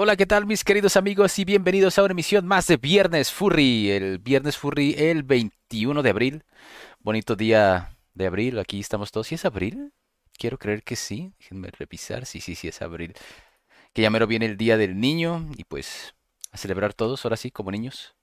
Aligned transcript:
Hola, 0.00 0.14
¿qué 0.14 0.26
tal 0.26 0.46
mis 0.46 0.62
queridos 0.62 0.96
amigos 0.96 1.36
y 1.40 1.44
bienvenidos 1.44 1.98
a 1.98 2.04
una 2.04 2.12
emisión 2.12 2.46
más 2.46 2.68
de 2.68 2.76
Viernes 2.76 3.32
Furry, 3.32 3.90
el 3.90 4.18
Viernes 4.18 4.56
Furry 4.56 4.94
el 4.96 5.24
21 5.24 6.04
de 6.04 6.10
abril. 6.10 6.44
Bonito 7.00 7.34
día 7.34 7.96
de 8.14 8.26
abril, 8.28 8.60
aquí 8.60 8.78
estamos 8.78 9.10
todos. 9.10 9.26
¿Sí 9.26 9.34
es 9.34 9.44
abril? 9.44 9.92
Quiero 10.38 10.56
creer 10.56 10.84
que 10.84 10.94
sí, 10.94 11.32
déjenme 11.40 11.72
revisar, 11.72 12.26
sí, 12.26 12.40
sí, 12.40 12.54
sí 12.54 12.68
es 12.68 12.80
abril. 12.80 13.12
Que 13.92 14.02
ya 14.02 14.10
mero 14.10 14.28
viene 14.28 14.46
el 14.46 14.56
Día 14.56 14.76
del 14.76 15.00
Niño 15.00 15.50
y 15.56 15.64
pues 15.64 16.14
a 16.52 16.58
celebrar 16.58 16.94
todos, 16.94 17.24
ahora 17.24 17.36
sí, 17.36 17.50
como 17.50 17.72
niños. 17.72 18.14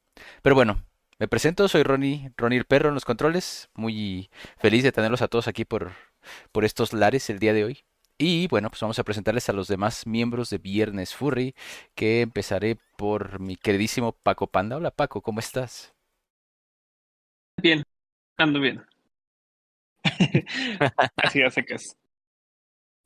Pero 0.44 0.55
bueno, 0.55 0.82
me 1.20 1.28
presento, 1.28 1.68
soy 1.68 1.84
Ronnie, 1.84 2.32
Ronnie 2.38 2.60
el 2.60 2.66
Perro 2.66 2.88
en 2.88 2.96
los 2.96 3.04
controles, 3.04 3.68
muy 3.73 4.30
feliz 4.60 4.82
de 4.84 4.94
tenerlos 4.94 5.21
a 5.21 5.27
todos 5.27 5.49
aquí 5.49 5.66
por, 5.66 5.91
por 6.54 6.63
estos 6.63 6.94
lares 6.94 7.30
el 7.30 7.40
día 7.40 7.52
de 7.52 7.66
hoy. 7.66 7.84
Y 8.18 8.48
bueno, 8.48 8.70
pues 8.70 8.80
vamos 8.82 8.98
a 8.98 9.04
presentarles 9.04 9.50
a 9.50 9.54
los 9.54 9.68
demás 9.68 10.08
miembros 10.08 10.50
de 10.50 10.58
Viernes 10.58 11.14
Furry, 11.14 11.54
que 11.96 12.22
empezaré 12.22 12.78
por 12.98 13.40
mi 13.41 13.58
queridísimo 13.58 14.14
Paco 14.14 14.48
Panda. 14.48 14.78
Hola 14.78 14.91
Paco, 14.91 15.22
¿cómo 15.22 15.40
estás? 15.40 15.94
Bien, 17.62 17.84
ando 18.38 18.60
bien. 18.62 18.86
Así 21.18 21.41
a 21.41 21.50
secas. 21.50 21.98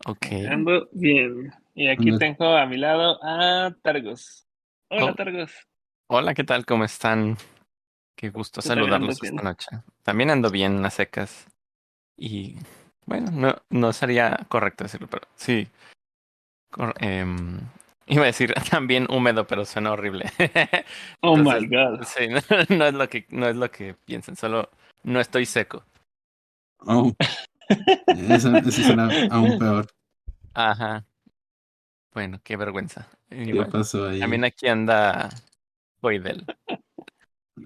Ok. 0.06 0.28
Ando 0.50 0.88
bien. 0.92 1.52
Y 1.74 1.88
aquí 1.88 2.10
Ando- 2.10 2.20
tengo 2.20 2.56
a 2.56 2.66
mi 2.68 2.78
lado 2.78 3.20
a 3.24 3.76
Targos. 3.82 4.46
Hola, 4.90 5.06
Oh. 5.12 5.16
Targos. 5.16 5.52
Hola, 6.08 6.34
¿qué 6.34 6.44
tal? 6.44 6.66
¿Cómo 6.66 6.84
están? 6.84 7.38
Qué 8.16 8.30
gusto 8.30 8.62
saludarlos 8.62 9.22
esta 9.24 9.42
noche. 9.42 9.68
También 10.04 10.30
ando 10.32 10.50
bien 10.50 10.84
a 10.86 10.90
secas. 10.90 11.48
Y 12.18 12.56
bueno, 13.10 13.32
no, 13.32 13.56
no 13.72 13.92
sería 13.92 14.46
correcto 14.50 14.84
decirlo, 14.84 15.08
pero 15.10 15.28
sí. 15.36 15.68
Cor- 16.70 16.94
em, 17.00 17.60
iba 18.06 18.22
a 18.24 18.28
decir 18.28 18.54
también 18.70 19.08
húmedo, 19.10 19.48
pero 19.48 19.66
suena 19.66 19.92
horrible. 19.92 20.26
Oh 21.22 21.36
my 21.36 21.66
god. 21.68 22.04
Sí, 22.06 22.28
no, 22.70 22.78
no 22.78 22.86
es 22.86 22.94
lo 22.94 23.10
que, 23.10 23.26
no 23.30 23.48
es 23.48 23.56
lo 23.56 23.70
que 23.72 23.96
piensen, 24.06 24.36
solo 24.36 24.70
no 25.04 25.20
estoy 25.20 25.46
seco. 25.48 25.84
Oh, 26.86 27.12
eso, 28.08 28.56
eso 28.58 28.84
suena 28.84 29.10
aún 29.32 29.58
peor. 29.58 29.88
Ajá. 30.54 31.04
Bueno, 32.14 32.40
qué 32.44 32.58
vergüenza. 32.58 33.08
Y 33.32 33.46
¿Qué 33.46 33.54
bueno, 33.54 33.72
pasó 33.72 34.08
ahí? 34.08 34.20
también 34.20 34.46
aquí 34.46 34.68
anda 34.68 35.30
Coidel. 36.00 36.46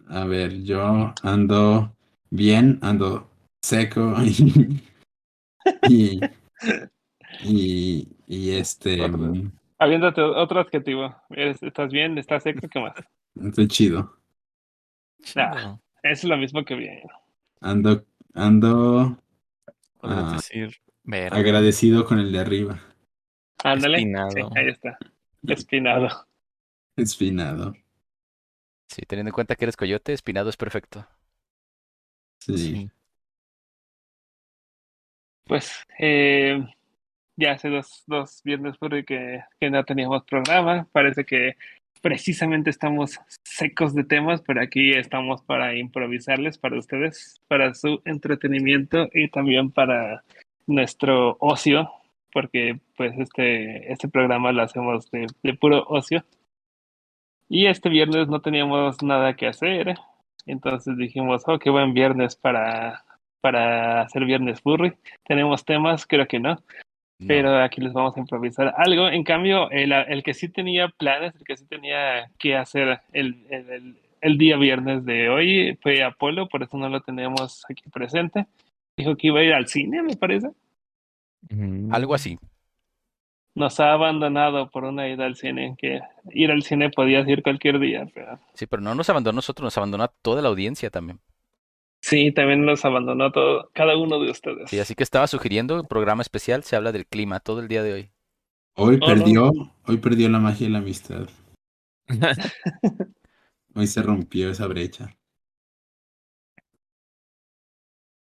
A 0.08 0.24
ver, 0.24 0.64
yo 0.64 1.14
ando 1.22 1.94
bien, 2.30 2.80
ando 2.82 3.30
seco 3.62 4.16
y, 4.24 4.82
y, 5.90 6.20
y, 7.44 8.08
y 8.28 8.52
este, 8.52 9.08
mm, 9.08 9.52
Habiéndote 9.80 10.22
otro 10.22 10.60
adjetivo. 10.62 11.16
¿Estás 11.30 11.92
bien? 11.92 12.18
¿Estás 12.18 12.44
seco? 12.44 12.68
¿Qué 12.70 12.80
más? 12.80 12.94
estoy 13.48 13.68
chido. 13.68 14.18
Ah. 15.36 15.78
Eso 16.04 16.28
es 16.28 16.30
lo 16.30 16.38
mismo 16.38 16.64
que 16.66 16.76
bien. 16.76 17.02
Ando, 17.62 18.06
ando 18.34 19.18
Ah, 20.02 20.34
decir 20.36 20.82
agradecido 21.32 22.06
con 22.06 22.20
el 22.20 22.32
de 22.34 22.40
arriba, 22.40 22.80
Ándale. 23.64 23.98
espinado. 24.00 24.32
Sí, 24.32 24.42
ahí 24.56 24.68
está. 24.68 24.98
Espinado. 25.48 26.28
espinado. 26.98 27.74
Sí, 28.90 29.02
teniendo 29.08 29.30
en 29.30 29.34
cuenta 29.34 29.56
que 29.56 29.66
eres 29.66 29.78
coyote, 29.78 30.12
espinado 30.14 30.50
es 30.50 30.58
perfecto. 30.58 31.08
Sí. 32.40 32.58
Sí. 32.58 32.92
Pues 35.46 35.84
eh, 36.00 36.64
ya 37.36 37.52
hace 37.52 37.70
dos, 37.70 38.04
dos 38.08 38.42
viernes 38.44 38.78
fue 38.78 39.04
que, 39.04 39.44
que 39.60 39.70
no 39.70 39.84
teníamos 39.84 40.24
programa. 40.24 40.88
Parece 40.92 41.26
que 41.26 41.56
precisamente 42.02 42.70
estamos 42.70 43.20
secos 43.44 43.96
de 43.96 44.04
temas, 44.04 44.42
pero 44.42 44.62
aquí 44.62 44.92
estamos 44.92 45.42
para 45.42 45.76
improvisarles 45.76 46.58
para 46.58 46.78
ustedes, 46.78 47.42
para 47.48 47.74
su 47.74 48.02
entretenimiento 48.06 49.08
y 49.14 49.30
también 49.30 49.72
para 49.72 50.24
nuestro 50.68 51.38
ocio, 51.40 51.90
porque 52.32 52.80
pues 52.98 53.18
este, 53.18 53.92
este 53.92 54.10
programa 54.10 54.52
lo 54.52 54.64
hacemos 54.64 55.10
de, 55.12 55.28
de 55.44 55.54
puro 55.54 55.86
ocio. 55.88 56.26
Y 57.48 57.68
este 57.68 57.90
viernes 57.90 58.28
no 58.28 58.42
teníamos 58.42 59.02
nada 59.02 59.36
que 59.36 59.48
hacer, 59.48 59.96
entonces 60.46 60.98
dijimos, 60.98 61.44
oh, 61.46 61.60
qué 61.60 61.70
buen 61.70 61.94
viernes 61.94 62.36
para, 62.36 63.06
para 63.44 64.00
hacer 64.04 64.24
viernes 64.24 64.62
furry. 64.62 64.94
¿Tenemos 65.28 65.66
temas? 65.66 66.08
Creo 66.08 66.26
que 66.28 66.40
no, 66.40 66.54
No. 67.20 67.28
pero 67.28 67.62
aquí 67.62 67.82
les 67.82 67.92
vamos 67.92 68.16
a 68.16 68.22
improvisar 68.22 68.74
algo. 68.78 69.10
En 69.10 69.26
cambio, 69.26 69.70
el, 69.70 69.92
el 69.92 70.24
que 70.24 70.34
sí 70.34 70.48
tenía 70.48 70.88
planes, 70.88 71.36
el 71.36 71.44
que 71.44 71.58
sí 71.58 71.66
tenía 71.68 72.32
que 72.40 72.56
hacer 72.56 73.02
el, 73.12 73.46
el, 73.50 73.70
el- 73.70 73.98
el 74.22 74.38
día 74.38 74.56
viernes 74.56 75.04
de 75.04 75.28
hoy 75.28 75.78
fue 75.82 76.02
Apolo, 76.02 76.48
por 76.48 76.64
eso 76.64 76.78
no 76.78 76.88
lo 76.88 77.02
tenemos 77.02 77.66
aquí 77.70 77.84
presente. 77.90 78.46
Dijo 78.96 79.18
que 79.18 79.28
iba 79.28 79.42
a 79.42 79.44
ir 79.44 79.54
al 79.54 79.68
cine, 79.68 80.02
me 80.02 80.16
parece. 80.16 80.48
Mm. 81.50 81.94
Algo 81.94 82.14
así. 82.16 82.40
Nos 83.56 83.82
ha 83.82 83.92
abandonado 83.92 84.72
por 84.72 84.86
una 84.86 85.10
ida 85.10 85.26
al 85.26 85.36
cine, 85.36 85.76
que 85.78 86.00
ir 86.32 86.52
al 86.52 86.64
cine 86.64 86.90
podías 86.90 87.28
ir 87.28 87.44
cualquier 87.44 87.80
día, 87.80 88.08
pero 88.14 88.40
Sí, 88.54 88.66
pero 88.66 88.82
no 88.82 88.96
nos 88.96 89.10
abandonó 89.10 89.36
a 89.36 89.40
nosotros, 89.40 89.66
nos 89.66 89.78
abandonó 89.78 90.06
a 90.06 90.12
toda 90.22 90.42
la 90.42 90.48
audiencia 90.48 90.90
también. 90.90 91.20
Sí, 92.04 92.32
también 92.34 92.66
nos 92.66 92.84
abandonó 92.84 93.32
todo, 93.32 93.70
cada 93.74 93.98
uno 93.98 94.20
de 94.22 94.30
ustedes. 94.30 94.70
Sí, 94.70 94.78
así 94.80 94.94
que 94.94 95.04
estaba 95.04 95.26
sugiriendo 95.28 95.80
un 95.80 95.88
programa 95.88 96.22
especial, 96.22 96.64
se 96.64 96.76
habla 96.76 96.92
del 96.92 97.08
clima 97.08 97.40
todo 97.40 97.62
el 97.62 97.70
día 97.70 97.82
de 97.82 97.94
hoy. 97.94 98.10
Hoy 98.76 98.96
Oh, 98.96 99.00
no. 99.00 99.06
perdió, 99.08 99.52
hoy 99.88 99.98
perdió 99.98 100.30
la 100.30 100.40
magia 100.40 100.68
y 100.68 100.70
la 100.70 100.80
amistad. 100.80 101.30
Hoy 103.76 103.88
se 103.88 104.04
rompió 104.04 104.52
esa 104.52 104.68
brecha. 104.68 105.16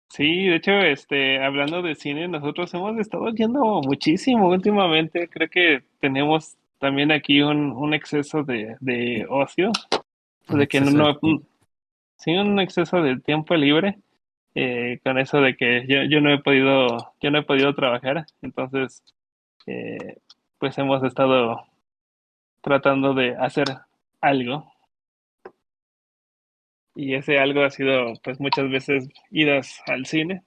Sí, 0.09 0.45
de 0.47 0.55
hecho, 0.57 0.71
este, 0.73 1.43
hablando 1.43 1.81
de 1.81 1.95
cine, 1.95 2.27
nosotros 2.27 2.71
hemos 2.73 2.99
estado 2.99 3.29
yendo 3.29 3.81
muchísimo 3.81 4.49
últimamente. 4.49 5.29
Creo 5.29 5.49
que 5.49 5.83
tenemos 5.99 6.57
también 6.79 7.11
aquí 7.11 7.41
un, 7.41 7.71
un 7.71 7.93
exceso 7.93 8.43
de, 8.43 8.75
de 8.81 9.25
ocio, 9.29 9.71
de 10.49 10.67
que 10.67 10.81
no. 10.81 11.17
Sí, 12.21 12.31
un 12.31 12.59
exceso 12.59 13.01
de 13.01 13.19
tiempo 13.19 13.55
libre, 13.55 13.99
eh, 14.55 14.99
con 15.03 15.17
eso 15.17 15.41
de 15.41 15.55
que 15.55 15.85
yo, 15.87 16.03
yo 16.03 16.21
no 16.21 16.31
he 16.31 16.39
podido, 16.39 17.13
yo 17.21 17.31
no 17.31 17.39
he 17.39 17.43
podido 17.43 17.73
trabajar, 17.73 18.25
entonces, 18.41 19.03
eh, 19.67 20.17
pues 20.59 20.77
hemos 20.77 21.03
estado 21.03 21.63
tratando 22.61 23.13
de 23.13 23.35
hacer 23.35 23.65
algo. 24.21 24.71
Y 26.93 27.15
ese 27.15 27.39
algo 27.39 27.63
ha 27.63 27.69
sido, 27.69 28.13
pues, 28.23 28.39
muchas 28.39 28.69
veces 28.69 29.09
idas 29.31 29.81
al 29.87 30.05
cine. 30.05 30.43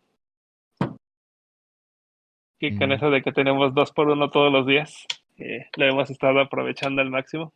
Y 2.60 2.78
con 2.78 2.90
Mm. 2.90 2.92
eso 2.92 3.10
de 3.10 3.22
que 3.22 3.32
tenemos 3.32 3.74
dos 3.74 3.92
por 3.92 4.08
uno 4.08 4.30
todos 4.30 4.52
los 4.52 4.66
días, 4.66 5.06
eh, 5.38 5.66
lo 5.76 5.86
hemos 5.86 6.10
estado 6.10 6.40
aprovechando 6.40 7.02
al 7.02 7.10
máximo. 7.10 7.52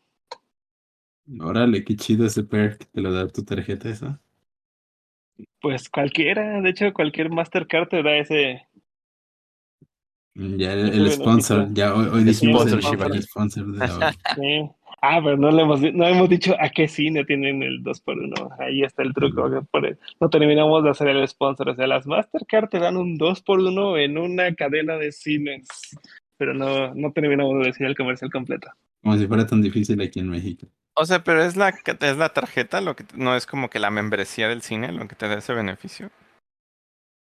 Órale, 1.40 1.84
qué 1.84 1.94
chido 1.96 2.26
ese 2.26 2.42
perk, 2.44 2.86
te 2.90 3.00
lo 3.00 3.12
da 3.12 3.28
tu 3.28 3.44
tarjeta 3.44 3.88
esa. 3.88 4.20
Pues 5.60 5.88
cualquiera, 5.88 6.60
de 6.60 6.70
hecho, 6.70 6.92
cualquier 6.92 7.30
Mastercard 7.30 7.88
te 7.88 8.02
da 8.02 8.16
ese. 8.16 8.66
Mm, 10.34 10.56
Ya 10.56 10.72
el, 10.72 10.78
Ese 10.80 10.88
el 10.88 10.92
beneficio. 10.98 11.24
sponsor, 11.24 11.68
ya 11.74 11.94
hoy, 11.94 12.06
hoy 12.12 12.24
dijimos 12.24 12.66
el, 12.72 13.22
sponsor 13.22 13.66
de 13.72 13.84
hoy. 13.84 14.12
sí. 14.36 14.70
Ah, 15.00 15.20
pero 15.22 15.36
no, 15.36 15.52
le 15.52 15.62
hemos, 15.62 15.80
no 15.80 16.06
hemos 16.08 16.28
dicho 16.28 16.56
a 16.58 16.70
qué 16.70 16.88
cine 16.88 17.24
tienen 17.24 17.62
el 17.62 17.84
dos 17.84 18.00
por 18.00 18.18
uno. 18.18 18.34
Ahí 18.58 18.82
está 18.82 19.04
el 19.04 19.14
truco. 19.14 19.48
que 19.48 19.60
por- 19.70 19.96
no 20.20 20.28
terminamos 20.28 20.82
de 20.82 20.90
hacer 20.90 21.08
el 21.08 21.26
sponsor. 21.28 21.68
O 21.68 21.74
sea, 21.76 21.86
las 21.86 22.04
Mastercard 22.04 22.68
te 22.68 22.80
dan 22.80 22.96
un 22.96 23.16
dos 23.16 23.40
por 23.40 23.60
uno 23.60 23.96
en 23.96 24.18
una 24.18 24.52
cadena 24.56 24.96
de 24.96 25.12
cines. 25.12 25.68
Pero 26.36 26.52
no, 26.52 26.92
no 26.94 27.12
terminamos 27.12 27.60
de 27.60 27.66
decir 27.66 27.86
el 27.86 27.96
comercial 27.96 28.30
completo. 28.32 28.70
Como 29.02 29.16
si 29.16 29.28
fuera 29.28 29.46
tan 29.46 29.62
difícil 29.62 30.00
aquí 30.00 30.18
en 30.18 30.30
México. 30.30 30.66
O 31.00 31.04
sea, 31.06 31.22
pero 31.22 31.44
es 31.44 31.56
la, 31.56 31.68
es 31.68 32.16
la 32.16 32.30
tarjeta, 32.30 32.80
lo 32.80 32.96
que 32.96 33.04
no 33.14 33.36
es 33.36 33.46
como 33.46 33.70
que 33.70 33.78
la 33.78 33.90
membresía 33.90 34.48
del 34.48 34.62
cine 34.62 34.90
lo 34.90 35.06
que 35.06 35.14
te 35.14 35.28
da 35.28 35.38
ese 35.38 35.54
beneficio. 35.54 36.10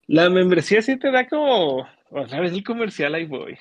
La 0.08 0.30
membresía 0.30 0.82
sí 0.82 0.98
te 0.98 1.12
da 1.12 1.28
como, 1.28 1.86
otra 2.10 2.40
vez 2.40 2.54
el 2.54 2.64
comercial, 2.64 3.14
ahí 3.16 3.26
voy. 3.26 3.58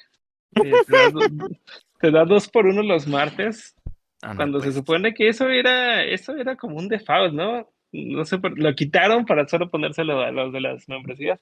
Eh, 0.55 0.73
te, 0.87 0.93
da, 0.93 1.11
do- 1.11 1.21
te 2.01 2.11
da 2.13 2.25
dos 2.25 2.49
por 2.49 2.67
uno 2.67 2.83
los 2.83 3.09
martes, 3.09 3.75
Ah, 4.23 4.35
no, 4.35 4.37
cuando 4.37 4.59
se 4.61 4.67
pues. 4.67 4.77
supone 4.77 5.15
que 5.15 5.29
eso 5.29 5.49
era, 5.49 6.05
eso 6.05 6.35
era 6.37 6.57
como 6.57 6.77
un 6.77 6.89
default, 6.89 7.35
¿no? 7.35 7.69
No 7.93 8.25
sé, 8.25 8.39
lo 8.43 8.75
quitaron 8.75 9.25
para 9.25 9.47
solo 9.49 9.71
ponérselo 9.71 10.21
a 10.21 10.31
los 10.31 10.53
de 10.53 10.61
las 10.61 10.89
membresías. 10.89 11.41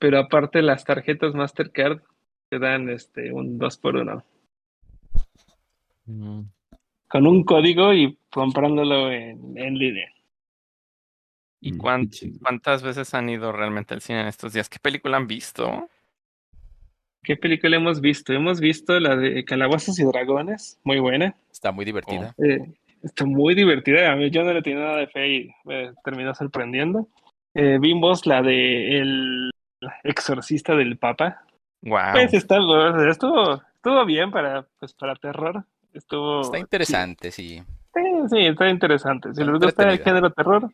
Pero 0.00 0.18
aparte 0.18 0.62
las 0.62 0.84
tarjetas 0.84 1.34
Mastercard 1.34 2.00
te 2.48 2.58
dan 2.58 2.88
este 2.90 3.32
un 3.32 3.58
dos 3.58 3.78
por 3.78 3.96
uno. 3.96 4.24
Con 7.08 7.26
un 7.26 7.44
código 7.44 7.92
y 7.92 8.18
comprándolo 8.30 9.10
en, 9.10 9.56
en 9.56 9.78
línea. 9.78 10.08
¿Y 11.60 11.72
Mm, 11.72 11.78
cuántas 11.78 12.82
veces 12.82 13.14
han 13.14 13.28
ido 13.28 13.52
realmente 13.52 13.94
al 13.94 14.00
cine 14.00 14.22
en 14.22 14.26
estos 14.26 14.52
días? 14.52 14.68
¿Qué 14.68 14.78
película 14.80 15.16
han 15.16 15.28
visto? 15.28 15.88
¿Qué 17.22 17.36
película 17.36 17.76
hemos 17.76 18.00
visto? 18.00 18.32
Hemos 18.32 18.60
visto 18.60 18.98
la 18.98 19.14
de 19.14 19.44
Calabozos 19.44 19.98
y 20.00 20.04
Dragones, 20.04 20.80
muy 20.82 20.98
buena. 20.98 21.36
Está 21.52 21.70
muy 21.70 21.84
divertida. 21.84 22.34
Eh, 22.38 22.66
está 23.04 23.24
muy 23.24 23.54
divertida. 23.54 24.10
A 24.10 24.16
mí 24.16 24.28
yo 24.30 24.42
no 24.42 24.52
le 24.52 24.60
tenía 24.60 24.80
nada 24.80 24.96
de 24.96 25.06
fe 25.06 25.28
y 25.28 25.54
me 25.64 25.92
terminó 26.04 26.34
sorprendiendo. 26.34 27.06
Eh, 27.54 27.78
vimos 27.80 28.26
la 28.26 28.42
de 28.42 28.98
El 28.98 29.50
Exorcista 30.02 30.74
del 30.74 30.98
Papa. 30.98 31.44
Wow. 31.82 32.12
Pues 32.12 32.34
está, 32.34 32.56
estuvo, 33.08 33.62
estuvo 33.76 34.04
bien 34.04 34.32
para, 34.32 34.66
pues, 34.80 34.92
para 34.94 35.14
terror. 35.14 35.64
Estuvo. 35.92 36.40
Está 36.42 36.58
interesante, 36.58 37.30
sí. 37.30 37.62
Sí, 37.94 38.00
sí, 38.30 38.38
está 38.46 38.68
interesante. 38.68 39.28
Si 39.34 39.40
Está 39.40 39.52
les 39.52 39.60
gusta 39.60 39.90
el 39.90 39.98
género 39.98 40.30
terror, 40.32 40.70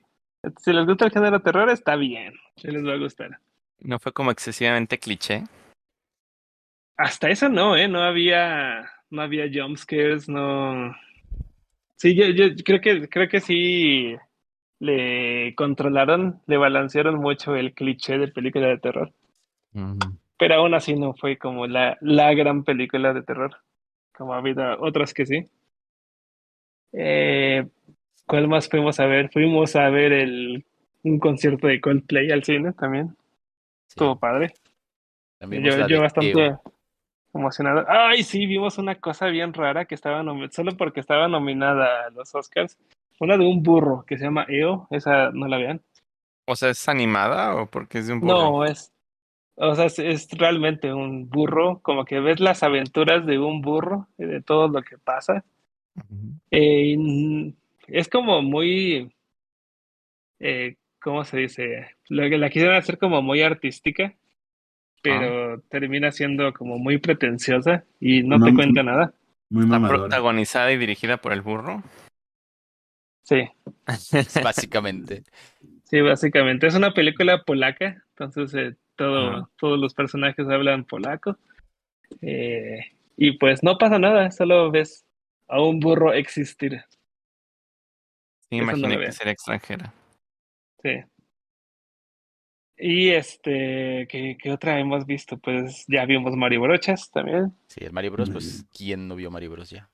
si 0.58 0.72
les 0.72 0.86
gusta 0.86 1.06
el 1.06 1.10
género 1.10 1.40
terror, 1.40 1.70
está 1.70 1.96
bien. 1.96 2.34
Sí 2.56 2.68
les 2.68 2.84
va 2.84 2.92
a 2.92 2.98
gustar. 2.98 3.38
No 3.80 3.98
fue 3.98 4.12
como 4.12 4.30
excesivamente 4.30 4.98
cliché. 4.98 5.44
Hasta 6.96 7.30
eso 7.30 7.48
no, 7.48 7.76
¿eh? 7.76 7.88
No 7.88 8.02
había, 8.02 8.90
no 9.10 9.22
había 9.22 9.44
jumpscares, 9.52 10.28
no. 10.28 10.94
Sí, 11.96 12.14
yo, 12.14 12.26
yo 12.26 12.54
creo 12.64 12.80
que, 12.80 13.08
creo 13.08 13.28
que 13.28 13.40
sí 13.40 14.16
le 14.80 15.54
controlaron, 15.56 16.40
le 16.46 16.56
balancearon 16.56 17.16
mucho 17.16 17.56
el 17.56 17.74
cliché 17.74 18.18
de 18.18 18.28
película 18.28 18.68
de 18.68 18.78
terror. 18.78 19.12
Pero 20.38 20.54
aún 20.54 20.74
así 20.74 20.94
no 20.94 21.14
fue 21.14 21.36
como 21.36 21.66
la, 21.66 21.98
la 22.00 22.32
gran 22.34 22.64
película 22.64 23.12
de 23.12 23.22
terror, 23.22 23.56
como 24.18 24.34
ha 24.34 24.38
habido 24.38 24.62
otras 24.80 25.14
que 25.14 25.24
sí. 25.24 25.48
Eh, 26.92 27.64
¿cuál 28.26 28.48
más 28.48 28.68
fuimos 28.68 28.98
a 28.98 29.06
ver? 29.06 29.30
Fuimos 29.30 29.76
a 29.76 29.88
ver 29.88 30.12
el, 30.12 30.66
un 31.04 31.20
concierto 31.20 31.68
de 31.68 31.80
Coldplay 31.80 32.30
al 32.32 32.42
cine 32.42 32.72
también. 32.72 33.08
sí. 33.08 33.14
Estuvo 33.90 34.18
padre. 34.18 34.52
También 35.38 35.62
Yo, 35.62 35.86
yo 35.86 36.00
bastante 36.02 36.56
emocionado. 37.32 37.84
Ay, 37.88 38.24
sí, 38.24 38.44
vimos 38.46 38.76
una 38.78 38.96
cosa 38.96 39.26
bien 39.26 39.54
rara 39.54 39.84
que 39.84 39.94
estaba 39.94 40.24
solo 40.50 40.76
porque 40.76 40.98
estaba 40.98 41.28
nominada 41.28 42.06
a 42.06 42.10
los 42.10 42.34
Oscars. 42.34 42.76
Una 43.20 43.36
de 43.36 43.46
un 43.46 43.62
burro 43.62 44.04
que 44.04 44.18
se 44.18 44.24
llama 44.24 44.46
EO, 44.48 44.88
esa 44.90 45.30
no 45.30 45.46
la 45.46 45.58
vean. 45.58 45.80
O 46.46 46.56
sea, 46.56 46.70
¿es 46.70 46.88
animada 46.88 47.54
o 47.54 47.66
porque 47.66 47.98
es 47.98 48.08
de 48.08 48.14
un 48.14 48.20
burro? 48.20 48.34
No, 48.34 48.64
es, 48.64 48.92
o 49.60 49.74
sea, 49.74 49.86
es, 49.86 49.98
es 49.98 50.28
realmente 50.32 50.92
un 50.92 51.28
burro, 51.28 51.80
como 51.82 52.04
que 52.04 52.20
ves 52.20 52.40
las 52.40 52.62
aventuras 52.62 53.26
de 53.26 53.38
un 53.38 53.60
burro 53.60 54.08
y 54.16 54.24
de 54.24 54.40
todo 54.40 54.68
lo 54.68 54.82
que 54.82 54.98
pasa. 54.98 55.44
Eh, 56.50 57.52
es 57.88 58.08
como 58.08 58.42
muy, 58.42 59.12
eh, 60.38 60.76
¿cómo 61.00 61.24
se 61.24 61.38
dice? 61.38 61.88
Lo 62.08 62.28
que 62.28 62.38
la 62.38 62.50
quisieron 62.50 62.76
hacer 62.76 62.98
como 62.98 63.20
muy 63.20 63.42
artística, 63.42 64.14
pero 65.02 65.60
termina 65.62 66.12
siendo 66.12 66.52
como 66.52 66.78
muy 66.78 66.98
pretenciosa 66.98 67.84
y 68.00 68.22
no 68.22 68.38
te 68.42 68.54
cuenta 68.54 68.82
nada. 68.82 69.12
Muy 69.50 69.64
Está 69.64 69.78
mamadora. 69.78 69.98
protagonizada 70.00 70.72
y 70.72 70.76
dirigida 70.78 71.16
por 71.16 71.32
el 71.32 71.42
burro. 71.42 71.82
Sí, 73.22 73.42
Básicamente. 74.42 75.24
sí, 75.84 76.00
básicamente. 76.00 76.66
Es 76.66 76.74
una 76.74 76.92
película 76.92 77.42
polaca, 77.44 78.04
entonces 78.10 78.54
eh, 78.54 78.76
todo, 78.98 79.28
Ajá. 79.30 79.50
todos 79.56 79.78
los 79.78 79.94
personajes 79.94 80.46
hablan 80.48 80.84
polaco. 80.84 81.38
Eh, 82.20 82.80
y 83.16 83.38
pues 83.38 83.62
no 83.62 83.78
pasa 83.78 83.98
nada, 83.98 84.30
solo 84.30 84.70
ves 84.70 85.06
a 85.48 85.62
un 85.62 85.80
burro 85.80 86.12
existir. 86.12 86.82
Sí, 88.50 88.56
no 88.56 88.62
imaginé 88.64 88.98
que 88.98 89.12
sería 89.12 89.32
extranjera. 89.32 89.94
Sí. 90.82 90.90
Y 92.80 93.08
este, 93.10 94.06
¿qué, 94.08 94.36
qué 94.40 94.52
otra 94.52 94.78
hemos 94.78 95.04
visto? 95.04 95.36
Pues 95.38 95.84
ya 95.88 96.04
vimos 96.06 96.36
Mario 96.36 96.60
Brochas 96.62 97.10
también. 97.10 97.52
Sí, 97.66 97.84
el 97.84 97.92
Mario 97.92 98.12
Bros, 98.12 98.30
pues. 98.30 98.66
¿quién 98.72 99.08
no 99.08 99.16
vio 99.16 99.30
Mario 99.30 99.50
Bros 99.50 99.70
ya? 99.70 99.90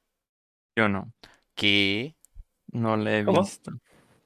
Yo 0.76 0.88
no. 0.88 1.12
¿Qué? 1.54 2.14
No 2.72 2.96
la 2.96 3.18
he 3.18 3.24
¿Cómo? 3.24 3.40
visto. 3.40 3.70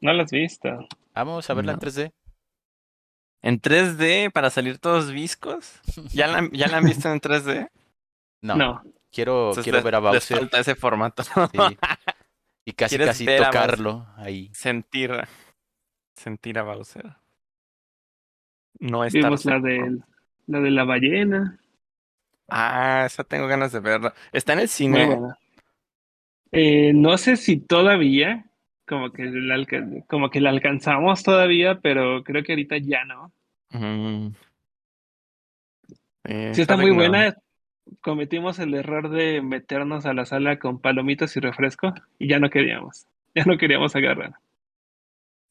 No 0.01 0.13
las 0.13 0.25
has 0.25 0.31
visto. 0.33 0.69
Vamos 1.15 1.49
a 1.49 1.55
verla 1.55 1.73
en 1.73 1.79
No. 1.79 1.81
3D. 1.83 2.13
¿En 3.43 3.61
3D 3.61 4.31
para 4.33 4.51
salir 4.51 4.79
todos 4.79 5.13
viscos? 5.13 5.81
¿Ya 6.13 6.27
la, 6.27 6.39
han- 6.39 6.51
ya 6.51 6.67
la 6.69 6.79
han 6.79 6.85
visto 6.85 7.09
en 7.11 7.21
3D? 7.21 7.69
No, 8.41 8.55
No. 8.55 8.83
quiero, 9.11 9.49
Entonces 9.49 9.65
quiero 9.65 9.79
les- 9.79 9.85
ver 9.85 9.95
a 9.97 10.01
les 10.01 10.11
Bowser. 10.13 10.39
falta 10.39 10.61
ese 10.61 10.75
formato. 10.77 11.23
sí. 11.25 11.33
Y 12.65 12.73
casi, 12.73 12.97
¿Quieres 12.97 13.09
casi 13.09 13.27
tocarlo 13.27 14.07
ahí. 14.17 14.51
sentir, 14.55 15.11
sentir 16.15 16.59
a 16.59 16.63
Bowser. 16.63 17.17
No 18.79 19.05
estar 19.05 19.23
Vimos 19.25 19.45
la 19.45 19.59
de 19.59 19.99
la 20.47 20.61
de 20.61 20.71
la 20.71 20.85
ballena. 20.85 21.59
Ah, 22.49 23.03
esa 23.07 23.25
tengo 23.25 23.47
ganas 23.49 23.73
de 23.73 23.81
verla. 23.81 24.15
Está 24.33 24.53
en 24.53 24.61
el 24.61 24.69
cine. 24.69 25.19
Eh, 26.53 26.93
no 26.95 27.19
sé 27.19 27.37
si 27.37 27.57
todavía, 27.59 28.48
como 28.89 29.13
que 29.13 29.25
la, 29.27 29.65
como 30.09 30.31
que 30.31 30.41
la 30.41 30.51
alcanzamos 30.51 31.23
todavía, 31.23 31.79
pero 31.81 32.25
creo 32.25 32.43
que 32.43 32.53
ahorita 32.53 32.79
ya 32.79 33.05
no. 33.05 33.33
Mm. 33.71 34.29
Eh, 36.25 36.53
Sí, 36.55 36.63
está 36.63 36.77
muy 36.77 36.91
buena. 36.91 37.37
Cometimos 38.01 38.59
el 38.59 38.75
error 38.75 39.09
de 39.11 39.41
meternos 39.41 40.05
a 40.07 40.13
la 40.13 40.27
sala 40.27 40.59
con 40.59 40.81
palomitas 40.81 41.37
y 41.37 41.41
refresco 41.41 41.95
y 42.19 42.29
ya 42.29 42.39
no 42.41 42.51
queríamos. 42.51 43.07
Ya 43.35 43.45
no 43.45 43.57
queríamos 43.59 43.95
agarrar. 43.95 44.33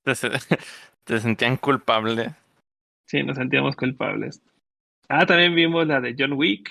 Te, 0.03 0.13
se- 0.15 0.29
te 1.05 1.19
sentían 1.19 1.55
culpable. 1.55 2.33
Sí, 3.05 3.23
nos 3.23 3.37
sentíamos 3.37 3.75
culpables. 3.77 4.41
Ah, 5.07 5.25
también 5.25 5.55
vimos 5.55 5.87
la 5.87 6.01
de 6.01 6.15
John 6.17 6.33
Wick. 6.33 6.69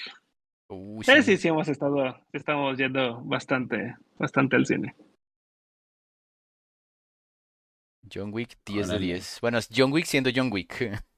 Uy, 0.69 1.05
sí. 1.05 1.23
sí, 1.23 1.37
sí, 1.39 1.49
hemos 1.49 1.69
estado, 1.69 2.19
estamos 2.33 2.77
yendo 2.77 3.23
bastante, 3.23 3.97
bastante 4.19 4.57
al 4.57 4.67
cine. 4.67 4.95
John 8.13 8.33
Wick 8.33 8.57
10 8.65 8.89
de 8.89 8.95
Órale. 8.95 9.07
10. 9.07 9.39
Bueno, 9.41 9.59
es 9.59 9.69
John 9.75 9.93
Wick 9.93 10.05
siendo 10.05 10.31
John 10.35 10.51
Wick. 10.53 11.03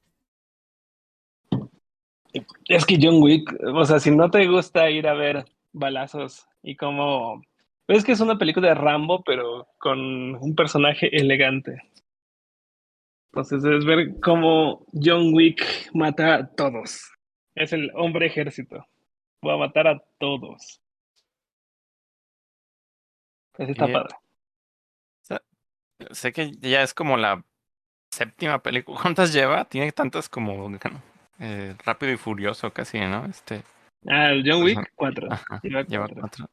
Es 2.67 2.85
que 2.85 2.99
John 3.01 3.23
Wick, 3.23 3.51
o 3.73 3.85
sea, 3.85 3.99
si 3.99 4.11
no 4.11 4.29
te 4.29 4.45
gusta 4.47 4.87
ir 4.91 5.07
a 5.07 5.15
ver 5.15 5.45
balazos 5.73 6.47
y 6.61 6.75
como... 6.75 7.41
Es 7.87 8.05
que 8.05 8.11
es 8.11 8.19
una 8.19 8.37
película 8.37 8.67
de 8.67 8.75
Rambo, 8.75 9.23
pero 9.23 9.67
con 9.79 10.35
un 10.35 10.55
personaje 10.55 11.09
elegante. 11.11 11.81
Entonces 13.31 13.63
es 13.63 13.83
ver 13.83 14.19
cómo 14.21 14.85
John 14.93 15.33
Wick 15.33 15.89
mata 15.93 16.35
a 16.35 16.47
todos. 16.47 17.11
Es 17.55 17.73
el 17.73 17.91
hombre 17.95 18.27
ejército. 18.27 18.85
Va 19.45 19.55
a 19.55 19.57
matar 19.57 19.87
a 19.87 20.03
todos. 20.19 20.79
Pues 23.53 23.69
está 23.69 23.87
padre. 23.87 24.15
Sé 26.11 26.31
que 26.31 26.51
ya 26.59 26.81
es 26.83 26.93
como 26.93 27.17
la 27.17 27.43
séptima 28.11 28.61
película. 28.61 28.99
¿Cuántas 29.01 29.33
lleva? 29.33 29.65
Tiene 29.65 29.91
tantas 29.91 30.29
como 30.29 30.69
eh, 31.39 31.75
Rápido 31.85 32.11
y 32.13 32.17
Furioso 32.17 32.71
casi, 32.71 32.99
¿no? 32.99 33.25
Este, 33.25 33.63
Ah, 34.07 34.29
el 34.31 34.43
John 34.49 34.63
Wick, 34.63 34.93
cuatro. 34.95 35.27
ajá, 35.31 35.59
Lleva 35.61 35.81
lleva 35.83 36.07
cuatro. 36.07 36.21
cuatro. 36.21 36.49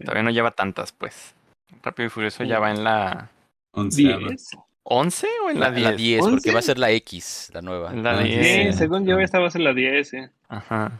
Todavía 0.00 0.22
no 0.22 0.30
lleva 0.30 0.50
tantas, 0.52 0.90
pues. 0.92 1.34
Rápido 1.82 2.06
y 2.06 2.10
Furioso 2.10 2.44
ya 2.44 2.58
va 2.58 2.70
en 2.70 2.82
la 2.82 3.30
Onceava. 3.72 4.28
Diez. 4.28 4.50
11 4.88 5.26
o 5.44 5.50
en 5.50 5.60
la 5.60 5.70
La, 5.70 5.78
la 5.80 5.92
10. 5.92 5.96
10, 5.96 6.20
porque 6.20 6.32
¿Once? 6.34 6.52
va 6.52 6.58
a 6.60 6.62
ser 6.62 6.78
la 6.78 6.90
X, 6.92 7.50
la 7.52 7.60
nueva. 7.60 7.90
En 7.92 8.02
la 8.04 8.18
10. 8.20 8.46
Sí, 8.46 8.52
Eh, 8.68 8.72
según 8.72 9.04
yo 9.04 9.18
ah. 9.18 9.22
estabas 9.22 9.54
en 9.56 9.64
la 9.64 9.74
10, 9.74 10.08
sí. 10.08 10.18
Ajá. 10.48 10.92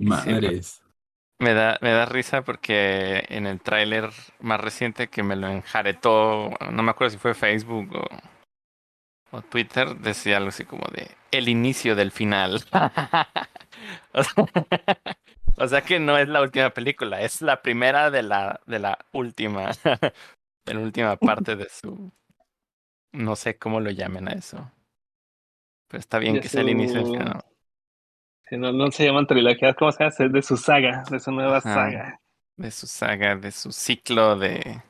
Madres. 0.00 0.82
Me 1.44 1.52
da, 1.52 1.76
me 1.82 1.90
da 1.90 2.06
risa 2.06 2.42
porque 2.42 3.26
en 3.28 3.46
el 3.46 3.60
tráiler 3.60 4.08
más 4.40 4.58
reciente 4.58 5.08
que 5.08 5.22
me 5.22 5.36
lo 5.36 5.46
enjaretó, 5.48 6.48
no 6.72 6.82
me 6.82 6.90
acuerdo 6.90 7.10
si 7.10 7.18
fue 7.18 7.34
Facebook 7.34 7.94
o, 7.94 9.36
o 9.36 9.42
Twitter, 9.42 9.94
decía 9.96 10.38
algo 10.38 10.48
así 10.48 10.64
como 10.64 10.86
de 10.90 11.10
el 11.32 11.50
inicio 11.50 11.96
del 11.96 12.12
final. 12.12 12.64
o, 14.14 14.24
sea, 14.24 14.44
o 15.58 15.68
sea 15.68 15.82
que 15.82 16.00
no 16.00 16.16
es 16.16 16.28
la 16.28 16.40
última 16.40 16.70
película, 16.70 17.20
es 17.20 17.42
la 17.42 17.60
primera 17.60 18.10
de 18.10 18.22
la, 18.22 18.62
de 18.64 18.78
la 18.78 18.98
última, 19.12 19.70
de 20.64 20.74
la 20.74 20.80
última 20.80 21.16
parte 21.18 21.56
de 21.56 21.68
su, 21.68 22.10
no 23.12 23.36
sé 23.36 23.58
cómo 23.58 23.80
lo 23.80 23.90
llamen 23.90 24.28
a 24.28 24.32
eso. 24.32 24.72
Pero 25.88 26.00
está 26.00 26.18
bien 26.18 26.36
De 26.36 26.40
que 26.40 26.48
sea 26.48 26.62
el 26.62 26.70
inicio 26.70 27.04
del 27.04 27.18
final. 27.18 27.44
Sí, 28.54 28.60
no, 28.60 28.72
no 28.72 28.88
se 28.92 29.04
llaman 29.04 29.26
trilogías, 29.26 29.74
¿cómo 29.74 29.90
se 29.90 30.04
llama? 30.04 30.32
De 30.32 30.42
su 30.42 30.56
saga, 30.56 31.02
de 31.10 31.18
su 31.18 31.32
nueva 31.32 31.56
Ajá. 31.58 31.74
saga. 31.74 32.20
de 32.56 32.70
su 32.70 32.86
saga, 32.86 33.34
de 33.34 33.50
su 33.50 33.72
ciclo 33.72 34.36
de, 34.36 34.80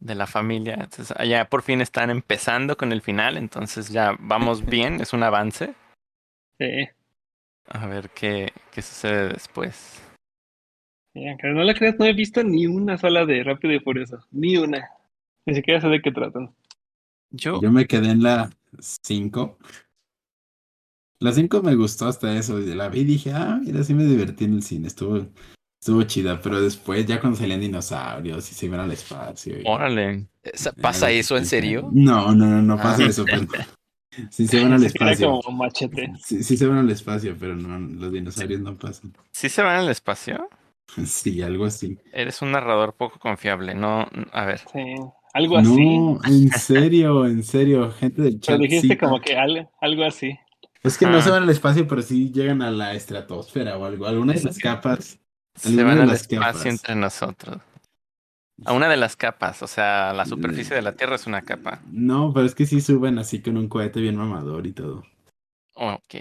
de 0.00 0.14
la 0.16 0.26
familia. 0.26 0.74
Entonces, 0.74 1.16
ya 1.24 1.44
por 1.44 1.62
fin 1.62 1.80
están 1.80 2.10
empezando 2.10 2.76
con 2.76 2.90
el 2.90 3.00
final, 3.00 3.36
entonces 3.36 3.90
ya 3.90 4.16
vamos 4.18 4.66
bien, 4.66 5.00
es 5.00 5.12
un 5.12 5.22
avance. 5.22 5.74
Sí. 6.58 6.88
A 7.68 7.86
ver 7.86 8.10
qué, 8.10 8.52
qué 8.72 8.82
sucede 8.82 9.28
después. 9.28 10.02
No 11.14 11.62
lo 11.62 11.74
creas, 11.74 11.96
no 12.00 12.06
he 12.06 12.12
visto 12.12 12.42
ni 12.42 12.66
una 12.66 12.98
sola 12.98 13.24
de 13.24 13.44
Rápido 13.44 13.72
y 13.72 13.78
Furioso. 13.78 14.26
Ni 14.32 14.56
una. 14.56 14.90
Ni 15.46 15.54
siquiera 15.54 15.80
sé 15.80 15.86
de 15.86 16.02
qué 16.02 16.10
tratan. 16.10 16.52
Yo, 17.30 17.60
Yo 17.62 17.70
me 17.70 17.86
quedé 17.86 18.10
en 18.10 18.24
la 18.24 18.50
5 18.80 19.58
La 21.20 21.32
5 21.32 21.62
me 21.62 21.74
gustó 21.74 22.06
hasta 22.06 22.36
eso. 22.36 22.58
La 22.58 22.88
vi 22.88 23.00
y 23.00 23.04
dije, 23.04 23.32
ah, 23.32 23.60
mira, 23.64 23.82
sí 23.84 23.94
me 23.94 24.04
divertí 24.04 24.44
en 24.44 24.54
el 24.54 24.62
cine. 24.62 24.88
Estuvo, 24.88 25.26
estuvo 25.80 26.02
chida. 26.02 26.40
Pero 26.40 26.60
después, 26.60 27.06
ya 27.06 27.20
cuando 27.20 27.38
salían 27.38 27.60
dinosaurios 27.60 28.50
y 28.50 28.54
se 28.54 28.66
iban 28.66 28.80
al 28.80 28.92
espacio. 28.92 29.58
y- 29.60 29.62
Órale. 29.66 30.26
Esa- 30.42 30.72
¿Pasa 30.72 31.10
eso 31.10 31.36
en 31.36 31.46
serio? 31.46 31.88
No, 31.92 32.34
no, 32.34 32.46
no, 32.46 32.62
no 32.62 32.76
pasa 32.76 33.04
Ah. 33.04 33.08
eso. 33.08 33.24
Pero... 33.24 33.46
Sí 34.30 34.46
se 34.46 34.62
van 34.62 34.72
al 34.74 34.84
espacio. 34.84 35.40
como 35.42 35.58
machete. 35.58 36.12
Sí, 36.24 36.44
sí 36.44 36.56
se 36.56 36.68
van 36.68 36.78
al 36.78 36.90
espacio, 36.90 37.34
pero 37.36 37.56
no, 37.56 37.80
los 37.80 38.12
dinosaurios 38.12 38.60
no 38.60 38.76
pasan. 38.76 39.12
¿Sí 39.32 39.48
se 39.48 39.60
van 39.62 39.76
al 39.80 39.88
espacio? 39.88 40.48
Sí, 41.04 41.42
algo 41.42 41.64
así. 41.64 41.98
Eres 42.12 42.40
un 42.42 42.52
narrador 42.52 42.94
poco 42.94 43.18
confiable. 43.18 43.74
No, 43.74 44.06
a 44.32 44.44
ver. 44.44 44.60
Sí, 44.72 44.78
algo 45.32 45.56
así. 45.58 45.68
No, 45.98 46.20
en 46.24 46.50
serio, 46.50 47.26
en 47.26 47.42
serio, 47.42 47.90
gente 47.90 48.22
del 48.22 48.38
chat. 48.38 48.54
Pero 48.58 48.62
dijiste 48.70 48.88
sí. 48.94 48.96
como 48.96 49.20
que 49.20 49.34
al- 49.36 49.68
algo 49.80 50.04
así. 50.04 50.38
Es 50.84 50.96
que 50.98 51.06
no 51.06 51.16
Ah. 51.18 51.22
se 51.22 51.30
van 51.30 51.42
al 51.42 51.50
espacio, 51.50 51.88
pero 51.88 52.02
sí 52.02 52.30
llegan 52.30 52.62
a 52.62 52.70
la 52.70 52.94
estratosfera 52.94 53.76
o 53.78 53.84
algo. 53.84 54.06
Alguna 54.06 54.34
de 54.34 54.42
las 54.44 54.58
capas. 54.58 55.18
Se 55.56 55.82
van 55.82 55.98
al 55.98 56.08
las 56.08 56.22
espacio 56.22 56.40
capas. 56.40 56.66
entre 56.66 56.94
nosotros. 56.94 57.62
A 58.64 58.72
una 58.72 58.88
de 58.88 58.96
las 58.96 59.16
capas, 59.16 59.62
o 59.62 59.66
sea, 59.66 60.12
la 60.12 60.26
superficie 60.26 60.76
de 60.76 60.82
la 60.82 60.92
Tierra 60.92 61.16
es 61.16 61.26
una 61.26 61.42
capa. 61.42 61.80
No, 61.90 62.32
pero 62.32 62.46
es 62.46 62.54
que 62.54 62.66
sí 62.66 62.80
suben 62.80 63.18
así 63.18 63.42
con 63.42 63.56
un 63.56 63.68
cohete 63.68 64.00
bien 64.00 64.14
mamador 64.16 64.66
y 64.66 64.72
todo. 64.72 65.02
Ok. 65.74 66.14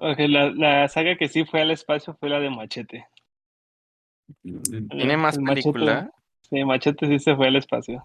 Ok, 0.00 0.18
la, 0.28 0.50
la 0.52 0.86
saga 0.88 1.16
que 1.16 1.26
sí 1.28 1.44
fue 1.44 1.62
al 1.62 1.72
espacio 1.72 2.14
fue 2.20 2.28
la 2.28 2.38
de 2.38 2.50
Machete. 2.50 3.08
¿Tiene 4.42 5.16
más 5.16 5.36
El 5.36 5.42
Machete- 5.42 5.62
película? 5.72 6.12
Sí, 6.42 6.64
Machete 6.64 7.06
sí 7.08 7.18
se 7.18 7.34
fue 7.34 7.48
al 7.48 7.56
espacio. 7.56 8.04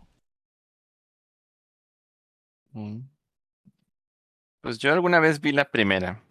Mm. 2.72 3.00
Pues 4.64 4.80
yo 4.80 4.94
alguna 4.94 5.20
vez 5.20 5.42
vi 5.42 5.52
la 5.52 5.66
primera. 5.66 6.24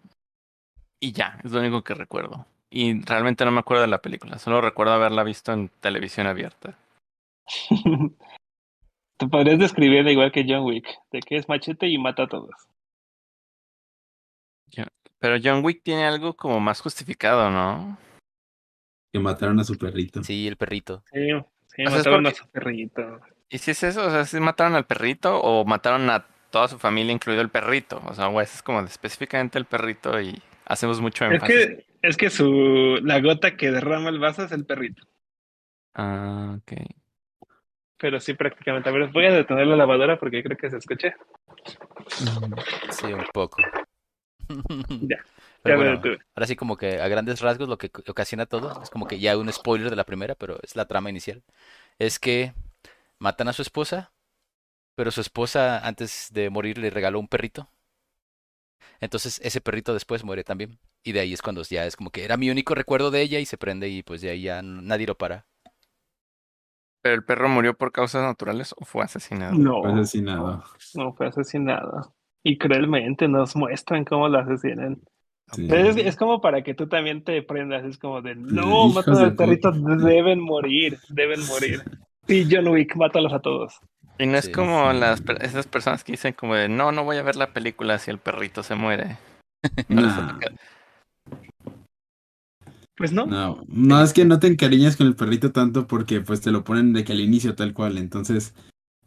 Y 0.99 1.13
ya, 1.13 1.39
es 1.45 1.53
lo 1.53 1.61
único 1.61 1.85
que 1.85 1.93
recuerdo. 1.93 2.47
Y 2.71 3.03
realmente 3.03 3.45
no 3.45 3.51
me 3.51 3.61
acuerdo 3.61 3.83
de 3.83 3.89
la 3.89 4.01
película, 4.01 4.39
solo 4.39 4.63
recuerdo 4.63 4.95
haberla 4.95 5.23
visto 5.23 5.53
en 5.53 5.69
televisión 5.69 6.27
abierta. 6.27 6.79
Te 9.19 9.29
podrías 9.29 9.59
describir 9.59 10.09
igual 10.09 10.33
que 10.33 10.47
John 10.49 10.65
Wick, 10.65 10.89
de 11.13 11.21
que 11.21 11.37
es 11.37 11.47
machete 11.47 11.89
y 11.89 11.99
mata 11.99 12.23
a 12.23 12.29
todos. 12.29 12.55
Pero 15.19 15.37
John 15.41 15.63
Wick 15.63 15.83
tiene 15.85 16.07
algo 16.07 16.35
como 16.35 16.59
más 16.59 16.81
justificado, 16.81 17.51
¿no? 17.51 17.99
Que 19.13 19.21
mataron 19.21 19.61
a 19.61 19.65
su 19.65 19.77
perrito. 19.77 20.25
Sí, 20.25 20.49
el 20.49 20.57
perrito. 20.57 21.05
Sí, 21.13 21.29
sí 21.67 21.83
mataron 21.83 22.27
a 22.27 22.31
su 22.33 22.49
perrito. 22.49 23.21
¿Y 23.51 23.59
si 23.59 23.73
es 23.73 23.83
eso? 23.83 24.07
O 24.07 24.11
sea, 24.11 24.25
si 24.25 24.41
mataron 24.41 24.75
al 24.75 24.87
perrito 24.87 25.39
o 25.39 25.65
mataron 25.65 26.09
a 26.11 26.27
toda 26.53 26.69
su 26.69 26.79
familia, 26.79 27.13
incluido 27.13 27.43
el 27.43 27.51
perrito. 27.51 28.01
O 28.07 28.15
sea, 28.15 28.31
es 28.43 28.63
como 28.63 28.81
de 28.83 28.89
específicamente 28.89 29.59
el 29.59 29.65
perrito 29.67 30.21
y 30.21 30.41
hacemos 30.67 31.01
mucho 31.01 31.25
Es 31.27 31.33
énfasis. 31.33 31.57
que, 31.67 31.87
es 32.03 32.17
que 32.17 32.31
su, 32.31 33.01
la 33.03 33.21
gota 33.21 33.57
que 33.57 33.73
derrama 33.73 34.11
el 34.11 34.21
vaso 34.21 34.45
es 34.45 34.53
el 34.53 34.65
perrito. 34.67 35.05
Ah, 35.95 36.57
ok. 36.59 36.73
Pero 37.99 38.21
sí, 38.21 38.35
prácticamente. 38.35 38.89
A 38.89 38.93
ver, 38.93 39.11
voy 39.13 39.27
a 39.27 39.33
detener 39.33 39.67
la 39.67 39.77
lavadora 39.77 40.19
porque 40.19 40.43
creo 40.43 40.57
que 40.57 40.71
se 40.71 40.77
escuche. 40.79 41.15
Sí, 42.91 43.07
un 43.13 43.25
poco. 43.33 43.63
Ya, 45.09 45.17
Pero 45.63 45.77
ya 45.77 45.77
bueno, 45.77 46.03
ahora 46.35 46.47
sí 46.47 46.57
como 46.57 46.77
que 46.77 47.01
a 47.01 47.09
grandes 47.09 47.41
rasgos 47.41 47.69
lo 47.69 47.79
que 47.79 47.91
ocasiona 48.09 48.47
todo, 48.47 48.83
es 48.83 48.91
como 48.91 49.07
que 49.07 49.19
ya 49.19 49.37
un 49.39 49.51
spoiler 49.53 49.89
de 49.91 49.97
la 49.97 50.05
primera, 50.05 50.35
pero 50.35 50.59
es 50.63 50.77
la 50.77 50.87
trama 50.87 51.11
inicial, 51.11 51.43
es 51.99 52.19
que 52.19 52.53
matan 53.19 53.49
a 53.49 53.53
su 53.53 53.63
esposa, 53.63 54.13
pero 54.95 55.11
su 55.11 55.21
esposa 55.21 55.79
antes 55.87 56.29
de 56.33 56.51
morir 56.51 56.79
le 56.79 56.91
regaló 56.91 57.19
un 57.21 57.29
perrito. 57.29 57.69
Entonces 59.01 59.41
ese 59.43 59.61
perrito 59.61 59.95
después 59.95 60.25
muere 60.25 60.45
también. 60.45 60.79
Y 61.05 61.13
de 61.13 61.21
ahí 61.21 61.33
es 61.33 61.43
cuando 61.43 61.63
ya 61.63 61.85
es 61.87 61.97
como 61.97 62.11
que 62.11 62.25
era 62.25 62.37
mi 62.37 62.51
único 62.51 62.75
recuerdo 62.75 63.11
de 63.11 63.23
ella 63.23 63.41
y 63.41 63.47
se 63.47 63.59
prende 63.59 63.89
y 63.89 64.03
pues 64.03 64.21
de 64.21 64.31
ahí 64.31 64.43
ya 64.43 64.63
nadie 64.63 65.07
lo 65.07 65.17
para. 65.17 65.47
¿Pero 67.03 67.17
el 67.17 67.25
perro 67.25 67.49
murió 67.49 67.75
por 67.77 67.91
causas 67.91 68.23
naturales 68.23 68.75
o 68.79 68.85
fue 68.85 69.03
asesinado? 69.03 69.55
No, 69.55 69.83
Fue 69.83 69.93
asesinado. 69.93 70.63
no 70.95 71.13
fue 71.15 71.27
asesinado. 71.27 72.15
Y 72.45 72.59
cruelmente 72.59 73.27
nos 73.27 73.57
muestran 73.57 74.05
cómo 74.05 74.29
lo 74.29 74.39
asesinan. 74.39 75.01
Sí. 75.53 75.67
Es, 75.71 75.97
es 75.97 76.17
como 76.17 76.41
para 76.41 76.63
que 76.63 76.75
tú 76.75 76.89
también 76.89 77.25
te 77.25 77.43
prendas. 77.43 77.85
Es 77.85 77.99
como 77.99 78.23
de, 78.23 78.37
no, 78.37 78.89
matan 78.89 79.17
al 79.17 79.35
perrito, 79.35 79.73
deben 79.73 80.41
morir, 80.41 80.99
deben 81.09 81.45
morir. 81.47 81.83
Sí, 82.29 82.47
John 82.49 82.69
Wick, 82.69 82.95
mátalos 82.95 83.33
a 83.33 83.41
todos. 83.41 83.81
Y 84.19 84.27
no 84.27 84.37
es 84.39 84.47
Sí. 84.47 84.53
como 84.53 84.93
las, 84.93 85.21
per- 85.21 85.43
esas 85.45 85.67
personas 85.67 86.05
que 86.05 86.13
dicen 86.13 86.33
como 86.35 86.55
de, 86.55 86.69
no, 86.69 86.93
no 86.93 87.05
voy 87.05 87.17
a 87.17 87.23
ver 87.23 87.37
la 87.37 87.53
película 87.53 87.99
si 87.99 88.11
el 88.11 88.19
perrito 88.19 88.63
se 88.63 88.75
muere. 88.75 89.19
No. 89.89 90.39
Pues 92.97 93.13
no. 93.13 93.27
no, 93.27 93.65
no, 93.69 94.03
es 94.03 94.13
que 94.13 94.25
no 94.25 94.39
te 94.39 94.47
encariñas 94.49 94.97
con 94.97 95.07
el 95.07 95.17
perrito 95.17 95.51
tanto 95.51 95.87
porque 95.87 96.21
pues 96.21 96.41
te 96.41 96.51
lo 96.51 96.63
ponen 96.63 96.93
de 96.93 97.05
que 97.05 97.13
al 97.13 97.21
inicio 97.21 97.55
tal 97.55 97.73
cual, 97.73 97.97
entonces, 97.97 98.55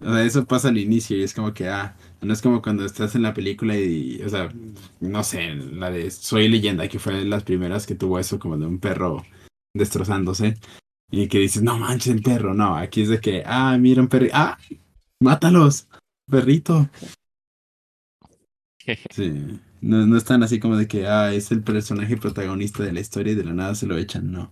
o 0.02 0.12
sea, 0.12 0.24
eso 0.24 0.46
pasa 0.46 0.70
al 0.70 0.78
inicio 0.78 1.16
y 1.16 1.24
es 1.24 1.34
como 1.34 1.54
que, 1.54 1.70
ah, 1.70 1.96
no 2.22 2.34
es 2.34 2.42
como 2.42 2.62
cuando 2.62 2.84
estás 2.84 3.16
en 3.16 3.22
la 3.22 3.34
película 3.34 3.78
y, 3.78 4.22
o 4.24 4.30
sea, 4.30 4.52
no 5.00 5.24
sé, 5.24 5.54
la 5.56 5.92
de 5.92 6.10
Soy 6.10 6.48
Leyenda, 6.50 6.88
que 6.88 7.00
fue 7.00 7.14
de 7.14 7.26
las 7.26 7.44
primeras 7.44 7.86
que 7.86 7.96
tuvo 7.96 8.18
eso 8.20 8.40
como 8.40 8.58
de 8.58 8.66
un 8.66 8.80
perro 8.80 9.24
destrozándose 9.76 10.56
y 11.12 11.28
que 11.28 11.40
dices, 11.40 11.62
no 11.62 11.78
manches 11.78 12.14
el 12.16 12.24
perro, 12.24 12.54
no, 12.54 12.76
aquí 12.76 13.04
es 13.04 13.10
de 13.10 13.22
que, 13.22 13.44
ah, 13.46 13.78
mira 13.80 14.02
un 14.02 14.08
perrito, 14.08 14.34
ah, 14.36 14.58
mátalos, 15.26 15.88
perrito. 16.30 16.90
Sí, 19.10 19.60
no, 19.82 20.06
no 20.06 20.16
están 20.18 20.44
así 20.44 20.60
como 20.60 20.78
de 20.78 20.88
que, 20.88 21.08
ah, 21.08 21.34
es 21.34 21.52
el 21.52 21.64
personaje 21.64 22.18
protagonista 22.18 22.84
de 22.84 22.94
la 22.94 23.00
historia 23.00 23.34
y 23.34 23.36
de 23.36 23.44
la 23.44 23.54
nada 23.54 23.74
se 23.76 23.88
lo 23.88 23.98
echan, 23.98 24.32
no. 24.32 24.52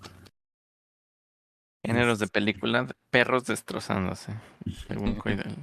Géneros 1.85 2.17
de 2.19 2.27
película, 2.27 2.85
de 2.85 2.93
perros 3.11 3.45
destrozándose. 3.45 4.33
Según 4.87 5.15
Coidel. 5.19 5.55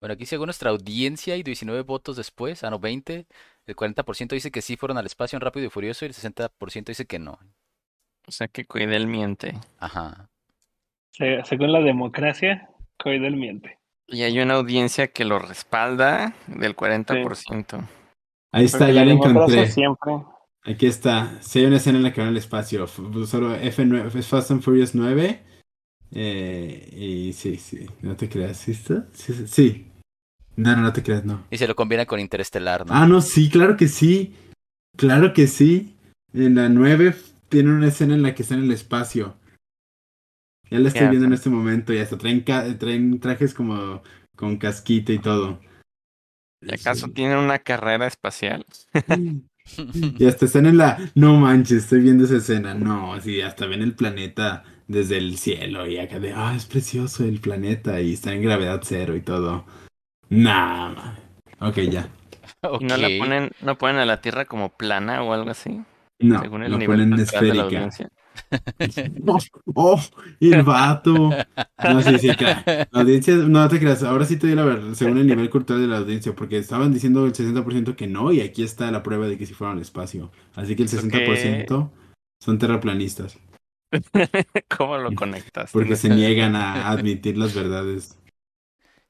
Bueno, 0.00 0.14
aquí 0.14 0.26
según 0.26 0.46
nuestra 0.46 0.70
audiencia 0.70 1.36
y 1.36 1.42
19 1.42 1.82
votos 1.82 2.16
después, 2.16 2.62
a 2.62 2.70
no 2.70 2.78
20, 2.78 3.26
el 3.66 3.76
40% 3.76 4.36
dice 4.36 4.52
que 4.52 4.62
sí 4.62 4.76
fueron 4.76 4.98
al 4.98 5.06
espacio 5.06 5.36
en 5.36 5.40
Rápido 5.40 5.66
y 5.66 5.70
Furioso 5.70 6.04
y 6.04 6.08
el 6.08 6.14
60% 6.14 6.92
dice 6.92 7.06
que 7.06 7.18
no. 7.18 7.38
O 8.26 8.30
sea 8.30 8.46
que 8.46 8.64
Coidel 8.66 9.08
miente. 9.08 9.58
Ajá. 9.78 10.28
Se- 11.10 11.42
según 11.44 11.72
la 11.72 11.80
democracia, 11.80 12.70
Coidel 13.02 13.36
miente. 13.36 13.78
Y 14.06 14.22
hay 14.22 14.38
una 14.40 14.54
audiencia 14.54 15.08
que 15.08 15.24
lo 15.24 15.38
respalda 15.38 16.34
del 16.46 16.74
40%. 16.74 17.86
Ahí 18.52 18.64
está, 18.64 18.78
Porque 18.78 18.94
ya 18.94 19.04
la 19.04 19.14
lo 19.14 19.24
encontré. 19.26 19.66
siempre. 19.70 20.12
Aquí 20.64 20.86
está. 20.86 21.40
Si 21.42 21.58
hay 21.60 21.66
una 21.66 21.76
escena 21.76 21.98
en 21.98 22.04
la 22.04 22.12
que 22.12 22.20
van 22.20 22.30
al 22.30 22.36
espacio, 22.36 22.86
solo 22.86 23.56
F9, 23.56 24.14
es 24.14 24.26
Fast 24.26 24.50
and 24.50 24.62
Furious 24.62 24.94
9. 24.94 25.42
Eh, 26.10 26.88
y 26.96 27.32
sí, 27.34 27.56
sí, 27.56 27.86
no 28.00 28.16
te 28.16 28.28
creas. 28.28 28.56
¿Sí 28.56 28.72
está? 28.72 29.06
Sí, 29.12 29.32
sí, 29.34 29.46
sí. 29.46 29.90
No, 30.56 30.74
no, 30.74 30.82
no 30.82 30.92
te 30.92 31.02
creas, 31.02 31.24
no. 31.24 31.44
Y 31.50 31.58
se 31.58 31.68
lo 31.68 31.76
combina 31.76 32.06
con 32.06 32.18
Interestelar, 32.18 32.86
¿no? 32.86 32.92
Ah, 32.94 33.06
no, 33.06 33.20
sí, 33.20 33.48
claro 33.50 33.76
que 33.76 33.88
sí. 33.88 34.34
Claro 34.96 35.32
que 35.32 35.46
sí. 35.46 35.96
En 36.32 36.54
la 36.56 36.68
9 36.68 37.14
tiene 37.48 37.70
una 37.70 37.88
escena 37.88 38.14
en 38.14 38.22
la 38.22 38.34
que 38.34 38.42
está 38.42 38.54
en 38.54 38.64
el 38.64 38.72
espacio. 38.72 39.36
Ya 40.70 40.78
la 40.78 40.88
estoy 40.88 41.08
viendo 41.08 41.26
en 41.26 41.32
este 41.32 41.50
momento 41.50 41.92
y 41.92 41.98
hasta 41.98 42.18
traen, 42.18 42.40
ca- 42.40 42.76
traen 42.78 43.20
trajes 43.20 43.54
como 43.54 44.02
con 44.36 44.56
casquita 44.58 45.12
y 45.12 45.18
todo. 45.18 45.60
¿Y 46.60 46.74
acaso 46.74 47.06
Sí. 47.06 47.12
tienen 47.12 47.38
una 47.38 47.58
carrera 47.58 48.06
espacial? 48.06 48.64
Y 50.18 50.24
hasta 50.26 50.46
están 50.46 50.64
en 50.64 50.78
la. 50.78 50.96
No 51.14 51.34
manches, 51.36 51.84
estoy 51.84 52.00
viendo 52.00 52.24
esa 52.24 52.36
escena. 52.38 52.72
No, 52.72 53.20
sí, 53.20 53.42
hasta 53.42 53.66
ven 53.66 53.82
el 53.82 53.94
planeta 53.94 54.64
desde 54.86 55.18
el 55.18 55.36
cielo 55.36 55.86
y 55.86 55.98
acá 55.98 56.18
de. 56.18 56.32
Ah, 56.32 56.54
es 56.56 56.64
precioso 56.64 57.24
el 57.24 57.38
planeta 57.40 58.00
y 58.00 58.14
está 58.14 58.32
en 58.32 58.40
gravedad 58.42 58.80
cero 58.82 59.14
y 59.14 59.20
todo. 59.20 59.66
Nah. 60.30 61.16
Ok, 61.60 61.76
ya. 61.80 62.08
¿Y 62.80 62.84
no 62.86 62.96
la 62.96 63.08
ponen, 63.18 63.50
no 63.60 63.76
ponen 63.76 63.98
a 63.98 64.06
la 64.06 64.22
Tierra 64.22 64.46
como 64.46 64.70
plana 64.70 65.22
o 65.22 65.34
algo 65.34 65.50
así? 65.50 65.82
No, 66.18 66.40
según 66.40 66.62
el 66.62 66.72
lo 66.72 66.78
nivel 66.78 67.00
ponen 67.00 67.10
cultural 67.18 67.44
de 67.48 67.54
la 67.54 67.66
esférica. 67.66 67.90
Oh, 69.26 69.38
oh, 69.74 70.00
el 70.40 70.62
vato. 70.62 71.30
No, 71.82 72.02
sí, 72.02 72.18
sí, 72.18 72.28
claro. 72.36 72.62
La 72.90 73.00
audiencia, 73.00 73.34
no 73.34 73.68
te 73.68 73.78
creas, 73.78 74.02
ahora 74.02 74.24
sí 74.24 74.36
te 74.36 74.46
doy 74.46 74.56
la 74.56 74.64
verdad, 74.64 74.94
según 74.94 75.18
el 75.18 75.26
nivel 75.26 75.50
cultural 75.50 75.82
de 75.82 75.88
la 75.88 75.98
audiencia, 75.98 76.34
porque 76.34 76.58
estaban 76.58 76.92
diciendo 76.92 77.24
el 77.26 77.32
60% 77.32 77.96
que 77.96 78.06
no, 78.06 78.32
y 78.32 78.40
aquí 78.40 78.62
está 78.62 78.90
la 78.90 79.02
prueba 79.02 79.26
de 79.26 79.38
que 79.38 79.46
sí 79.46 79.54
fueron 79.54 79.76
al 79.76 79.82
espacio. 79.82 80.30
Así 80.54 80.76
que 80.76 80.82
el 80.82 80.88
Eso 80.88 80.98
60% 80.98 81.90
son 82.40 82.58
terraplanistas, 82.58 83.38
¿Cómo 84.76 84.98
lo 84.98 85.14
conectas? 85.14 85.70
porque 85.72 85.96
se 85.96 86.08
niegan 86.10 86.56
a 86.56 86.90
admitir 86.90 87.38
las 87.38 87.54
verdades. 87.54 88.18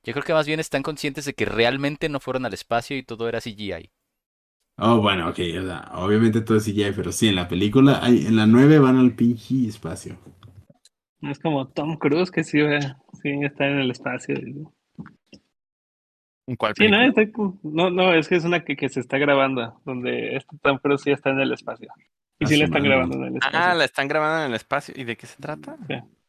Yo 0.05 0.13
creo 0.13 0.25
que 0.25 0.33
más 0.33 0.47
bien 0.47 0.61
están 0.61 0.83
conscientes 0.83 1.25
de 1.25 1.35
que 1.35 1.45
realmente 1.45 2.09
no 2.09 2.21
fueron 2.21 2.47
al 2.47 2.55
espacio 2.55 2.97
y 2.97 3.03
todo 3.03 3.29
era 3.29 3.41
CGI. 3.41 3.91
Oh, 4.79 5.01
bueno, 5.01 5.29
ok, 5.29 5.39
o 5.61 5.67
sea, 5.67 5.91
obviamente 5.97 6.41
todo 6.41 6.57
es 6.59 6.65
CGI, 6.65 6.93
pero 6.93 7.13
sí, 7.13 7.29
en 7.29 7.35
la 7.35 7.49
película, 7.49 8.01
hay, 8.03 8.27
en 8.27 8.37
la 8.37 8.47
9 8.47 8.79
van 8.79 8.97
al 8.97 9.15
pinche 9.15 9.67
espacio. 9.69 10.17
No 11.21 11.31
es 11.31 11.39
como 11.39 11.69
Tom 11.69 11.97
Cruise 11.97 12.33
que 12.33 12.43
sí, 12.43 12.61
ve- 12.61 12.81
sí 13.23 13.29
está 13.45 13.69
en 13.69 13.79
el 13.79 13.93
espacio. 13.93 14.35
¿Cuál 16.59 16.75
Sí, 16.75 16.89
no, 16.89 16.97
película? 16.97 17.09
está 17.09 17.31
cu- 17.33 17.59
no, 17.63 17.91
no, 17.91 18.15
es 18.15 18.29
que 18.29 18.37
es 18.37 18.45
una 18.45 18.65
que, 18.65 18.77
que 18.77 18.89
se 18.89 19.01
está 19.01 19.19
grabando, 19.19 19.81
donde 19.85 20.37
este 20.37 20.57
Tom 20.63 20.79
Cruise 20.79 21.03
sí 21.03 21.11
está 21.11 21.31
en 21.31 21.41
el 21.41 21.53
espacio. 21.53 21.89
Y 22.39 22.47
A 22.47 22.49
sí 22.49 22.57
su 22.57 22.61
la 22.61 22.65
están 22.67 22.83
madre. 22.83 22.91
grabando 22.91 23.17
en 23.17 23.25
el 23.25 23.37
espacio. 23.37 23.73
Ah, 23.73 23.75
la 23.75 23.85
están 23.85 24.09
grabando 24.09 24.45
en 24.45 24.51
el 24.51 24.55
espacio. 24.57 24.95
¿Y 24.97 25.05
de 25.05 25.17
qué 25.17 25.27
se 25.27 25.37
trata? 25.37 25.77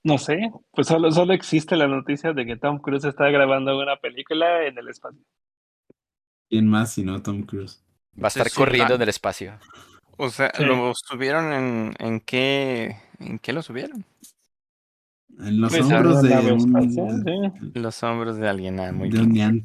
No 0.03 0.17
sé, 0.17 0.51
pues 0.71 0.87
solo, 0.87 1.11
solo 1.11 1.33
existe 1.33 1.75
la 1.77 1.87
noticia 1.87 2.33
de 2.33 2.45
que 2.45 2.57
Tom 2.57 2.79
Cruise 2.79 3.05
está 3.05 3.29
grabando 3.29 3.77
una 3.79 3.97
película 3.97 4.65
en 4.65 4.77
el 4.77 4.89
espacio. 4.89 5.21
¿Quién 6.47 6.67
más 6.67 6.93
si 6.93 7.03
no 7.03 7.23
Tom 7.23 7.41
Cruise? 7.41 7.83
Va 8.21 8.25
a 8.25 8.27
estar 8.27 8.49
Sí, 8.49 8.55
corriendo 8.55 8.95
en 8.95 9.01
el 9.01 9.09
espacio. 9.09 9.59
O 10.17 10.29
sea, 10.29 10.51
Sí. 10.55 10.65
¿lo 10.65 10.93
subieron 10.95 11.53
en, 11.53 11.93
en 11.99 12.19
qué? 12.19 12.97
¿En 13.19 13.39
qué 13.39 13.53
lo 13.53 13.61
subieron? 13.61 14.03
En 15.39 15.61
los 15.61 15.71
Pues, 15.71 15.83
hombros 15.89 16.21
de 16.21 16.29
nave 16.29 16.51
un, 16.51 16.59
espacial, 16.59 17.23
sí. 17.23 17.71
Los 17.79 18.03
hombros 18.03 18.37
de 18.37 18.49
alguien. 18.49 18.79
Ah, 18.79 18.91
muy 18.91 19.09
de 19.09 19.21
un 19.21 19.31
bien. 19.31 19.63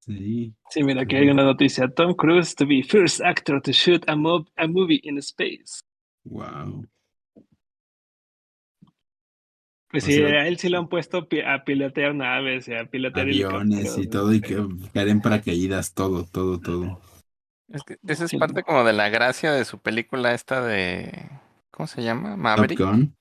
Sí. 0.00 0.54
Sí, 0.70 0.84
mira, 0.84 1.02
aquí 1.02 1.16
hay 1.16 1.28
una 1.28 1.42
noticia. 1.42 1.88
Tom 1.88 2.14
Cruise 2.14 2.54
to 2.54 2.64
be 2.66 2.82
first 2.82 3.20
actor 3.20 3.60
to 3.60 3.72
shoot 3.72 4.08
a, 4.08 4.14
mo- 4.14 4.46
a 4.56 4.68
movie 4.68 5.00
in 5.02 5.18
space. 5.18 5.80
Wow. 6.24 6.84
Pues 9.90 10.04
O 10.04 10.06
sí, 10.06 10.12
sea- 10.12 10.36
a 10.36 10.46
él 10.48 10.58
sí 10.58 10.68
lo 10.68 10.78
han 10.78 10.88
puesto 10.88 11.28
a 11.46 11.64
pilotear 11.64 12.14
naves 12.14 12.68
y 12.68 12.74
a 12.74 12.86
pilotear 12.90 13.28
Aviones 13.28 13.98
y 13.98 14.06
todo, 14.06 14.32
y 14.32 14.40
que 14.42 14.64
caer 14.92 15.08
en 15.08 15.20
paracaídas, 15.20 15.92
todo, 15.94 16.24
todo, 16.24 16.60
todo. 16.60 17.00
Es 17.68 17.82
que 17.84 17.98
esa 18.06 18.24
es 18.24 18.34
parte 18.34 18.62
como 18.62 18.84
de 18.84 18.92
la 18.92 19.08
gracia 19.08 19.52
de 19.52 19.64
su 19.64 19.78
película 19.80 20.34
esta 20.34 20.60
de... 20.62 21.28
¿Cómo 21.70 21.86
se 21.86 22.02
llama? 22.02 22.36
Top 22.56 22.72
Maverick. 22.72 22.80
Gun. 22.80 23.14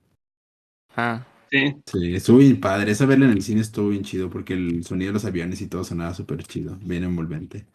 Ah, 0.96 1.24
Sí, 1.52 1.84
Sí, 1.88 2.16
estuvo 2.16 2.38
bien 2.40 2.60
padre. 2.60 2.92
Esa 2.92 3.06
verla 3.06 3.26
en 3.26 3.32
el 3.32 3.42
cine 3.44 3.62
estuvo 3.62 3.90
bien 3.90 4.04
chido 4.04 4.30
porque 4.30 4.54
el 4.54 4.84
sonido 4.84 5.10
de 5.10 5.14
los 5.14 5.26
aviones 5.26 5.62
y 5.62 5.68
todo 5.68 5.84
sonaba 5.84 6.14
súper 6.14 6.44
chido, 6.44 6.78
bien 6.82 7.04
envolvente. 7.04 7.66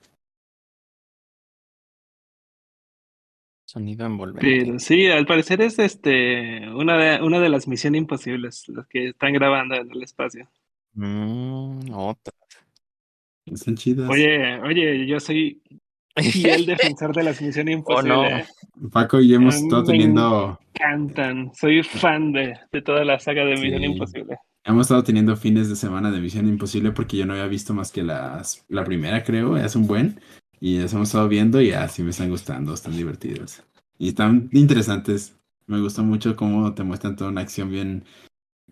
Sonido 3.70 4.04
envolvente. 4.06 4.64
pero 4.64 4.78
sí, 4.78 5.06
al 5.06 5.26
parecer 5.26 5.60
es 5.62 5.78
este 5.78 6.68
una 6.74 6.96
de, 6.96 7.22
una 7.22 7.38
de 7.40 7.48
las 7.48 7.68
misiones 7.68 8.00
imposibles, 8.00 8.64
las 8.68 8.86
que 8.88 9.08
están 9.10 9.32
grabando 9.32 9.74
en 9.76 9.90
el 9.90 10.02
espacio. 10.02 10.48
Mm, 10.94 11.92
otra. 11.92 12.34
Están 13.46 13.76
chidas. 13.76 14.08
Oye, 14.10 14.60
oye, 14.60 15.06
yo 15.06 15.18
soy 15.20 15.62
fiel 16.16 16.66
defensor 16.66 17.14
de 17.14 17.22
las 17.22 17.40
misiones 17.40 17.82
Oh, 17.86 18.02
no. 18.02 18.24
imposibles. 18.24 18.54
Paco 18.92 19.20
y 19.20 19.28
yo 19.28 19.36
hemos 19.36 19.54
estado 19.56 19.82
me 19.82 19.86
teniendo, 19.88 20.58
Cantan, 20.72 21.52
soy 21.54 21.82
fan 21.82 22.32
de, 22.32 22.54
de 22.72 22.82
toda 22.82 23.04
la 23.04 23.18
saga 23.18 23.44
de 23.44 23.54
Misión 23.56 23.80
Sí. 23.82 23.86
Imposible. 23.86 24.36
hemos 24.64 24.82
estado 24.86 25.02
teniendo 25.04 25.36
fines 25.36 25.68
de 25.68 25.76
semana 25.76 26.10
de 26.10 26.20
Misión 26.20 26.48
Imposible 26.48 26.90
porque 26.92 27.16
yo 27.16 27.26
no 27.26 27.32
había 27.34 27.46
visto 27.46 27.72
más 27.74 27.92
que 27.92 28.02
las, 28.02 28.64
la 28.68 28.84
primera, 28.84 29.22
creo, 29.22 29.56
es 29.56 29.74
un 29.76 29.86
buen. 29.86 30.20
Y 30.60 30.78
las 30.78 30.92
hemos 30.92 31.08
estado 31.08 31.26
viendo 31.28 31.60
y 31.60 31.72
así 31.72 32.02
me 32.02 32.10
están 32.10 32.28
gustando, 32.30 32.74
están 32.74 32.96
divertidas. 32.96 33.64
Y 33.98 34.08
están 34.08 34.48
interesantes. 34.52 35.36
Me 35.66 35.80
gusta 35.80 36.02
mucho 36.02 36.36
cómo 36.36 36.74
te 36.74 36.82
muestran 36.82 37.16
toda 37.16 37.30
una 37.30 37.40
acción 37.40 37.70
bien, 37.70 38.04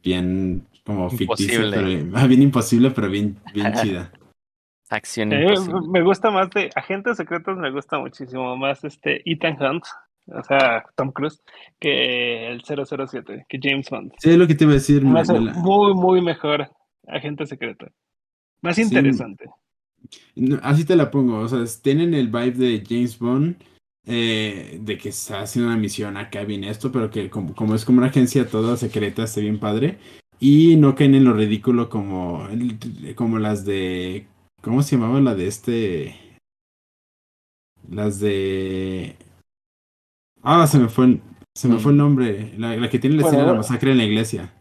bien 0.03 0.67
como 0.85 1.09
ficticia, 1.11 1.55
Imposible. 1.65 1.99
pero 2.05 2.17
ah, 2.19 2.27
bien 2.27 2.43
imposible, 2.43 2.91
pero 2.91 3.09
bien, 3.11 3.37
bien 3.55 3.73
chida. 3.83 4.13
Acción 4.91 5.33
Eh, 5.33 5.55
me 5.91 6.03
gusta 6.03 6.31
más 6.31 6.49
de 6.51 6.71
Agentes 6.75 7.19
Secretos, 7.19 7.57
me 7.59 7.71
gusta 7.71 7.99
muchísimo 7.99 8.57
más 8.57 8.83
este 8.85 9.21
Ethan 9.31 9.57
Hunt, 9.63 9.85
o 10.27 10.43
sea, 10.43 10.85
Tom 10.97 11.13
Cruise, 11.13 11.43
que 11.79 12.49
el 12.49 12.63
007, 12.65 13.45
que 13.49 13.59
James 13.63 13.89
Bond. 13.91 14.13
Sí, 14.19 14.31
es 14.31 14.39
lo 14.39 14.47
que 14.47 14.55
te 14.55 14.65
iba 14.65 14.73
a 14.73 14.77
decir. 14.77 15.03
Me 15.05 15.11
me- 15.13 15.21
hace 15.21 15.35
me 15.35 15.41
la- 15.41 15.53
muy, 15.55 15.95
muy 15.95 16.21
mejor 16.23 16.71
Agente 17.07 17.45
Secreto. 17.47 17.87
Más 18.63 18.79
interesante. 18.79 19.45
Así 20.63 20.85
te 20.85 20.97
la 20.97 21.11
pongo, 21.11 21.39
o 21.39 21.49
sea, 21.49 21.65
tienen 21.83 22.15
el 22.15 22.29
vibe 22.29 22.53
de 22.53 22.85
James 22.87 23.19
Bond, 23.19 23.57
eh, 24.07 24.79
de 24.81 24.99
que 24.99 25.11
está 25.11 25.41
haciendo 25.41 25.71
una 25.71 25.79
misión 25.79 26.17
acá 26.17 26.45
bien 26.45 26.65
esto, 26.65 26.91
pero 26.91 27.11
que 27.11 27.29
como, 27.29 27.55
como 27.55 27.75
es 27.75 27.85
como 27.85 27.99
una 27.99 28.09
agencia 28.09 28.49
toda 28.49 28.77
secreta, 28.77 29.25
está 29.25 29.41
bien 29.41 29.59
padre, 29.59 29.99
y 30.41 30.77
no 30.77 30.95
caen 30.95 31.15
en 31.15 31.25
lo 31.25 31.33
ridículo 31.33 31.89
como, 31.89 32.49
como 33.17 33.39
las 33.39 33.65
de, 33.65 34.27
¿cómo 34.63 34.83
se 34.83 34.97
llamaba 34.97 35.21
la 35.21 35.35
de 35.35 35.47
este? 35.47 36.17
Las 37.91 38.21
de... 38.21 39.17
Ah, 40.43 40.67
se 40.67 40.79
me 40.79 40.89
fue, 40.89 41.21
se 41.55 41.69
me 41.69 41.79
fue 41.79 41.93
el 41.93 41.99
nombre, 41.99 42.55
la, 42.57 42.77
la 42.77 42.89
que 42.89 42.99
tiene 42.99 43.17
la 43.17 43.23
escena 43.23 43.43
de 43.43 43.49
la 43.49 43.55
masacre 43.55 43.91
en 43.91 43.99
la 43.99 44.05
iglesia. 44.05 44.53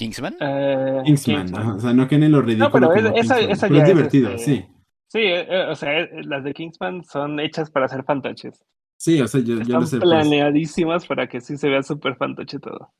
¿Kingsman? 0.00 0.34
Eh, 0.40 1.02
Kingsman, 1.04 1.36
Kingsman. 1.46 1.62
ajá, 1.62 1.74
o 1.74 1.80
sea, 1.80 1.92
no 1.92 2.08
caen 2.08 2.22
en 2.22 2.32
lo 2.32 2.40
ridículo 2.40 2.70
pero 2.72 2.88
como 2.88 3.16
es- 3.18 3.24
esa- 3.26 3.38
esa 3.40 3.68
pero 3.68 3.78
ya 3.78 3.82
es 3.84 3.88
es, 3.90 3.94
divertido, 3.96 4.30
este, 4.30 4.44
sí. 4.44 4.66
Sí, 5.08 5.18
eh, 5.18 5.46
eh, 5.48 5.66
o 5.68 5.74
sea, 5.76 6.08
las 6.24 6.42
de 6.42 6.54
Kingsman 6.54 7.04
son 7.04 7.38
hechas 7.38 7.70
para 7.70 7.86
ser 7.88 8.02
fantoches. 8.04 8.64
Sí, 8.96 9.20
o 9.20 9.26
sea, 9.26 9.40
yo, 9.40 9.56
yo 9.56 9.60
Están 9.62 9.80
lo 9.80 9.86
sé. 9.86 9.98
pues. 9.98 10.08
planeadísimas 10.08 11.06
para 11.06 11.26
que 11.28 11.40
sí 11.42 11.56
se 11.58 11.68
vea 11.68 11.82
súper 11.82 12.16
fantoche 12.16 12.58
todo. 12.58 12.92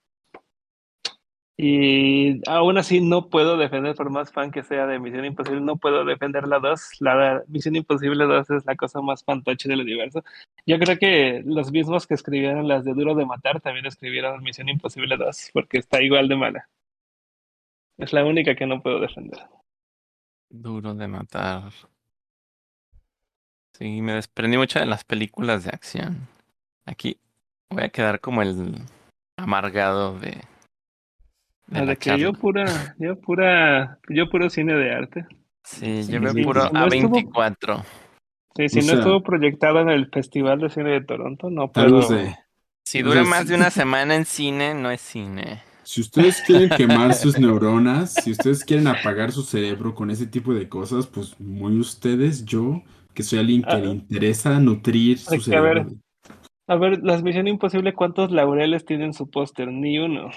Y 1.63 2.41
aún 2.49 2.79
así 2.79 3.03
no 3.03 3.29
puedo 3.29 3.59
defender, 3.59 3.95
por 3.95 4.09
más 4.09 4.33
fan 4.33 4.51
que 4.51 4.63
sea 4.63 4.87
de 4.87 4.99
Misión 4.99 5.27
Imposible, 5.27 5.61
no 5.61 5.77
puedo 5.77 6.07
defender 6.07 6.49
la 6.49 6.59
2. 6.59 6.89
La 7.01 7.43
Misión 7.49 7.77
Imposible 7.77 8.25
2 8.25 8.49
es 8.51 8.65
la 8.65 8.77
cosa 8.77 9.03
más 9.03 9.23
fantoche 9.25 9.69
del 9.69 9.83
universo. 9.83 10.23
Yo 10.67 10.79
creo 10.79 10.97
que 10.99 11.43
los 11.45 11.71
mismos 11.71 12.07
que 12.07 12.15
escribieron 12.15 12.67
las 12.67 12.85
de 12.85 12.95
Duro 12.95 13.15
de 13.15 13.27
Matar 13.27 13.61
también 13.61 13.85
escribieron 13.85 14.43
Misión 14.43 14.71
Imposible 14.71 15.19
2, 15.19 15.51
porque 15.53 15.79
está 15.79 16.03
igual 16.03 16.29
de 16.29 16.37
mala. 16.37 16.69
Es 18.01 18.13
la 18.13 18.25
única 18.25 18.55
que 18.55 18.67
no 18.67 18.83
puedo 18.83 18.99
defender. 19.01 19.41
Duro 20.49 20.95
de 20.95 21.07
matar. 21.07 21.71
Sí, 23.75 24.03
me 24.03 24.15
desprendí 24.15 24.57
mucho 24.57 24.79
de 24.79 24.87
las 24.87 25.05
películas 25.05 25.65
de 25.65 25.71
acción. 25.71 26.27
Aquí 26.87 27.19
voy 27.71 27.85
a 27.85 27.89
quedar 27.91 28.21
como 28.21 28.43
el 28.43 28.75
amargado 29.37 30.19
de, 30.19 30.43
de 31.69 31.85
La 31.87 31.97
que 31.97 32.19
yo 32.19 32.33
pura, 32.33 32.95
yo 32.99 33.17
pura, 33.21 33.99
yo 34.09 34.29
puro 34.29 34.51
cine 34.51 34.75
de 34.75 34.93
arte. 34.95 35.27
Sí, 35.63 36.03
Sí, 36.05 36.13
yo 36.13 36.21
veo 36.21 36.33
sí, 36.33 36.43
puro 36.43 36.63
sí. 36.67 36.71
No 36.73 36.87
estuvo- 36.87 37.17
A24. 37.33 37.85
Sí, 38.57 38.69
si 38.69 38.79
O 38.81 38.83
no 38.93 38.99
estuvo 38.99 39.23
proyectado 39.23 39.81
en 39.81 39.91
el 39.91 40.11
Festival 40.11 40.59
de 40.61 40.71
Cine 40.71 40.91
de 40.91 41.01
Toronto, 41.03 41.49
no 41.51 41.71
puedo. 41.71 41.99
vez 41.99 42.09
de- 42.09 42.37
Si 42.85 43.03
dura 43.03 43.23
más 43.25 43.47
de 43.47 43.55
una 43.55 43.71
semana 43.71 44.17
en 44.17 44.25
cine, 44.25 44.75
no 44.75 44.91
es 44.91 45.01
cine. 45.01 45.63
Si 45.90 46.00
ustedes 46.03 46.40
quieren 46.46 46.68
quemar 46.70 47.14
sus 47.14 47.37
neuronas, 47.40 48.14
si 48.14 48.31
ustedes 48.31 48.64
quieren 48.64 48.87
apagar 48.87 49.33
su 49.33 49.42
cerebro 49.42 49.92
con 49.92 50.11
ese 50.12 50.24
tipo 50.26 50.55
de 50.55 50.68
cosas, 50.68 51.09
pues 51.09 51.35
muy 51.40 51.79
ustedes, 51.81 52.44
yo, 52.44 52.83
que 53.12 53.24
soy 53.24 53.40
alguien 53.40 53.62
que 53.62 53.70
Ah. 53.72 53.79
le 53.79 53.88
interesa 53.90 54.61
nutrir 54.61 55.18
su 55.18 55.31
que, 55.31 55.57
a 55.57 55.61
ver, 55.61 55.79
cerebro. 55.79 56.00
A 56.68 56.76
ver, 56.76 57.00
las 57.03 57.24
Misión 57.24 57.48
Imposible, 57.48 57.92
¿cuántos 57.94 58.31
laureles 58.31 58.85
tienen 58.85 59.12
su 59.14 59.29
póster? 59.29 59.66
Ni 59.66 59.98
uno. 59.98 60.31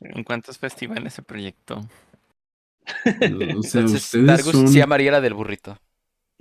¿En 0.00 0.24
cuántos 0.24 0.58
festivales 0.58 1.14
se 1.14 1.22
proyectó? 1.22 1.76
O 1.76 1.82
sea, 3.62 3.82
Entonces, 3.82 4.02
ustedes 4.04 4.26
Targus 4.26 4.52
son... 4.52 4.66
sí 4.68 4.80
amaría 4.80 5.12
la 5.12 5.20
del 5.20 5.34
burrito. 5.34 5.78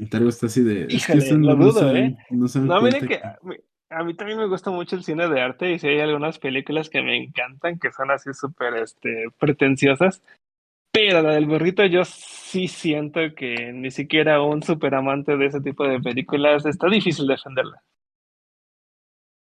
Targus 0.09 0.33
está 0.33 0.47
así 0.47 0.63
de... 0.63 0.85
es 0.89 1.05
que 1.05 1.17
ustedes 1.17 1.37
lo 1.37 1.55
no 1.55 1.65
dudo, 1.65 1.81
saben- 1.81 2.13
¿eh? 2.13 2.17
no 2.31 2.47
No, 2.65 2.81
miren 2.81 3.07
que 3.07 3.21
a 3.89 4.04
mí, 4.04 4.13
también 4.13 4.38
me 4.38 4.47
gusta 4.47 4.69
mucho 4.69 4.95
el 4.95 5.04
cine 5.04 5.28
de 5.28 5.41
arte 5.41 5.71
y 5.71 5.80
si 5.80 5.88
hay 5.88 5.99
algunas 5.99 6.38
películas 6.39 6.89
que 6.89 7.02
me 7.02 7.17
encantan, 7.17 7.80
que 7.80 7.91
son 7.91 8.12
así 8.12 8.34
súper 8.34 8.75
este, 8.75 9.25
pretenciosas. 9.39 10.21
Pero 10.91 11.21
la 11.21 11.34
del 11.34 11.45
burrito 11.45 11.86
yo 11.86 12.04
sí 12.06 12.67
siento 12.67 13.19
que 13.36 13.71
ni 13.73 13.91
siquiera 13.91 14.41
un 14.41 14.63
super 14.63 14.95
amante 14.95 15.38
de 15.38 15.45
ese 15.45 15.62
tipo 15.62 15.88
de 15.88 15.99
películas 15.99 16.65
está 16.65 16.88
difícil 16.88 17.28
defenderla. 17.28 17.82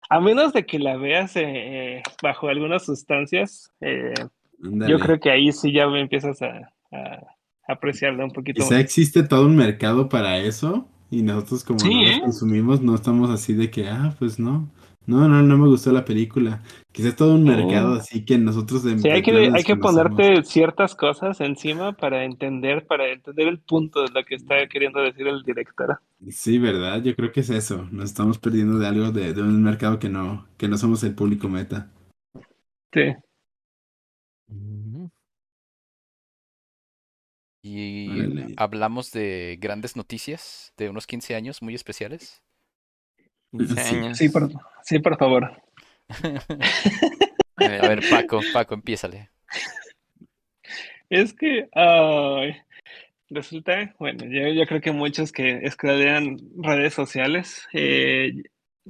A 0.09 0.19
menos 0.19 0.53
de 0.53 0.65
que 0.65 0.79
la 0.79 0.97
veas 0.97 1.35
eh, 1.35 2.01
bajo 2.21 2.47
algunas 2.47 2.85
sustancias, 2.85 3.71
eh, 3.81 4.13
yo 4.59 4.99
creo 4.99 5.19
que 5.19 5.31
ahí 5.31 5.51
sí 5.51 5.71
ya 5.71 5.87
me 5.87 6.01
empiezas 6.01 6.41
a, 6.41 6.73
a 6.91 7.37
apreciarla 7.67 8.25
un 8.25 8.31
poquito 8.31 8.63
Quizá 8.63 8.79
existe 8.79 9.23
todo 9.23 9.45
un 9.45 9.55
mercado 9.55 10.09
para 10.09 10.39
eso 10.39 10.87
y 11.11 11.21
nosotros 11.23 11.63
como 11.63 11.79
Sí, 11.79 11.89
no 11.89 12.01
los 12.03 12.17
¿eh? 12.17 12.21
consumimos 12.21 12.81
no 12.81 12.95
estamos 12.95 13.29
así 13.29 13.53
de 13.53 13.69
que, 13.71 13.87
ah, 13.87 14.15
pues 14.19 14.39
no, 14.39 14.69
no, 15.05 15.27
no, 15.27 15.41
no 15.41 15.57
me 15.57 15.67
gustó 15.67 15.91
la 15.91 16.05
película. 16.05 16.61
Quizá 16.91 17.09
es 17.09 17.15
todo 17.15 17.35
un 17.35 17.45
Sí. 17.45 17.49
mercado 17.49 17.93
así 17.95 18.25
que 18.25 18.37
nosotros 18.37 18.83
de, 18.83 18.97
Sí, 18.99 19.09
hay 19.09 19.21
que, 19.21 19.31
hay 19.53 19.63
que 19.63 19.75
ponerte 19.75 20.43
ciertas 20.43 20.95
cosas 20.95 21.41
encima 21.41 21.93
para 21.93 22.23
entender, 22.25 22.85
para 22.85 23.11
entender 23.11 23.47
el 23.47 23.59
punto 23.59 24.01
de 24.03 24.09
lo 24.13 24.23
que 24.25 24.35
está 24.35 24.67
queriendo 24.67 24.99
decir 25.01 25.27
el 25.27 25.43
director. 25.43 25.99
Sí, 26.29 26.59
¿verdad? 26.59 27.01
Yo 27.03 27.15
creo 27.15 27.31
que 27.31 27.39
es 27.41 27.49
eso. 27.49 27.87
Nos 27.91 28.05
estamos 28.05 28.37
perdiendo 28.39 28.77
de 28.77 28.87
algo 28.87 29.11
de, 29.11 29.33
de 29.33 29.41
un 29.41 29.63
mercado 29.63 29.99
que 29.99 30.09
no, 30.09 30.47
que 30.57 30.67
no 30.67 30.77
somos 30.77 31.03
el 31.03 31.15
público 31.15 31.47
meta. 31.49 31.89
Sí. 32.93 33.01
Y 37.61 38.09
Órale. 38.09 38.53
hablamos 38.57 39.11
de 39.11 39.57
grandes 39.59 39.95
noticias 39.95 40.73
de 40.77 40.89
unos 40.89 41.05
15 41.07 41.35
años 41.35 41.61
muy 41.61 41.75
especiales. 41.75 42.41
15 43.51 43.75
Sí. 43.83 43.95
años. 43.95 44.17
Sí, 44.17 44.29
por, 44.29 44.49
sí, 44.83 44.99
por 44.99 45.17
favor. 45.17 45.51
A 47.57 47.67
ver, 47.87 48.01
Paco, 48.09 48.39
Paco, 48.53 48.73
empiézale. 48.75 49.29
Es 51.11 51.33
que, 51.33 51.67
ay, 51.73 52.55
resulta, 53.31 53.95
bueno, 53.97 54.25
yo, 54.25 54.47
yo 54.53 54.67
creo 54.67 54.79
que 54.79 54.91
muchos 54.91 55.31
que 55.31 55.57
escrolean 55.63 56.37
redes 56.57 56.93
sociales 56.93 57.67
eh, 57.73 58.31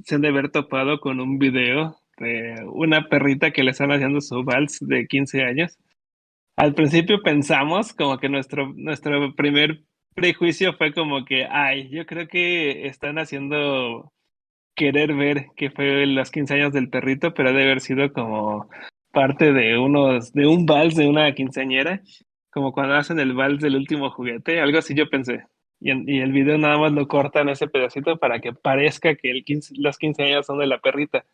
se 0.04 0.16
han 0.16 0.20
de 0.20 0.28
haber 0.28 0.50
topado 0.50 1.00
con 1.00 1.18
un 1.18 1.38
video 1.38 1.98
de 2.18 2.56
una 2.74 3.08
perrita 3.08 3.52
que 3.52 3.62
le 3.64 3.70
están 3.70 3.90
haciendo 3.90 4.20
su 4.20 4.44
vals 4.44 4.80
de 4.80 5.06
15 5.06 5.44
años. 5.44 5.78
Al 6.60 6.74
principio 6.74 7.22
pensamos 7.22 7.94
como 7.94 8.18
que 8.18 8.28
nuestro, 8.28 8.70
nuestro 8.76 9.34
primer 9.34 9.80
prejuicio 10.14 10.74
fue 10.74 10.92
como 10.92 11.24
que, 11.24 11.46
ay, 11.46 11.88
yo 11.88 12.04
creo 12.04 12.28
que 12.28 12.86
están 12.86 13.18
haciendo 13.18 14.12
querer 14.76 15.14
ver 15.14 15.46
que 15.56 15.70
fue 15.70 16.04
los 16.04 16.30
15 16.30 16.52
años 16.56 16.74
del 16.74 16.90
perrito, 16.90 17.32
pero 17.32 17.48
debe 17.54 17.62
haber 17.62 17.80
sido 17.80 18.12
como 18.12 18.68
parte 19.10 19.54
de 19.54 19.78
unos, 19.78 20.34
de 20.34 20.46
un 20.46 20.66
vals 20.66 20.96
de 20.96 21.08
una 21.08 21.32
quinceañera, 21.34 22.02
como 22.50 22.72
cuando 22.72 22.96
hacen 22.96 23.18
el 23.20 23.32
vals 23.32 23.62
del 23.62 23.76
último 23.76 24.10
juguete, 24.10 24.60
algo 24.60 24.80
así 24.80 24.94
yo 24.94 25.08
pensé. 25.08 25.44
Y, 25.80 25.90
en- 25.92 26.06
el 26.10 26.30
video 26.30 26.58
nada 26.58 26.76
más 26.76 26.92
lo 26.92 27.08
cortan 27.08 27.48
ese 27.48 27.68
pedacito 27.68 28.18
para 28.18 28.38
que 28.40 28.52
parezca 28.52 29.14
que 29.14 29.30
el 29.30 29.44
15 29.44 29.72
los 29.78 29.96
15 29.96 30.24
años 30.24 30.44
son 30.44 30.58
de 30.58 30.66
la 30.66 30.78
perrita. 30.78 31.24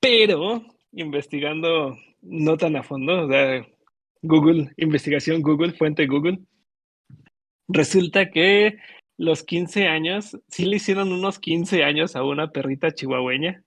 Pero, 0.00 0.64
investigando 0.90 1.96
no 2.22 2.56
tan 2.56 2.74
a 2.74 2.82
fondo, 2.82 3.26
o 3.26 3.28
sea, 3.28 3.64
Google, 4.26 4.72
investigación 4.76 5.42
Google, 5.42 5.72
fuente 5.72 6.06
Google, 6.06 6.40
resulta 7.68 8.30
que 8.30 8.78
los 9.18 9.42
15 9.44 9.88
años, 9.88 10.38
sí 10.48 10.66
le 10.66 10.76
hicieron 10.76 11.12
unos 11.12 11.38
15 11.38 11.84
años 11.84 12.16
a 12.16 12.22
una 12.22 12.50
perrita 12.50 12.92
chihuahueña. 12.92 13.64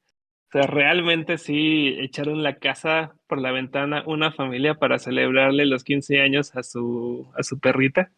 O 0.50 0.52
sea, 0.52 0.64
realmente 0.64 1.38
sí 1.38 1.96
echaron 2.00 2.44
la 2.44 2.58
casa 2.58 3.16
por 3.28 3.40
la 3.40 3.52
ventana 3.52 4.04
una 4.08 4.32
familia 4.32 4.76
para 4.76 5.00
celebrarle 5.00 5.66
los 5.66 5.84
15 5.84 6.22
años 6.22 6.56
a 6.56 6.64
su, 6.64 7.32
a 7.36 7.44
su 7.44 7.60
perrita. 7.60 8.12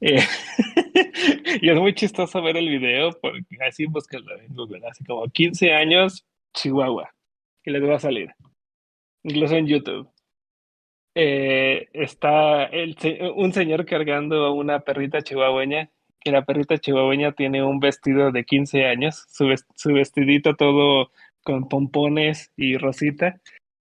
Eh, 0.00 0.20
y 1.62 1.70
es 1.70 1.76
muy 1.76 1.94
chistoso 1.94 2.42
ver 2.42 2.56
el 2.56 2.68
video, 2.68 3.10
porque 3.20 3.56
así 3.66 3.86
búsquenlo 3.86 4.38
en 4.40 4.54
Google, 4.54 4.86
así 4.88 5.04
como 5.04 5.26
15 5.28 5.72
años 5.72 6.24
Chihuahua, 6.54 7.12
que 7.62 7.70
les 7.70 7.82
va 7.82 7.96
a 7.96 8.00
salir, 8.00 8.30
incluso 9.24 9.56
en 9.56 9.66
YouTube. 9.66 10.08
Eh, 11.20 11.88
está 11.94 12.70
un 13.34 13.52
señor 13.52 13.84
cargando 13.86 14.46
a 14.46 14.52
una 14.52 14.78
perrita 14.78 15.20
chihuahueña, 15.20 15.90
que 16.20 16.30
la 16.30 16.44
perrita 16.44 16.78
chihuahueña 16.78 17.32
tiene 17.32 17.64
un 17.64 17.80
vestido 17.80 18.30
de 18.30 18.44
15 18.44 18.86
años, 18.86 19.26
su 19.28 19.92
vestidito 19.92 20.54
todo 20.54 21.10
con 21.42 21.68
pompones 21.68 22.52
y 22.56 22.76
rosita, 22.76 23.40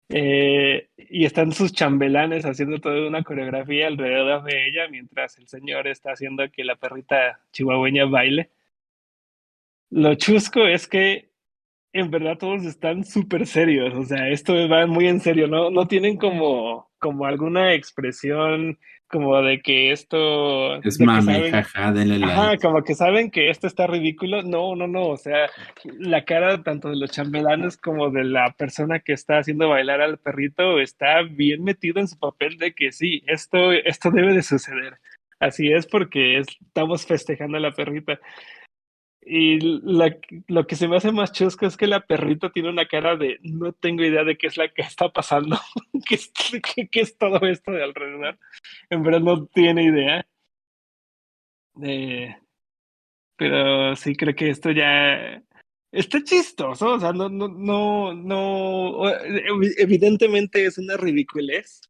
eh, 0.10 0.90
y 0.98 1.26
están 1.26 1.52
sus 1.52 1.74
chambelanes 1.74 2.44
haciendo 2.44 2.80
toda 2.82 3.08
una 3.08 3.22
coreografía 3.22 3.86
alrededor 3.86 4.44
de 4.44 4.68
ella, 4.68 4.88
mientras 4.90 5.38
el 5.38 5.48
señor 5.48 5.88
está 5.88 6.14
haciendo 6.14 6.50
que 6.50 6.64
la 6.64 6.76
perrita 6.76 7.40
chihuahueña 7.52 8.06
baile. 8.06 8.50
Lo 9.92 10.16
chusco 10.16 10.66
es 10.66 10.88
que 10.88 11.31
en 11.94 12.10
verdad 12.10 12.38
todos 12.38 12.66
están 12.66 13.04
súper 13.04 13.46
serios, 13.46 13.94
o 13.94 14.04
sea, 14.04 14.30
esto 14.30 14.54
va 14.70 14.86
muy 14.88 15.08
en 15.08 15.20
serio, 15.20 15.48
no, 15.48 15.70
no 15.70 15.88
tienen 15.88 16.18
como, 16.18 16.90
como 17.00 17.26
alguna 17.26 17.74
expresión 17.74 18.78
como 19.12 19.42
de 19.42 19.62
que 19.62 19.92
esto, 19.92 20.76
Es 20.78 20.98
de 20.98 21.04
que 21.04 21.06
mame, 21.06 21.34
saben, 21.34 21.52
jaja, 21.52 21.92
denle 21.92 22.26
ajá, 22.26 22.48
like. 22.48 22.66
como 22.66 22.82
que 22.82 22.96
saben 22.96 23.30
que 23.30 23.50
esto 23.50 23.68
está 23.68 23.86
ridículo, 23.86 24.42
no, 24.42 24.76
no, 24.76 24.88
no, 24.88 25.08
o 25.08 25.18
sea, 25.18 25.50
la 26.00 26.24
cara 26.24 26.64
tanto 26.64 26.90
de 26.90 26.96
los 26.96 27.12
chambelanes 27.12 27.76
como 27.76 28.10
de 28.10 28.24
la 28.24 28.54
persona 28.58 29.00
que 29.00 29.12
está 29.12 29.40
haciendo 29.40 29.68
bailar 29.68 30.02
al 30.02 30.18
perrito 30.18 30.80
está 30.80 31.24
bien 31.24 31.64
metido 31.64 32.00
en 32.00 32.08
su 32.08 32.18
papel 32.18 32.58
de 32.58 32.74
que 32.74 32.94
sí, 32.94 33.22
esto, 33.28 33.74
esto 33.74 34.12
debe 34.12 34.34
de 34.34 34.44
suceder. 34.44 34.98
Así 35.42 35.72
es 35.72 35.88
porque 35.88 36.38
estamos 36.38 37.06
festejando 37.06 37.58
a 37.58 37.62
la 37.62 37.72
perrita. 37.72 38.20
Y 39.24 39.60
la- 39.84 40.18
lo 40.48 40.66
que 40.66 40.76
se 40.76 40.88
me 40.88 40.98
hace 40.98 41.12
más 41.12 41.32
chusco 41.32 41.66
es 41.68 41.78
que 41.78 41.88
la 41.88 42.02
perrita 42.06 42.52
tiene 42.52 42.70
una 42.70 42.88
cara 42.88 43.16
de 43.16 43.38
no 43.44 43.72
tengo 43.74 44.04
idea 44.04 44.24
de 44.24 44.38
qué 44.38 44.48
es 44.48 44.58
la 44.58 44.70
que 44.74 44.82
está 44.82 45.10
pasando, 45.10 45.58
qué 46.08 46.16
es, 46.16 46.32
es 46.92 47.18
todo 47.18 47.40
esto 47.48 47.72
de 47.72 47.84
alrededor. 47.84 48.40
En 48.90 49.04
verdad 49.04 49.22
no 49.22 49.46
tiene 49.48 49.84
idea. 49.84 50.26
Eh, 51.84 52.36
pero 53.36 53.96
sí 53.96 54.16
creo 54.16 54.36
que 54.36 54.50
esto 54.50 54.72
ya 54.72 55.42
está 55.92 56.24
chistoso, 56.24 56.94
o 56.96 57.00
sea, 57.00 57.14
no, 57.14 57.30
no, 57.30 57.48
no, 57.48 58.14
no, 58.14 59.04
evi- 59.06 59.74
evidentemente 59.78 60.66
es 60.66 60.78
una 60.78 60.98
ridiculez, 60.98 61.82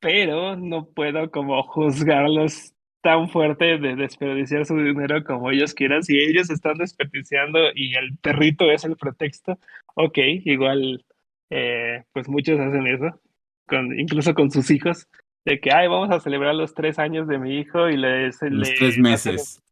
pero 0.00 0.56
no 0.56 0.86
puedo 0.90 1.30
como 1.30 1.62
juzgarlos 1.62 2.73
tan 3.04 3.28
fuerte 3.28 3.78
de 3.78 3.94
desperdiciar 3.96 4.64
su 4.64 4.76
dinero 4.78 5.22
como 5.24 5.50
ellos 5.50 5.74
quieran. 5.74 6.02
Si 6.02 6.18
ellos 6.18 6.48
están 6.50 6.78
desperdiciando 6.78 7.58
y 7.74 7.94
el 7.94 8.16
perrito 8.16 8.70
es 8.70 8.84
el 8.84 8.96
pretexto, 8.96 9.58
ok, 9.94 10.18
igual, 10.46 11.04
eh, 11.50 12.02
pues 12.14 12.28
muchos 12.28 12.58
hacen 12.58 12.86
eso, 12.86 13.20
con, 13.66 13.98
incluso 14.00 14.32
con 14.34 14.50
sus 14.50 14.70
hijos, 14.70 15.06
de 15.44 15.60
que, 15.60 15.70
ay, 15.70 15.86
vamos 15.86 16.10
a 16.10 16.18
celebrar 16.20 16.54
los 16.54 16.72
tres 16.74 16.98
años 16.98 17.28
de 17.28 17.38
mi 17.38 17.58
hijo 17.58 17.90
y 17.90 17.98
les, 17.98 18.40
Los 18.40 18.68
les 18.68 18.74
tres 18.78 18.90
hacen- 18.94 19.02
meses. 19.02 19.62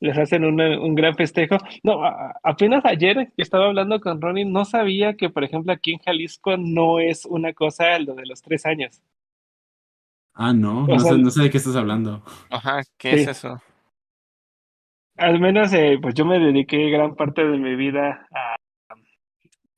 les 0.00 0.18
hacen 0.18 0.44
una- 0.44 0.80
un 0.80 0.96
gran 0.96 1.14
festejo. 1.14 1.56
No, 1.84 2.04
a- 2.04 2.34
apenas 2.42 2.84
ayer 2.84 3.28
que 3.36 3.42
estaba 3.42 3.66
hablando 3.66 4.00
con 4.00 4.20
Ronnie, 4.20 4.44
no 4.44 4.64
sabía 4.64 5.14
que, 5.14 5.30
por 5.30 5.44
ejemplo, 5.44 5.72
aquí 5.72 5.92
en 5.92 6.00
Jalisco 6.00 6.56
no 6.56 6.98
es 6.98 7.24
una 7.24 7.52
cosa 7.52 7.96
lo 8.00 8.14
de 8.16 8.26
los 8.26 8.42
tres 8.42 8.66
años. 8.66 9.00
Ah, 10.34 10.52
no, 10.52 10.84
O 10.84 10.86
no 10.88 10.98
sea, 10.98 11.12
sé, 11.12 11.18
no 11.18 11.30
sé 11.30 11.42
de 11.44 11.50
qué 11.50 11.58
estás 11.58 11.76
hablando. 11.76 12.22
Ajá, 12.50 12.82
¿qué 12.98 13.10
Sí. 13.16 13.22
es 13.22 13.28
eso? 13.28 13.62
Al 15.16 15.38
menos, 15.38 15.72
eh, 15.72 15.96
pues 16.02 16.14
yo 16.14 16.24
me 16.24 16.40
dediqué 16.40 16.90
gran 16.90 17.14
parte 17.14 17.44
de 17.46 17.56
mi 17.56 17.76
vida 17.76 18.26
a, 18.34 18.56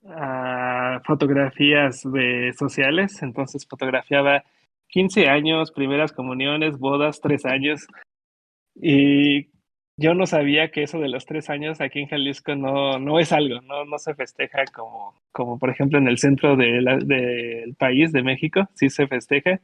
a 0.08 1.00
fotografías 1.04 2.02
de 2.10 2.54
sociales, 2.58 3.22
entonces 3.22 3.66
fotografiaba 3.68 4.44
15 4.88 5.28
años, 5.28 5.72
primeras 5.72 6.12
comuniones, 6.12 6.78
bodas, 6.78 7.20
tres 7.20 7.44
años, 7.44 7.86
y 8.74 9.48
yo 9.98 10.14
no 10.14 10.26
sabía 10.26 10.70
que 10.70 10.84
eso 10.84 10.98
de 11.00 11.08
los 11.08 11.26
tres 11.26 11.50
años 11.50 11.80
aquí 11.82 12.00
en 12.00 12.08
Jalisco 12.08 12.54
no, 12.54 12.98
no 12.98 13.18
es 13.18 13.32
algo, 13.32 13.60
no, 13.62 13.84
no 13.84 13.98
se 13.98 14.14
festeja 14.14 14.64
como, 14.74 15.14
como 15.32 15.58
por 15.58 15.68
ejemplo 15.68 15.98
en 15.98 16.08
el 16.08 16.16
centro 16.18 16.56
de 16.56 16.80
la- 16.80 16.96
del 16.98 17.74
país, 17.74 18.10
de 18.12 18.22
México, 18.22 18.68
sí 18.74 18.88
se 18.88 19.06
festeja. 19.06 19.60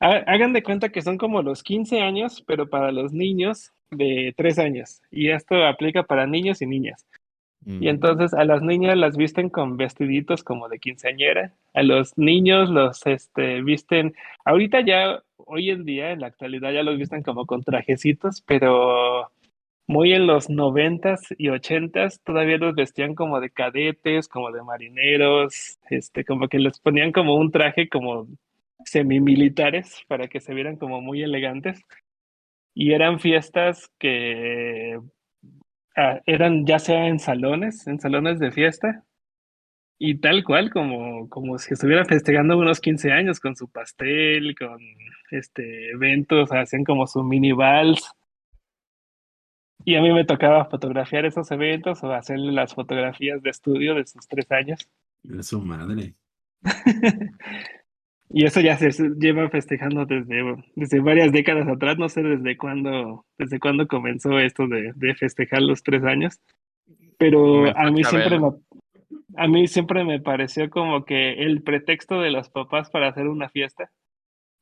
Hagan 0.00 0.54
de 0.54 0.62
cuenta 0.62 0.88
que 0.88 1.02
son 1.02 1.18
como 1.18 1.42
los 1.42 1.62
15 1.62 2.00
años, 2.00 2.42
pero 2.46 2.70
para 2.70 2.90
los 2.90 3.12
niños 3.12 3.72
de 3.90 4.32
3 4.36 4.58
años. 4.58 5.02
Y 5.10 5.30
esto 5.30 5.66
aplica 5.66 6.04
para 6.04 6.26
niños 6.26 6.62
y 6.62 6.66
niñas. 6.66 7.06
Mm. 7.64 7.82
Y 7.82 7.88
entonces 7.88 8.32
a 8.32 8.44
las 8.44 8.62
niñas 8.62 8.96
las 8.96 9.16
visten 9.16 9.50
con 9.50 9.76
vestiditos 9.76 10.42
como 10.42 10.68
de 10.68 10.78
quinceañera. 10.78 11.52
A 11.74 11.82
los 11.82 12.16
niños 12.16 12.70
los 12.70 13.06
este, 13.06 13.60
visten, 13.62 14.14
ahorita 14.46 14.80
ya, 14.80 15.22
hoy 15.36 15.70
en 15.70 15.84
día, 15.84 16.12
en 16.12 16.20
la 16.20 16.28
actualidad 16.28 16.72
ya 16.72 16.82
los 16.82 16.96
visten 16.96 17.22
como 17.22 17.44
con 17.44 17.62
trajecitos, 17.62 18.42
pero 18.46 19.30
muy 19.86 20.12
en 20.12 20.26
los 20.26 20.48
noventas 20.48 21.20
y 21.36 21.48
ochentas 21.48 22.20
todavía 22.22 22.58
los 22.58 22.74
vestían 22.74 23.14
como 23.14 23.40
de 23.40 23.50
cadetes, 23.50 24.28
como 24.28 24.52
de 24.52 24.62
marineros, 24.62 25.78
este, 25.90 26.24
como 26.24 26.48
que 26.48 26.58
les 26.58 26.78
ponían 26.78 27.12
como 27.12 27.34
un 27.34 27.50
traje 27.50 27.88
como 27.88 28.28
semimilitares 28.84 30.04
para 30.08 30.28
que 30.28 30.40
se 30.40 30.54
vieran 30.54 30.76
como 30.76 31.00
muy 31.00 31.22
elegantes. 31.22 31.82
Y 32.74 32.92
eran 32.92 33.20
fiestas 33.20 33.90
que 33.98 34.98
ah, 35.96 36.20
eran 36.26 36.66
ya 36.66 36.78
sea 36.78 37.08
en 37.08 37.18
salones, 37.18 37.86
en 37.86 38.00
salones 38.00 38.38
de 38.38 38.52
fiesta, 38.52 39.04
y 40.02 40.16
tal 40.16 40.44
cual 40.44 40.70
como, 40.70 41.28
como 41.28 41.58
si 41.58 41.74
estuvieran 41.74 42.06
festejando 42.06 42.56
unos 42.56 42.80
15 42.80 43.12
años 43.12 43.38
con 43.38 43.54
su 43.54 43.70
pastel, 43.70 44.54
con 44.58 44.78
este 45.30 45.90
eventos, 45.90 46.50
hacían 46.52 46.84
como 46.84 47.06
su 47.06 47.22
mini 47.22 47.52
vals. 47.52 48.10
Y 49.84 49.96
a 49.96 50.00
mí 50.02 50.10
me 50.12 50.24
tocaba 50.24 50.64
fotografiar 50.64 51.26
esos 51.26 51.50
eventos 51.50 52.02
o 52.02 52.12
hacerle 52.12 52.50
las 52.52 52.74
fotografías 52.74 53.42
de 53.42 53.50
estudio 53.50 53.94
de 53.94 54.06
sus 54.06 54.26
tres 54.26 54.50
años. 54.50 54.88
Es 55.38 55.48
su 55.48 55.60
madre. 55.60 56.14
Y 58.32 58.44
eso 58.44 58.60
ya 58.60 58.76
se 58.76 58.90
lleva 59.18 59.48
festejando 59.50 60.06
desde, 60.06 60.40
desde 60.76 61.00
varias 61.00 61.32
décadas 61.32 61.66
atrás, 61.66 61.98
no 61.98 62.08
sé 62.08 62.22
desde 62.22 62.56
cuándo, 62.56 63.26
desde 63.36 63.58
cuándo 63.58 63.88
comenzó 63.88 64.38
esto 64.38 64.68
de, 64.68 64.92
de 64.94 65.14
festejar 65.16 65.62
los 65.62 65.82
tres 65.82 66.04
años, 66.04 66.40
pero 67.18 67.40
Comenzó 67.40 67.78
a 67.78 67.90
mí 67.90 68.04
siempre 68.04 68.38
me, 68.38 68.50
a 69.36 69.48
mí 69.48 69.66
siempre 69.66 70.04
me 70.04 70.20
pareció 70.20 70.70
como 70.70 71.04
que 71.04 71.32
el 71.42 71.62
pretexto 71.62 72.20
de 72.20 72.30
los 72.30 72.48
papás 72.50 72.88
para 72.90 73.08
hacer 73.08 73.26
una 73.26 73.48
fiesta, 73.48 73.90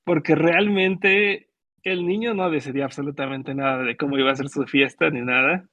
porque 0.05 0.35
realmente 0.35 1.49
el 1.83 2.07
niño 2.07 2.33
no 2.33 2.51
decidía 2.51 2.87
absolutamente 2.87 3.55
nada 3.55 3.83
de 3.83 3.97
cómo 3.99 4.19
iba 4.19 4.31
a 4.31 4.37
ser 4.37 4.49
su 4.49 4.65
fiesta 4.65 5.11
ni 5.11 5.21
nada. 5.21 5.69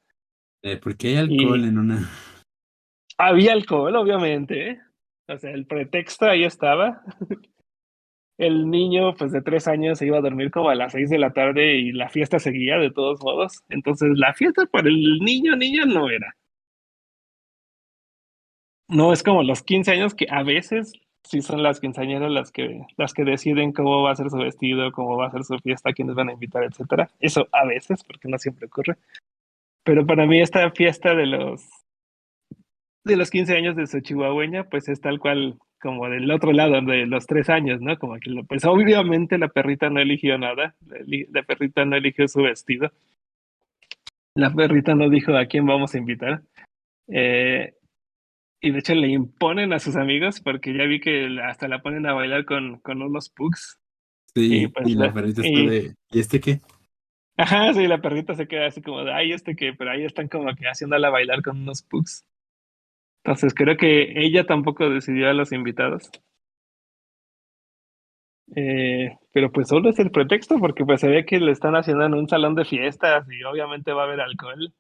Eh, 0.64 0.78
¿Por 0.78 0.98
qué 0.98 1.08
hay 1.10 1.18
alcohol 1.18 1.62
Y- 1.62 1.68
en 1.70 1.78
una? 1.78 2.10
Había 3.18 3.54
alcohol, 3.54 3.96
obviamente. 3.96 4.72
¿eh? 4.72 4.80
O 5.30 5.38
sea, 5.38 5.52
el 5.52 5.66
pretexto 5.66 6.26
ahí 6.26 6.44
estaba. 6.44 7.02
El 8.38 8.70
niño, 8.70 9.16
pues 9.16 9.32
de 9.32 9.42
tres 9.42 9.68
años, 9.68 10.00
se 10.00 10.08
iba 10.08 10.18
a 10.18 10.22
dormir 10.22 10.52
como 10.52 10.70
a 10.70 10.76
las 10.76 10.92
seis 10.92 11.10
de 11.10 11.18
la 11.18 11.32
tarde 11.32 11.76
y 11.76 11.92
la 11.94 12.10
fiesta 12.10 12.40
seguía 12.40 12.78
de 12.78 12.92
todos 12.92 13.22
modos. 13.24 13.64
Entonces, 13.70 14.10
la 14.16 14.34
fiesta 14.34 14.66
para 14.66 14.90
el 14.90 15.20
niño, 15.20 15.56
niña 15.56 15.86
no 15.86 16.10
era. 16.10 16.36
No 18.88 19.14
es 19.14 19.24
como 19.24 19.44
los 19.44 19.64
15 19.64 19.92
años 19.92 20.14
que 20.14 20.28
a 20.30 20.44
veces 20.44 20.94
sí 21.24 21.42
son 21.42 21.64
las 21.64 21.80
quinceañeras 21.80 22.32
las 22.32 22.52
que, 22.52 22.86
las 22.98 23.14
que 23.14 23.24
deciden 23.24 23.72
cómo 23.72 24.04
va 24.04 24.12
a 24.12 24.16
ser 24.16 24.30
su 24.30 24.38
vestido, 24.38 24.92
cómo 24.92 25.18
va 25.18 25.28
a 25.28 25.32
ser 25.32 25.44
su 25.44 25.58
fiesta, 25.60 25.94
quiénes 25.94 26.16
van 26.16 26.30
a 26.30 26.34
invitar, 26.34 26.64
etcétera. 26.64 27.10
Eso 27.20 27.48
a 27.52 27.66
veces, 27.66 28.04
porque 28.04 28.28
no 28.28 28.38
siempre 28.38 28.68
ocurre. 28.68 28.96
Pero 29.84 30.06
para 30.06 30.26
mí 30.26 30.42
esta 30.42 30.70
fiesta 30.72 31.16
de 31.16 31.26
los 31.26 31.68
de 33.04 33.16
los 33.16 33.30
15 33.30 33.56
años 33.56 33.76
de 33.76 33.86
su 33.88 34.00
chihuahueña, 34.00 34.68
pues 34.70 34.90
es 34.90 35.00
tal 35.00 35.20
cual 35.20 35.60
como 35.86 36.10
del 36.10 36.32
otro 36.32 36.52
lado 36.52 36.82
de 36.82 37.06
los 37.06 37.28
tres 37.28 37.48
años, 37.48 37.80
¿no? 37.80 38.00
Como 38.00 38.16
que, 38.16 38.32
pues 38.48 38.66
obviamente 38.66 39.38
la 39.38 39.50
perrita 39.50 39.88
no 39.92 40.00
eligió 40.00 40.36
nada, 40.36 40.76
la 40.82 41.44
perrita 41.44 41.86
no 41.86 41.96
eligió 41.96 42.28
su 42.28 42.42
vestido, 42.42 42.92
la 44.34 44.52
perrita 44.52 44.96
no 44.96 45.12
dijo 45.12 45.38
a 45.38 45.46
quién 45.46 45.68
vamos 45.68 45.94
a 45.94 46.00
invitar. 46.00 46.42
Eh, 47.08 47.76
y 48.62 48.72
de 48.72 48.80
hecho 48.80 48.96
le 48.96 49.10
imponen 49.10 49.74
a 49.74 49.80
sus 49.80 49.96
amigos 49.96 50.42
porque 50.42 50.76
ya 50.76 50.86
vi 50.86 51.00
que 51.00 51.40
hasta 51.44 51.68
la 51.68 51.84
ponen 51.84 52.08
a 52.08 52.14
bailar 52.14 52.46
con, 52.46 52.80
con 52.80 53.04
unos 53.04 53.30
pugs. 53.30 53.80
Sí, 54.34 54.64
y, 54.64 54.68
pues 54.68 54.90
la, 54.96 55.14
perrita 55.14 55.44
está 55.44 55.60
de, 55.60 55.94
¿y 56.10 56.20
este 56.20 56.40
qué? 56.40 56.62
Ajá, 57.38 57.72
sí, 57.76 57.86
la 57.86 58.02
perrita 58.02 58.34
se 58.34 58.48
queda 58.48 58.66
así 58.66 58.82
como 58.82 59.04
de, 59.04 59.14
ay, 59.14 59.34
este 59.34 59.56
qué, 59.56 59.74
pero 59.74 59.92
ahí 59.92 60.04
están 60.04 60.30
como 60.30 60.52
que 60.56 60.66
haciéndola 60.66 61.12
bailar 61.12 61.44
con 61.44 61.62
unos 61.62 61.84
pugs. 61.84 62.26
Entonces 63.26 63.56
creo 63.56 63.76
que 63.76 64.14
ella 64.24 64.46
tampoco 64.46 64.88
decidió 64.88 65.28
a 65.28 65.34
los 65.34 65.52
invitados. 65.52 66.12
Eh, 68.56 69.18
pero 69.34 69.52
pues 69.52 69.68
solo 69.68 69.90
es 69.90 69.98
el 69.98 70.12
pretexto 70.12 70.60
porque 70.60 70.86
pues 70.86 71.02
se 71.02 71.08
ve 71.08 71.26
que 71.26 71.40
le 71.40 71.52
están 71.52 71.76
haciendo 71.76 72.06
en 72.06 72.14
un 72.14 72.30
salón 72.30 72.54
de 72.54 72.66
fiestas 72.66 73.26
y 73.32 73.44
obviamente 73.44 73.94
va 73.94 74.04
a 74.04 74.06
haber 74.06 74.22
alcohol. 74.22 74.72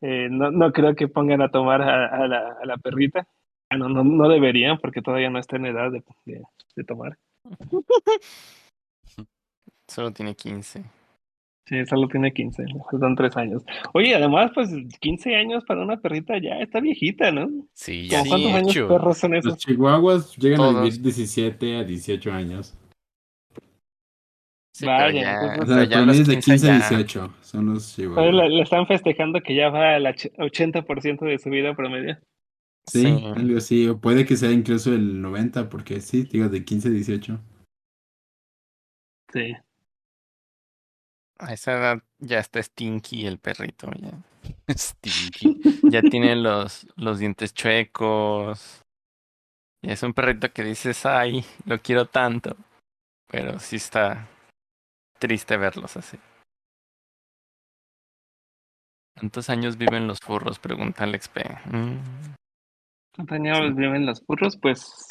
Eh, 0.00 0.26
no, 0.28 0.50
no 0.50 0.72
creo 0.72 0.96
que 0.96 1.06
pongan 1.06 1.40
a 1.40 1.52
tomar 1.52 1.82
a, 1.82 2.26
la, 2.26 2.56
a 2.60 2.66
la, 2.66 2.76
perrita. 2.78 3.28
Ah, 3.70 3.76
no, 3.76 3.88
no, 3.88 4.02
no, 4.02 4.28
deberían 4.28 4.78
porque 4.78 5.00
todavía 5.00 5.30
no 5.30 5.38
está 5.38 5.54
en 5.54 5.66
edad 5.66 5.92
de 5.92 6.84
tomar. 6.84 7.16
Solo 9.86 10.10
tiene 10.10 10.34
15. 10.34 10.84
Sí, 11.66 11.86
solo 11.86 12.08
tiene 12.08 12.32
15, 12.32 12.62
son 12.90 13.16
tres 13.16 13.36
años. 13.38 13.62
Oye, 13.94 14.14
además, 14.14 14.50
pues 14.54 14.68
15 15.00 15.34
años 15.34 15.64
para 15.64 15.82
una 15.82 15.96
perrita 15.96 16.36
ya 16.38 16.60
está 16.60 16.78
viejita, 16.80 17.32
¿no? 17.32 17.48
Sí, 17.72 18.06
ya 18.06 18.22
¿Cuántos 18.22 18.52
años 18.52 18.88
perros 18.88 19.18
son 19.18 19.34
esos? 19.34 19.52
Los 19.52 19.58
chihuahuas 19.58 20.36
llegan 20.36 20.60
a 20.60 20.82
vivir 20.82 21.00
17 21.00 21.76
a 21.78 21.84
18 21.84 22.32
años. 22.32 22.76
Sí, 24.74 24.84
Vaya, 24.84 25.22
ya, 25.22 25.62
o 25.62 25.66
sea, 25.66 25.88
para 25.88 26.04
mí 26.04 26.18
es 26.18 26.26
de 26.26 26.38
15 26.38 26.70
a 26.70 26.74
18 26.74 27.34
son 27.40 27.66
los 27.66 27.94
chihuahuas. 27.96 28.34
Le, 28.34 28.48
le, 28.50 28.62
están 28.62 28.86
festejando 28.86 29.40
que 29.40 29.54
ya 29.54 29.70
va 29.70 29.94
al 29.94 30.04
80% 30.04 31.20
de 31.20 31.38
su 31.38 31.48
vida 31.48 31.74
promedio. 31.74 32.18
Sí, 32.86 33.04
sí, 33.04 33.24
algo 33.24 33.56
así, 33.56 33.88
o 33.88 33.98
puede 33.98 34.26
que 34.26 34.36
sea 34.36 34.50
incluso 34.50 34.92
el 34.92 35.22
90, 35.22 35.70
porque 35.70 36.02
sí, 36.02 36.24
digo, 36.24 36.50
de 36.50 36.62
15 36.62 36.88
a 36.88 36.90
18. 36.90 37.40
Sí. 39.32 39.54
A 41.38 41.52
esa 41.52 41.72
edad 41.72 42.02
ya 42.18 42.38
está 42.38 42.62
Stinky 42.62 43.26
el 43.26 43.38
perrito. 43.38 43.90
Ya. 43.98 44.12
Stinky. 44.74 45.60
Ya 45.90 46.02
tiene 46.10 46.36
los, 46.36 46.86
los 46.96 47.18
dientes 47.18 47.54
chuecos. 47.54 48.82
Y 49.82 49.90
es 49.90 50.02
un 50.02 50.14
perrito 50.14 50.52
que 50.52 50.64
dices, 50.64 51.04
ay, 51.04 51.44
lo 51.66 51.80
quiero 51.80 52.06
tanto. 52.06 52.56
Pero 53.28 53.58
sí 53.58 53.76
está 53.76 54.28
triste 55.18 55.56
verlos 55.56 55.96
así. 55.96 56.18
¿Cuántos 59.16 59.48
años 59.50 59.76
viven 59.76 60.06
los 60.06 60.18
furros? 60.20 60.58
Pregunta 60.58 61.04
Alex 61.04 61.28
P. 61.28 61.42
Mm. 61.70 62.34
¿Cuántos 63.14 63.36
años 63.36 63.76
viven 63.76 64.06
los 64.06 64.22
furros? 64.24 64.56
Pues 64.56 65.06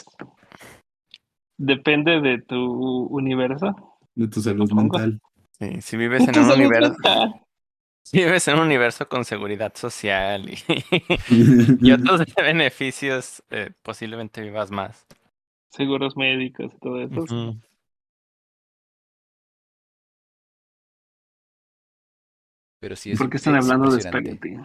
depende 1.58 2.20
de 2.20 2.42
tu 2.42 3.06
universo. 3.08 3.98
De 4.16 4.28
tu 4.28 4.42
salud 4.42 4.72
mental. 4.74 5.20
Sí, 5.60 5.82
si 5.82 5.98
vives 5.98 6.28
en 6.28 6.40
un 6.40 6.52
universo. 6.52 6.96
Si 8.06 8.18
vives 8.18 8.46
en 8.50 8.56
un 8.56 8.66
universo 8.66 9.08
con 9.08 9.24
seguridad 9.24 9.74
social 9.76 10.50
y, 10.50 10.58
y 11.82 11.92
otros 11.94 12.22
beneficios, 12.36 13.42
eh, 13.50 13.72
posiblemente 13.82 14.42
vivas 14.42 14.72
más. 14.72 15.08
Seguros 15.70 16.18
médicos 16.18 16.72
y 16.76 16.80
todo 16.80 17.02
eso. 17.02 17.56
Pero 22.82 22.98
sí 22.98 23.14
es 23.14 23.18
¿Por 23.18 23.30
qué 23.30 23.38
están 23.38 23.56
hablando 23.56 23.90
de 23.90 24.00
espagueti? 24.00 24.58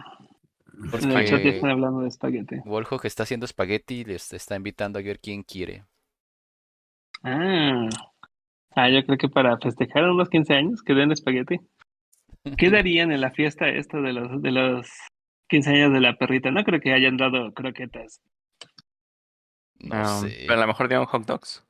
Porque 0.91 1.05
en 1.05 1.11
el 1.13 1.25
chat 1.25 1.45
están 1.45 1.69
hablando 1.71 2.01
de 2.01 2.09
espagueti. 2.09 2.57
Woljo 2.65 2.99
que 2.99 3.07
está 3.07 3.23
haciendo 3.23 3.45
espagueti 3.45 4.03
les 4.03 4.33
está 4.33 4.55
invitando 4.57 4.99
a 4.99 5.01
ver 5.01 5.19
quién 5.19 5.43
quiere. 5.43 5.85
Ah, 7.23 7.87
Ah, 8.71 8.89
yo 8.89 9.03
creo 9.05 9.17
que 9.17 9.29
para 9.29 9.57
festejar 9.57 10.09
unos 10.09 10.29
15 10.29 10.53
años 10.53 10.83
que 10.83 10.93
den 10.93 11.11
espagueti. 11.11 11.59
¿Qué 12.57 12.69
darían 12.69 13.11
en 13.11 13.21
la 13.21 13.31
fiesta 13.31 13.67
esto 13.67 14.01
de 14.01 14.13
los, 14.13 14.41
de 14.41 14.51
los 14.51 14.87
15 15.49 15.69
años 15.71 15.93
de 15.93 15.99
la 16.01 16.15
perrita? 16.15 16.51
No 16.51 16.63
creo 16.63 16.79
que 16.79 16.93
hayan 16.93 17.17
dado 17.17 17.51
croquetas. 17.53 18.21
No, 19.79 20.21
sé. 20.21 20.45
Pero 20.47 20.53
a 20.53 20.61
lo 20.61 20.67
mejor 20.67 20.87
dieron 20.87 21.05
hot 21.05 21.25
dogs. 21.25 21.65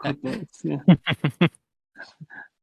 Hot 0.00 0.18
dogs 0.20 0.48
sí. 0.50 0.70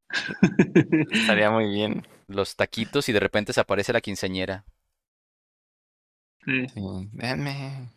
Estaría 1.11 1.51
muy 1.51 1.69
bien. 1.69 2.05
Los 2.27 2.55
taquitos 2.55 3.07
y 3.09 3.13
de 3.13 3.19
repente 3.19 3.53
se 3.53 3.61
aparece 3.61 3.93
la 3.93 4.01
quinceañera. 4.01 4.65
Sí. 6.45 6.67
Sí, 6.69 6.81
denme 7.13 7.89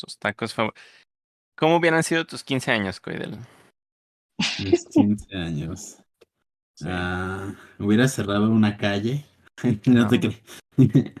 sus 0.00 0.18
tacos 0.18 0.54
favoritos. 0.54 0.82
¿Cómo 1.60 1.76
hubieran 1.76 2.02
sido 2.02 2.24
tus 2.26 2.42
15 2.42 2.72
años, 2.72 2.98
Coidel? 3.00 3.36
Mis 4.64 4.86
15 4.88 5.36
años. 5.36 5.98
Sí. 6.74 6.86
Ah, 6.88 7.54
hubiera 7.78 8.08
cerrado 8.08 8.50
una 8.50 8.76
calle. 8.78 9.26
no, 9.62 9.70
No. 10.04 10.08
te 10.08 10.18
crees. 10.20 10.42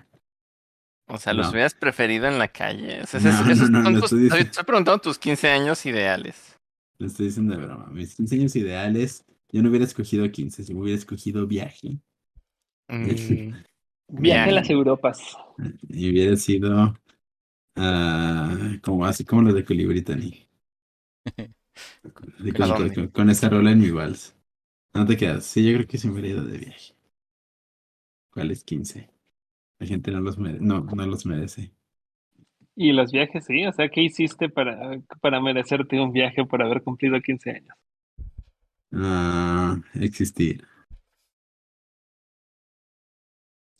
O 1.12 1.18
sea, 1.18 1.32
¿los 1.34 1.46
No. 1.46 1.50
hubieras 1.50 1.74
preferido 1.74 2.28
en 2.28 2.38
la 2.38 2.46
calle? 2.46 3.02
O 3.02 3.06
sea, 3.06 3.18
No, 3.18 3.30
esos- 3.30 3.44
no, 3.44 3.50
esos 3.52 3.70
no, 3.70 3.82
son 3.82 3.94
no, 3.94 4.00
tus- 4.00 4.12
estoy, 4.12 4.40
estoy 4.42 4.64
preguntando 4.64 5.00
tus 5.00 5.18
15 5.18 5.48
años 5.50 5.84
ideales. 5.84 6.56
Lo 6.98 7.08
estoy 7.08 7.26
diciendo 7.26 7.56
de 7.56 7.64
broma. 7.66 7.86
Mis 7.90 8.14
15 8.14 8.36
años 8.36 8.54
ideales, 8.54 9.24
yo 9.50 9.60
no 9.60 9.70
hubiera 9.70 9.84
escogido 9.84 10.30
15, 10.30 10.62
si 10.62 10.72
hubiera 10.72 10.96
escogido 10.96 11.48
viaje. 11.48 11.98
Mm, 12.88 13.04
Viaje 14.08 14.50
a 14.50 14.52
las 14.52 14.70
Europas. 14.70 15.36
Y 15.88 16.10
hubiera 16.10 16.36
sido 16.36 16.94
ah, 17.76 18.78
como 18.82 19.04
así 19.06 19.24
como 19.24 19.42
lo 19.42 19.52
de. 19.54 19.64
De- 22.38 22.52
¿A 22.58 22.66
con, 22.72 22.72
dónde? 22.72 22.94
con- 22.94 23.08
con 23.08 23.30
esa 23.30 23.48
rola 23.48 23.70
en 23.72 23.80
mi 23.80 23.90
vals. 23.90 24.34
No 24.94 25.06
te 25.06 25.16
quedas. 25.16 25.44
Sí, 25.46 25.64
yo 25.66 25.74
creo 25.76 25.86
que 25.88 25.98
sí 25.98 26.08
me 26.08 26.14
hubiera 26.14 26.28
ido 26.30 26.44
de 26.44 26.58
viaje. 26.58 26.94
¿Cuál 28.32 28.50
es 28.50 28.64
15? 28.64 29.08
La 29.78 29.86
gente 29.86 30.10
no 30.12 30.20
los 30.20 30.38
merece. 30.38 30.64
No, 30.64 30.80
no 30.82 31.06
los 31.06 31.26
merece. 31.26 31.72
Y 32.74 32.90
los 32.92 33.12
viajes, 33.12 33.44
sí. 33.44 33.64
O 33.64 33.72
sea, 33.72 33.88
¿qué 33.90 34.02
hiciste 34.02 34.48
para, 34.48 34.98
para 35.20 35.40
merecerte 35.40 36.00
un 36.00 36.10
viaje 36.12 36.44
por 36.44 36.62
haber 36.62 36.82
cumplido 36.82 37.20
15 37.20 37.50
años? 37.50 37.76
Ah, 38.92 39.80
existir. 39.94 40.66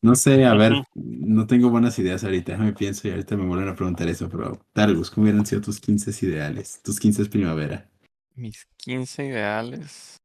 No 0.03 0.15
sé, 0.15 0.45
a 0.47 0.55
ver, 0.55 0.73
no 0.95 1.47
tengo 1.47 1.69
buenas 1.69 1.99
ideas 1.99 2.25
ahorita, 2.25 2.57
me 2.57 2.73
pienso 2.73 3.07
y 3.07 3.11
ahorita 3.11 3.37
me 3.37 3.47
vuelven 3.47 3.69
a 3.69 3.75
preguntar 3.75 4.09
eso, 4.09 4.29
pero 4.31 4.59
Targus, 4.73 5.11
¿cómo 5.11 5.25
hubieran 5.25 5.45
sido 5.45 5.61
tus 5.61 5.79
15 5.79 6.11
ideales? 6.27 6.81
Tus 6.83 6.99
15 6.99 7.27
primavera. 7.27 7.87
Mis 8.35 8.67
15 8.79 9.27
ideales. 9.27 10.17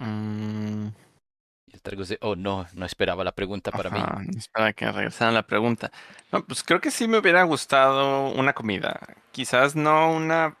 Mm, 0.00 0.88
Y 1.66 1.74
el 1.74 1.82
Targus 1.82 2.08
de, 2.08 2.18
oh 2.22 2.36
no, 2.36 2.66
no 2.74 2.86
esperaba 2.86 3.24
la 3.24 3.32
pregunta 3.32 3.72
para 3.72 3.90
mí. 3.90 3.98
ajá, 4.00 4.22
Espera 4.36 4.72
que 4.72 4.90
regresaran 4.90 5.34
la 5.34 5.46
pregunta. 5.46 5.90
No, 6.32 6.44
pues 6.46 6.62
creo 6.62 6.80
que 6.80 6.90
sí 6.90 7.08
me 7.08 7.18
hubiera 7.18 7.42
gustado 7.44 8.32
una 8.32 8.54
comida. 8.54 9.00
Quizás 9.32 9.76
no 9.76 10.12
una 10.12 10.56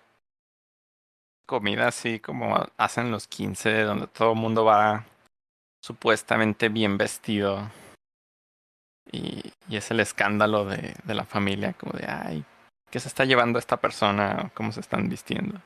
comida 1.46 1.88
así 1.88 2.20
como 2.20 2.66
hacen 2.76 3.10
los 3.10 3.26
15, 3.26 3.82
donde 3.82 4.06
todo 4.06 4.32
el 4.32 4.38
mundo 4.38 4.64
va 4.64 5.06
supuestamente 5.80 6.68
bien 6.68 6.98
vestido. 6.98 7.70
Y, 9.10 9.52
y 9.68 9.76
es 9.76 9.90
el 9.90 10.00
escándalo 10.00 10.64
de, 10.64 10.94
de 11.04 11.14
la 11.14 11.24
familia, 11.24 11.72
como 11.72 11.92
de, 11.92 12.06
ay, 12.06 12.44
¿qué 12.90 13.00
se 13.00 13.08
está 13.08 13.24
llevando 13.24 13.58
esta 13.58 13.78
persona? 13.78 14.50
¿Cómo 14.54 14.72
se 14.72 14.80
están 14.80 15.08
vistiendo? 15.08 15.60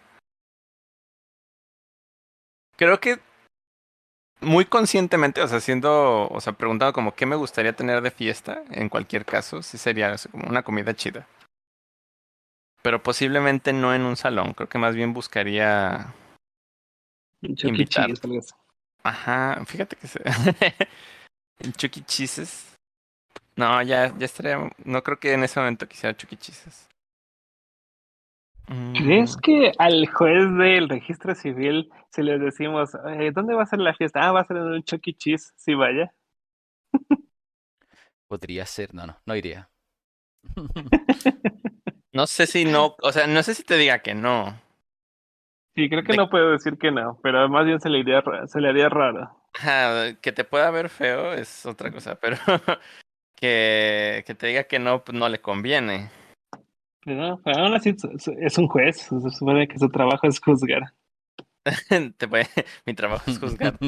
Creo 2.77 3.01
que 3.01 3.21
muy 4.43 4.65
conscientemente, 4.65 5.41
o 5.41 5.49
sea, 5.49 5.61
siendo, 5.61 6.29
o 6.29 6.41
sea, 6.41 6.53
preguntando 6.53 6.93
como 6.93 7.15
qué 7.15 7.27
me 7.27 7.37
gustaría 7.37 7.75
tener 7.75 8.03
de 8.03 8.11
fiesta, 8.11 8.63
en 8.71 8.89
cualquier 8.89 9.25
caso, 9.25 9.63
sí 9.63 9.79
sería 9.79 10.17
como 10.31 10.49
una 10.49 10.63
comida 10.63 10.95
chida. 10.95 11.27
Pero 12.83 13.03
posiblemente 13.03 13.73
no 13.73 13.95
en 13.95 14.03
un 14.03 14.17
salón, 14.17 14.55
creo 14.55 14.69
que 14.69 14.79
más 14.79 14.95
bien 14.95 15.15
buscaría. 15.15 16.13
Invitar. 17.41 18.11
Ajá, 19.05 19.65
fíjate 19.65 19.97
que 19.97 20.07
se... 20.07 20.21
en 21.61 21.73
Chuck 21.73 21.97
E. 21.97 22.05
Cheese's. 22.05 22.77
No, 23.57 23.83
ya, 23.83 24.17
ya 24.17 24.25
estaría, 24.25 24.71
no 24.85 25.03
creo 25.03 25.19
que 25.19 25.33
en 25.33 25.45
ese 25.45 25.61
momento 25.61 25.87
quisiera 25.89 26.17
Chuck 26.17 26.33
E. 26.33 26.37
Cheese's. 26.37 26.89
Mm, 28.69 28.93
¿Crees 28.95 29.37
que 29.37 29.73
al 29.79 30.07
juez 30.07 30.57
del 30.57 30.89
registro 30.89 31.35
civil, 31.35 31.91
si 32.11 32.23
le 32.23 32.39
decimos, 32.39 32.95
eh, 33.09 33.33
¿dónde 33.35 33.55
va 33.55 33.65
a 33.65 33.67
ser 33.67 33.81
la 33.81 33.95
fiesta? 33.95 34.21
Ah, 34.23 34.33
va 34.33 34.41
a 34.41 34.47
ser 34.47 34.57
en 34.57 34.65
un 34.65 34.83
Chuck 34.83 35.07
E. 35.07 35.15
Cheese, 35.15 35.53
sí, 35.57 35.75
vaya. 35.75 36.13
Podría 38.29 38.65
ser, 38.67 38.95
no, 38.95 39.07
no, 39.07 39.17
no 39.27 39.37
iría. 39.37 39.69
No 42.15 42.27
sé 42.27 42.47
si 42.47 42.67
no, 42.67 42.95
o 43.03 43.11
sea, 43.11 43.27
no 43.27 43.43
sé 43.43 43.55
si 43.55 43.63
te 43.63 43.79
diga 43.79 44.01
que 44.01 44.15
no. 44.15 44.61
Sí, 45.75 45.89
creo 45.89 46.03
que 46.03 46.13
De- 46.13 46.19
no 46.19 46.29
puedo 46.29 46.51
decir 46.51 46.77
que 46.79 46.91
no, 46.91 47.19
pero 47.23 47.49
más 47.49 47.65
bien 47.65 47.81
se 47.81 47.89
le, 47.89 47.99
iría, 48.01 48.23
se 48.47 48.61
le 48.61 48.69
haría 48.69 48.89
raro. 48.89 49.31
Ajá, 49.55 50.15
que 50.21 50.33
te 50.33 50.45
pueda 50.45 50.71
ver 50.71 50.89
feo 50.89 51.33
es 51.33 51.65
otra 51.67 51.91
cosa, 51.91 52.15
pero 52.17 52.37
que, 53.37 54.25
que 54.27 54.35
te 54.35 54.47
diga 54.49 54.65
que 54.65 54.79
no, 54.79 55.03
pues 55.05 55.17
no 55.19 55.29
le 55.29 55.41
conviene. 55.41 56.11
Pero, 57.05 57.41
pero 57.45 57.59
aún 57.65 57.75
así 57.75 57.95
es 58.39 58.59
un 58.59 58.69
juez, 58.69 58.99
se 58.99 59.31
supone 59.31 59.67
que 59.67 59.79
su 59.79 59.89
trabajo 59.89 60.27
es 60.27 60.41
juzgar. 60.41 60.93
Te 62.19 62.29
puede- 62.29 62.49
mi 62.87 62.95
trabajo 62.95 63.31
es 63.31 63.39
juzgar. 63.39 63.79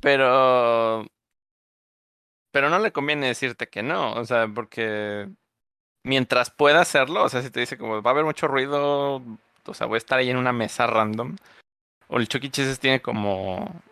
Pero. 0.00 1.06
Pero 2.52 2.70
no 2.70 2.78
le 2.78 2.92
conviene 2.92 3.26
decirte 3.26 3.68
que 3.68 3.82
no, 3.82 4.12
o 4.12 4.24
sea, 4.24 4.46
porque 4.46 5.28
mientras 6.04 6.50
pueda 6.50 6.80
hacerlo, 6.80 7.24
o 7.24 7.28
sea, 7.28 7.42
si 7.42 7.50
te 7.50 7.58
dice 7.60 7.76
como 7.76 8.00
va 8.00 8.10
a 8.10 8.12
haber 8.12 8.24
mucho 8.24 8.46
ruido, 8.46 9.20
o 9.66 9.74
sea, 9.74 9.86
voy 9.86 9.96
a 9.96 9.98
estar 9.98 10.18
ahí 10.18 10.30
en 10.30 10.36
una 10.36 10.52
mesa 10.52 10.86
random, 10.86 11.36
o 12.08 12.18
el 12.18 12.28
Chucky 12.28 12.50
Cheese's 12.50 12.78
tiene 12.78 13.00
como 13.00 13.82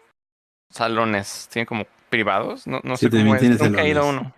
salones, 0.71 1.49
tiene 1.53 1.67
como 1.67 1.87
privados, 2.11 2.67
no, 2.67 2.81
no 2.85 2.97
Sí, 2.97 3.07
sé 3.07 3.11
cómo 3.11 3.35
es, 3.35 3.61
nunca 3.61 3.83
he 3.83 3.89
ido 3.89 4.03
a 4.03 4.07
uno. 4.07 4.35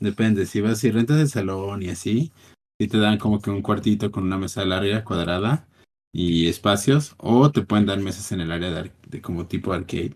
Depende, 0.00 0.46
si 0.46 0.60
vas, 0.60 0.78
si 0.78 0.90
rentas 0.90 1.18
el 1.18 1.28
salón 1.28 1.82
y 1.82 1.88
así, 1.88 2.32
si 2.78 2.86
te 2.86 2.98
dan 2.98 3.18
como 3.18 3.40
que 3.40 3.50
un 3.50 3.62
cuartito 3.62 4.10
con 4.12 4.24
una 4.24 4.38
mesa 4.38 4.64
larga, 4.64 5.04
cuadrada 5.04 5.66
y 6.12 6.48
espacios, 6.48 7.14
o 7.18 7.50
te 7.50 7.62
pueden 7.62 7.86
dar 7.86 7.98
mesas 7.98 8.30
en 8.32 8.40
el 8.40 8.52
área 8.52 8.70
de, 8.70 8.92
de 9.06 9.20
como 9.20 9.46
tipo 9.46 9.72
arcade. 9.72 10.14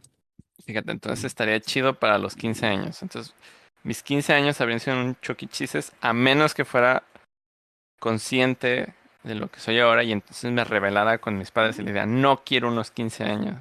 Fíjate, 0.65 0.93
entonces 0.93 1.25
estaría 1.25 1.59
chido 1.61 1.95
para 1.99 2.19
los 2.19 2.37
15 2.37 2.67
años. 2.67 3.03
Entonces, 3.03 3.35
mis 3.83 4.03
15 4.03 4.33
años 4.33 4.61
habrían 4.61 4.79
sido 4.79 4.97
un 5.01 5.17
Chucky 5.21 5.49
Cheese's, 5.49 5.93
a 6.01 6.12
menos 6.12 6.55
que 6.55 6.65
fuera 6.65 7.03
consciente 7.99 8.95
de 9.23 9.35
lo 9.35 9.49
que 9.51 9.61
soy 9.61 9.79
ahora 9.79 10.03
y 10.05 10.13
entonces 10.13 10.51
me 10.53 10.65
revelara 10.65 11.19
con 11.19 11.39
mis 11.39 11.51
padres 11.51 11.79
y 11.79 11.83
le 11.83 11.89
diría, 11.89 12.07
no 12.07 12.43
quiero 12.45 12.69
unos 12.69 12.91
15 12.91 13.25
años. 13.25 13.59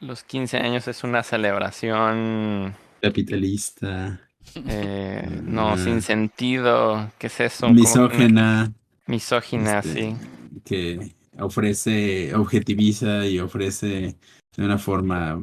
Los 0.00 0.22
15 0.22 0.58
años 0.58 0.86
es 0.86 1.02
una 1.02 1.22
celebración, 1.22 2.74
Capitalista, 3.02 4.20
eh, 4.54 5.28
no, 5.42 5.70
Ah. 5.70 5.78
sin 5.78 6.02
sentido. 6.02 7.10
¿Qué 7.18 7.28
es 7.28 7.40
eso? 7.40 7.66
Como- 7.66 7.74
misógena, 7.80 8.72
Misógina, 9.06 9.78
este, 9.80 9.92
sí. 10.12 10.16
que 10.64 11.14
ofrece, 11.38 12.34
objetiviza 12.34 13.26
y 13.26 13.38
ofrece 13.40 14.16
de 14.56 14.64
una 14.64 14.78
forma, 14.78 15.42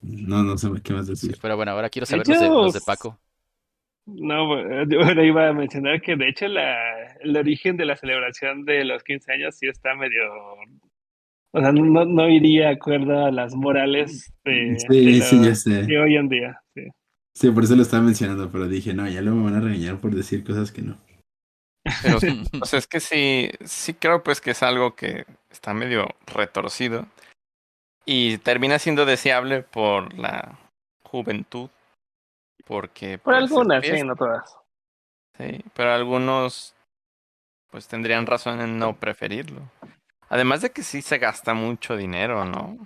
no, 0.00 0.42
no 0.42 0.56
sé 0.58 0.68
qué 0.82 0.92
más 0.92 1.06
Sí, 1.06 1.12
decir. 1.12 1.38
pero 1.40 1.56
bueno, 1.56 1.72
ahora 1.72 1.88
quiero 1.90 2.06
saber 2.06 2.26
los 2.28 2.40
de, 2.40 2.48
los 2.48 2.72
de 2.72 2.78
hecho, 2.78 2.84
Paco. 2.86 3.18
No, 4.06 4.84
yo 4.88 5.00
ahora 5.02 5.24
iba 5.24 5.48
a 5.48 5.52
mencionar 5.52 6.00
que 6.00 6.16
de 6.16 6.28
hecho 6.28 6.48
la, 6.48 7.12
el 7.20 7.36
origen 7.36 7.76
de 7.76 7.86
la 7.86 7.96
celebración 7.96 8.64
de 8.64 8.84
los 8.84 9.02
15 9.04 9.32
años 9.32 9.56
sí 9.56 9.66
está 9.68 9.94
medio... 9.94 10.22
O 11.54 11.60
sea, 11.60 11.70
no, 11.70 12.04
no 12.06 12.28
iría 12.30 12.68
de 12.68 12.74
acuerdo 12.74 13.26
a 13.26 13.30
las 13.30 13.54
morales 13.54 14.32
de, 14.44 14.76
Sí, 14.88 15.04
de 15.04 15.20
sí, 15.22 15.36
lo- 15.36 15.44
ya 15.44 15.54
sé. 15.54 15.82
de 15.82 15.98
hoy 16.00 16.16
en 16.16 16.28
día. 16.28 16.60
sí. 16.74 16.82
Sí, 17.34 17.50
por 17.50 17.64
eso 17.64 17.76
lo 17.76 17.82
estaba 17.82 18.02
mencionando, 18.02 18.50
pero 18.50 18.68
dije, 18.68 18.92
no, 18.94 19.08
ya 19.08 19.20
luego 19.22 19.38
me 19.38 19.44
van 19.50 19.54
a 19.54 19.60
regañar 19.60 19.98
por 19.98 20.14
decir 20.14 20.44
cosas 20.44 20.70
que 20.72 20.82
no. 20.82 20.96
Pero, 22.02 22.18
o 22.62 22.64
sea, 22.66 22.78
es 22.78 22.86
que 22.86 23.00
sí, 23.00 23.50
sí 23.64 23.94
creo 23.94 24.22
pues 24.22 24.40
que 24.40 24.50
es 24.52 24.62
algo 24.62 24.94
que 24.94 25.24
está 25.50 25.72
medio 25.74 26.08
retorcido 26.26 27.06
y 28.06 28.38
termina 28.38 28.78
siendo 28.78 29.04
deseable 29.06 29.62
por 29.62 30.12
la 30.18 30.58
juventud, 31.04 31.68
porque 32.64 33.18
Por 33.18 33.34
pues, 33.34 33.44
es 33.44 33.50
algunas, 33.50 33.84
sí, 33.84 34.02
no 34.02 34.16
todas. 34.16 34.56
sí, 35.38 35.64
pero 35.74 35.92
algunos 35.92 36.74
pues 37.70 37.88
tendrían 37.88 38.26
razón 38.26 38.60
en 38.60 38.78
no 38.78 38.94
preferirlo. 38.94 39.62
Además 40.28 40.60
de 40.60 40.70
que 40.70 40.82
sí 40.82 41.02
se 41.02 41.18
gasta 41.18 41.54
mucho 41.54 41.96
dinero, 41.96 42.44
¿no? 42.44 42.76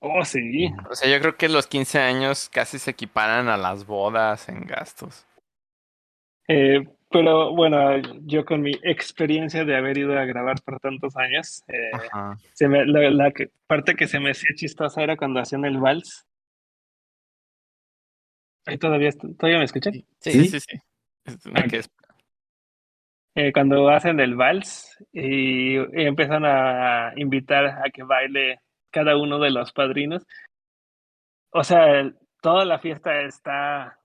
Oh, 0.00 0.24
sí. 0.24 0.70
O 0.90 0.94
sea, 0.94 1.10
yo 1.10 1.20
creo 1.20 1.36
que 1.36 1.48
los 1.48 1.66
15 1.66 1.98
años 1.98 2.48
casi 2.50 2.78
se 2.78 2.90
equiparan 2.92 3.48
a 3.48 3.56
las 3.56 3.86
bodas 3.86 4.48
en 4.48 4.66
gastos. 4.66 5.26
Eh, 6.48 6.86
pero 7.10 7.54
bueno, 7.54 7.98
yo 8.22 8.44
con 8.44 8.62
mi 8.62 8.72
experiencia 8.82 9.64
de 9.64 9.76
haber 9.76 9.98
ido 9.98 10.18
a 10.18 10.24
grabar 10.24 10.62
por 10.62 10.78
tantos 10.80 11.16
años, 11.16 11.62
eh, 11.68 11.90
se 12.54 12.68
me, 12.68 12.86
la, 12.86 13.10
la 13.10 13.32
parte 13.66 13.94
que 13.94 14.06
se 14.06 14.20
me 14.20 14.30
hacía 14.30 14.50
chistosa 14.54 15.02
era 15.02 15.16
cuando 15.16 15.40
hacían 15.40 15.64
el 15.64 15.78
vals. 15.78 16.26
Ahí 18.66 18.78
todavía, 18.78 19.10
¿todavía 19.38 19.58
me 19.58 19.64
escuchan? 19.64 19.92
Sí, 19.92 20.04
Sí, 20.20 20.60
sí, 20.60 20.78
eh, 23.36 23.52
cuando 23.52 23.88
hacen 23.88 24.18
el 24.20 24.34
vals 24.34 24.96
y, 25.12 25.76
y 25.76 26.04
empiezan 26.06 26.44
a 26.44 27.12
invitar 27.16 27.66
a 27.66 27.90
que 27.90 28.02
baile 28.02 28.60
cada 28.90 29.16
uno 29.16 29.38
de 29.38 29.50
los 29.50 29.72
padrinos. 29.72 30.26
O 31.52 31.62
sea, 31.64 32.12
toda 32.42 32.64
la 32.64 32.78
fiesta 32.78 33.22
está 33.22 33.98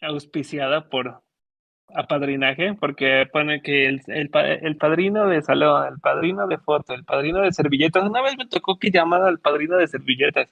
auspiciada 0.00 0.88
por 0.88 1.22
apadrinaje, 1.94 2.74
porque 2.74 3.26
pone 3.32 3.62
que 3.62 3.86
el, 3.86 4.00
el, 4.06 4.30
el 4.34 4.76
padrino 4.76 5.26
de 5.26 5.42
salón, 5.42 5.92
el 5.92 6.00
padrino 6.00 6.46
de 6.46 6.58
foto, 6.58 6.94
el 6.94 7.04
padrino 7.04 7.40
de 7.42 7.52
servilletas. 7.52 8.08
Una 8.08 8.22
vez 8.22 8.36
me 8.38 8.46
tocó 8.46 8.78
que 8.78 8.90
llamara 8.90 9.28
al 9.28 9.40
padrino 9.40 9.76
de 9.76 9.88
servilletas. 9.88 10.48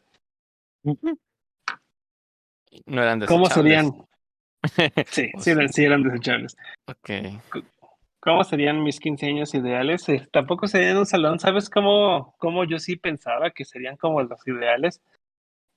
No 2.86 3.02
eran 3.02 3.20
¿Cómo 3.20 3.48
desechables. 3.48 3.84
serían? 3.86 4.06
Sí, 5.06 5.30
sí, 5.38 5.50
eran, 5.50 5.68
sí. 5.72 5.84
eran 5.84 6.02
desechables. 6.02 6.56
Ok. 6.86 7.10
¿Cómo 8.20 8.44
serían 8.44 8.82
mis 8.82 9.00
15 9.00 9.26
años 9.26 9.54
ideales? 9.54 10.06
Eh, 10.10 10.28
tampoco 10.32 10.68
serían 10.68 10.92
en 10.92 10.98
un 10.98 11.06
salón. 11.06 11.38
¿Sabes 11.38 11.70
cómo, 11.70 12.34
cómo 12.38 12.64
yo 12.64 12.78
sí 12.78 12.96
pensaba 12.96 13.50
que 13.50 13.64
serían 13.64 13.96
como 13.96 14.22
los 14.22 14.46
ideales? 14.46 15.00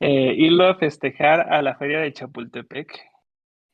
Eh, 0.01 0.34
irlo 0.38 0.67
a 0.67 0.75
festejar 0.75 1.53
a 1.53 1.62
la 1.62 1.75
feria 1.75 1.99
de 1.99 2.12
Chapultepec, 2.12 2.99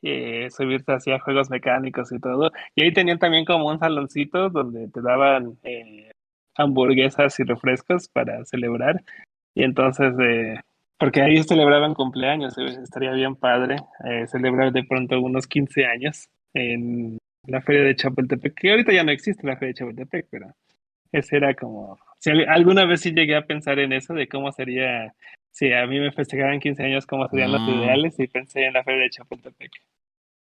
eh, 0.03 0.47
subirse 0.51 0.91
hacia 0.91 1.19
juegos 1.19 1.49
mecánicos 1.49 2.11
y 2.11 2.19
todo. 2.19 2.51
Y 2.75 2.83
ahí 2.83 2.93
tenían 2.93 3.17
también 3.17 3.45
como 3.45 3.67
un 3.67 3.79
saloncito 3.79 4.49
donde 4.49 4.87
te 4.89 5.01
daban 5.01 5.57
eh, 5.63 6.11
hamburguesas 6.55 7.39
y 7.39 7.43
refrescos 7.43 8.07
para 8.09 8.45
celebrar. 8.45 9.03
Y 9.55 9.63
entonces, 9.63 10.13
eh, 10.19 10.61
porque 10.99 11.21
ahí 11.21 11.41
celebraban 11.43 11.93
cumpleaños, 11.93 12.57
eh, 12.57 12.77
estaría 12.83 13.11
bien 13.11 13.35
padre 13.35 13.77
eh, 14.05 14.27
celebrar 14.27 14.71
de 14.71 14.83
pronto 14.83 15.19
unos 15.19 15.47
15 15.47 15.85
años 15.85 16.27
en 16.53 17.17
la 17.47 17.61
feria 17.61 17.83
de 17.83 17.95
Chapultepec, 17.95 18.53
que 18.53 18.71
ahorita 18.71 18.91
ya 18.93 19.03
no 19.03 19.11
existe 19.11 19.47
la 19.47 19.55
feria 19.55 19.69
de 19.69 19.73
Chapultepec, 19.75 20.27
pero 20.29 20.53
ese 21.11 21.37
era 21.37 21.53
como, 21.55 21.97
si 22.19 22.29
al- 22.31 22.47
alguna 22.49 22.85
vez 22.85 23.01
sí 23.01 23.11
llegué 23.11 23.35
a 23.35 23.45
pensar 23.45 23.79
en 23.79 23.93
eso, 23.93 24.13
de 24.13 24.27
cómo 24.27 24.51
sería, 24.51 25.13
si 25.51 25.71
a 25.73 25.87
mí 25.87 25.99
me 25.99 26.11
festejaran 26.11 26.59
15 26.59 26.83
años, 26.83 27.05
cómo 27.07 27.27
serían 27.29 27.51
los 27.53 27.63
Mm. 27.65 27.69
ideales, 27.71 28.19
y 28.19 28.27
pensé 28.27 28.65
en 28.65 28.73
la 28.73 28.83
feria 28.83 29.03
de 29.03 29.09
Chapultepec. 29.09 29.71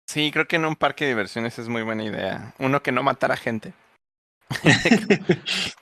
Sí, 0.06 0.30
creo 0.32 0.46
que 0.46 0.56
en 0.56 0.66
un 0.66 0.76
parque 0.76 1.04
de 1.04 1.10
diversiones 1.12 1.58
es 1.58 1.68
muy 1.68 1.82
buena 1.82 2.04
idea. 2.04 2.52
Uno 2.58 2.82
que 2.82 2.92
no 2.92 3.02
matara 3.02 3.36
gente. 3.36 3.72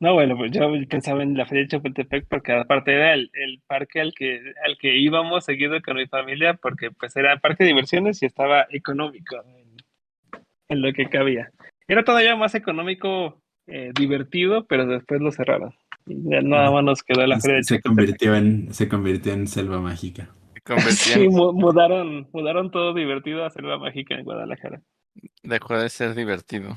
No, 0.00 0.12
bueno, 0.14 0.36
pues 0.36 0.50
yo 0.52 0.68
pensaba 0.88 1.22
en 1.22 1.36
la 1.36 1.46
feria 1.46 1.62
de 1.62 1.68
Chapultepec 1.68 2.26
porque 2.28 2.52
aparte 2.52 2.92
era 2.92 3.14
el, 3.14 3.30
el 3.32 3.60
parque 3.66 4.00
al 4.00 4.12
que, 4.12 4.40
al 4.64 4.76
que 4.76 4.96
íbamos 4.98 5.44
seguido 5.44 5.80
con 5.82 5.96
mi 5.96 6.06
familia 6.06 6.54
porque 6.54 6.90
pues 6.90 7.14
era 7.16 7.38
parque 7.38 7.64
de 7.64 7.68
diversiones 7.68 8.22
y 8.22 8.26
estaba 8.26 8.66
económico 8.70 9.36
en, 9.46 9.76
en 10.68 10.82
lo 10.82 10.92
que 10.92 11.08
cabía. 11.08 11.50
Era 11.86 12.02
todavía 12.02 12.34
más 12.36 12.54
económico, 12.54 13.40
eh, 13.66 13.92
divertido, 13.94 14.66
pero 14.66 14.86
después 14.86 15.20
lo 15.20 15.30
cerraron. 15.30 15.74
Y 16.06 16.16
ya 16.28 16.40
nada 16.42 16.70
más 16.70 16.84
nos 16.84 17.02
quedó 17.02 17.26
la 17.26 17.38
feria 17.40 17.56
de 17.58 17.62
Se 17.64 17.76
Chapultepec. 17.76 18.18
convirtió 18.18 18.34
en, 18.34 18.74
se 18.74 18.88
convirtió 18.88 19.32
en 19.32 19.46
selva 19.46 19.80
mágica. 19.80 20.28
Se 20.66 20.90
Sí, 20.92 21.24
en- 21.24 21.30
mu- 21.32 21.52
mudaron, 21.52 22.28
mudaron 22.32 22.70
todo 22.70 22.94
divertido 22.94 23.44
a 23.44 23.50
Selva 23.50 23.78
Mágica 23.78 24.14
en 24.14 24.24
Guadalajara. 24.24 24.80
dejó 25.42 25.78
de 25.78 25.88
ser 25.90 26.14
divertido. 26.14 26.76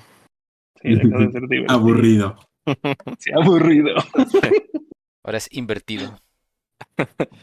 Sí, 0.82 0.89
dejó 0.93 1.20
de 1.20 1.32
ser 1.32 1.41
divertido. 1.47 1.74
Aburrido. 1.74 2.36
Sí, 3.20 3.32
aburrido. 3.34 3.95
Ahora 5.24 5.38
es 5.38 5.49
invertido. 5.51 6.20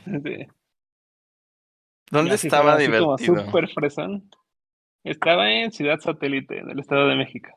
Sí. 0.05 0.47
¿Dónde 2.11 2.35
estaba 2.35 2.75
así 2.75 2.87
como 2.87 3.17
divertido? 3.17 3.69
fresón. 3.75 4.31
Estaba 5.05 5.51
en 5.51 5.73
Ciudad 5.73 6.01
Satélite, 6.01 6.59
en 6.59 6.71
el 6.71 6.79
Estado 6.79 7.09
de 7.09 7.17
México. 7.17 7.51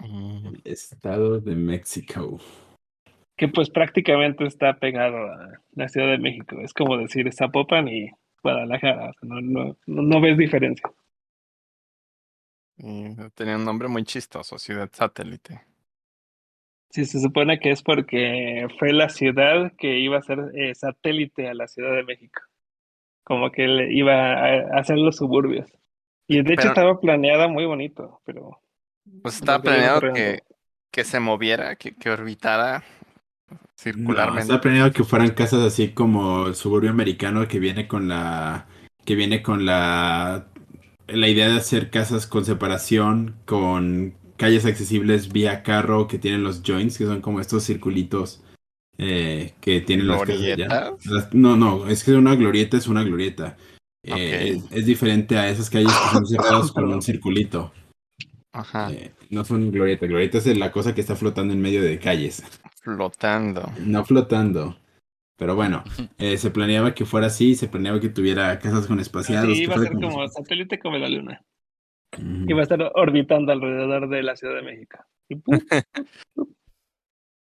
Mm, 0.00 0.46
El 0.46 0.62
Estado 0.64 1.40
de 1.40 1.54
México. 1.54 2.38
Que 3.36 3.48
pues 3.48 3.70
prácticamente 3.70 4.46
está 4.46 4.78
pegado 4.78 5.16
a 5.16 5.60
la 5.74 5.88
Ciudad 5.88 6.10
de 6.10 6.18
México. 6.18 6.60
Es 6.60 6.72
como 6.72 6.96
decir 6.98 7.32
Zapopan 7.32 7.88
y 7.88 8.10
Guadalajara. 8.42 9.10
o 9.10 9.12
sea, 9.12 9.28
no, 9.28 9.40
no, 9.40 9.76
no, 9.86 10.02
no 10.02 10.20
ves 10.20 10.36
diferencia. 10.36 10.90
y 12.78 13.14
tenía 13.34 13.56
un 13.56 13.64
nombre 13.64 13.88
muy 13.88 14.04
chistoso, 14.04 14.58
Ciudad 14.58 14.90
Satélite. 14.92 15.75
Sí, 16.96 17.04
se 17.04 17.20
supone 17.20 17.60
que 17.60 17.72
es 17.72 17.82
porque 17.82 18.68
fue 18.78 18.94
la 18.94 19.10
ciudad 19.10 19.70
que 19.76 19.98
iba 19.98 20.16
a 20.16 20.22
ser 20.22 20.38
eh, 20.54 20.74
satélite 20.74 21.46
a 21.46 21.52
la 21.52 21.68
Ciudad 21.68 21.94
de 21.94 22.04
México. 22.04 22.40
Como 23.22 23.52
que 23.52 23.68
le 23.68 23.92
iba 23.92 24.14
a, 24.32 24.78
hacer 24.78 24.96
los 24.96 25.16
suburbios. 25.16 25.68
Y 26.26 26.40
de 26.42 26.54
hecho 26.54 26.68
estaba 26.68 26.98
planeada 26.98 27.48
muy 27.48 27.66
bonito, 27.66 28.22
pero 28.24 28.62
Pues 29.20 29.34
estaba 29.34 29.62
planeado 29.62 30.10
que, 30.14 30.40
que 30.90 31.04
se 31.04 31.20
moviera, 31.20 31.76
que, 31.76 31.94
que 31.94 32.08
orbitara 32.08 32.82
No, 33.50 33.58
circularmente. 33.76 34.40
está 34.44 34.62
planeado 34.62 34.90
que 34.90 35.04
fueran 35.04 35.34
casas 35.34 35.64
así 35.64 35.90
como 35.90 36.46
el 36.46 36.54
suburbio 36.54 36.88
americano 36.88 37.46
que 37.46 37.58
viene 37.58 37.86
con 37.86 38.08
la 38.08 38.68
que 39.04 39.16
viene 39.16 39.42
con 39.42 39.66
la 39.66 40.46
la 41.08 41.28
idea 41.28 41.50
de 41.50 41.56
hacer 41.56 41.90
casas 41.90 42.26
con 42.26 42.46
separación, 42.46 43.36
con 43.44 44.14
calles 44.36 44.64
accesibles 44.66 45.32
vía 45.32 45.62
carro 45.62 46.06
que 46.08 46.18
tienen 46.18 46.42
los 46.42 46.62
joints, 46.64 46.98
que 46.98 47.04
son 47.04 47.20
como 47.20 47.40
estos 47.40 47.64
circulitos 47.64 48.42
eh, 48.98 49.54
que 49.60 49.80
tienen 49.80 50.08
las. 50.08 50.22
¿Glorietas? 50.22 51.04
Las- 51.06 51.34
no, 51.34 51.56
no, 51.56 51.86
es 51.88 52.02
que 52.04 52.12
una 52.12 52.34
glorieta 52.34 52.76
es 52.76 52.86
una 52.88 53.02
glorieta. 53.02 53.56
Eh, 54.02 54.58
es, 54.70 54.78
es 54.78 54.86
diferente 54.86 55.36
a 55.36 55.48
esas 55.48 55.68
calles 55.68 55.92
que 55.92 56.08
son 56.16 56.26
cerradas 56.26 56.70
con 56.72 56.84
un 56.92 57.02
circulito. 57.02 57.72
Ajá, 58.52 58.90
Eh, 58.92 59.12
no 59.30 59.44
son 59.44 59.70
glorietas, 59.70 60.08
glorieta 60.08 60.38
es 60.38 60.46
la 60.56 60.72
cosa 60.72 60.94
que 60.94 61.00
está 61.02 61.14
flotando 61.16 61.52
en 61.52 61.60
medio 61.60 61.82
de 61.82 61.98
calles. 61.98 62.42
flotando. 62.80 63.70
No 63.80 64.04
flotando. 64.04 64.78
Pero 65.38 65.54
bueno, 65.54 65.84
eh, 66.16 66.38
se 66.38 66.50
planeaba 66.50 66.94
que 66.94 67.04
fuera 67.04 67.26
así, 67.26 67.56
se 67.56 67.68
planeaba 67.68 68.00
que 68.00 68.08
tuviera 68.08 68.58
casas 68.58 68.86
con 68.86 69.00
espaciados. 69.00 69.52
que 69.52 69.64
iba 69.64 69.74
a 69.74 69.78
ser 69.80 69.92
como 69.92 70.26
satélite 70.28 70.78
como 70.78 70.96
la 70.96 71.10
Luna. 71.10 71.42
Ujú. 72.12 72.44
Iba 72.50 72.60
a 72.60 72.62
estar 72.62 72.92
orbitando 72.94 73.52
alrededor 73.52 74.08
de 74.08 74.22
la 74.22 74.36
Ciudad 74.36 74.54
de 74.54 74.62
México. 74.62 74.98
Y, 75.28 75.36
¡pum! 75.36 75.58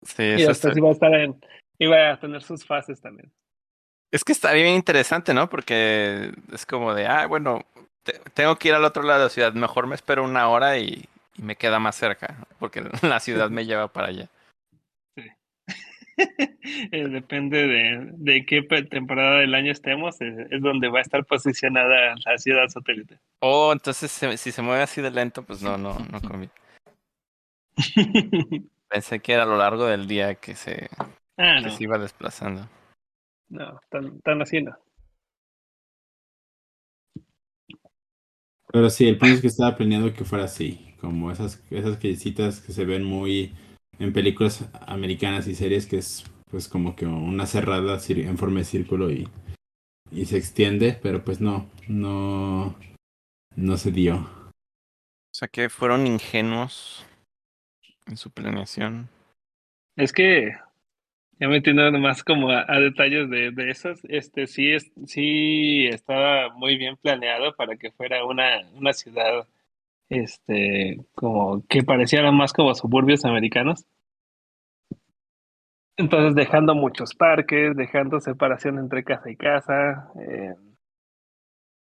Sí, 0.03 0.23
y 0.23 0.31
eso 0.31 0.47
después 0.49 0.71
está- 0.71 0.79
iba 0.79 0.89
a 0.89 0.91
estar 0.93 1.13
en, 1.13 1.39
iba 1.77 2.11
a 2.11 2.19
tener 2.19 2.41
sus 2.41 2.65
fases 2.65 3.01
también. 3.01 3.31
Es 4.11 4.23
que 4.23 4.31
estaría 4.31 4.63
bien 4.63 4.75
interesante, 4.75 5.33
¿no? 5.33 5.49
Porque 5.49 6.31
es 6.53 6.65
como 6.65 6.93
de, 6.93 7.05
ah, 7.05 7.27
bueno, 7.27 7.65
te- 8.03 8.19
tengo 8.33 8.55
que 8.55 8.69
ir 8.69 8.73
al 8.73 8.85
otro 8.85 9.03
lado 9.03 9.19
de 9.19 9.25
la 9.25 9.29
ciudad, 9.29 9.53
mejor 9.53 9.87
me 9.87 9.95
espero 9.95 10.23
una 10.23 10.47
hora 10.49 10.77
y, 10.77 11.05
y 11.35 11.41
me 11.41 11.55
queda 11.57 11.79
más 11.79 11.95
cerca, 11.95 12.47
porque 12.59 12.81
la 13.03 13.19
ciudad 13.19 13.49
me 13.49 13.65
lleva 13.65 13.87
para 13.89 14.07
allá. 14.07 14.29
Eh, 16.91 17.07
Depende 17.07 17.67
de, 17.67 18.09
de 18.13 18.45
qué 18.45 18.61
temporada 18.61 19.39
del 19.39 19.55
año 19.55 19.71
estemos, 19.71 20.19
eh, 20.21 20.47
es 20.51 20.61
donde 20.61 20.87
va 20.89 20.99
a 20.99 21.01
estar 21.01 21.25
posicionada 21.25 22.15
la 22.25 22.37
ciudad 22.37 22.67
satélite. 22.67 23.17
Oh, 23.41 23.71
entonces 23.73 24.11
se- 24.11 24.37
si 24.37 24.51
se 24.51 24.61
mueve 24.61 24.83
así 24.83 25.01
de 25.01 25.11
lento, 25.11 25.43
pues 25.43 25.61
no, 25.61 25.77
no, 25.77 25.97
no 26.11 26.21
conviene. 26.21 26.51
Pensé 28.89 29.19
que 29.19 29.33
era 29.33 29.43
a 29.43 29.45
lo 29.47 29.57
largo 29.57 29.85
del 29.85 30.07
día 30.07 30.35
que 30.35 30.55
se, 30.55 30.89
ah, 31.37 31.57
que 31.61 31.67
no, 31.67 31.71
se 31.71 31.83
iba 31.83 31.97
desplazando. 31.97 32.67
no, 33.49 33.79
tan, 33.89 34.19
tan 34.21 34.41
así 34.41 34.61
no. 34.61 34.75
Pero 38.71 38.89
sí, 38.89 39.07
el 39.07 39.17
punto 39.17 39.35
es 39.35 39.41
que 39.41 39.47
estaba 39.47 39.75
planeado 39.75 40.13
que 40.13 40.23
fuera 40.25 40.45
así, 40.45 40.95
como 41.01 41.31
esas, 41.31 41.63
esas 41.71 41.97
callecitas 41.97 42.61
que 42.61 42.71
se 42.71 42.85
ven 42.85 43.03
muy 43.03 43.53
en 43.99 44.13
películas 44.13 44.67
americanas 44.87 45.47
y 45.47 45.55
series, 45.55 45.85
que 45.85 45.97
es 45.97 46.25
pues 46.49 46.67
como 46.67 46.95
que 46.95 47.05
una 47.05 47.45
cerrada 47.45 47.99
en 48.07 48.37
forma 48.37 48.59
de 48.59 48.65
círculo 48.65 49.11
y, 49.11 49.27
y 50.11 50.25
se 50.25 50.37
extiende, 50.37 50.97
pero 51.01 51.23
pues 51.23 51.39
no, 51.41 51.69
no, 51.87 52.75
no 53.55 53.77
se 53.77 53.91
dio. 53.91 54.15
O 54.15 55.35
sea 55.35 55.47
que 55.47 55.69
fueron 55.69 56.07
ingenuos 56.07 57.05
en 58.07 58.17
su 58.17 58.31
planeación. 58.31 59.09
Es 59.95 60.11
que 60.11 60.55
ya 61.39 61.47
metiendo 61.47 61.91
más 61.99 62.23
como 62.23 62.49
a, 62.49 62.65
a 62.67 62.79
detalles 62.79 63.29
de, 63.29 63.51
de 63.51 63.69
esos, 63.69 63.99
este 64.05 64.47
sí 64.47 64.71
es, 64.71 64.91
sí 65.05 65.87
estaba 65.87 66.49
muy 66.55 66.77
bien 66.77 66.97
planeado 66.97 67.55
para 67.55 67.77
que 67.77 67.91
fuera 67.91 68.25
una, 68.25 68.67
una 68.75 68.93
ciudad 68.93 69.47
este 70.09 71.05
como 71.15 71.63
que 71.67 71.83
pareciera 71.83 72.31
más 72.31 72.53
como 72.53 72.73
suburbios 72.75 73.25
americanos. 73.25 73.85
Entonces 75.97 76.33
dejando 76.33 76.75
muchos 76.75 77.13
parques, 77.13 77.75
dejando 77.75 78.19
separación 78.19 78.79
entre 78.79 79.03
casa 79.03 79.29
y 79.29 79.35
casa, 79.35 80.11
eh, 80.19 80.55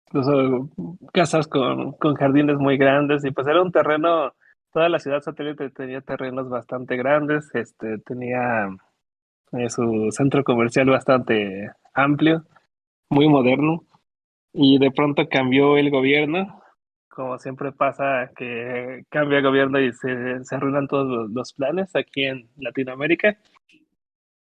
incluso 0.07 0.69
casas 1.13 1.47
con, 1.47 1.93
con 1.93 2.15
jardines 2.15 2.57
muy 2.57 2.77
grandes, 2.77 3.23
y 3.23 3.31
pues 3.31 3.47
era 3.47 3.61
un 3.61 3.71
terreno, 3.71 4.33
toda 4.73 4.89
la 4.89 4.99
ciudad 4.99 5.21
satélite 5.21 5.69
tenía 5.69 6.01
terrenos 6.01 6.49
bastante 6.49 6.97
grandes, 6.97 7.49
este 7.53 7.99
tenía 7.99 8.67
eh, 9.53 9.69
su 9.69 10.09
centro 10.11 10.43
comercial 10.43 10.89
bastante 10.89 11.71
amplio, 11.93 12.43
muy 13.09 13.29
moderno, 13.29 13.85
y 14.51 14.77
de 14.77 14.91
pronto 14.91 15.29
cambió 15.29 15.77
el 15.77 15.89
gobierno, 15.89 16.60
como 17.11 17.37
siempre 17.37 17.71
pasa 17.71 18.31
que 18.35 19.03
cambia 19.09 19.39
el 19.39 19.43
gobierno 19.43 19.79
y 19.79 19.91
se, 19.93 20.43
se 20.43 20.55
arruinan 20.55 20.87
todos 20.87 21.07
los, 21.07 21.29
los 21.31 21.53
planes 21.53 21.95
aquí 21.95 22.23
en 22.23 22.47
Latinoamérica. 22.57 23.37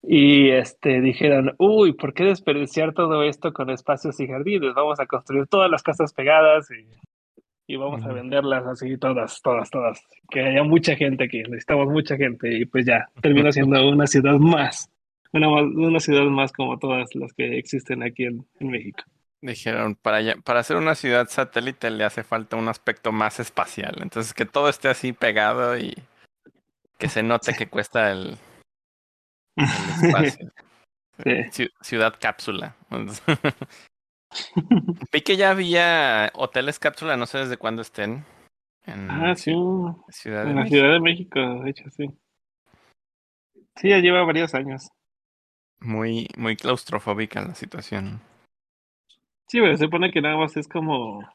Y 0.01 0.49
este 0.49 1.01
dijeron, 1.01 1.55
uy, 1.57 1.93
¿por 1.93 2.13
qué 2.13 2.23
desperdiciar 2.23 2.93
todo 2.93 3.23
esto 3.23 3.51
con 3.51 3.69
espacios 3.69 4.19
y 4.19 4.27
jardines? 4.27 4.73
Vamos 4.73 4.99
a 4.99 5.07
construir 5.07 5.47
todas 5.47 5.69
las 5.69 5.83
casas 5.83 6.13
pegadas 6.13 6.69
y, 6.71 6.87
y 7.67 7.75
vamos 7.75 8.03
a 8.03 8.05
Ujú. 8.05 8.15
venderlas 8.15 8.65
así 8.65 8.97
todas, 8.97 9.41
todas, 9.41 9.69
todas. 9.69 10.01
Que 10.29 10.41
haya 10.41 10.63
mucha 10.63 10.95
gente 10.95 11.25
aquí, 11.25 11.39
necesitamos 11.39 11.87
mucha 11.87 12.15
gente 12.15 12.55
y 12.55 12.65
pues 12.65 12.85
ya, 12.85 13.09
termina 13.21 13.51
siendo 13.51 13.89
una 13.89 14.07
ciudad 14.07 14.37
más, 14.37 14.89
una, 15.33 15.49
una 15.49 15.99
ciudad 15.99 16.25
más 16.25 16.53
como 16.53 16.77
todas 16.79 17.13
las 17.15 17.33
que 17.33 17.57
existen 17.57 18.03
aquí 18.03 18.25
en, 18.25 18.45
en 18.59 18.69
México. 18.69 19.03
Dijeron, 19.41 19.95
para, 19.95 20.35
para 20.43 20.59
hacer 20.59 20.75
una 20.75 20.95
ciudad 20.95 21.29
satélite 21.29 21.89
le 21.91 22.03
hace 22.03 22.23
falta 22.23 22.57
un 22.57 22.67
aspecto 22.67 23.11
más 23.11 23.39
espacial. 23.39 23.95
Entonces 24.01 24.33
que 24.33 24.45
todo 24.45 24.69
esté 24.69 24.89
así 24.89 25.13
pegado 25.13 25.77
y 25.77 25.95
que 26.97 27.07
se 27.07 27.23
note 27.23 27.53
que 27.53 27.69
cuesta 27.69 28.11
el, 28.11 28.37
el 29.55 29.57
espacio. 29.89 30.51
Sí. 31.23 31.29
Ci- 31.65 31.71
Ciudad 31.81 32.15
cápsula. 32.19 32.75
Vi 35.11 35.21
que 35.21 35.37
ya 35.37 35.51
había 35.51 36.31
hoteles 36.35 36.79
cápsula, 36.79 37.17
no 37.17 37.25
sé 37.25 37.39
desde 37.39 37.57
cuándo 37.57 37.81
estén. 37.81 38.25
En 38.85 39.09
Ah, 39.09 39.35
sí, 39.35 39.51
Ciudad 40.09 40.43
en 40.47 40.55
la 40.55 40.61
México. 40.63 40.75
Ciudad 40.75 40.93
de 40.93 40.99
México, 40.99 41.39
de 41.63 41.69
hecho, 41.69 41.83
sí. 41.91 42.05
Sí, 43.77 43.89
ya 43.89 43.99
lleva 43.99 44.23
varios 44.23 44.53
años. 44.53 44.89
Muy, 45.79 46.27
muy 46.37 46.57
claustrofóbica 46.57 47.41
la 47.41 47.55
situación. 47.55 48.21
Sí, 49.49 49.59
pero 49.59 49.75
se 49.75 49.85
supone 49.85 50.11
que 50.11 50.21
nada 50.21 50.37
más 50.37 50.55
es 50.57 50.67
como 50.67 51.27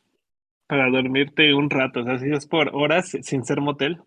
para 0.69 0.89
dormirte 0.89 1.53
un 1.53 1.69
rato, 1.69 2.01
o 2.01 2.05
sea, 2.05 2.17
si 2.19 2.31
es 2.31 2.47
por 2.47 2.71
horas 2.73 3.11
sin 3.23 3.45
ser 3.45 3.61
motel. 3.61 4.01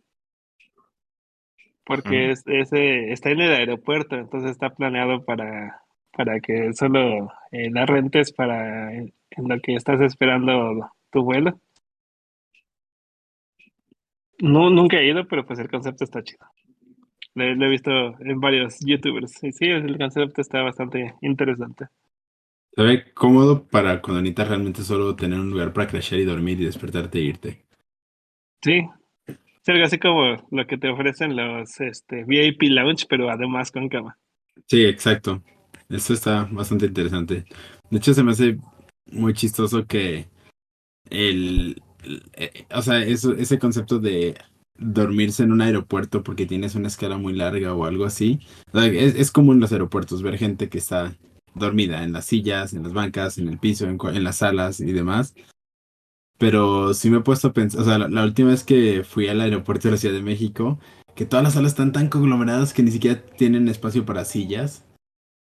Porque 1.84 2.32
es, 2.32 2.42
ese 2.48 3.12
está 3.12 3.32
en 3.32 3.42
el 3.42 3.52
aeropuerto, 3.52 4.16
entonces 4.16 4.52
está 4.52 4.70
planeado 4.70 5.26
para, 5.26 5.82
para 6.14 6.40
que 6.40 6.72
solo 6.72 7.34
eh, 7.52 7.70
la 7.70 7.86
rentes 7.86 8.32
para 8.32 8.94
en, 8.94 9.14
en 9.32 9.48
lo 9.50 9.60
que 9.60 9.76
estás 9.76 10.00
esperando 10.00 10.90
tu 11.12 11.24
vuelo. 11.24 11.60
No, 14.40 14.70
nunca 14.70 14.98
he 15.00 15.10
ido, 15.10 15.28
pero 15.28 15.46
pues 15.46 15.60
el 15.60 15.70
concepto 15.70 16.06
está 16.06 16.24
chido. 16.24 16.46
Lo, 17.36 17.54
lo 17.56 17.66
he 17.66 17.70
visto 17.70 17.92
en 18.22 18.40
varios 18.40 18.80
youtubers. 18.86 19.44
Y 19.44 19.52
sí, 19.52 19.66
el 19.66 19.98
concepto 19.98 20.40
está 20.40 20.62
bastante 20.62 21.14
interesante. 21.22 21.88
Se 22.78 22.84
ve 22.84 23.12
cómodo 23.14 23.66
para 23.66 24.02
cuando 24.02 24.22
necesitas 24.22 24.48
realmente 24.48 24.84
solo 24.84 25.16
tener 25.18 25.40
un 25.40 25.50
lugar 25.50 25.74
para 25.74 25.88
crashear 25.88 26.22
y 26.22 26.26
dormir 26.26 26.62
y 26.62 26.66
despertarte 26.66 27.18
e 27.18 27.24
irte. 27.24 27.66
Sí, 28.64 28.88
es 29.28 29.70
algo 29.70 29.86
así 29.86 29.98
como 29.98 30.36
lo 30.52 30.68
que 30.68 30.78
te 30.78 30.90
ofrecen 30.90 31.36
los 31.36 31.82
este, 31.82 32.24
VIP 32.24 32.70
Lounge, 32.70 33.06
pero 33.10 33.30
además 33.30 33.72
con 33.72 33.90
cama. 33.90 34.18
Sí, 34.68 34.86
exacto. 34.86 35.42
Eso 35.90 36.14
está 36.14 36.48
bastante 36.52 36.86
interesante. 36.86 37.46
De 37.90 37.98
hecho, 37.98 38.14
se 38.14 38.24
me 38.24 38.32
hace 38.32 38.58
muy 39.12 39.34
chistoso 39.34 39.86
que 39.88 40.28
el, 41.10 41.82
el- 42.04 42.24
eh, 42.34 42.66
o 42.74 42.82
sea, 42.82 43.04
eso, 43.04 43.34
ese 43.34 43.60
concepto 43.60 44.00
de 44.00 44.38
dormirse 44.78 45.44
en 45.44 45.52
un 45.52 45.62
aeropuerto 45.62 46.24
porque 46.24 46.46
tienes 46.46 46.76
una 46.76 46.88
escala 46.88 47.18
muy 47.18 47.34
larga 47.34 47.74
o 47.74 47.86
algo 47.86 48.06
así. 48.06 48.40
O 48.74 48.80
sea, 48.80 48.88
es, 48.88 49.16
es 49.16 49.32
común 49.32 49.56
en 49.56 49.62
los 49.62 49.72
aeropuertos 49.72 50.22
ver 50.22 50.38
gente 50.38 50.70
que 50.70 50.78
está 50.78 51.16
dormida 51.58 52.04
en 52.04 52.14
las 52.14 52.26
sillas, 52.26 52.74
en 52.74 52.84
las 52.84 52.94
bancas, 52.94 53.38
en 53.38 53.48
el 53.50 53.60
piso, 53.60 53.86
en, 53.86 53.98
en 54.16 54.24
las 54.24 54.38
salas 54.38 54.80
y 54.80 54.92
demás. 54.92 55.34
Pero 56.38 56.94
sí 56.94 57.10
me 57.10 57.18
he 57.18 57.22
puesto 57.22 57.50
a 57.50 57.54
pensar, 57.54 57.82
o 57.82 57.86
sea, 57.86 57.98
la, 57.98 58.08
la 58.10 58.24
última 58.24 58.50
vez 58.50 58.64
que 58.64 59.04
fui 59.04 59.28
al 59.28 59.42
aeropuerto 59.42 59.88
de 59.88 59.94
la 59.94 59.98
Ciudad 59.98 60.16
de 60.16 60.22
México, 60.22 60.80
que 61.16 61.26
todas 61.26 61.44
las 61.44 61.54
salas 61.54 61.72
están 61.72 61.92
tan 61.92 62.10
conglomeradas 62.10 62.74
que 62.74 62.84
ni 62.84 62.92
siquiera 62.92 63.22
tienen 63.26 63.68
espacio 63.68 64.06
para 64.06 64.26
sillas. 64.26 64.86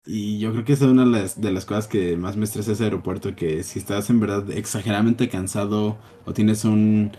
Y 0.06 0.38
yo 0.38 0.52
creo 0.52 0.64
que 0.64 0.74
esa 0.74 0.84
es 0.84 0.92
una 0.92 1.04
de 1.04 1.10
las, 1.10 1.40
de 1.40 1.50
las 1.50 1.64
cosas 1.64 1.88
que 1.88 2.16
más 2.16 2.36
me 2.36 2.44
estresa 2.44 2.72
ese 2.72 2.84
aeropuerto, 2.84 3.34
que 3.34 3.64
si 3.64 3.80
estás 3.80 4.08
en 4.08 4.20
verdad 4.20 4.48
exageradamente 4.52 5.28
cansado 5.28 5.98
o 6.24 6.32
tienes 6.32 6.64
un, 6.64 7.10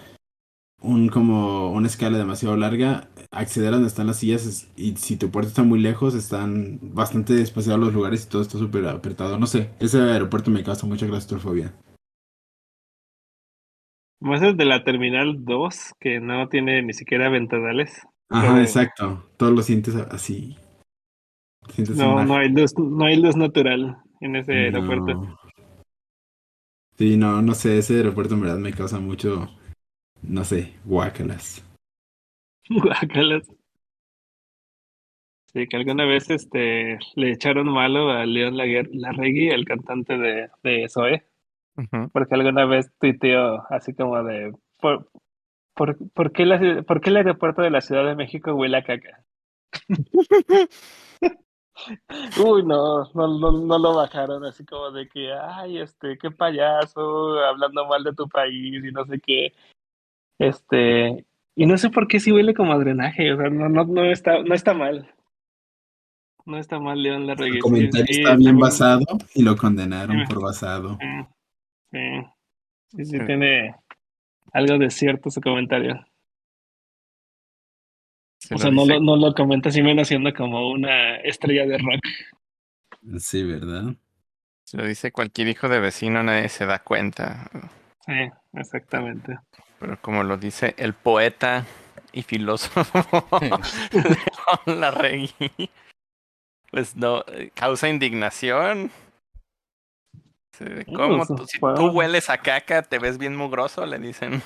un 0.82 1.10
como 1.10 1.72
una 1.72 1.88
escala 1.88 2.18
demasiado 2.18 2.56
larga, 2.56 3.10
acceder 3.32 3.70
a 3.70 3.72
donde 3.74 3.88
están 3.88 4.08
las 4.08 4.18
sillas 4.20 4.46
es- 4.46 4.70
y 4.76 4.96
si 4.96 5.18
tu 5.18 5.32
puerto 5.32 5.50
está 5.50 5.64
muy 5.64 5.80
lejos, 5.80 6.14
están 6.16 6.80
bastante 6.82 7.34
despaciados 7.34 7.82
los 7.82 7.94
lugares 7.94 8.26
y 8.26 8.30
todo 8.30 8.42
está 8.42 8.58
súper 8.58 8.88
apretado. 8.88 9.38
No 9.40 9.48
sé, 9.48 9.72
ese 9.80 10.00
aeropuerto 10.00 10.52
me 10.52 10.64
causa 10.64 10.86
mucha 10.88 11.08
claustrofobia. 11.08 11.74
Más 14.20 14.42
el 14.42 14.58
de 14.58 14.66
la 14.66 14.84
Terminal 14.84 15.46
2, 15.46 15.94
que 16.00 16.20
no 16.20 16.50
tiene 16.50 16.82
ni 16.82 16.94
siquiera 16.94 17.30
ventanales. 17.30 18.02
Ajá, 18.30 18.62
exacto. 18.62 19.30
Todo 19.38 19.52
lo 19.52 19.62
sientes 19.62 19.96
así. 19.96 20.58
Sientes 21.74 21.98
No, 21.98 22.24
no 22.24 22.36
hay 22.36 22.50
luz, 22.50 22.74
no 22.78 23.06
hay 23.06 23.18
luz 23.18 23.36
natural 23.36 23.98
en 24.22 24.36
ese 24.36 24.54
aeropuerto. 24.54 25.38
Sí, 26.98 27.16
no, 27.16 27.42
no 27.44 27.54
sé, 27.54 27.78
ese 27.78 27.98
aeropuerto 27.98 28.34
en 28.34 28.42
verdad 28.42 28.58
me 28.58 28.74
causa 28.74 29.00
mucho, 29.00 29.48
no 30.22 30.44
sé, 30.44 30.74
guácalas. 30.86 31.64
Guácalas. 32.70 33.50
Sí, 35.54 35.68
que 35.68 35.78
alguna 35.78 36.06
vez 36.06 36.30
este 36.30 37.00
le 37.16 37.32
echaron 37.32 37.70
malo 37.70 38.10
a 38.12 38.26
León 38.26 38.58
Larregui, 38.58 39.50
el 39.50 39.66
cantante 39.66 40.18
de, 40.18 40.50
de 40.62 41.24
Ujú. 41.78 42.10
porque 42.12 42.36
alguna 42.36 42.66
vez 42.66 42.92
tuiteó 43.00 43.64
así 43.70 43.94
como 43.94 44.22
de 44.24 44.54
¿por, 44.80 45.10
por, 45.74 45.98
por 46.12 46.32
qué 46.32 46.46
la 46.46 46.84
por 46.84 47.02
qué 47.02 47.12
el 47.12 47.18
aeropuerto 47.18 47.62
de 47.62 47.70
la 47.70 47.82
Ciudad 47.82 48.06
de 48.06 48.16
México 48.16 48.54
huele 48.54 48.78
a 48.78 48.84
caca? 48.84 49.24
Uy, 52.44 52.64
no, 52.66 53.04
no, 53.14 53.40
no, 53.40 53.52
no 53.52 53.80
lo 53.80 53.96
bajaron 53.96 54.44
así 54.46 54.66
como 54.66 54.92
de 54.92 55.08
que, 55.08 55.32
ay, 55.32 55.78
este, 55.80 56.18
qué 56.18 56.32
payaso, 56.32 57.40
hablando 57.40 57.86
mal 57.86 58.04
de 58.04 58.14
tu 58.14 58.28
país 58.28 58.84
y 58.84 58.92
no 58.92 59.06
sé 59.06 59.20
qué. 59.20 59.54
Este, 60.40 61.26
y 61.56 61.66
no 61.66 61.78
sé 61.78 61.90
por 61.90 62.08
qué 62.08 62.20
sí 62.20 62.32
huele 62.32 62.54
como 62.54 62.74
a 62.74 62.78
drenaje, 62.78 63.34
o 63.34 63.38
sea, 63.38 63.50
no, 63.50 63.70
no, 63.70 63.84
no 63.86 64.06
está, 64.12 64.44
no 64.44 64.54
está 64.54 64.74
mal. 64.74 65.12
No 66.46 66.58
está 66.58 66.80
mal 66.80 67.02
León 67.02 67.28
Larregui. 67.28 67.58
El 67.58 67.62
comentario 67.62 68.06
sí, 68.08 68.22
está 68.22 68.36
bien 68.36 68.58
basado 68.58 69.06
y 69.34 69.44
lo 69.44 69.58
condenaron 69.58 70.20
Sí. 70.20 70.26
por 70.34 70.44
basado. 70.44 70.98
Sí, 71.92 72.00
sí, 72.90 73.06
sí, 73.06 73.20
tiene 73.26 73.76
algo 74.54 74.78
de 74.78 74.90
cierto 74.90 75.30
su 75.30 75.42
comentario. 75.42 76.06
O 78.50 78.54
lo 78.54 78.58
sea, 78.60 78.72
no 78.72 78.86
lo, 78.86 79.00
no 79.02 79.18
lo 79.18 79.34
comenta 79.34 79.68
así 79.70 79.82
menos 79.82 80.08
siendo 80.08 80.34
como 80.34 80.70
una 80.72 81.18
estrella 81.18 81.66
de 81.66 81.78
rock. 81.80 83.20
Sí, 83.20 83.44
¿verdad? 83.44 83.94
Si 84.64 84.78
lo 84.78 84.86
dice 84.86 85.12
cualquier 85.12 85.50
hijo 85.50 85.68
de 85.68 85.80
vecino, 85.82 86.24
nadie 86.24 86.48
se 86.48 86.66
da 86.66 86.80
cuenta. 86.80 87.50
Sí, 88.06 88.14
exactamente. 88.54 89.38
Pero 89.80 90.00
como 90.02 90.24
lo 90.24 90.38
dice 90.38 90.74
el 90.78 90.94
poeta 90.94 91.66
y 92.12 92.24
filósofo 92.24 93.28
León 93.92 94.80
Larregui, 94.80 95.70
pues 96.72 96.96
no, 96.96 97.24
eh, 97.28 97.52
causa 97.54 97.90
indignación. 97.90 98.92
De 100.60 100.86
¿Cómo 100.86 101.18
Pues, 101.18 101.28
tú, 101.28 101.46
si 101.46 101.60
tú 101.60 101.90
hueles 101.92 102.30
a 102.30 102.40
caca, 102.40 102.82
te 102.82 102.98
ves 102.98 103.18
bien 103.18 103.36
mugroso? 103.36 103.86
Le 103.86 104.00
dicen. 104.00 104.42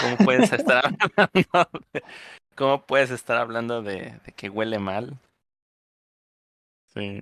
¿Cómo 0.00 0.16
puedes 0.18 0.52
estar 0.52 0.84
hablando 1.16 1.80
de, 1.92 2.02
¿Cómo 2.54 2.82
puedes 2.86 3.10
estar 3.10 3.38
hablando 3.38 3.82
de, 3.82 4.20
de 4.24 4.32
que 4.32 4.48
huele 4.48 4.78
mal? 4.78 5.18
Sí. 6.94 7.20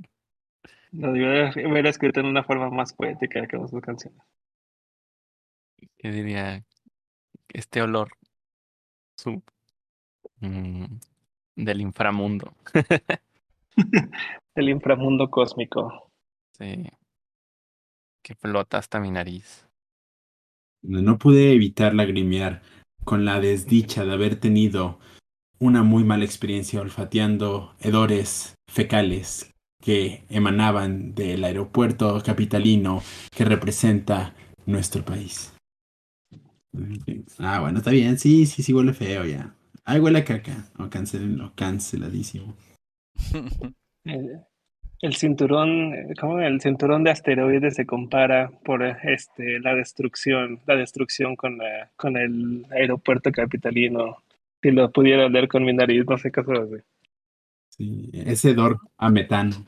Lo 0.93 1.09
haber 1.11 1.87
escrito 1.87 2.21
en 2.21 2.27
una 2.27 2.45
forma 2.45 2.71
más 2.71 2.93
poética 2.93 3.47
que 3.47 3.59
sus 3.69 3.81
canciones. 3.83 4.21
¿Qué 5.99 6.11
diría? 6.11 6.65
Este 7.49 7.83
olor. 7.83 8.11
Su, 9.17 9.43
mm, 10.41 10.85
del 11.57 11.81
inframundo. 11.81 12.55
El 14.55 14.69
inframundo 14.69 15.31
cósmico. 15.31 16.11
Sí. 16.59 16.85
Que 18.23 18.35
flota 18.35 18.79
hasta 18.79 19.01
mi 19.01 19.11
nariz. 19.11 19.69
No 20.83 21.19
pude 21.19 21.53
evitar 21.53 21.95
lagrimear 21.95 22.63
con 23.05 23.25
la 23.25 23.41
desdicha 23.41 24.05
de 24.05 24.13
haber 24.13 24.39
tenido 24.39 24.99
una 25.59 25.83
muy 25.83 26.05
mala 26.05 26.25
experiencia 26.25 26.81
olfateando 26.81 27.75
hedores 27.81 28.55
fecales 28.71 29.53
que 29.83 30.25
emanaban 30.29 31.15
del 31.15 31.45
aeropuerto 31.45 32.21
capitalino 32.25 33.03
que 33.35 33.45
representa 33.45 34.35
nuestro 34.67 35.05
país. 35.05 35.53
Ah, 37.39 37.61
bueno, 37.61 37.79
está 37.79 37.91
bien. 37.91 38.19
Sí, 38.19 38.47
sí, 38.47 38.63
sí, 38.63 38.73
huele 38.73 38.93
feo 38.93 39.25
ya. 39.25 39.55
Ay, 39.85 40.01
huele 40.01 40.19
a 40.19 40.25
caca. 40.25 40.67
No, 40.79 40.91
cancelenlo, 40.91 41.53
canceladísimo. 41.55 42.55
El, 44.05 44.41
el 45.01 45.15
cinturón, 45.15 45.95
eh, 45.95 46.15
¿cómo? 46.21 46.41
El 46.41 46.61
cinturón 46.61 47.05
de 47.05 47.11
asteroides 47.11 47.75
se 47.75 47.87
compara 47.87 48.51
por 48.65 48.83
eh, 48.83 48.97
este 49.05 49.61
la 49.61 49.75
destrucción, 49.75 50.61
la 50.67 50.77
destrucción 50.77 51.37
con 51.37 51.59
la, 51.59 51.91
con 51.97 52.17
el 52.17 52.67
aeropuerto 52.71 53.33
capitalino. 53.33 54.19
Si 54.63 54.71
lo 54.71 54.91
pudiera 54.91 55.29
leer 55.29 55.49
con 55.49 55.65
mi 55.65 55.73
nariz, 55.73 56.05
no 56.09 56.19
sé 56.19 56.31
qué 56.33 56.41
así. 56.41 56.83
Sí, 57.71 58.11
ese 58.13 58.51
hedor 58.51 58.79
a 58.97 59.09
metano. 59.09 59.65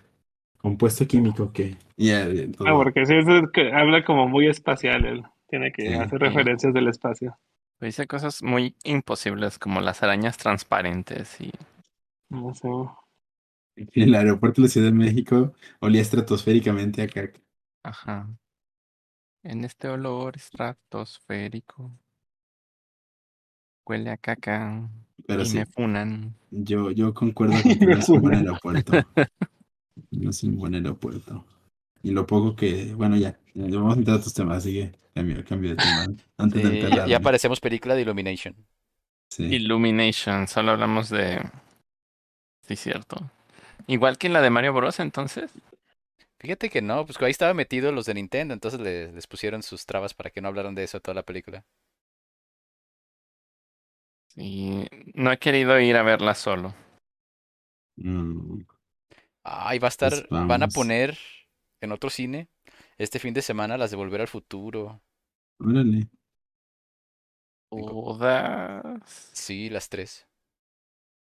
Compuesto 0.59 1.07
químico 1.07 1.53
que. 1.53 1.77
eh, 1.97 2.51
todo- 2.57 2.69
Ah, 2.69 2.73
porque 2.75 3.07
sí, 3.07 3.15
eso 3.15 3.39
es 3.39 3.45
habla 3.73 4.05
como 4.05 4.29
muy 4.29 4.49
espacial, 4.49 5.05
él 5.07 5.23
tiene 5.51 5.73
que 5.73 5.83
Sí, 5.83 5.95
hacer 5.95 6.19
sí. 6.19 6.19
referencias 6.19 6.73
del 6.75 6.89
espacio. 6.89 7.39
Dice 7.81 8.07
cosas 8.07 8.43
muy 8.43 8.77
imposibles 8.85 9.59
como 9.59 9.81
las 9.81 10.03
arañas 10.03 10.37
transparentes 10.37 11.41
y 11.41 11.51
No 12.31 12.55
sé. 12.55 12.69
En 13.77 14.03
el 14.03 14.15
aeropuerto 14.15 14.61
de 14.61 14.67
la 14.69 14.73
Ciudad 14.73 14.87
de 14.89 14.93
México 14.93 15.55
olía 15.81 16.03
estratosféricamente 16.03 17.03
a 17.03 17.09
caca. 17.09 17.41
Ajá. 17.83 18.29
En 19.43 19.65
este 19.65 19.89
olor 19.89 20.37
estratosférico. 20.37 21.91
Huele 23.87 24.11
a 24.11 24.17
caca. 24.19 24.89
Pero 25.27 25.43
y 25.43 25.47
sí, 25.47 25.59
me 25.59 25.67
funan. 25.67 26.35
yo, 26.51 26.91
yo 26.91 27.15
concuerdo 27.15 27.55
con 27.63 27.79
que 27.79 27.87
no 27.87 27.97
es 27.99 28.09
un 28.09 28.21
buen 28.23 28.35
aeropuerto. 28.35 28.93
No 30.13 30.31
es 30.31 30.43
un 30.45 30.57
buen 30.57 30.75
aeropuerto. 30.75 31.45
Y 32.03 32.11
lo 32.13 32.27
poco 32.27 32.57
que, 32.57 32.95
bueno, 32.95 33.17
ya, 33.17 33.39
ya 33.55 33.65
vamos 33.79 33.95
a 33.97 33.99
entrar 33.99 34.17
a 34.17 34.21
otros 34.21 34.35
temas, 34.35 34.59
así 34.59 34.73
que 34.75 34.93
cambio, 35.15 35.45
cambio 35.45 35.71
de 35.71 35.77
tema 35.77 36.07
antes 36.39 36.63
de 36.63 36.69
Sí, 36.69 36.81
ya, 36.95 37.07
emperrarme. 37.07 37.11
ya 37.11 37.21
parecemos 37.21 37.61
película 37.61 37.95
de 37.95 38.03
Illumination. 38.03 38.55
Sí. 39.31 39.45
Illumination. 39.45 40.49
Solo 40.49 40.71
hablamos 40.73 41.11
de. 41.11 41.43
Sí, 42.67 42.77
cierto. 42.77 43.31
Igual 43.87 44.19
que 44.19 44.29
en 44.29 44.35
la 44.35 44.43
de 44.43 44.51
Mario 44.51 44.73
Bros. 44.75 45.01
Entonces. 45.01 45.53
Fíjate 46.41 46.71
que 46.71 46.83
no, 46.83 47.07
pues 47.07 47.21
ahí 47.23 47.31
estaba 47.33 47.55
metido 47.55 47.93
los 47.93 48.07
de 48.07 48.15
Nintendo, 48.15 48.55
entonces 48.55 48.81
le- 48.81 49.13
les 49.13 49.27
pusieron 49.29 49.63
sus 49.63 49.87
trabas 49.87 50.15
para 50.15 50.31
que 50.31 50.41
no 50.43 50.49
hablaran 50.49 50.75
de 50.75 50.85
eso 50.85 51.01
toda 51.01 51.15
la 51.15 51.23
película. 51.25 51.65
Y 54.35 54.87
no 55.15 55.31
he 55.31 55.39
querido 55.39 55.79
ir 55.79 55.97
a 55.97 56.03
verla 56.03 56.35
solo. 56.35 56.75
Mm, 57.99 58.65
Ah, 59.45 59.75
y 59.75 59.79
va 59.79 59.89
a 59.89 59.95
estar, 59.95 60.11
Pues 60.11 60.27
van 60.31 60.63
a 60.63 60.69
poner 60.69 61.19
en 61.81 61.93
otro 61.93 62.11
cine 62.11 62.49
este 62.99 63.19
fin 63.19 63.35
de 63.35 63.43
semana 63.43 63.79
las 63.79 63.91
de 63.91 63.97
Volver 63.97 64.21
al 64.23 64.29
Futuro. 64.29 65.03
órale. 65.61 66.09
Todas. 67.69 69.03
Sí, 69.33 69.69
las 69.71 69.89
tres. 69.89 70.27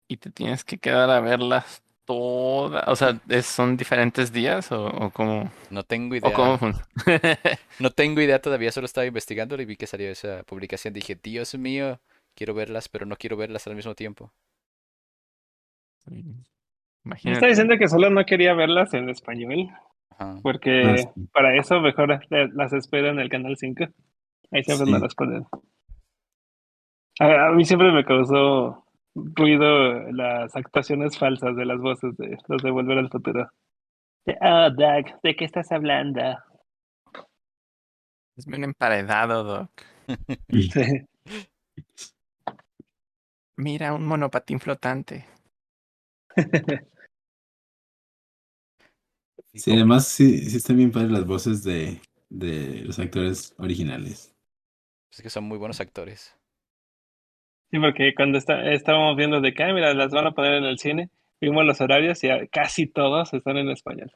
Y 0.09 0.17
te 0.19 0.31
tienes 0.31 0.65
que 0.65 0.79
quedar 0.79 1.11
a 1.11 1.21
verlas 1.21 1.83
todas. 2.05 2.85
O 2.89 2.97
sea, 2.97 3.21
¿es- 3.29 3.47
¿son 3.47 3.77
diferentes 3.77 4.33
días 4.33 4.71
o, 4.73 4.87
o 4.87 5.11
cómo? 5.11 5.51
No 5.71 5.83
tengo 5.85 6.15
¿O 6.21 6.31
idea. 6.31 6.33
cómo 6.33 6.59
No 7.79 7.91
tengo 7.91 8.21
idea 8.21 8.41
todavía, 8.41 8.73
solo 8.73 8.87
estaba 8.87 9.07
investigando 9.07 9.61
y 9.61 9.65
vi 9.65 9.77
que 9.77 9.87
salió 9.87 10.11
esa 10.11 10.43
publicación. 10.45 10.95
Dije, 10.95 11.17
Dios 11.21 11.55
mío, 11.57 12.01
quiero 12.35 12.55
verlas, 12.55 12.89
pero 12.89 13.07
no 13.07 13.17
quiero 13.17 13.37
verlas 13.37 13.67
al 13.67 13.77
mismo 13.77 13.95
tiempo. 13.95 14.33
Sí. 16.05 16.25
Me 17.25 17.33
Imagínate. 17.33 17.33
está 17.33 17.47
diciendo 17.47 17.77
que 17.79 17.89
solo 17.89 18.11
no 18.11 18.25
quería 18.27 18.55
verlas 18.55 18.93
en 18.95 19.09
español, 19.11 19.71
Ajá. 20.19 20.35
porque 20.43 20.83
Ah, 20.85 20.97
sí. 20.99 21.09
para 21.33 21.57
eso 21.57 21.81
mejor 21.81 22.21
las 22.31 22.73
espero 22.73 23.09
en 23.09 23.19
el 23.21 23.29
canal 23.29 23.57
5. 23.57 23.85
Ahí 24.51 24.63
siempre 24.65 24.87
Sí. 24.87 24.93
me 24.93 24.99
las 24.99 25.15
ponen. 25.15 25.45
A, 27.21 27.49
a 27.49 27.53
mí 27.53 27.65
siempre 27.65 27.93
me 27.93 28.05
causó 28.05 28.85
ruido 29.15 30.11
las 30.13 30.55
actuaciones 30.55 31.19
falsas 31.19 31.57
de 31.57 31.65
las 31.65 31.79
voces 31.81 32.17
de 32.17 32.37
los 32.49 32.63
de 32.63 32.71
Volver 32.71 32.99
al 32.99 33.11
Futuro. 33.11 33.51
Ah, 34.41 34.69
Doug, 34.71 35.21
¿de 35.23 35.37
qué 35.37 35.45
estás 35.45 35.71
hablando? 35.73 36.21
Es 38.37 38.45
bien 38.47 38.65
emparedado, 38.65 39.45
Doc. 39.45 39.71
Sí. 40.51 41.07
Mira, 43.57 43.95
un 43.95 44.07
monopatín 44.07 44.61
flotante. 44.61 45.25
Y 49.57 49.59
Sí, 49.59 49.71
como- 49.71 49.77
además 49.81 50.07
sí, 50.09 50.51
sí 50.51 50.59
están 50.59 50.77
bien 50.77 50.93
padres 50.93 51.11
las 51.11 51.25
voces 51.25 51.65
de, 51.65 51.99
de 52.29 52.83
los 52.85 52.99
actores 52.99 53.55
originales. 53.57 54.35
Es 55.11 55.23
que 55.23 55.31
son 55.31 55.45
muy 55.45 55.57
buenos 55.57 55.81
actores. 55.81 56.35
Sí, 57.71 57.79
porque 57.79 58.13
cuando 58.15 58.37
está, 58.37 58.71
estábamos 58.71 59.17
viendo 59.17 59.41
de 59.41 59.55
que, 59.55 59.63
"Ah, 59.65 59.73
mira, 59.73 59.95
las 59.95 60.13
van 60.13 60.27
a 60.27 60.33
poner 60.33 60.57
en 60.57 60.65
el 60.65 60.79
cine, 60.79 61.09
vimos 61.41 61.65
los 61.65 61.81
horarios 61.81 62.23
y 62.23 62.29
casi 62.53 62.87
todos 62.87 63.33
están 63.33 63.57
en 63.57 63.71
español. 63.71 64.13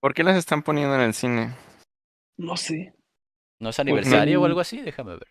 ¿Por 0.00 0.12
qué 0.12 0.24
las 0.24 0.36
están 0.36 0.62
poniendo 0.64 0.92
en 0.96 1.02
el 1.02 1.14
cine? 1.14 1.54
No 2.36 2.56
sé, 2.56 2.92
¿No 3.60 3.70
es 3.70 3.78
aniversario 3.78 4.42
o 4.42 4.44
algo 4.44 4.58
así? 4.58 4.80
Déjame 4.80 5.12
ver. 5.12 5.28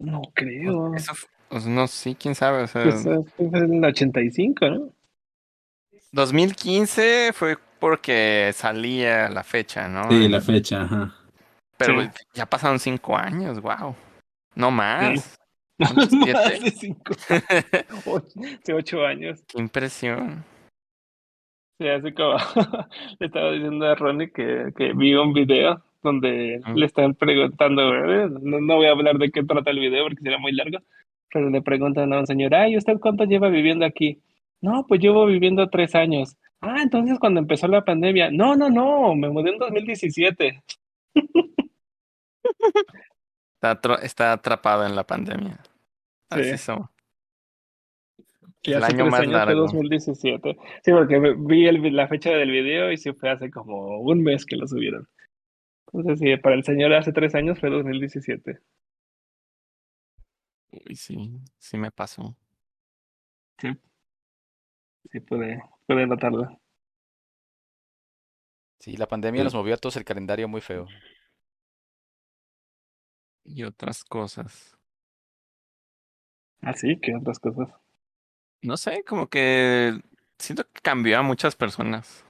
no 0.00 0.22
creo. 0.34 0.94
Eso, 0.94 1.12
f- 1.12 1.26
pues, 1.50 1.66
no 1.66 1.86
sé, 1.86 2.14
quién 2.16 2.34
sabe. 2.34 2.62
O 2.62 2.66
sea, 2.66 2.82
Pues, 2.84 3.04
eh, 3.04 3.18
en 3.40 3.74
el 3.74 3.84
85, 3.84 4.70
¿no? 4.70 4.92
2015 6.12 7.32
fue 7.34 7.58
porque 7.78 8.50
salía 8.54 9.28
la 9.28 9.42
fecha, 9.44 9.88
¿no? 9.88 10.10
Sí, 10.10 10.28
la 10.28 10.40
fecha, 10.40 10.82
ajá. 10.82 11.14
Pero 11.76 12.02
Sí. 12.02 12.08
ya 12.34 12.46
pasaron 12.46 12.78
cinco 12.78 13.16
años, 13.16 13.60
wow. 13.60 13.94
No 14.54 14.70
más. 14.70 15.34
No, 15.80 15.86
cinco, 16.72 17.12
ocho, 18.06 18.74
ocho 18.74 19.06
años. 19.06 19.44
Qué 19.46 19.60
impresión. 19.60 20.44
Sí, 21.80 21.86
así 21.86 22.12
como 22.12 22.34
le 23.20 23.26
estaba 23.26 23.52
diciendo 23.52 23.86
a 23.86 23.94
Ronnie 23.94 24.32
que, 24.32 24.72
que 24.76 24.92
vi 24.94 25.14
un 25.14 25.32
video 25.32 25.80
donde 26.02 26.60
le 26.74 26.84
están 26.84 27.14
preguntando, 27.14 27.92
no, 27.92 28.60
no 28.60 28.74
voy 28.74 28.86
a 28.86 28.90
hablar 28.90 29.18
de 29.18 29.30
qué 29.30 29.44
trata 29.44 29.70
el 29.70 29.78
video 29.78 30.02
porque 30.06 30.20
sería 30.20 30.38
muy 30.38 30.50
largo, 30.50 30.78
pero 31.32 31.48
le 31.48 31.62
preguntan 31.62 32.12
a 32.12 32.18
un 32.18 32.26
señor, 32.26 32.56
ay, 32.56 32.76
¿usted 32.76 32.98
cuánto 32.98 33.22
lleva 33.24 33.48
viviendo 33.48 33.84
aquí? 33.86 34.20
No, 34.60 34.84
pues 34.84 35.00
llevo 35.00 35.26
viviendo 35.26 35.68
tres 35.68 35.94
años. 35.94 36.36
Ah, 36.60 36.82
entonces 36.82 37.18
cuando 37.18 37.40
empezó 37.40 37.68
la 37.68 37.84
pandemia. 37.84 38.30
No, 38.30 38.56
no, 38.56 38.68
no, 38.70 39.14
me 39.14 39.28
mudé 39.28 39.50
en 39.50 39.58
2017. 39.58 40.62
Está, 43.60 43.80
está 44.02 44.32
atrapado 44.32 44.86
en 44.86 44.94
la 44.96 45.04
pandemia. 45.06 45.58
Sí. 45.62 46.40
Así 46.40 46.58
son. 46.58 46.88
Y 48.62 48.72
El 48.72 48.82
hace 48.82 48.92
año 48.94 49.06
más 49.06 49.20
años 49.20 49.32
fue 49.32 49.38
largo. 49.46 49.60
2017. 49.62 50.56
Sí, 50.84 50.92
porque 50.92 51.18
vi 51.38 51.66
el- 51.68 51.94
la 51.96 52.08
fecha 52.08 52.30
del 52.30 52.50
video 52.50 52.90
y 52.92 52.96
sí 52.96 53.12
fue 53.12 53.30
hace 53.30 53.50
como 53.50 53.98
un 54.00 54.22
mes 54.22 54.44
que 54.44 54.56
lo 54.56 54.66
subieron. 54.66 55.08
Entonces, 55.92 56.18
sí, 56.18 56.36
para 56.36 56.54
el 56.54 56.64
señor 56.64 56.92
hace 56.92 57.12
tres 57.12 57.34
años 57.34 57.58
fue 57.58 57.70
2017. 57.70 58.58
Uy, 60.70 60.96
sí, 60.96 61.40
sí 61.56 61.78
me 61.78 61.90
pasó. 61.90 62.36
Sí, 63.58 63.68
sí 65.10 65.20
pude, 65.20 65.62
pude 65.88 66.06
notarlo. 66.06 66.60
Sí, 68.78 68.96
la 68.96 69.08
pandemia 69.08 69.40
Sí. 69.40 69.44
nos 69.44 69.54
movió 69.54 69.74
a 69.74 69.78
todos 69.78 69.96
el 69.96 70.04
calendario 70.04 70.46
muy 70.46 70.60
feo. 70.60 70.86
Y 73.44 73.64
otras 73.64 74.04
cosas. 74.04 74.76
Así 76.60 77.00
que 77.00 77.14
otras 77.16 77.38
cosas. 77.38 77.70
No 78.62 78.76
sé, 78.76 79.02
como 79.04 79.28
que 79.28 79.98
siento 80.38 80.64
que 80.64 80.80
cambió 80.82 81.18
a 81.18 81.22
muchas 81.22 81.56
personas. 81.56 82.24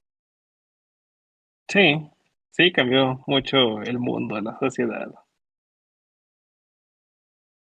Sí, 1.68 2.08
sí, 2.50 2.72
cambió 2.72 3.22
mucho 3.26 3.82
el 3.82 3.98
mundo, 3.98 4.40
la 4.40 4.58
sociedad. 4.58 5.08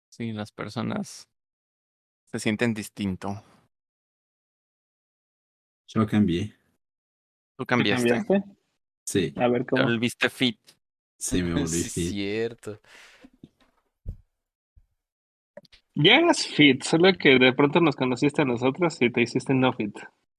Sí, 0.10 0.32
las 0.32 0.52
personas 0.52 1.28
se 2.26 2.40
sienten 2.40 2.74
distinto. 2.74 3.44
Yo 5.88 6.06
cambié. 6.08 6.54
¿Tú 7.58 7.64
¿Tú 7.64 7.66
cambiaste? 7.66 8.10
cambiaste? 8.10 8.44
Sí, 9.06 9.34
A 9.38 9.48
ver 9.48 9.62
Te 9.62 9.70
cómo. 9.70 9.84
volviste 9.84 10.30
fit. 10.30 10.60
sí, 11.18 11.42
me 11.44 11.54
volví 11.54 11.66
Sí, 11.84 11.90
fit. 11.90 12.10
cierto. 12.12 12.80
Ya 15.98 16.18
eras 16.18 16.46
fit, 16.46 16.84
solo 16.84 17.14
que 17.14 17.40
de 17.40 17.54
pronto 17.54 17.80
nos 17.80 17.96
conociste 17.96 18.42
a 18.42 18.46
nosotros 18.46 18.98
y 19.02 19.10
te 19.10 19.22
hiciste 19.22 19.54
no 19.54 19.72
fit. 19.74 19.96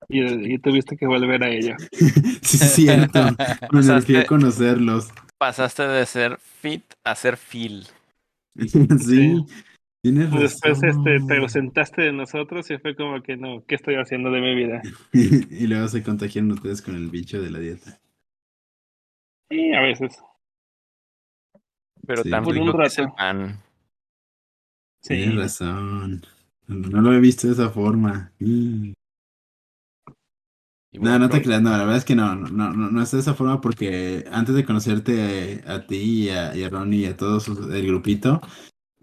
Y, 0.08 0.54
y 0.54 0.58
tuviste 0.58 0.96
que 0.96 1.06
volver 1.06 1.42
a 1.42 1.48
ello. 1.50 1.74
Sí, 2.42 2.58
es 2.60 2.72
cierto. 2.72 3.22
Me 3.72 3.80
Pasaste- 3.80 4.12
urgió 4.12 4.26
conocerlos. 4.26 5.08
Pasaste 5.38 5.82
de 5.88 6.06
ser 6.06 6.38
fit 6.38 6.84
a 7.04 7.14
ser 7.14 7.36
feel. 7.36 7.86
Sí, 8.56 9.44
tienes 10.12 10.30
razón. 10.30 10.40
Después 10.40 10.82
este, 10.84 11.18
te 11.26 11.36
ausentaste 11.38 12.02
de 12.02 12.12
nosotros 12.12 12.70
y 12.70 12.78
fue 12.78 12.94
como 12.94 13.20
que 13.22 13.36
no, 13.36 13.64
¿qué 13.66 13.74
estoy 13.74 13.96
haciendo 13.96 14.30
de 14.30 14.40
mi 14.40 14.54
vida? 14.54 14.82
y 15.12 15.66
luego 15.66 15.88
se 15.88 16.04
contagiaron 16.04 16.52
ustedes 16.52 16.80
con 16.80 16.94
el 16.94 17.10
bicho 17.10 17.42
de 17.42 17.50
la 17.50 17.58
dieta. 17.58 17.98
Y 19.50 19.74
a 19.74 19.80
veces. 19.80 20.16
Pero 22.06 22.22
Sí. 22.22 22.30
tan 22.30 22.44
Por 22.44 22.56
un 22.56 22.72
que 22.72 22.84
es 22.84 22.98
el 22.98 23.04
rato. 23.06 23.16
pan. 23.16 23.60
Sí. 25.02 25.14
Tienes 25.14 25.36
razón. 25.36 26.22
No 26.68 27.00
lo 27.00 27.12
he 27.12 27.20
visto 27.20 27.48
de 27.48 27.54
esa 27.54 27.70
forma. 27.70 28.32
Mm. 28.38 28.92
No, 30.92 31.18
no 31.18 31.28
te 31.28 31.42
creas, 31.42 31.60
no, 31.60 31.70
la 31.70 31.78
verdad 31.78 31.96
es 31.96 32.04
que 32.04 32.14
no, 32.14 32.34
no, 32.36 32.72
no, 32.72 32.90
no, 32.90 33.02
es 33.02 33.10
de 33.10 33.18
esa 33.18 33.34
forma 33.34 33.60
porque 33.60 34.24
antes 34.32 34.54
de 34.54 34.64
conocerte 34.64 35.62
a 35.66 35.86
ti 35.86 36.26
y 36.26 36.28
a, 36.30 36.56
y 36.56 36.62
a 36.64 36.70
Ronnie 36.70 37.00
y 37.00 37.06
a 37.06 37.16
todos 37.16 37.48
el 37.48 37.86
grupito, 37.86 38.40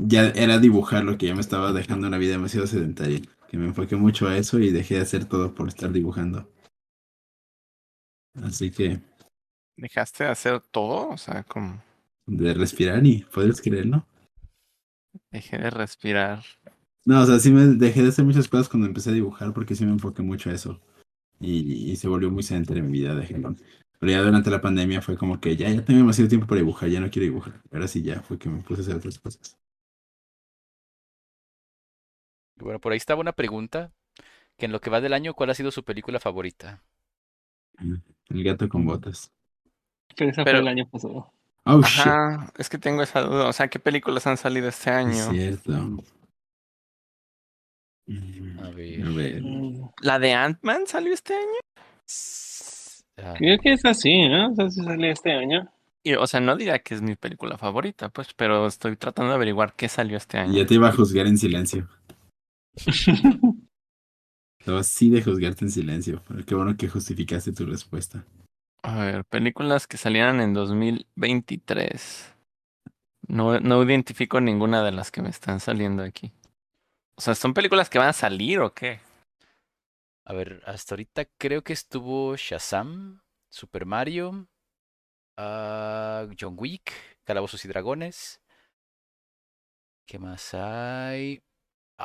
ya 0.05 0.29
era 0.29 0.59
dibujar 0.59 1.03
lo 1.03 1.17
que 1.17 1.27
ya 1.27 1.35
me 1.35 1.41
estaba 1.41 1.71
dejando 1.73 2.07
una 2.07 2.17
vida 2.17 2.31
demasiado 2.33 2.67
sedentaria. 2.67 3.21
Que 3.47 3.57
me 3.57 3.65
enfoqué 3.65 3.95
mucho 3.95 4.27
a 4.27 4.37
eso 4.37 4.59
y 4.59 4.71
dejé 4.71 4.95
de 4.95 5.01
hacer 5.01 5.25
todo 5.25 5.53
por 5.53 5.67
estar 5.67 5.91
dibujando. 5.91 6.49
Así 8.35 8.71
que, 8.71 8.99
¿Dejaste 9.77 10.23
de 10.25 10.29
hacer 10.29 10.61
todo? 10.61 11.09
O 11.09 11.17
sea, 11.17 11.43
como 11.43 11.81
de 12.27 12.53
respirar 12.53 13.05
y 13.05 13.23
¿puedes 13.23 13.61
creerlo? 13.61 14.05
dejé 15.31 15.57
de 15.57 15.69
respirar. 15.69 16.43
No, 17.05 17.21
o 17.21 17.25
sea, 17.25 17.39
sí 17.39 17.51
me 17.51 17.65
dejé 17.65 18.01
de 18.01 18.09
hacer 18.09 18.25
muchas 18.25 18.47
cosas 18.47 18.69
cuando 18.69 18.87
empecé 18.87 19.09
a 19.09 19.13
dibujar 19.13 19.53
porque 19.53 19.75
sí 19.75 19.85
me 19.85 19.91
enfoqué 19.91 20.21
mucho 20.21 20.49
a 20.49 20.53
eso. 20.53 20.79
Y, 21.39 21.91
y 21.91 21.95
se 21.97 22.07
volvió 22.07 22.31
muy 22.31 22.43
sedentaria 22.43 22.81
mi 22.81 22.93
vida, 22.93 23.15
déjenlo. 23.15 23.55
Pero 23.99 24.11
ya 24.11 24.21
durante 24.21 24.49
la 24.49 24.61
pandemia 24.61 25.01
fue 25.01 25.17
como 25.17 25.39
que 25.39 25.55
ya, 25.55 25.69
ya 25.69 25.83
tengo 25.83 25.99
demasiado 25.99 26.29
tiempo 26.29 26.47
para 26.47 26.59
dibujar, 26.61 26.89
ya 26.89 26.99
no 26.99 27.09
quiero 27.09 27.25
dibujar. 27.25 27.61
Ahora 27.71 27.87
sí 27.87 28.01
ya 28.01 28.21
fue 28.21 28.37
que 28.37 28.49
me 28.49 28.61
puse 28.61 28.81
a 28.81 28.83
hacer 28.83 28.95
otras 28.95 29.19
cosas. 29.19 29.57
Bueno, 32.64 32.80
por 32.80 32.91
ahí 32.91 32.97
estaba 32.97 33.22
una 33.22 33.34
pregunta. 33.34 33.91
Que 34.57 34.66
en 34.68 34.72
lo 34.72 34.80
que 34.82 34.89
va 34.91 35.01
del 35.01 35.14
año, 35.14 35.34
¿cuál 35.34 35.49
ha 35.49 35.55
sido 35.55 35.72
su 35.72 35.84
película 35.84 36.20
favorita? 36.20 36.84
El 38.30 38.43
gato 38.43 38.70
con 38.70 38.86
botas. 38.86 39.32
Pero 40.16 40.30
esa 40.30 40.43
Pero- 40.43 40.57
fue 40.59 40.61
el 40.61 40.68
año 40.68 40.88
pasado. 40.89 41.32
Oh, 41.66 41.82
shit. 41.82 41.99
Ajá, 42.07 42.51
es 42.57 42.70
que 42.70 42.78
tengo 42.78 43.01
esa 43.01 43.22
duda. 43.22 43.47
O 43.47 43.53
sea, 43.53 43.68
¿qué 43.70 43.80
películas 43.80 44.28
han 44.28 44.38
salido 44.38 44.68
este 44.68 44.89
Es 44.91 44.95
año? 44.95 45.32
cierto. 45.32 45.72
Mm, 48.07 48.59
A 48.59 48.70
ver. 48.72 49.05
A 49.07 49.09
ver. 49.11 49.41
Mm, 49.41 49.89
¿La 50.01 50.20
de 50.20 50.34
Ant-Man 50.34 50.86
salió 50.88 51.14
este 51.14 51.34
año? 51.36 51.59
Ah, 53.18 53.34
Creo 53.38 53.57
que 53.59 53.74
es 53.74 53.86
así, 53.86 54.28
¿no? 54.28 54.51
O 54.51 54.55
sea, 54.55 54.70
si 54.70 54.82
salió 54.84 55.11
este 55.11 55.32
año. 55.32 55.70
Y, 56.03 56.16
o 56.16 56.28
sea, 56.28 56.41
no 56.41 56.55
diría 56.57 56.80
que 56.80 56.95
es 56.95 57.01
mi 57.01 57.16
película 57.16 57.57
favorita, 57.57 58.09
pues, 58.09 58.34
pero 58.34 58.68
estoy 58.68 58.97
tratando 58.97 59.30
de 59.32 59.36
averiguar 59.36 59.74
qué 59.74 59.88
salió 59.88 60.18
este 60.18 60.38
año. 60.38 60.53
Ya 60.53 60.66
te 60.66 60.74
iba 60.74 60.89
a 60.89 60.91
juzgar 60.91 61.28
en 61.28 61.38
silencio. 61.38 61.88
Estaba 64.59 64.80
así 64.80 65.09
de 65.09 65.21
juzgarte 65.21 65.65
en 65.65 65.71
silencio. 65.71 66.24
Pero 66.28 66.45
qué 66.45 66.55
bueno 66.55 66.78
que 66.78 66.88
justificaste 66.88 67.51
tu 67.51 67.65
respuesta. 67.65 68.26
A 68.82 68.97
ver, 68.99 69.26
películas 69.26 69.88
que 69.88 69.97
salieran 69.97 70.39
en 70.39 70.53
2023. 70.53 72.34
No, 73.28 73.59
no 73.59 73.84
identifico 73.84 74.39
ninguna 74.39 74.84
de 74.84 74.91
las 74.91 75.11
que 75.11 75.21
me 75.21 75.30
están 75.30 75.59
saliendo 75.59 76.03
aquí. 76.03 76.32
O 77.15 77.21
sea, 77.21 77.36
¿son 77.36 77.53
películas 77.53 77.89
que 77.89 77.99
van 77.99 78.09
a 78.09 78.13
salir 78.13 78.59
o 78.59 78.74
qué? 78.74 78.99
A 80.26 80.34
ver, 80.34 80.61
hasta 80.65 80.95
ahorita 80.95 81.26
creo 81.38 81.63
que 81.63 81.74
estuvo 81.74 82.36
Shazam, 82.38 83.21
Super 83.49 83.86
Mario, 83.86 84.47
ah, 85.38 86.26
John 86.39 86.55
Wick, 86.57 86.93
Calabozos 87.26 87.63
y 87.65 87.67
Dragones. 87.67 88.41
¿Qué 90.05 90.19
más 90.19 90.53
hay? 90.53 91.41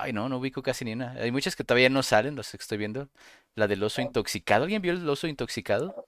Ay, 0.02 0.12
no, 0.12 0.28
no 0.28 0.38
ubico 0.38 0.62
casi 0.62 0.84
ni 0.84 0.92
una. 0.92 1.12
Hay 1.12 1.30
muchas 1.32 1.56
que 1.56 1.64
todavía 1.64 1.88
no 1.90 2.02
salen, 2.02 2.36
las 2.36 2.50
que 2.50 2.56
estoy 2.58 2.78
viendo. 2.78 3.08
La 3.54 3.66
del 3.66 3.82
oso 3.82 4.00
intoxicado. 4.00 4.64
¿Alguien 4.64 4.82
vio 4.82 4.92
el 4.92 5.08
oso 5.08 5.26
intoxicado? 5.26 6.06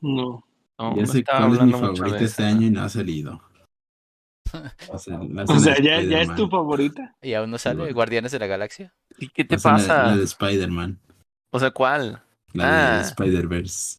No. 0.00 0.44
No, 0.78 0.96
ya 0.96 1.06
sé 1.06 1.22
cuál 1.24 1.52
es 1.54 1.60
mi 1.62 1.72
favorita 1.72 2.16
de 2.16 2.24
este 2.24 2.44
año 2.44 2.66
y 2.66 2.70
no 2.70 2.82
ha 2.82 2.88
salido. 2.88 3.42
O 4.88 4.98
sea, 4.98 5.18
O 5.20 5.80
ya, 5.80 6.00
ya 6.00 6.20
es 6.22 6.34
tu 6.34 6.48
favorita. 6.48 7.14
Y 7.22 7.34
aún 7.34 7.50
no 7.50 7.58
sale. 7.58 7.92
Guardianes 7.92 8.32
de 8.32 8.38
la 8.40 8.46
Galaxia. 8.46 8.92
¿Y 9.18 9.28
qué 9.28 9.44
te 9.44 9.54
La 9.54 9.56
escena 9.58 9.76
de- 9.78 9.86
pasa? 9.88 10.06
La 10.06 10.16
de 10.16 10.24
Spider-Man. 10.24 10.98
O 11.52 11.60
sea, 11.60 11.70
¿cuál? 11.70 12.22
La 12.52 12.94
Ah. 12.94 12.96
de 12.96 13.02
Spider-Verse. 13.02 13.98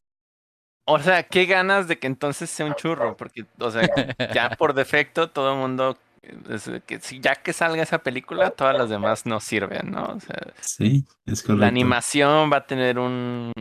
O 0.88 1.00
sea, 1.00 1.24
qué 1.24 1.46
ganas 1.46 1.88
de 1.88 2.00
que 2.00 2.08
entonces 2.08 2.50
sea 2.50 2.66
un 2.66 2.74
churro, 2.76 3.16
porque, 3.16 3.46
o 3.60 3.72
sea, 3.72 3.88
ya 4.34 4.50
por 4.58 4.74
defecto 4.74 5.30
todo 5.30 5.54
el 5.54 5.60
mundo, 5.60 5.98
es 6.22 6.70
que 6.86 7.00
si 7.00 7.20
ya 7.20 7.36
que 7.36 7.54
salga 7.54 7.84
esa 7.84 8.00
película, 8.00 8.52
todas 8.52 8.78
las 8.78 8.90
demás 8.90 9.26
no 9.26 9.40
sirven, 9.40 9.92
¿no? 9.92 10.04
O 10.04 10.20
sea, 10.20 10.38
Sí, 10.62 11.06
es 11.26 11.42
correcto. 11.42 11.62
la 11.62 11.68
animación 11.68 12.52
va 12.52 12.58
a 12.58 12.68
tener 12.68 13.00
un, 13.00 13.52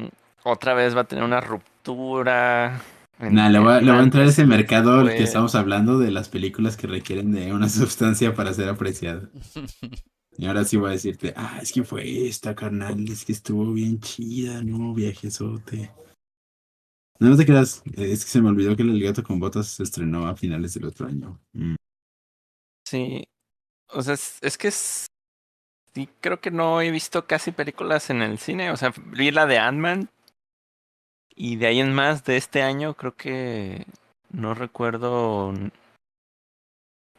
otra 0.44 0.74
vez 0.74 0.96
va 0.96 1.02
a 1.02 1.04
tener 1.04 1.24
una 1.24 1.40
ruptura. 1.40 2.80
Nah, 3.18 3.48
le 3.50 3.58
va, 3.58 3.78
en 3.78 3.86
le 3.86 3.92
va 3.92 3.98
a 4.00 4.02
entrar 4.02 4.26
ese 4.26 4.46
mercado 4.46 5.00
al 5.00 5.10
que 5.10 5.22
estamos 5.22 5.54
hablando 5.54 5.98
de 5.98 6.10
las 6.10 6.28
películas 6.28 6.76
que 6.76 6.86
requieren 6.86 7.32
de 7.32 7.52
una 7.52 7.68
sustancia 7.68 8.34
para 8.34 8.54
ser 8.54 8.68
apreciada. 8.68 9.28
Y 10.38 10.46
ahora 10.46 10.64
sí 10.64 10.76
voy 10.78 10.90
a 10.90 10.92
decirte, 10.92 11.34
ah, 11.36 11.58
es 11.60 11.72
que 11.72 11.84
fue 11.84 12.26
esta, 12.26 12.54
carnal, 12.54 13.06
es 13.10 13.24
que 13.26 13.32
estuvo 13.32 13.72
bien 13.72 14.00
chida, 14.00 14.62
no, 14.62 14.94
viajesote. 14.94 15.90
No, 17.18 17.28
no 17.28 17.36
te 17.36 17.44
creas, 17.44 17.82
es 17.92 18.24
que 18.24 18.30
se 18.30 18.40
me 18.40 18.48
olvidó 18.48 18.74
que 18.74 18.82
El 18.82 19.02
gato 19.02 19.22
con 19.22 19.38
botas 19.38 19.66
se 19.66 19.82
estrenó 19.82 20.26
a 20.26 20.36
finales 20.36 20.72
del 20.72 20.86
otro 20.86 21.06
año. 21.06 21.38
Mm. 21.52 21.74
Sí, 22.90 23.28
o 23.92 24.02
sea, 24.02 24.14
es, 24.14 24.42
es 24.42 24.58
que 24.58 24.66
es, 24.66 25.06
sí, 25.94 26.08
creo 26.20 26.40
que 26.40 26.50
no 26.50 26.80
he 26.80 26.90
visto 26.90 27.24
casi 27.24 27.52
películas 27.52 28.10
en 28.10 28.20
el 28.20 28.38
cine, 28.38 28.72
o 28.72 28.76
sea, 28.76 28.92
vi 29.06 29.30
la 29.30 29.46
de 29.46 29.58
Ant-Man 29.58 30.10
y 31.36 31.54
de 31.54 31.68
ahí 31.68 31.78
en 31.78 31.94
más 31.94 32.24
de 32.24 32.36
este 32.36 32.62
año 32.62 32.94
creo 32.94 33.14
que 33.14 33.86
no 34.30 34.54
recuerdo, 34.54 35.52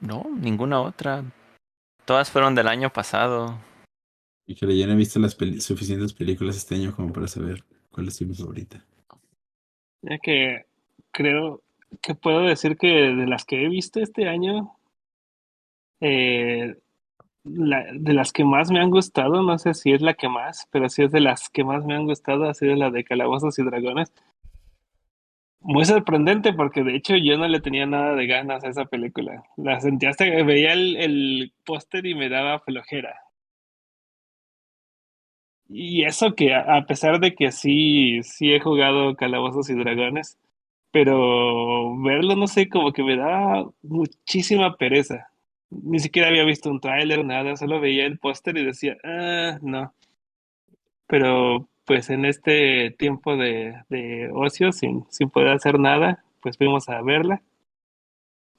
no, 0.01 0.26
ninguna 0.38 0.82
otra. 0.82 1.24
Todas 2.03 2.30
fueron 2.30 2.53
del 2.53 2.67
año 2.67 2.91
pasado. 2.91 3.57
Y 4.45 4.55
que 4.55 4.78
yo 4.78 4.88
no 4.88 4.91
he 4.91 4.97
visto 4.97 5.19
las 5.19 5.36
peli- 5.36 5.61
suficientes 5.61 6.11
películas 6.11 6.57
este 6.57 6.76
año 6.76 6.93
como 6.93 7.13
para 7.13 7.30
saber 7.30 7.63
cuál 7.89 8.09
es 8.09 8.22
mi 8.22 8.36
favorita. 8.36 8.84
Ya 10.01 10.17
que 10.17 10.65
creo 11.11 11.63
que 12.01 12.13
puedo 12.13 12.41
decir 12.41 12.76
que 12.76 12.88
de 12.88 13.26
las 13.26 13.45
que 13.45 13.63
he 13.63 13.69
visto 13.69 14.01
este 14.01 14.28
año, 14.28 14.76
eh, 16.02 16.76
de 17.43 18.14
las 18.14 18.32
que 18.34 18.43
más 18.45 18.72
me 18.72 18.80
han 18.80 18.91
gustado, 18.91 19.41
no 19.41 19.58
sé 19.58 19.74
si 19.74 19.93
es 19.93 20.02
la 20.02 20.14
que 20.14 20.30
más, 20.30 20.68
pero 20.72 20.89
sí 20.89 21.04
es 21.04 21.12
de 21.12 21.22
las 21.22 21.49
que 21.49 21.64
más 21.64 21.86
me 21.86 21.95
han 21.95 22.06
gustado, 22.06 22.49
ha 22.49 22.54
sido 22.54 22.76
la 22.76 22.91
de 22.91 23.04
Calabozos 23.04 23.58
y 23.60 23.64
Dragones. 23.64 24.14
Muy 25.62 25.86
sorprendente 25.86 26.54
porque 26.54 26.84
de 26.84 26.95
hecho 26.95 27.16
yo 27.16 27.38
no 27.38 27.47
le 27.47 27.62
tenía 27.62 27.86
nada 27.86 28.16
de 28.16 28.28
ganas 28.28 28.64
a 28.64 28.70
esa 28.70 28.86
película. 28.86 29.43
La 29.58 29.80
sentía 29.80 30.10
hasta 30.10 30.26
que 30.26 30.43
veía 30.43 30.74
el, 30.74 30.97
el 30.97 31.54
póster 31.66 32.06
y 32.06 32.16
me 32.16 32.30
daba 32.30 32.60
flojera. 32.60 33.16
Y 35.74 36.04
eso 36.04 36.36
que 36.36 36.54
a 36.54 36.86
pesar 36.86 37.20
de 37.20 37.34
que 37.34 37.52
sí, 37.52 38.22
sí 38.24 38.54
he 38.54 38.60
jugado 38.60 39.16
Calabozos 39.16 39.70
y 39.70 39.76
Dragones, 39.76 40.38
pero 40.91 41.97
verlo, 42.02 42.36
no 42.36 42.47
sé, 42.47 42.68
como 42.70 42.91
que 42.91 43.04
me 43.04 43.16
da 43.16 43.66
muchísima 43.82 44.76
pereza. 44.76 45.30
Ni 45.72 45.99
siquiera 45.99 46.28
había 46.30 46.43
visto 46.45 46.69
un 46.69 46.80
tráiler, 46.80 47.26
nada, 47.26 47.55
solo 47.57 47.80
veía 47.82 48.05
el 48.05 48.19
póster 48.19 48.57
y 48.57 48.65
decía, 48.65 48.97
ah, 49.03 49.57
no. 49.63 49.93
Pero 51.07 51.69
pues 51.86 52.09
en 52.09 52.26
este 52.26 52.89
tiempo 52.97 53.38
de, 53.38 53.84
de 53.89 54.32
ocio, 54.34 54.72
sin, 54.72 55.05
sin 55.11 55.30
poder 55.30 55.49
hacer 55.49 55.78
nada, 55.80 56.24
pues 56.41 56.57
fuimos 56.57 56.89
a 56.89 57.01
verla 57.03 57.43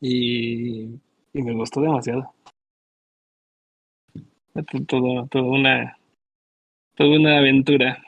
y, 0.01 1.01
y 1.33 1.43
me 1.43 1.55
gustó 1.55 1.81
demasiado. 1.81 2.35
Todo, 4.87 5.27
todo 5.29 5.45
una, 5.45 5.99
toda 6.97 7.17
una 7.19 7.39
aventura. 7.39 8.03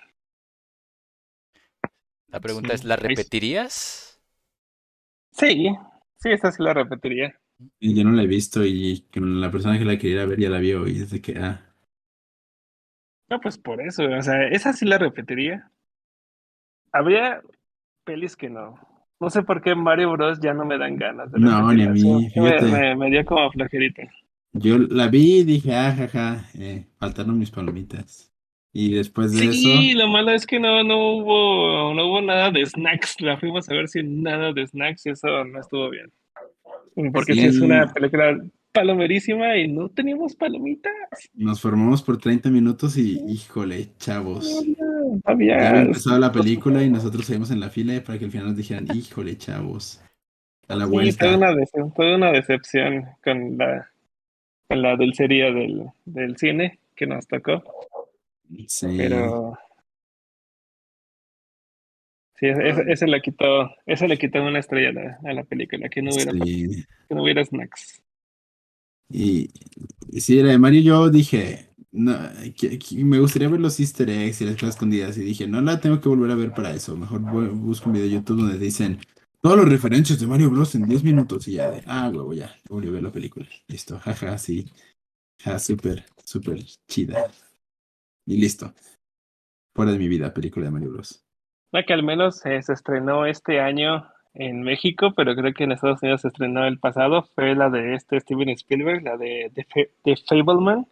La 2.28 2.38
pregunta 2.40 2.74
Sí, 2.74 2.74
es, 2.74 2.84
¿la 2.84 2.96
repetirías? 2.96 4.20
Sí, 5.32 5.68
sí, 6.16 6.30
esa 6.32 6.50
sí 6.50 6.62
la 6.62 6.72
repetiría. 6.72 7.38
Y 7.78 7.94
yo 7.94 8.04
no 8.04 8.12
la 8.12 8.22
he 8.22 8.26
visto 8.26 8.64
y 8.64 9.06
con 9.12 9.40
la 9.40 9.50
persona 9.50 9.78
que 9.78 9.84
la 9.84 9.96
quería 9.96 10.16
ir 10.16 10.20
a 10.22 10.26
ver 10.26 10.40
ya 10.40 10.50
la 10.50 10.58
vio 10.58 10.86
y 10.86 10.98
desde 10.98 11.20
que, 11.20 11.38
ah, 11.38 11.60
No, 13.28 13.40
pues 13.40 13.58
por 13.58 13.80
eso, 13.80 14.04
o 14.04 14.22
sea, 14.22 14.48
esa 14.48 14.72
sí 14.72 14.84
la 14.84 14.98
repetiría. 14.98 15.70
Habría 16.92 17.42
pelis 18.04 18.36
que 18.36 18.50
no. 18.50 18.74
No 19.20 19.30
sé 19.30 19.42
por 19.42 19.62
qué 19.62 19.74
Mario 19.74 20.12
Bros. 20.12 20.40
ya 20.40 20.52
no 20.52 20.64
me 20.64 20.78
dan 20.78 20.96
ganas 20.96 21.32
de 21.32 21.38
No, 21.40 21.72
ni 21.72 21.84
a 21.84 21.90
mí. 21.90 22.00
Sí, 22.28 22.40
me-. 22.40 22.60
Me, 22.60 22.96
me 22.96 23.10
dio 23.10 23.24
como 23.24 23.50
flojerita. 23.50 24.02
yo 24.52 24.78
la 24.78 25.08
vi 25.08 25.38
y 25.40 25.44
dije, 25.44 25.74
ah, 25.74 25.94
jaja, 25.96 26.44
eh, 26.58 26.86
faltaron 26.98 27.38
mis 27.38 27.50
palomitas. 27.50 28.30
Y 28.72 28.94
después 28.94 29.32
de 29.32 29.52
Sí, 29.52 29.90
eso, 29.92 29.98
lo 30.00 30.08
malo 30.08 30.32
es 30.32 30.46
que 30.46 30.58
no, 30.58 30.82
no 30.82 31.16
hubo, 31.16 31.94
no 31.94 32.06
hubo 32.08 32.20
nada 32.20 32.50
de 32.50 32.66
snacks. 32.66 33.20
La 33.20 33.38
fuimos 33.38 33.68
a 33.70 33.74
ver 33.74 33.88
sin 33.88 34.22
nada 34.22 34.52
de 34.52 34.66
snacks 34.66 35.06
y 35.06 35.10
eso 35.10 35.44
no 35.44 35.60
estuvo 35.60 35.88
bien. 35.90 36.12
Porque 37.12 37.34
Sí. 37.34 37.40
sí 37.40 37.46
es 37.46 37.58
una 37.60 37.92
película 37.92 38.38
palomerísima 38.72 39.56
y 39.56 39.68
no 39.68 39.88
teníamos 39.88 40.34
palomitas. 40.34 40.92
nos 41.34 41.60
formamos 41.60 42.02
por 42.02 42.18
30 42.18 42.50
minutos 42.50 42.96
y, 42.96 43.20
híjole, 43.28 43.88
chavos. 43.98 44.64
No, 44.78 45.20
empezado 45.24 46.18
la 46.18 46.32
película 46.32 46.82
y 46.82 46.90
nosotros 46.90 47.24
seguimos 47.24 47.50
en 47.50 47.60
la 47.60 47.70
fila 47.70 48.00
para 48.04 48.18
que 48.18 48.24
al 48.26 48.30
final 48.30 48.48
nos 48.48 48.56
dijeran, 48.56 48.86
híjole, 48.94 49.36
chavos. 49.38 50.00
A 50.68 50.74
la 50.76 50.86
Sí, 50.86 50.90
vuelta. 50.90 51.26
fue 51.26 51.36
una, 51.36 51.52
dece- 51.52 51.92
fue 51.94 52.14
una 52.16 52.32
decepción 52.32 53.04
con 53.22 53.58
la, 53.58 53.90
con 54.68 54.82
la 54.82 54.96
dulcería 54.96 55.52
del, 55.52 55.84
del 56.04 56.36
cine 56.36 56.78
que 56.96 57.06
nos 57.06 57.26
tocó, 57.28 57.62
Sí. 58.66 58.94
pero 58.96 59.56
sí, 62.52 62.82
ese, 62.88 63.06
le 63.06 63.20
quitó, 63.22 63.70
ese 63.86 64.08
le 64.08 64.18
quitó 64.18 64.42
una 64.42 64.58
estrella 64.58 64.90
a 64.90 64.92
la, 64.92 65.18
a 65.30 65.32
la 65.34 65.44
película, 65.44 65.88
que 65.88 66.02
no 66.02 66.10
hubiera, 66.12 66.32
Sí. 66.32 66.84
que 67.08 67.14
no 67.14 67.22
hubiera 67.22 67.44
snacks. 67.44 68.02
Y 69.10 69.50
y 70.10 70.20
sí, 70.20 70.40
la 70.42 70.50
de 70.52 70.58
Mario 70.58 70.80
yo 70.82 71.10
dije, 71.10 71.70
no, 71.92 72.16
que- 72.56 72.78
que 72.78 73.04
me 73.04 73.18
gustaría 73.18 73.48
ver 73.48 73.60
los 73.60 73.78
easter 73.80 74.08
eggs 74.10 74.40
y 74.40 74.44
las 74.46 74.54
cosas 74.54 74.70
escondidas. 74.76 75.16
Y 75.18 75.22
dije, 75.22 75.46
no 75.46 75.60
la 75.60 75.80
tengo 75.80 76.00
que 76.00 76.08
volver 76.08 76.30
a 76.30 76.34
ver 76.36 76.52
para 76.52 76.72
eso. 76.72 76.96
Mejor 76.96 77.20
bu- 77.20 77.52
busco 77.52 77.88
un 77.88 77.94
video 77.94 78.06
de 78.08 78.14
YouTube 78.14 78.38
donde 78.40 78.58
dicen 78.58 78.98
todos 79.40 79.56
los 79.56 79.68
referencias 79.68 80.18
de 80.20 80.26
Mario 80.26 80.50
Bros. 80.50 80.74
en 80.74 80.86
10 80.86 81.02
minutos. 81.04 81.46
Y 81.48 81.52
ya 81.54 81.70
de, 81.70 81.82
ah, 81.86 82.10
huevo, 82.12 82.32
ya, 82.32 82.54
volví 82.68 82.88
a 82.88 82.92
ver 82.92 83.02
la 83.02 83.12
película. 83.12 83.46
Listo, 83.68 83.98
jaja, 83.98 84.38
sí. 84.38 84.66
Ja, 85.42 85.58
súper, 85.58 86.04
súper 86.24 86.64
chida. 86.88 87.30
Y 88.26 88.36
listo. 88.38 88.72
Fuera 89.74 89.92
de 89.92 89.98
mi 89.98 90.08
vida, 90.08 90.32
película 90.32 90.66
de 90.66 90.70
Mario 90.72 90.92
Bros. 90.92 91.23
La 91.74 91.82
que 91.84 91.92
al 91.92 92.04
menos 92.04 92.46
eh, 92.46 92.62
se 92.62 92.72
estrenó 92.72 93.26
este 93.26 93.58
año 93.60 94.06
en 94.32 94.62
México, 94.62 95.12
pero 95.16 95.34
creo 95.34 95.52
que 95.52 95.64
en 95.64 95.72
Estados 95.72 96.02
Unidos 96.02 96.20
se 96.22 96.28
estrenó 96.28 96.64
el 96.66 96.78
pasado, 96.78 97.24
fue 97.34 97.54
la 97.56 97.68
de 97.68 97.94
este 97.94 98.20
Steven 98.20 98.48
Spielberg, 98.50 99.02
la 99.02 99.16
de, 99.16 99.50
de, 99.52 99.90
de 100.04 100.16
Fableman. 100.16 100.86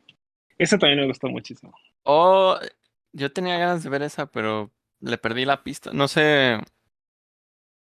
Esa 0.59 0.78
también 0.78 1.01
me 1.01 1.07
gustó 1.07 1.28
muchísimo. 1.28 1.72
Oh, 2.05 2.57
yo 3.12 3.33
tenía 3.33 3.59
ganas 3.59 3.85
de 3.85 3.91
ver 3.91 4.03
esa, 4.03 4.26
pero 4.26 4.70
le 5.01 5.18
perdí 5.18 5.45
la 5.45 5.62
pista. 5.62 5.91
No 5.93 6.09
sé. 6.09 6.59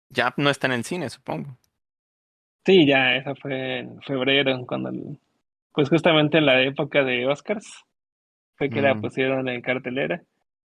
Ya 0.10 0.34
no 0.38 0.49
está 0.49 0.68
en 0.68 0.74
el 0.74 0.84
cine, 0.84 1.10
supongo. 1.10 1.58
Sí, 2.66 2.86
ya, 2.86 3.16
esa 3.16 3.34
fue 3.36 3.80
en 3.80 4.02
febrero, 4.04 4.66
cuando, 4.68 4.91
pues 5.74 5.89
justamente 5.89 6.38
en 6.38 6.45
la 6.45 6.62
época 6.62 7.04
de 7.04 7.26
Oscars, 7.28 7.84
fue 8.58 8.70
que 8.70 8.82
la 8.82 8.93
Mm. 8.95 9.02
pusieron 9.02 9.49
en 9.49 9.62
cartelera 9.62 10.22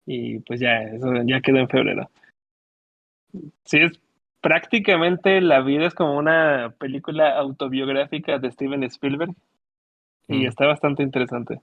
y 0.06 0.40
pues 0.42 0.60
ya, 0.60 0.82
eso 0.84 1.12
ya 1.26 1.42
quedó 1.42 1.58
en 1.58 1.70
febrero. 1.70 2.10
Sí, 3.66 3.78
es 3.80 4.00
prácticamente 4.42 5.42
la 5.42 5.62
vida 5.62 5.86
es 5.88 5.94
como 5.94 6.18
una 6.18 6.74
película 6.80 7.38
autobiográfica 7.38 8.40
de 8.40 8.52
Steven 8.52 8.84
Spielberg 8.84 9.34
y 10.28 10.46
Mm. 10.46 10.48
está 10.48 10.66
bastante 10.66 11.04
interesante. 11.04 11.62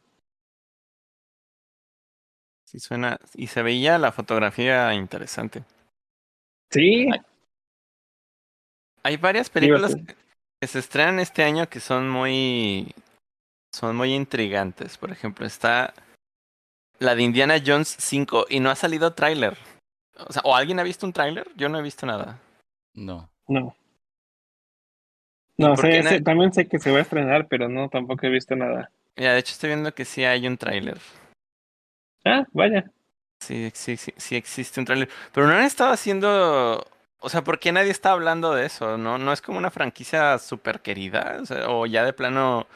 Sí 2.65 2.81
suena. 2.81 3.19
Y 3.35 3.47
se 3.47 3.63
veía 3.63 3.99
la 3.99 4.13
fotografía 4.13 4.93
interesante. 4.95 5.65
Sí, 6.71 7.09
Ay, 7.13 7.21
Hay 9.05 9.17
varias 9.19 9.47
Sí, 9.47 9.53
películas 9.53 9.95
que 10.61 10.67
se 10.67 10.81
estrenan 10.81 11.21
este 11.21 11.45
año 11.45 11.69
que 11.69 11.79
son 11.81 12.09
muy. 12.11 12.93
Son 13.73 13.95
muy 13.95 14.15
intrigantes. 14.15 14.99
Por 14.99 15.13
ejemplo, 15.13 15.47
está 15.47 15.95
la 16.99 17.15
de 17.15 17.23
Indiana 17.23 17.55
Jones 17.65 17.95
5 18.01 18.47
y 18.49 18.59
no 18.59 18.71
ha 18.71 18.75
salido 18.75 19.13
tráiler. 19.13 19.57
O 20.19 20.33
sea, 20.33 20.43
¿o 20.45 20.55
alguien 20.55 20.79
ha 20.81 20.83
visto 20.83 21.07
un 21.07 21.13
tráiler? 21.13 21.49
Yo 21.57 21.69
no 21.69 21.79
he 21.79 21.83
visto 21.83 22.07
nada. 22.07 22.39
No. 22.95 23.29
no. 23.49 23.75
No, 25.59 25.77
sé, 25.77 26.21
también 26.21 26.53
sé 26.53 26.69
que 26.69 26.79
se 26.79 26.91
va 26.91 26.99
a 26.99 27.03
estrenar, 27.03 27.49
pero 27.49 27.69
no, 27.69 27.89
tampoco 27.89 28.27
he 28.27 28.31
visto 28.31 28.55
nada. 28.55 28.91
Mira, 29.17 29.33
de 29.33 29.39
hecho 29.39 29.53
estoy 29.53 29.69
viendo 29.71 29.95
que 29.95 30.05
sí 30.05 30.23
hay 30.25 30.47
un 30.47 30.59
tráiler. 30.59 30.99
Ah, 32.25 32.47
vaya. 32.53 32.91
Sí, 33.41 33.71
sí, 33.75 33.97
sí, 33.97 34.13
sí 34.17 34.37
existe 34.37 34.81
un 34.81 34.87
tráiler. 34.87 35.09
Pero 35.33 35.47
no 35.47 35.55
han 35.55 35.65
estado 35.65 35.93
haciendo 35.93 36.85
O 37.21 37.29
sea, 37.29 37.43
¿por 37.43 37.59
qué 37.59 37.73
nadie 37.73 37.91
está 37.91 38.13
hablando 38.13 38.55
de 38.55 38.67
eso? 38.67 38.99
¿No, 38.99 39.19
no 39.19 39.33
es 39.33 39.41
como 39.41 39.59
una 39.59 39.71
franquicia 39.71 40.39
súper 40.39 40.81
querida? 40.81 41.39
O, 41.41 41.47
sea, 41.47 41.71
o 41.71 41.87
ya 41.87 42.05
de 42.05 42.13
plano 42.13 42.67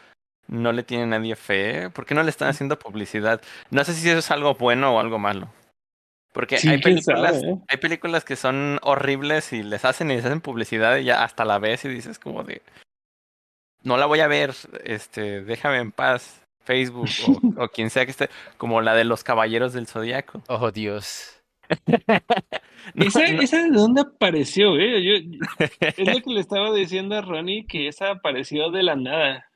no 0.49 0.73
le 0.73 0.83
tiene 0.83 1.07
nadie 1.07 1.37
fe. 1.37 1.91
¿Por 1.91 2.07
qué 2.07 2.15
no 2.15 2.23
le 2.23 2.31
están 2.31 2.49
haciendo 2.49 2.79
publicidad? 2.79 3.43
No 3.71 3.85
sé 3.85 3.93
si 3.95 4.09
eso 4.09 4.19
es 4.19 4.31
algo 4.31 4.55
bueno 4.55 4.95
o 4.95 5.01
algo 5.01 5.19
malo. 5.19 5.49
Porque 6.33 6.59
Sí, 6.59 6.69
hay 6.69 6.81
películas, 6.81 7.41
sabe, 7.41 7.53
¿eh? 7.53 7.59
hay 7.69 7.77
películas 7.79 8.25
que 8.25 8.37
son 8.37 8.79
horribles 8.83 9.53
y 9.53 9.63
les 9.63 9.85
hacen 9.85 10.11
y 10.11 10.17
les 10.17 10.25
hacen 10.25 10.41
publicidad 10.41 10.99
y 10.99 11.05
ya 11.05 11.25
hasta 11.25 11.45
la 11.45 11.59
ves 11.59 11.85
y 11.85 11.89
dices 11.89 12.19
como 12.19 12.45
de 12.45 12.63
no 13.83 13.97
la 13.97 14.07
voy 14.07 14.21
a 14.21 14.29
ver, 14.29 14.55
este, 14.85 15.43
déjame 15.43 15.79
en 15.79 15.93
paz, 15.93 16.47
Facebook 16.61 17.09
o, 17.27 17.63
o 17.65 17.69
quien 17.69 17.91
sea 17.91 18.05
que 18.05 18.11
esté, 18.11 18.31
como 18.59 18.81
la 18.81 18.95
de 18.95 19.05
los 19.05 19.25
caballeros 19.25 19.73
del 19.73 19.87
zodiaco. 19.87 20.43
Oh, 20.49 20.71
Dios. 20.71 21.43
No, 22.95 23.05
¿Esa, 23.05 23.21
no. 23.31 23.43
esa 23.43 23.63
de 23.63 23.69
dónde 23.71 24.01
apareció, 24.01 24.77
eh? 24.79 25.05
Yo, 25.05 25.15
es 25.81 25.99
lo 25.99 26.21
que 26.23 26.31
le 26.31 26.41
estaba 26.41 26.73
diciendo 26.73 27.15
a 27.15 27.21
Ronnie, 27.21 27.67
que 27.67 27.89
esa 27.89 28.11
apareció 28.11 28.71
de 28.71 28.83
la 28.83 28.97
nada. 28.97 29.50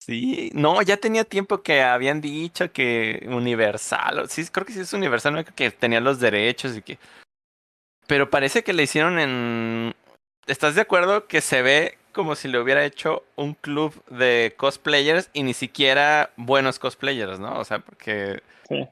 Sí, 0.00 0.50
no, 0.54 0.80
ya 0.80 0.96
tenía 0.96 1.24
tiempo 1.24 1.62
que 1.62 1.82
habían 1.82 2.22
dicho 2.22 2.72
que 2.72 3.26
Universal, 3.28 4.30
sí, 4.30 4.46
creo 4.46 4.64
que 4.66 4.72
sí 4.72 4.80
es 4.80 4.92
Universal, 4.94 5.34
¿no? 5.34 5.44
que 5.44 5.70
tenía 5.70 6.00
los 6.00 6.18
derechos 6.20 6.74
y 6.76 6.82
que... 6.82 6.98
Pero 8.06 8.30
parece 8.30 8.64
que 8.64 8.72
le 8.72 8.82
hicieron 8.82 9.18
en... 9.18 9.94
¿Estás 10.46 10.74
de 10.74 10.80
acuerdo 10.80 11.26
que 11.26 11.42
se 11.42 11.60
ve 11.62 11.98
como 12.12 12.34
si 12.34 12.48
le 12.48 12.58
hubiera 12.58 12.84
hecho 12.84 13.24
un 13.36 13.54
club 13.54 14.02
de 14.06 14.54
cosplayers 14.56 15.28
y 15.32 15.42
ni 15.42 15.52
siquiera 15.54 16.30
buenos 16.36 16.78
cosplayers, 16.78 17.38
¿no? 17.38 17.58
O 17.58 17.64
sea, 17.64 17.78
porque 17.80 18.42
Sí. 18.68 18.88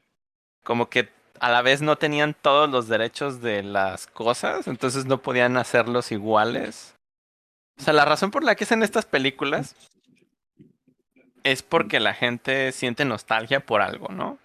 como 0.63 0.89
que 0.91 1.09
a 1.41 1.51
la 1.51 1.63
vez 1.63 1.81
no 1.83 1.97
tenían 1.97 2.35
todos 2.35 2.69
los 2.69 2.87
derechos 2.87 3.41
de 3.41 3.63
las 3.63 4.07
cosas, 4.07 4.69
entonces 4.69 5.07
no 5.07 5.23
podían 5.23 5.57
hacerlos 5.57 6.13
iguales. 6.13 6.95
O 7.79 7.83
sea, 7.83 7.95
la 7.95 8.05
razón 8.05 8.31
por 8.31 8.45
la 8.45 8.55
que 8.57 8.65
hacen 8.65 8.83
estas 8.83 9.07
películas 9.07 9.75
es 11.53 11.63
porque 11.63 12.01
la 12.01 12.15
gente 12.15 12.73
siente 12.73 13.05
nostalgia 13.05 13.61
por 13.61 13.83
algo, 13.83 14.09
¿no? 14.09 14.39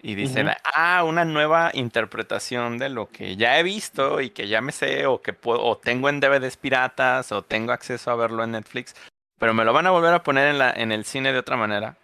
Y 0.00 0.16
dice, 0.16 0.44
ah, 0.64 1.02
una 1.02 1.24
nueva 1.24 1.70
interpretación 1.72 2.76
de 2.76 2.90
lo 2.90 3.08
que 3.08 3.36
ya 3.36 3.58
he 3.58 3.62
visto 3.62 4.20
y 4.20 4.28
que 4.28 4.48
ya 4.48 4.60
me 4.60 4.70
sé 4.70 5.06
o 5.06 5.22
que 5.22 5.32
puedo, 5.32 5.64
o 5.64 5.78
tengo 5.78 6.10
en 6.10 6.20
DVDs 6.20 6.58
piratas 6.58 7.32
o 7.32 7.40
tengo 7.40 7.72
acceso 7.72 8.10
a 8.10 8.16
verlo 8.16 8.44
en 8.44 8.50
Netflix, 8.50 8.94
pero 9.38 9.54
me 9.54 9.64
lo 9.64 9.72
van 9.72 9.86
a 9.86 9.92
volver 9.92 10.12
a 10.12 10.22
poner 10.22 10.48
en 10.48 10.58
la 10.58 10.70
en 10.72 10.92
el 10.92 11.06
cine 11.06 11.32
de 11.32 11.38
otra 11.38 11.56
manera. 11.56 11.96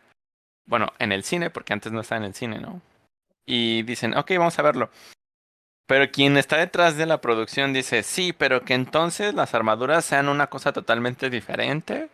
Bueno, 0.64 0.94
en 0.98 1.12
el 1.12 1.24
cine 1.24 1.50
porque 1.50 1.74
antes 1.74 1.92
no 1.92 2.00
estaba 2.00 2.20
en 2.20 2.28
el 2.28 2.34
cine, 2.34 2.58
¿no? 2.58 2.80
Y 3.44 3.82
dicen, 3.82 4.16
ok, 4.16 4.30
vamos 4.38 4.58
a 4.58 4.62
verlo. 4.62 4.90
Pero 5.86 6.10
quien 6.10 6.38
está 6.38 6.56
detrás 6.56 6.96
de 6.96 7.04
la 7.04 7.20
producción 7.20 7.74
dice, 7.74 8.02
sí, 8.02 8.32
pero 8.32 8.64
que 8.64 8.72
entonces 8.72 9.34
las 9.34 9.54
armaduras 9.54 10.06
sean 10.06 10.30
una 10.30 10.46
cosa 10.46 10.72
totalmente 10.72 11.28
diferente 11.28 12.08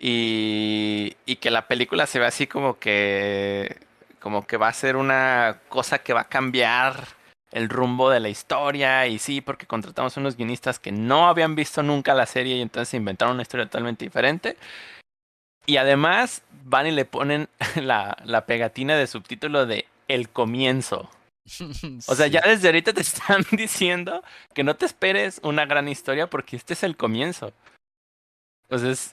y, 0.00 1.14
y 1.26 1.36
que 1.36 1.50
la 1.50 1.68
película 1.68 2.06
se 2.06 2.18
ve 2.18 2.26
así 2.26 2.46
como 2.46 2.78
que, 2.78 3.76
como 4.18 4.46
que 4.46 4.56
va 4.56 4.68
a 4.68 4.72
ser 4.72 4.96
una 4.96 5.60
cosa 5.68 5.98
que 5.98 6.14
va 6.14 6.22
a 6.22 6.28
cambiar 6.28 7.06
el 7.52 7.68
rumbo 7.68 8.08
de 8.10 8.20
la 8.20 8.28
historia 8.30 9.06
y 9.06 9.18
sí, 9.18 9.40
porque 9.42 9.66
contratamos 9.66 10.16
unos 10.16 10.36
guionistas 10.36 10.78
que 10.78 10.90
no 10.90 11.28
habían 11.28 11.54
visto 11.54 11.82
nunca 11.82 12.14
la 12.14 12.26
serie 12.26 12.56
y 12.56 12.60
entonces 12.62 12.94
inventaron 12.94 13.34
una 13.34 13.42
historia 13.42 13.66
totalmente 13.66 14.04
diferente. 14.06 14.56
Y 15.66 15.76
además 15.76 16.42
van 16.64 16.86
y 16.86 16.90
le 16.92 17.04
ponen 17.04 17.48
la, 17.76 18.16
la 18.24 18.46
pegatina 18.46 18.96
de 18.96 19.06
subtítulo 19.06 19.66
de 19.66 19.86
El 20.08 20.28
comienzo. 20.30 21.10
O 22.06 22.14
sea, 22.14 22.26
Sí. 22.26 22.32
ya 22.32 22.40
desde 22.42 22.68
ahorita 22.68 22.92
te 22.92 23.00
están 23.02 23.44
diciendo 23.52 24.22
que 24.54 24.62
no 24.64 24.76
te 24.76 24.86
esperes 24.86 25.40
una 25.42 25.66
gran 25.66 25.88
historia 25.88 26.28
porque 26.28 26.56
este 26.56 26.72
es 26.74 26.82
el 26.84 26.96
comienzo. 26.96 27.52
Entonces, 28.70 29.10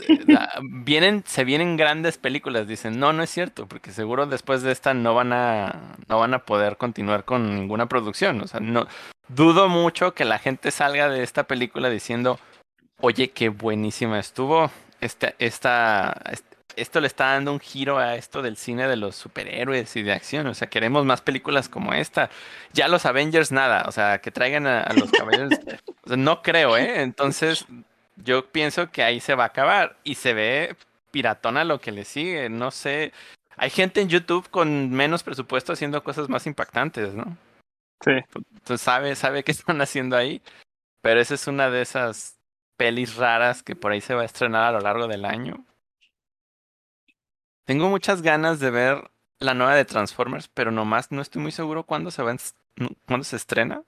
vienen, 0.61 1.23
se 1.25 1.43
vienen 1.43 1.77
grandes 1.77 2.17
películas, 2.19 2.67
dicen, 2.67 2.99
no, 2.99 3.11
no 3.11 3.23
es 3.23 3.29
cierto, 3.31 3.65
porque 3.67 3.91
seguro 3.91 4.27
después 4.27 4.61
de 4.61 4.71
esta 4.71 4.93
no 4.93 5.15
van 5.15 5.33
a, 5.33 5.95
no 6.07 6.19
van 6.19 6.35
a 6.35 6.39
poder 6.45 6.77
continuar 6.77 7.25
con 7.25 7.55
ninguna 7.55 7.87
producción. 7.87 8.39
O 8.41 8.47
sea, 8.47 8.59
no, 8.59 8.87
dudo 9.29 9.67
mucho 9.67 10.13
que 10.13 10.25
la 10.25 10.37
gente 10.37 10.69
salga 10.69 11.09
de 11.09 11.23
esta 11.23 11.45
película 11.45 11.89
diciendo, 11.89 12.39
oye, 13.01 13.31
qué 13.31 13.49
buenísima 13.49 14.19
estuvo. 14.19 14.69
Este, 15.01 15.35
esta, 15.39 16.21
est- 16.31 16.45
esto 16.75 17.01
le 17.01 17.07
está 17.07 17.33
dando 17.33 17.51
un 17.51 17.59
giro 17.59 17.97
a 17.97 18.15
esto 18.15 18.43
del 18.43 18.57
cine 18.57 18.87
de 18.87 18.95
los 18.97 19.15
superhéroes 19.15 19.95
y 19.95 20.03
de 20.03 20.13
acción. 20.13 20.45
O 20.47 20.53
sea, 20.53 20.69
queremos 20.69 21.05
más 21.05 21.21
películas 21.21 21.67
como 21.69 21.93
esta. 21.93 22.29
Ya 22.73 22.87
los 22.87 23.07
Avengers, 23.07 23.51
nada. 23.51 23.85
O 23.87 23.91
sea, 23.91 24.19
que 24.19 24.29
traigan 24.31 24.67
a, 24.67 24.81
a 24.81 24.93
los 24.93 25.09
caballeros. 25.11 25.53
o 26.03 26.07
sea, 26.09 26.17
no 26.17 26.43
creo, 26.43 26.77
¿eh? 26.77 27.01
Entonces, 27.01 27.65
yo 28.23 28.51
pienso 28.51 28.91
que 28.91 29.03
ahí 29.03 29.19
se 29.19 29.35
va 29.35 29.43
a 29.43 29.47
acabar. 29.47 29.97
Y 30.03 30.15
se 30.15 30.33
ve 30.33 30.75
piratona 31.11 31.63
lo 31.63 31.79
que 31.79 31.91
le 31.91 32.05
sigue. 32.05 32.49
No 32.49 32.71
sé. 32.71 33.13
Hay 33.55 33.69
gente 33.69 34.01
en 34.01 34.09
YouTube 34.09 34.49
con 34.49 34.91
menos 34.91 35.23
presupuesto 35.23 35.73
haciendo 35.73 36.03
cosas 36.03 36.29
más 36.29 36.45
impactantes, 36.47 37.13
¿no? 37.13 37.37
Sí. 38.03 38.11
Entonces 38.11 38.81
sabe, 38.81 39.15
sabe 39.15 39.43
qué 39.43 39.51
están 39.53 39.81
haciendo 39.81 40.15
ahí. 40.15 40.41
Pero 41.01 41.19
esa 41.19 41.35
es 41.35 41.47
una 41.47 41.69
de 41.69 41.81
esas 41.81 42.37
pelis 42.75 43.15
raras 43.15 43.63
que 43.63 43.75
por 43.75 43.91
ahí 43.91 44.01
se 44.01 44.13
va 44.13 44.21
a 44.21 44.25
estrenar 44.25 44.63
a 44.63 44.71
lo 44.71 44.79
largo 44.81 45.07
del 45.07 45.25
año. 45.25 45.65
Tengo 47.65 47.89
muchas 47.89 48.21
ganas 48.21 48.59
de 48.59 48.71
ver 48.71 49.11
la 49.39 49.53
nueva 49.53 49.75
de 49.75 49.85
Transformers, 49.85 50.47
pero 50.47 50.71
nomás 50.71 51.11
no 51.11 51.21
estoy 51.21 51.41
muy 51.41 51.51
seguro 51.51 51.83
cuándo 51.83 52.11
se 52.11 52.23
va 52.23 52.35
cuándo 53.05 53.23
se 53.23 53.35
estrena. 53.35 53.83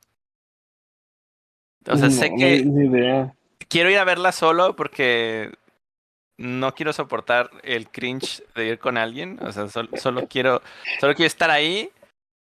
O 1.88 1.96
sea, 1.96 2.10
sé 2.10 2.30
que 2.36 2.66
ni 2.66 2.88
idea. 2.88 3.34
Quiero 3.68 3.90
ir 3.90 3.98
a 3.98 4.04
verla 4.04 4.32
solo 4.32 4.76
porque 4.76 5.52
no 6.38 6.74
quiero 6.74 6.94
soportar 6.94 7.50
el 7.64 7.90
cringe 7.90 8.42
de 8.56 8.68
ir 8.68 8.80
con 8.80 8.98
alguien. 8.98 9.40
O 9.42 9.52
sea, 9.52 9.68
sol- 9.68 9.90
solo 9.96 10.28
quiero, 10.28 10.62
solo 11.00 11.14
quiero 11.16 11.28
estar 11.28 11.50
ahí 11.52 11.90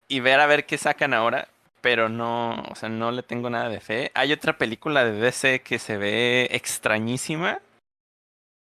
y 0.07 0.19
ver 0.21 0.39
a 0.39 0.45
ver 0.47 0.65
qué 0.65 0.77
sacan 0.77 1.13
ahora. 1.13 1.47
Pero 1.81 2.09
no, 2.09 2.61
o 2.69 2.75
sea, 2.75 2.89
no 2.89 3.11
le 3.11 3.23
tengo 3.23 3.49
nada 3.49 3.67
de 3.67 3.79
fe. 3.79 4.11
Hay 4.13 4.31
otra 4.31 4.55
película 4.57 5.03
de 5.03 5.13
DC 5.13 5.61
que 5.61 5.79
se 5.79 5.97
ve 5.97 6.47
extrañísima. 6.51 7.59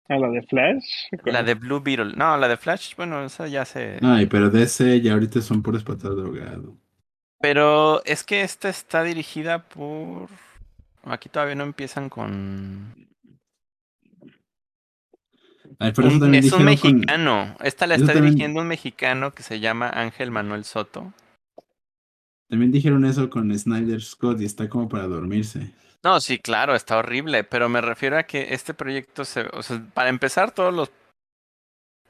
¿A 0.08 0.16
la 0.16 0.28
de 0.30 0.42
Flash? 0.42 0.84
La 1.26 1.42
de 1.42 1.54
Blue 1.54 1.80
Beetle. 1.80 2.14
No, 2.16 2.36
la 2.38 2.48
de 2.48 2.56
Flash, 2.56 2.96
bueno, 2.96 3.22
esa 3.22 3.46
ya 3.46 3.66
se. 3.66 3.98
Ay, 4.02 4.24
pero 4.26 4.48
ese 4.56 5.02
ya 5.02 5.12
ahorita 5.12 5.42
son 5.42 5.62
puros 5.62 5.84
patas 5.84 6.16
drogado. 6.16 6.74
Pero 7.40 8.02
es 8.06 8.24
que 8.24 8.40
esta 8.40 8.70
está 8.70 9.02
dirigida 9.02 9.68
por. 9.68 10.28
Aquí 11.04 11.28
todavía 11.28 11.54
no 11.54 11.64
empiezan 11.64 12.08
con. 12.08 12.94
Un- 15.80 16.34
es 16.34 16.44
un 16.52 16.58
con- 16.58 16.64
mexicano. 16.64 17.56
Esta 17.62 17.86
la 17.86 17.94
eso 17.94 18.04
está 18.04 18.14
también- 18.14 18.34
dirigiendo 18.34 18.60
un 18.60 18.66
mexicano 18.68 19.32
que 19.32 19.42
se 19.42 19.60
llama 19.60 19.88
Ángel 19.88 20.30
Manuel 20.30 20.64
Soto. 20.64 21.12
También 22.48 22.72
dijeron 22.72 23.04
eso 23.04 23.30
con 23.30 23.56
Snyder 23.56 24.02
Scott 24.02 24.40
y 24.40 24.44
está 24.44 24.68
como 24.68 24.88
para 24.88 25.06
dormirse. 25.06 25.72
No, 26.02 26.20
sí, 26.20 26.38
claro, 26.38 26.74
está 26.74 26.98
horrible, 26.98 27.44
pero 27.44 27.68
me 27.68 27.80
refiero 27.80 28.18
a 28.18 28.24
que 28.24 28.52
este 28.54 28.74
proyecto 28.74 29.24
se, 29.24 29.42
o 29.52 29.62
sea, 29.62 29.80
para 29.94 30.08
empezar 30.08 30.50
todos 30.50 30.74
los 30.74 30.90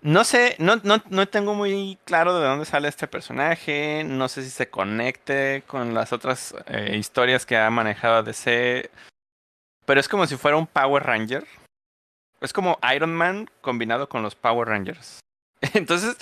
no 0.02 0.24
sé, 0.24 0.56
no, 0.58 0.76
no, 0.82 1.02
no 1.10 1.28
tengo 1.28 1.54
muy 1.54 1.98
claro 2.04 2.38
de 2.38 2.46
dónde 2.46 2.64
sale 2.64 2.88
este 2.88 3.06
personaje, 3.06 4.02
no 4.04 4.28
sé 4.28 4.42
si 4.42 4.50
se 4.50 4.70
conecte 4.70 5.62
con 5.66 5.94
las 5.94 6.12
otras 6.12 6.54
eh, 6.66 6.96
historias 6.96 7.44
que 7.44 7.56
ha 7.56 7.68
manejado 7.70 8.22
DC, 8.22 8.90
pero 9.84 10.00
es 10.00 10.08
como 10.08 10.26
si 10.26 10.36
fuera 10.36 10.56
un 10.56 10.66
Power 10.66 11.02
Ranger. 11.02 11.46
Es 12.40 12.52
como 12.52 12.78
Iron 12.94 13.14
Man 13.14 13.50
combinado 13.60 14.08
con 14.08 14.22
los 14.22 14.34
Power 14.34 14.68
Rangers. 14.68 15.20
Entonces, 15.74 16.16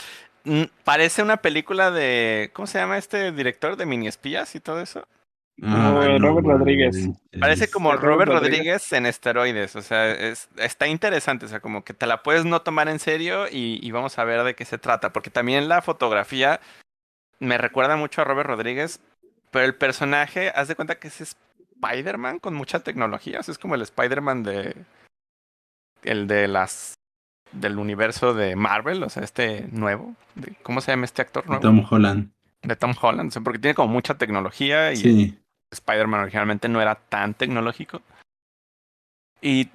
parece 0.85 1.23
una 1.23 1.37
película 1.37 1.91
de, 1.91 2.51
¿cómo 2.55 2.67
se 2.67 2.79
llama 2.79 2.99
este 2.99 3.31
director 3.31 3.77
de 3.77 3.87
mini 3.87 4.09
espías 4.09 4.55
y 4.55 4.61
todo 4.61 4.81
eso? 4.81 5.07
Ay, 5.63 6.19
Robert 6.19 6.47
Rodríguez. 6.47 7.09
Parece 7.41 7.69
como 7.71 7.91
Robert 7.93 8.05
Robert 8.05 8.33
Rodríguez. 8.33 8.59
Rodríguez. 8.59 8.93
en 8.93 9.07
esteroides, 9.07 9.75
o 9.77 9.83
sea, 9.83 10.11
es, 10.11 10.49
está 10.57 10.87
interesante, 10.87 11.47
o 11.47 11.49
sea, 11.49 11.61
como 11.61 11.83
que 11.85 11.95
te 11.95 12.07
la 12.07 12.23
puedes 12.23 12.45
no 12.45 12.63
tomar 12.63 12.89
en 12.89 12.99
serio 13.01 13.47
y, 13.51 13.81
y 13.83 13.91
vamos 13.91 14.19
a 14.19 14.25
ver 14.25 14.45
de 14.45 14.55
qué 14.55 14.65
se 14.65 14.79
trata, 14.79 15.13
porque 15.13 15.31
también 15.31 15.69
la 15.69 15.83
fotografía 15.83 16.61
me 17.41 17.59
recuerda 17.59 17.97
mucho 17.97 18.21
a 18.21 18.25
Robert 18.25 18.49
Rodríguez, 18.49 19.01
pero 19.51 19.65
el 19.65 19.75
personaje, 19.75 20.51
haz 20.55 20.69
de 20.69 20.77
cuenta 20.77 20.99
que 21.01 21.09
es 21.09 21.21
Spider-Man 21.81 22.39
con 22.39 22.55
mucha 22.55 22.81
tecnología, 22.81 23.41
o 23.41 23.43
sea, 23.43 23.53
es 23.53 23.59
como 23.59 23.75
el 23.75 23.83
Spider-Man 23.83 24.43
de... 24.45 24.77
el 26.03 26.27
de 26.29 26.47
las... 26.49 26.95
del 27.53 27.79
universo 27.79 28.35
de 28.35 28.55
Marvel, 28.57 29.03
o 29.03 29.09
sea, 29.09 29.25
este 29.25 29.67
nuevo, 29.73 30.15
de- 30.35 30.55
¿cómo 30.63 30.81
se 30.81 30.93
llama 30.93 31.05
este 31.05 31.23
actor 31.23 31.47
nuevo? 31.47 31.63
Tom 31.63 31.85
Holland. 31.89 32.31
De 32.63 32.75
Tom 32.77 32.93
Holland, 33.01 33.29
o 33.29 33.31
sea, 33.33 33.43
porque 33.43 33.59
tiene 33.61 33.75
como 33.75 33.93
mucha 33.93 34.15
tecnología 34.19 34.93
y 34.93 34.97
Sí. 34.97 35.39
Spider-Man 35.71 36.21
originalmente 36.21 36.69
no 36.69 36.81
era 36.81 36.95
tan 36.95 37.35
tecnológico. 37.35 38.03
Y 39.41 39.69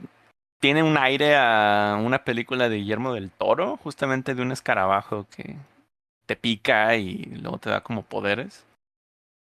tiene 0.59 0.83
un 0.83 0.97
aire 0.97 1.35
a 1.35 1.99
una 2.01 2.23
película 2.23 2.69
de 2.69 2.77
Guillermo 2.77 3.13
del 3.13 3.31
Toro, 3.31 3.77
justamente 3.77 4.35
de 4.35 4.41
un 4.41 4.51
escarabajo 4.51 5.27
que 5.35 5.57
te 6.25 6.35
pica 6.35 6.95
y 6.95 7.25
luego 7.25 7.57
te 7.57 7.69
da 7.69 7.81
como 7.81 8.03
poderes. 8.03 8.65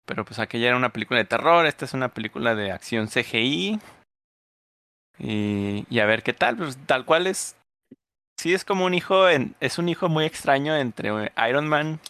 Pero 0.06 0.24
pues 0.24 0.38
aquella 0.38 0.68
era 0.68 0.76
una 0.76 0.92
película 0.92 1.18
de 1.18 1.24
terror, 1.24 1.66
esta 1.66 1.84
es 1.84 1.94
una 1.94 2.08
película 2.08 2.54
de 2.54 2.72
acción 2.72 3.08
CGI. 3.08 3.80
Y, 5.18 5.86
y 5.88 6.00
a 6.00 6.06
ver 6.06 6.22
qué 6.22 6.32
tal, 6.32 6.56
pues 6.56 6.76
tal 6.86 7.04
cual 7.04 7.26
es. 7.26 7.56
Sí, 8.36 8.52
es 8.52 8.64
como 8.64 8.84
un 8.84 8.94
hijo, 8.94 9.28
es 9.28 9.78
un 9.78 9.88
hijo 9.88 10.08
muy 10.08 10.24
extraño 10.24 10.76
entre 10.76 11.32
Iron 11.48 11.68
Man, 11.68 12.00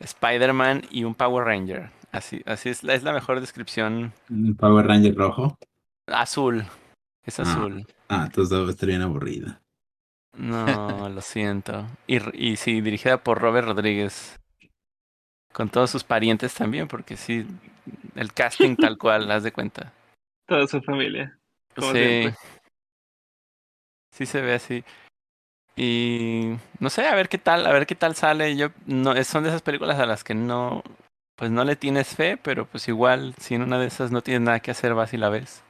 Spider-Man 0.00 0.82
y 0.90 1.04
un 1.04 1.14
Power 1.14 1.46
Ranger. 1.46 1.90
Así, 2.12 2.42
así 2.46 2.68
es, 2.68 2.84
es 2.84 3.02
la 3.02 3.12
mejor 3.12 3.40
descripción. 3.40 4.12
¿Un 4.28 4.54
Power 4.54 4.86
Ranger 4.86 5.14
rojo? 5.14 5.56
Azul. 6.06 6.64
Es 7.24 7.40
Ah. 7.40 7.42
azul. 7.42 7.86
Ah, 8.08 8.24
entonces 8.26 8.50
debe 8.50 8.70
estar 8.70 8.86
bien 8.88 9.02
aburrida. 9.02 9.60
No, 10.36 10.64
lo 11.08 11.20
siento. 11.22 11.86
Y, 12.06 12.18
y 12.52 12.56
sí, 12.56 12.80
dirigida 12.80 13.22
por 13.22 13.40
Robert 13.40 13.66
Rodríguez. 13.66 14.38
Con 15.52 15.68
todos 15.68 15.90
sus 15.90 16.04
parientes 16.04 16.54
también, 16.54 16.88
porque 16.88 17.16
sí, 17.16 17.46
el 18.14 18.32
casting 18.32 18.76
tal 18.76 18.96
cual, 18.98 19.30
haz 19.30 19.42
de 19.42 19.52
cuenta. 19.52 19.92
Toda 20.48 20.66
su 20.66 20.80
familia. 20.82 21.38
Como 21.74 21.92
Sí. 21.92 21.98
siempre. 21.98 22.34
Sí 24.12 24.26
se 24.26 24.40
ve 24.42 24.54
así. 24.54 24.84
Y 25.76 26.54
no 26.80 26.90
sé, 26.90 27.06
a 27.06 27.14
ver 27.14 27.30
qué 27.30 27.38
tal, 27.38 27.64
a 27.66 27.72
ver 27.72 27.86
qué 27.86 27.94
tal 27.94 28.14
sale. 28.14 28.54
Yo 28.56 28.68
no, 28.84 29.14
son 29.24 29.44
de 29.44 29.48
esas 29.48 29.62
películas 29.62 29.98
a 29.98 30.04
las 30.04 30.22
que 30.22 30.34
no, 30.34 30.82
pues 31.42 31.50
no 31.50 31.64
le 31.64 31.74
tienes 31.74 32.14
fe, 32.14 32.36
pero 32.40 32.66
pues 32.66 32.86
igual, 32.86 33.34
si 33.36 33.56
en 33.56 33.62
una 33.62 33.80
de 33.80 33.88
esas 33.88 34.12
no 34.12 34.22
tienes 34.22 34.42
nada 34.42 34.60
que 34.60 34.70
hacer, 34.70 34.94
vas 34.94 35.12
y 35.12 35.16
la 35.16 35.28
ves. 35.28 35.64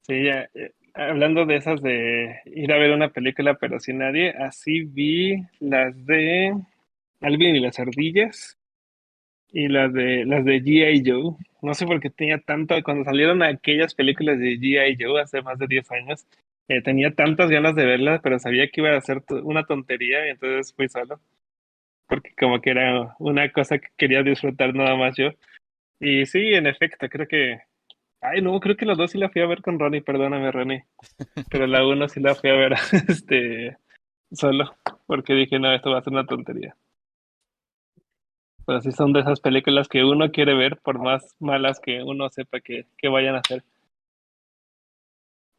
Sí, 0.00 0.24
ya. 0.24 0.48
eh, 0.54 0.72
hablando 0.94 1.44
de 1.44 1.56
esas 1.56 1.82
de 1.82 2.40
ir 2.46 2.72
a 2.72 2.78
ver 2.78 2.92
una 2.92 3.10
película 3.10 3.58
pero 3.60 3.78
sin 3.78 3.98
nadie, 3.98 4.30
así 4.30 4.84
vi 4.84 5.42
las 5.58 6.06
de 6.06 6.54
Alvin 7.20 7.54
y 7.54 7.60
las 7.60 7.78
ardillas 7.78 8.56
y 9.52 9.68
las 9.68 9.92
de 9.92 10.24
las 10.24 10.42
de 10.46 10.62
G.I. 10.62 11.02
Joe. 11.04 11.36
No 11.60 11.74
sé 11.74 11.84
por 11.84 12.00
qué 12.00 12.08
tenía 12.08 12.38
tanto, 12.38 12.82
cuando 12.82 13.04
salieron 13.04 13.42
aquellas 13.42 13.94
películas 13.94 14.38
de 14.38 14.58
G.I. 14.58 14.96
Joe 14.98 15.20
hace 15.20 15.42
más 15.42 15.58
de 15.58 15.66
10 15.66 15.90
años, 15.92 16.26
eh, 16.68 16.80
tenía 16.80 17.14
tantas 17.14 17.50
ganas 17.50 17.74
de 17.74 17.84
verlas, 17.84 18.20
pero 18.22 18.38
sabía 18.38 18.70
que 18.70 18.80
iba 18.80 18.96
a 18.96 19.00
ser 19.02 19.22
una 19.42 19.64
tontería 19.64 20.26
y 20.26 20.30
entonces 20.30 20.72
fui 20.74 20.88
solo. 20.88 21.20
Porque 22.10 22.34
como 22.38 22.60
que 22.60 22.70
era 22.72 23.14
una 23.18 23.50
cosa 23.50 23.78
que 23.78 23.88
quería 23.96 24.22
disfrutar 24.22 24.74
nada 24.74 24.96
más 24.96 25.16
yo. 25.16 25.30
Y 25.98 26.26
sí, 26.26 26.52
en 26.54 26.66
efecto, 26.66 27.08
creo 27.08 27.26
que 27.26 27.60
Ay, 28.22 28.42
no, 28.42 28.60
creo 28.60 28.76
que 28.76 28.84
las 28.84 28.98
dos 28.98 29.10
sí 29.10 29.18
la 29.18 29.30
fui 29.30 29.40
a 29.40 29.46
ver 29.46 29.62
con 29.62 29.78
Ronnie, 29.78 30.02
perdóname, 30.02 30.52
Ronnie. 30.52 30.84
Pero 31.50 31.66
la 31.66 31.86
uno 31.86 32.06
sí 32.08 32.20
la 32.20 32.34
fui 32.34 32.50
a 32.50 32.54
ver 32.54 32.74
este 33.08 33.78
solo, 34.30 34.76
porque 35.06 35.32
dije, 35.32 35.58
no, 35.58 35.72
esto 35.74 35.90
va 35.90 35.98
a 35.98 36.02
ser 36.02 36.12
una 36.12 36.26
tontería. 36.26 36.76
Pero 38.66 38.80
sí 38.82 38.92
son 38.92 39.12
de 39.12 39.20
esas 39.20 39.40
películas 39.40 39.88
que 39.88 40.04
uno 40.04 40.30
quiere 40.30 40.54
ver, 40.54 40.78
por 40.78 40.98
más 40.98 41.34
malas 41.40 41.80
que 41.80 42.02
uno 42.02 42.28
sepa 42.28 42.60
que, 42.60 42.86
que 42.98 43.08
vayan 43.08 43.36
a 43.36 43.42
ser. 43.42 43.64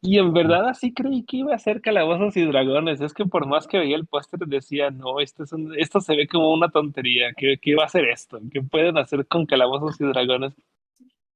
Y 0.04 0.18
en 0.18 0.32
verdad 0.32 0.68
así 0.68 0.92
creí 0.92 1.22
que 1.22 1.36
iba 1.38 1.54
a 1.54 1.58
ser 1.60 1.80
Calabozos 1.80 2.36
y 2.36 2.44
Dragones. 2.44 3.00
Es 3.00 3.14
que 3.14 3.24
por 3.24 3.46
más 3.46 3.68
que 3.68 3.78
veía 3.78 3.94
el 3.94 4.06
póster 4.06 4.40
decía, 4.40 4.90
no, 4.90 5.20
esto, 5.20 5.44
es 5.44 5.52
un- 5.52 5.78
esto 5.78 6.00
se 6.00 6.16
ve 6.16 6.26
como 6.26 6.52
una 6.52 6.68
tontería. 6.70 7.32
¿Qué, 7.36 7.56
qué 7.62 7.76
va 7.76 7.84
a 7.84 7.88
ser 7.88 8.06
esto? 8.08 8.40
¿Qué 8.52 8.62
pueden 8.62 8.98
hacer 8.98 9.24
con 9.28 9.46
Calabozos 9.46 10.00
y 10.00 10.04
Dragones? 10.04 10.54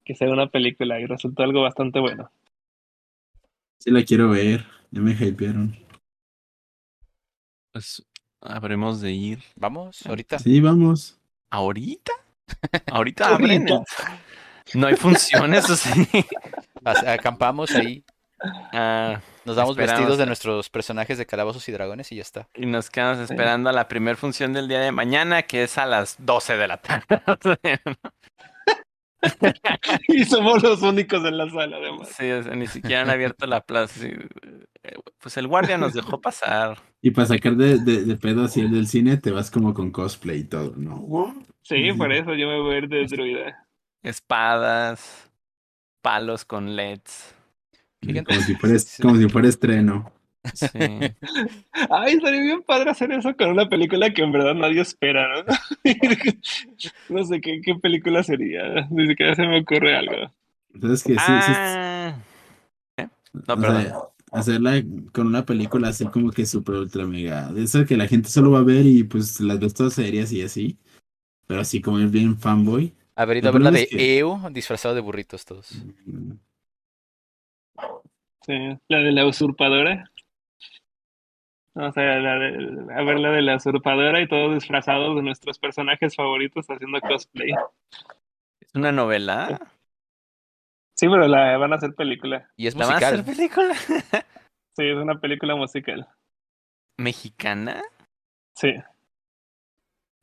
Que 0.04 0.16
sea 0.16 0.28
una 0.30 0.48
película 0.48 0.98
y 1.00 1.06
resultó 1.06 1.44
algo 1.44 1.62
bastante 1.62 2.00
bueno. 2.00 2.28
Sí 3.78 3.90
la 3.92 4.02
quiero 4.02 4.30
ver. 4.30 4.66
Ya 4.90 5.00
me 5.00 5.12
hypearon. 5.12 5.76
Pues 7.72 8.04
habremos 8.40 9.00
de 9.00 9.12
ir. 9.12 9.38
Vamos, 9.54 10.04
ahorita. 10.06 10.38
Sí, 10.40 10.60
vamos. 10.60 11.20
¿Ahorita? 11.50 12.12
Ahorita 12.90 13.28
abren. 13.34 13.66
No 14.74 14.86
hay 14.88 14.96
funciones, 14.96 15.68
o 15.70 15.76
sí. 15.76 16.06
As- 16.84 17.04
Acampamos 17.06 17.72
ahí. 17.74 18.04
Ah, 18.42 19.20
Nos 19.44 19.56
damos 19.56 19.70
Esperamos 19.70 19.76
vestidos 19.76 20.18
de 20.18 20.26
nuestros 20.26 20.68
personajes 20.70 21.16
de 21.18 21.26
calabozos 21.26 21.68
y 21.68 21.72
dragones 21.72 22.12
y 22.12 22.16
ya 22.16 22.22
está. 22.22 22.48
y 22.54 22.66
nos 22.66 22.90
quedamos 22.90 23.18
esperando 23.18 23.70
a 23.70 23.72
la 23.72 23.88
primera 23.88 24.16
función 24.16 24.52
del 24.52 24.68
día 24.68 24.80
de 24.80 24.92
mañana, 24.92 25.42
que 25.42 25.62
es 25.62 25.78
a 25.78 25.86
las 25.86 26.16
12 26.18 26.56
de 26.56 26.68
la 26.68 26.76
tarde. 26.78 27.06
Y 30.08 30.24
somos 30.24 30.62
los 30.62 30.82
únicos 30.82 31.24
en 31.24 31.38
la 31.38 31.50
sala, 31.50 31.78
además. 31.78 32.08
Sí, 32.16 32.30
o 32.30 32.42
sea, 32.42 32.54
ni 32.54 32.66
siquiera 32.66 33.02
han 33.02 33.10
abierto 33.10 33.46
la 33.46 33.60
plaza. 33.60 34.00
sí. 34.00 34.08
Eh, 34.82 34.94
Pues 35.18 35.36
el 35.36 35.48
guardia 35.48 35.78
nos 35.78 35.94
dejó 35.94 36.20
pasar. 36.20 36.78
Y 37.02 37.10
para 37.10 37.26
sacar 37.26 37.56
de, 37.56 37.78
de, 37.78 38.04
de 38.04 38.16
pedo 38.16 38.44
así 38.44 38.60
el 38.60 38.70
del 38.70 38.86
cine, 38.86 39.16
te 39.16 39.30
vas 39.30 39.50
como 39.50 39.74
con 39.74 39.90
cosplay 39.90 40.40
y 40.40 40.44
todo, 40.44 40.74
¿no? 40.76 41.34
Sí, 41.62 41.92
por 41.94 42.12
eso 42.12 42.34
yo 42.34 42.46
me 42.46 42.60
voy 42.60 42.74
a 42.74 42.78
ir 42.78 42.88
de 42.88 43.06
druida. 43.06 43.66
Espadas, 44.02 45.30
palos 46.02 46.44
con 46.44 46.76
LEDs. 46.76 47.34
Como 48.24 48.40
si 48.40 48.54
fuera, 48.54 48.76
como 49.02 49.16
si 49.16 49.28
fuera 49.28 49.48
estreno. 49.48 50.12
Sí. 50.54 50.66
Ay, 51.90 52.14
estaría 52.14 52.40
bien 52.42 52.62
padre 52.62 52.90
hacer 52.90 53.10
eso 53.12 53.34
con 53.36 53.50
una 53.50 53.68
película 53.68 54.12
que 54.14 54.22
en 54.22 54.30
verdad 54.32 54.54
nadie 54.54 54.80
espera, 54.80 55.26
¿no? 55.42 55.44
No 57.08 57.24
sé 57.24 57.40
qué, 57.40 57.60
qué 57.64 57.74
película 57.76 58.22
sería. 58.22 58.86
Ni 58.90 59.08
siquiera 59.08 59.34
se 59.34 59.42
me 59.46 59.60
ocurre 59.60 59.96
algo. 59.96 60.32
Entonces 60.74 61.02
que 61.02 61.14
sí, 61.14 61.18
sí, 61.18 61.52
Ah. 61.56 62.16
¿Eh? 62.98 63.08
No, 63.32 63.54
o 63.54 63.60
perdón. 63.60 63.82
sea, 63.82 63.94
hacerla 64.32 64.82
con 65.12 65.26
una 65.26 65.44
película 65.44 65.88
así 65.88 66.04
como 66.06 66.30
que 66.30 66.46
super 66.46 66.74
ultra 66.76 67.06
mega. 67.06 67.50
De 67.52 67.64
eso 67.64 67.84
que 67.84 67.96
la 67.96 68.06
gente 68.06 68.28
solo 68.28 68.50
va 68.52 68.60
a 68.60 68.62
ver 68.64 68.84
y 68.86 69.02
pues 69.04 69.40
las 69.40 69.58
ves 69.58 69.74
todas 69.74 69.94
serias 69.94 70.32
y 70.32 70.42
así. 70.42 70.78
Pero 71.46 71.60
así 71.60 71.80
como 71.80 71.98
es 71.98 72.10
bien 72.10 72.36
fanboy. 72.38 72.92
Haber 73.16 73.38
ido 73.38 73.48
a 73.48 73.52
ver 73.52 73.62
la 73.62 73.70
de 73.70 73.82
es 73.84 73.88
que- 73.88 74.18
EO 74.18 74.40
disfrazado 74.52 74.94
de 74.94 75.00
burritos 75.00 75.44
todos. 75.44 75.72
mm, 76.04 76.32
Sí, 78.46 78.78
la 78.88 78.98
de 78.98 79.10
la 79.12 79.26
usurpadora. 79.26 80.10
O 81.74 81.92
sea, 81.92 82.18
la 82.20 82.38
de, 82.38 82.94
a 82.94 83.02
ver 83.02 83.18
la 83.18 83.32
de 83.32 83.42
la 83.42 83.56
usurpadora 83.56 84.20
y 84.22 84.28
todos 84.28 84.54
disfrazados 84.54 85.16
de 85.16 85.22
nuestros 85.22 85.58
personajes 85.58 86.14
favoritos 86.14 86.64
haciendo 86.68 87.00
cosplay. 87.00 87.50
¿Es 88.60 88.74
una 88.74 88.92
novela? 88.92 89.60
Sí, 90.94 91.08
pero 91.08 91.26
la 91.28 91.58
van 91.58 91.72
a 91.72 91.76
hacer 91.76 91.94
película. 91.94 92.48
Y 92.56 92.68
es 92.68 92.76
¿La 92.76 92.86
van 92.86 92.94
a 92.94 92.96
hacer 92.98 93.24
musical. 93.24 93.36
película? 93.36 93.74
Sí, 94.78 94.84
es 94.84 94.96
una 94.96 95.18
película 95.18 95.56
musical. 95.56 96.06
¿Mexicana? 96.98 97.82
Sí. 98.54 98.74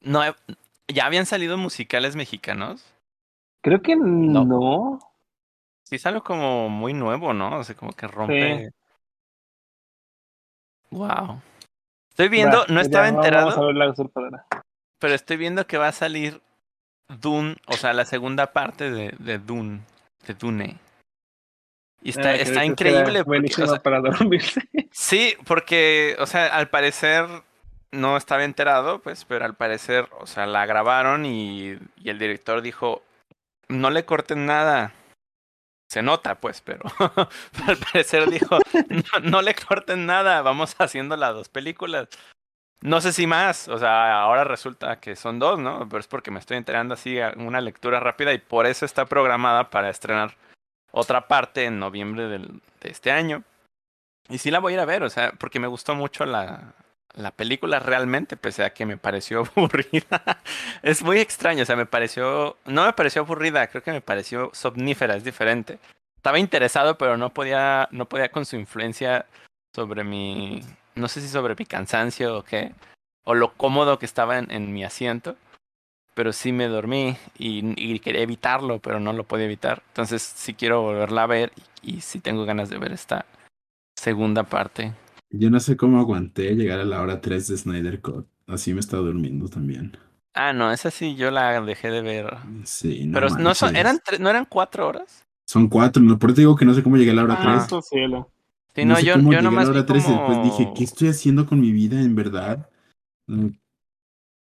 No, 0.01 0.21
¿ya 0.88 1.07
habían 1.07 1.26
salido 1.26 1.57
musicales 1.57 2.15
mexicanos? 2.15 2.93
Creo 3.63 3.82
que 3.82 3.95
no. 3.95 4.99
Sí, 5.84 5.95
es 5.95 6.05
algo 6.05 6.23
como 6.23 6.69
muy 6.69 6.93
nuevo, 6.93 7.34
¿no? 7.34 7.59
O 7.59 7.63
sea, 7.63 7.75
como 7.75 7.91
que 7.93 8.07
rompe. 8.07 8.71
Wow. 10.89 11.41
Estoy 12.09 12.29
viendo, 12.29 12.59
no 12.67 12.75
pues 12.75 12.88
estaba 12.88 13.07
ya, 13.07 13.11
Vamos 13.11 13.25
a 13.25 13.27
enterado, 13.27 13.67
ver 13.67 13.75
la 13.75 14.45
pero 15.03 15.15
estoy 15.15 15.36
viendo 15.36 15.67
que 15.67 15.77
va 15.77 15.89
a 15.89 15.91
salir 15.91 16.41
Dune, 17.09 17.57
o 17.67 17.73
sea, 17.73 17.91
la 17.91 18.05
segunda 18.05 18.53
parte 18.53 18.89
de, 18.89 19.13
de 19.19 19.38
Dune, 19.38 19.81
de 20.25 20.34
Dune. 20.34 20.77
Y 22.01 22.11
está, 22.11 22.29
Ah, 22.29 22.36
está 22.36 22.63
increíble. 22.63 23.01
era 23.01 23.05
Porque, 23.05 23.19
o 23.19 23.25
Buenísima 23.25 23.67
sea, 23.67 23.84
para 23.84 23.99
dormirse. 23.99 24.61
sí, 24.91 25.36
porque, 25.45 26.15
o 26.19 26.25
sea, 26.25 26.47
al 26.47 26.69
parecer 26.69 27.25
no 27.91 28.15
estaba 28.15 28.45
enterado, 28.45 28.99
pues, 28.99 29.25
pero 29.25 29.43
al 29.43 29.55
parecer, 29.55 30.07
o 30.19 30.25
sea, 30.25 30.45
la 30.45 30.65
grabaron 30.65 31.25
y, 31.25 31.77
y 31.97 32.09
el 32.09 32.17
director 32.17 32.61
dijo, 32.61 33.03
no 33.67 33.89
le 33.89 34.05
corten 34.05 34.45
nada. 34.45 34.93
Se 35.93 36.01
nota, 36.01 36.33
pues, 36.33 36.59
pero 36.59 36.81
al 37.67 37.77
parecer 37.77 38.27
dijo, 38.27 38.57
no, 39.21 39.43
le 39.43 39.53
corten 39.53 40.07
nada, 40.07 40.41
vamos 40.41 40.75
haciendo 40.79 41.15
las 41.15 41.35
dos 41.35 41.49
películas. 41.49 42.07
No 42.81 42.99
sé 42.99 43.13
si 43.13 43.27
más, 43.27 43.67
o 43.67 43.77
sea, 43.77 44.19
ahora 44.19 44.43
resulta 44.43 44.99
que 44.99 45.15
son 45.15 45.37
dos, 45.37 45.59
¿no? 45.59 45.87
Pero 45.87 45.99
es 45.99 46.07
porque 46.07 46.31
me 46.31 46.39
estoy 46.39 46.57
enterando 46.57 46.95
así 46.95 47.19
una 47.37 47.61
lectura 47.61 47.99
rápida 47.99 48.33
y 48.33 48.39
por 48.39 48.65
eso 48.65 48.87
está 48.87 49.05
programada 49.05 49.69
para 49.69 49.91
estrenar 49.91 50.35
otra 50.91 51.27
parte 51.27 51.65
en 51.65 51.77
noviembre 51.77 52.27
del, 52.27 52.63
de 52.81 52.89
este 52.89 53.11
año. 53.11 53.43
Y 54.29 54.39
sí 54.39 54.49
la 54.49 54.57
voy 54.57 54.73
a 54.73 54.77
ir 54.77 54.79
a 54.79 54.85
ver, 54.85 55.03
o 55.03 55.11
sea, 55.11 55.33
porque 55.33 55.59
me 55.59 55.67
gustó 55.67 55.93
mucho 55.93 56.25
la, 56.25 56.73
la 57.16 57.32
película 57.32 57.80
realmente, 57.80 58.38
pese 58.38 58.64
a 58.64 58.74
que 58.74 58.86
me 58.86 58.97
pareció 58.97 59.43
aburrida. 59.55 60.41
es 60.82 61.03
muy 61.03 61.20
extraño, 61.20 61.64
o 61.64 61.66
sea, 61.66 61.76
me 61.76 61.86
pareció, 61.86 62.57
no 62.66 62.86
me 62.86 62.93
pareció 62.93 63.22
aburrida, 63.22 63.68
creo 63.68 63.84
que 63.84 63.91
me 63.91 64.01
pareció 64.01 64.49
somnífera, 64.53 65.16
es 65.16 65.24
diferente. 65.24 65.80
Estaba 66.18 66.39
interesado, 66.39 66.97
pero 66.97 67.18
no 67.18 67.34
podía, 67.34 67.88
no 67.91 68.07
podía 68.07 68.30
con 68.30 68.45
su 68.45 68.55
influencia 68.55 69.26
sobre 69.76 70.03
mi, 70.03 70.61
no 70.95 71.07
sé 71.07 71.22
si 71.22 71.28
sobre 71.28 71.55
mi 71.57 71.66
cansancio 71.66 72.38
o 72.38 72.43
qué, 72.43 72.74
o 73.26 73.34
lo 73.34 73.53
cómodo 73.53 73.99
que 73.99 74.05
estaba 74.05 74.39
en, 74.39 74.74
mi 74.74 74.84
asiento. 74.84 75.36
Pero 76.16 76.32
sí 76.32 76.51
me 76.51 76.68
dormí 76.68 77.18
y, 77.38 77.74
y 77.76 77.99
quería 77.99 78.22
evitarlo, 78.22 78.78
pero 78.80 78.99
no 78.99 79.14
lo 79.14 79.24
podía 79.24 79.45
evitar. 79.45 79.82
Entonces 79.88 80.22
sí 80.22 80.53
quiero 80.53 80.84
volverla 80.84 81.24
a 81.24 81.28
ver 81.28 81.51
y, 81.82 81.95
y 81.95 82.01
sí 82.01 82.20
tengo 82.20 82.45
ganas 82.45 82.70
de 82.70 82.78
ver 82.78 82.91
esta 82.91 83.26
segunda 83.95 84.43
parte. 84.43 84.93
Yo 85.36 85.49
no 85.49 85.59
sé 85.59 85.75
cómo 85.75 85.99
aguanté 85.99 86.55
llegar 86.55 86.79
a 86.79 86.86
la 86.86 87.01
hora 87.01 87.19
3 87.19 87.47
de 87.47 87.57
Snyder 87.57 88.01
Cut. 88.01 88.27
Así 88.47 88.73
me 88.73 88.79
estaba 88.79 89.03
durmiendo 89.03 89.47
también. 89.47 89.97
Ah, 90.36 90.53
no, 90.53 90.71
esa 90.71 90.91
sí 90.91 91.15
yo 91.15 91.31
la 91.31 91.59
dejé 91.61 91.89
de 91.91 92.01
ver. 92.01 92.38
Sí, 92.63 93.05
no 93.05 93.13
Pero 93.15 93.29
no, 93.38 93.53
son, 93.55 93.73
manches. 93.73 93.79
eran 93.79 93.99
no 94.19 94.29
eran 94.29 94.45
cuatro 94.45 94.88
horas. 94.88 95.25
Son 95.45 95.67
cuatro, 95.67 96.01
no, 96.01 96.17
por 96.17 96.31
eso 96.31 96.41
digo 96.41 96.55
que 96.55 96.65
no 96.65 96.73
sé 96.73 96.81
cómo 96.84 96.97
llegué 96.97 97.11
a 97.11 97.15
la 97.15 97.23
hora 97.23 97.36
Ah. 97.38 97.43
3. 97.43 97.59
Santo 97.61 97.81
cielo. 97.81 98.29
Sí, 98.75 98.86
no 98.86 98.93
no, 98.93 98.95
sé 98.99 99.05
yo, 99.05 99.13
cómo 99.15 99.31
yo 99.34 99.39
llegué 99.41 99.47
a 99.57 99.63
la 99.63 99.69
hora 99.69 99.86
3 99.86 100.07
y 100.07 100.11
después 100.11 100.43
dije, 100.43 100.71
¿qué 100.75 100.84
estoy 100.84 101.07
haciendo 101.09 101.45
con 101.45 101.59
mi 101.61 101.71
vida 101.71 101.99
en 102.01 102.15
verdad? 102.15 102.69
Mm, 103.27 103.47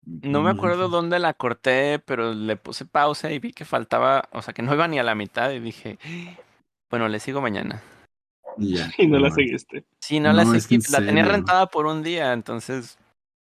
No 0.03 0.41
me 0.41 0.49
acuerdo 0.49 0.89
dónde 0.89 1.19
la 1.19 1.34
corté, 1.34 1.99
pero 1.99 2.34
le 2.34 2.55
puse 2.57 2.86
pausa 2.86 3.32
y 3.32 3.39
vi 3.39 3.53
que 3.53 3.65
faltaba, 3.65 4.29
o 4.32 4.41
sea, 4.41 4.53
que 4.53 4.61
no 4.63 4.73
iba 4.73 4.88
ni 4.88 4.99
a 4.99 5.03
la 5.03 5.15
mitad 5.15 5.51
y 5.51 5.59
dije, 5.59 5.99
bueno, 6.89 7.07
le 7.07 7.19
sigo 7.19 7.41
mañana. 7.41 7.82
Y 8.57 8.75
ya, 8.75 8.91
Y 8.97 9.07
no 9.07 9.19
la 9.19 9.31
seguiste. 9.31 9.85
Sí, 10.01 10.19
no, 10.19 10.33
la 10.33 10.43
No, 10.43 10.59
seguí, 10.59 10.75
en 10.75 10.81
la 10.91 11.05
tenía 11.05 11.25
rentada 11.25 11.67
por 11.67 11.85
un 11.85 12.03
día, 12.03 12.33
entonces 12.33 12.97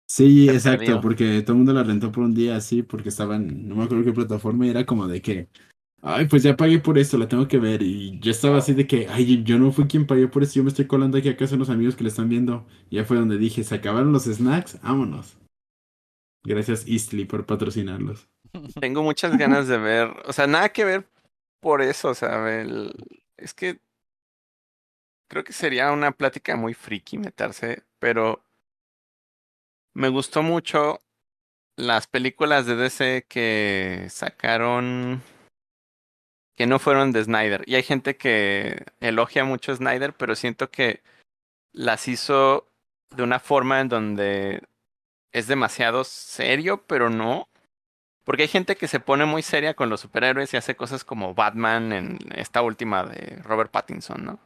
Sí, 0.09 0.49
exacto, 0.49 0.78
perdió. 0.78 1.01
porque 1.01 1.42
todo 1.42 1.53
el 1.55 1.59
mundo 1.59 1.72
la 1.72 1.82
rentó 1.82 2.12
por 2.12 2.22
un 2.22 2.34
día 2.34 2.57
así, 2.57 2.82
porque 2.82 3.09
estaba 3.09 3.36
en, 3.36 3.68
no 3.68 3.74
me 3.74 3.84
acuerdo 3.84 4.05
qué 4.05 4.12
plataforma, 4.12 4.64
y 4.66 4.70
era 4.70 4.86
como 4.86 5.09
de 5.09 5.20
que, 5.20 5.49
ay, 6.01 6.26
pues 6.28 6.44
ya 6.44 6.57
pagué 6.57 6.78
por 6.78 6.97
esto, 6.97 7.18
la 7.18 7.26
tengo 7.26 7.49
que 7.49 7.59
ver, 7.59 7.82
y 7.82 8.16
yo 8.20 8.30
estaba 8.30 8.59
así 8.59 8.72
de 8.72 8.86
que, 8.86 9.09
ay, 9.09 9.42
yo 9.42 9.59
no 9.59 9.72
fui 9.72 9.86
quien 9.88 10.07
pagué 10.07 10.28
por 10.28 10.44
eso, 10.44 10.55
yo 10.55 10.62
me 10.62 10.68
estoy 10.68 10.86
colando 10.86 11.18
aquí 11.18 11.28
a 11.28 11.36
casa 11.36 11.51
de 11.51 11.57
unos 11.57 11.70
amigos 11.70 11.97
que 11.97 12.05
le 12.05 12.11
están 12.11 12.28
viendo, 12.28 12.64
y 12.88 12.97
ya 12.97 13.05
fue 13.05 13.16
donde 13.16 13.36
dije, 13.36 13.64
se 13.64 13.74
acabaron 13.74 14.12
los 14.12 14.24
snacks, 14.26 14.80
vámonos. 14.80 15.38
Gracias 16.44 16.86
Eastly 16.86 17.24
por 17.24 17.44
patrocinarlos. 17.44 18.28
tengo 18.80 19.03
muchas 19.03 19.36
ganas 19.36 19.66
de 19.66 19.78
ver, 19.78 20.09
o 20.26 20.32
sea, 20.32 20.47
nada 20.47 20.68
que 20.68 20.84
ver 20.84 21.09
por 21.61 21.82
eso, 21.82 22.11
o 22.11 22.14
sea, 22.14 22.61
el- 22.61 22.94
es 23.36 23.53
que 23.55 23.80
creo 25.29 25.45
que 25.45 25.53
sería 25.53 25.93
una 25.93 26.12
plática 26.12 26.57
muy 26.57 26.74
friki 26.74 27.18
meterse, 27.18 27.83
pero 27.99 28.43
me 29.95 30.09
gustó 30.09 30.43
mucho 30.43 31.01
las 31.77 32.07
películas 32.07 32.66
de 32.66 32.77
DC 32.77 33.27
que 33.29 34.07
sacaron 34.11 35.22
que 36.57 36.66
no 36.66 36.79
fueron 36.79 37.12
de 37.12 37.22
Snyder. 37.22 37.62
Y 37.66 37.74
hay 37.74 37.83
gente 37.83 38.16
que 38.16 38.85
elogia 39.01 39.45
mucho 39.45 39.72
a 39.72 39.77
Snyder, 39.77 40.14
pero 40.14 40.35
siento 40.35 40.70
que 40.70 41.03
las 41.72 42.09
hizo 42.09 42.66
de 43.14 43.22
una 43.22 43.41
forma 43.41 43.81
en 43.81 43.89
donde 43.89 44.62
es 45.33 45.47
demasiado 45.49 46.05
serio, 46.05 46.83
pero 46.87 47.11
no. 47.11 47.49
Porque 48.24 48.43
hay 48.45 48.49
gente 48.49 48.77
que 48.77 48.89
se 48.89 49.01
pone 49.01 49.27
muy 49.27 49.43
seria 49.43 49.74
con 49.74 49.91
los 49.91 50.01
superhéroes 50.01 50.53
y 50.53 50.57
hace 50.57 50.77
cosas 50.77 51.05
como 51.05 51.35
Batman 51.35 51.93
en 51.93 52.18
esta 52.35 52.62
última 52.62 53.05
de 53.05 53.37
Robert 53.43 53.70
Pattinson, 53.70 54.24
¿no? 54.24 54.41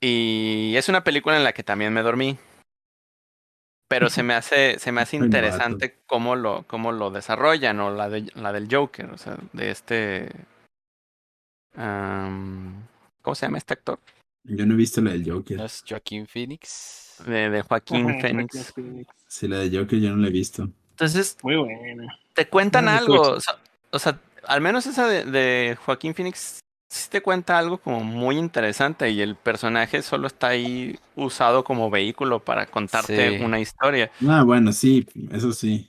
Y 0.00 0.74
es 0.76 0.88
una 0.88 1.02
película 1.04 1.36
en 1.36 1.44
la 1.44 1.52
que 1.52 1.62
también 1.64 1.92
me 1.92 2.02
dormí. 2.02 2.38
Pero 3.88 4.10
se 4.10 4.22
me 4.22 4.34
hace, 4.34 4.78
se 4.78 4.92
me 4.92 5.00
hace 5.00 5.16
interesante 5.16 5.98
cómo 6.06 6.36
lo, 6.36 6.64
cómo 6.66 6.92
lo 6.92 7.10
desarrollan, 7.10 7.80
o 7.80 7.90
la, 7.90 8.10
de, 8.10 8.30
la 8.34 8.52
del 8.52 8.68
Joker, 8.70 9.06
o 9.10 9.16
sea, 9.16 9.38
de 9.54 9.70
este. 9.70 10.28
am, 11.74 12.86
¿Cómo 13.22 13.34
se 13.34 13.46
llama 13.46 13.58
este 13.58 13.74
actor? 13.74 13.98
Yo 14.44 14.66
no 14.66 14.74
he 14.74 14.76
visto 14.76 15.00
la 15.00 15.12
del 15.12 15.30
Joker. 15.30 15.56
¿No 15.56 15.64
es 15.64 15.82
Joaquín 15.88 16.26
Phoenix? 16.26 17.16
De, 17.26 17.50
de 17.50 17.62
Joaquín 17.62 18.20
Phoenix. 18.20 18.74
Sí, 19.26 19.48
la 19.48 19.58
de 19.58 19.76
Joker 19.76 19.98
yo 19.98 20.10
no 20.10 20.16
la 20.18 20.28
he 20.28 20.32
visto. 20.32 20.68
Entonces, 20.90 21.36
Muy 21.42 21.56
buena. 21.56 22.18
te 22.34 22.46
cuentan 22.48 22.88
Ah, 22.88 22.92
de 22.92 22.98
algo. 22.98 23.20
O 23.22 23.40
sea, 23.40 23.58
o 23.90 23.98
sea, 23.98 24.20
al 24.44 24.60
menos 24.60 24.86
esa 24.86 25.06
de, 25.08 25.24
de 25.24 25.76
Joaquín 25.84 26.14
Phoenix 26.14 26.60
sí 26.88 27.08
te 27.10 27.20
cuenta 27.20 27.58
algo 27.58 27.78
como 27.78 28.00
muy 28.02 28.36
interesante 28.36 29.10
y 29.10 29.20
el 29.20 29.36
personaje 29.36 30.02
solo 30.02 30.26
está 30.26 30.48
ahí 30.48 30.98
usado 31.16 31.62
como 31.64 31.90
vehículo 31.90 32.40
para 32.40 32.66
contarte 32.66 33.38
Sí. 33.38 33.44
una 33.44 33.60
historia. 33.60 34.10
Ah, 34.28 34.42
bueno, 34.42 34.72
sí, 34.72 35.06
eso 35.32 35.52
sí. 35.52 35.88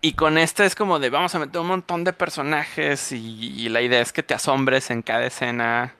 Y 0.00 0.12
con 0.12 0.38
esta 0.38 0.64
es 0.64 0.74
como 0.76 0.98
de 1.00 1.10
vamos 1.10 1.34
a 1.34 1.38
meter 1.40 1.60
un 1.60 1.66
montón 1.68 2.04
de 2.04 2.12
personajes 2.12 3.10
y, 3.12 3.16
y 3.60 3.68
la 3.70 3.82
idea 3.82 4.00
es 4.00 4.12
que 4.12 4.22
te 4.22 4.34
asombres 4.34 4.90
en 4.90 5.02
cada 5.02 5.26
escena. 5.26 5.94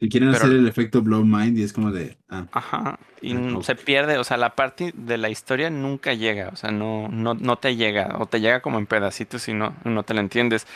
Si 0.00 0.08
quieren 0.08 0.32
Pero- 0.32 0.44
hacer 0.44 0.56
el 0.56 0.66
efecto 0.66 1.02
Blow 1.02 1.24
Mind 1.24 1.58
y 1.58 1.62
es 1.62 1.72
como 1.74 1.92
de, 1.92 2.16
ah, 2.30 2.46
Ajá. 2.52 2.98
Y 3.20 3.34
Ah, 3.36 3.58
se 3.62 3.74
pierde, 3.76 4.16
o 4.16 4.24
sea, 4.24 4.38
la 4.38 4.56
parte 4.56 4.92
de 4.96 5.18
la 5.18 5.28
historia 5.28 5.68
nunca 5.68 6.14
llega, 6.14 6.48
o 6.48 6.56
sea, 6.56 6.70
no, 6.70 7.08
no, 7.08 7.34
no 7.34 7.56
te 7.58 7.76
llega, 7.76 8.16
o 8.18 8.24
te 8.26 8.40
llega 8.40 8.60
como 8.62 8.78
en 8.78 8.86
pedacitos 8.86 9.46
y 9.48 9.52
no, 9.52 9.74
no 9.84 10.02
te 10.02 10.14
la 10.14 10.22
entiendes. 10.22 10.66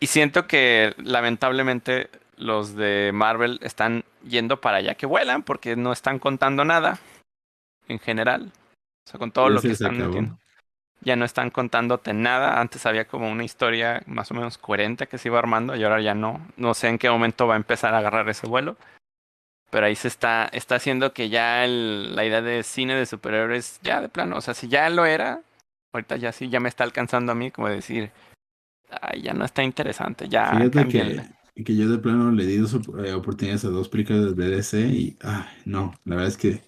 Y 0.00 0.06
siento 0.06 0.46
que 0.46 0.94
lamentablemente 0.98 2.08
los 2.36 2.74
de 2.76 3.10
Marvel 3.12 3.58
están 3.62 4.04
yendo 4.22 4.60
para 4.60 4.78
allá 4.78 4.94
que 4.94 5.06
vuelan, 5.06 5.42
porque 5.42 5.74
no 5.76 5.92
están 5.92 6.18
contando 6.18 6.64
nada 6.64 6.98
en 7.88 7.98
general. 7.98 8.52
O 9.06 9.10
sea, 9.10 9.18
con 9.18 9.32
todo 9.32 9.48
lo 9.48 9.60
que 9.60 9.68
están 9.72 9.96
metiendo. 10.06 10.38
Ya 11.00 11.16
no 11.16 11.24
están 11.24 11.50
contándote 11.50 12.12
nada. 12.12 12.60
Antes 12.60 12.84
había 12.86 13.06
como 13.06 13.30
una 13.30 13.44
historia 13.44 14.02
más 14.06 14.30
o 14.30 14.34
menos 14.34 14.58
coherente 14.58 15.06
que 15.06 15.18
se 15.18 15.28
iba 15.28 15.38
armando 15.38 15.76
y 15.76 15.84
ahora 15.84 16.00
ya 16.00 16.14
no. 16.14 16.46
No 16.56 16.74
sé 16.74 16.88
en 16.88 16.98
qué 16.98 17.08
momento 17.08 17.46
va 17.46 17.54
a 17.54 17.56
empezar 17.56 17.94
a 17.94 17.98
agarrar 17.98 18.28
ese 18.28 18.46
vuelo. 18.46 18.76
Pero 19.70 19.86
ahí 19.86 19.94
se 19.96 20.08
está, 20.08 20.48
está 20.52 20.76
haciendo 20.76 21.12
que 21.12 21.28
ya 21.28 21.64
el- 21.64 22.16
la 22.16 22.24
idea 22.24 22.40
de 22.42 22.62
cine 22.62 22.94
de 22.94 23.06
superhéroes, 23.06 23.80
ya 23.82 24.00
de 24.00 24.08
plano, 24.08 24.36
o 24.36 24.40
sea, 24.40 24.54
si 24.54 24.66
ya 24.68 24.88
lo 24.88 25.04
era, 25.04 25.40
ahorita 25.92 26.16
ya 26.16 26.32
sí, 26.32 26.48
ya 26.48 26.58
me 26.58 26.68
está 26.70 26.84
alcanzando 26.84 27.32
a 27.32 27.34
mí 27.34 27.50
como 27.50 27.68
decir, 27.68 28.10
ay, 29.00 29.22
ya 29.22 29.34
no 29.34 29.44
está 29.44 29.62
interesante, 29.62 30.28
ya 30.28 30.50
Fíjate 30.52 30.70
cámbienle". 30.70 31.28
que, 31.54 31.64
que 31.64 31.76
yo 31.76 31.88
de 31.88 31.98
plano 31.98 32.30
le 32.32 32.46
di 32.46 32.56
dos 32.56 32.74
eh, 33.04 33.12
oportunidades 33.12 33.64
a 33.64 33.68
dos 33.68 33.88
películas 33.88 34.36
de 34.36 34.48
DC 34.50 34.80
y 34.88 35.16
ay, 35.22 35.44
no, 35.64 35.94
la 36.04 36.16
verdad 36.16 36.28
es 36.28 36.36
que 36.36 36.62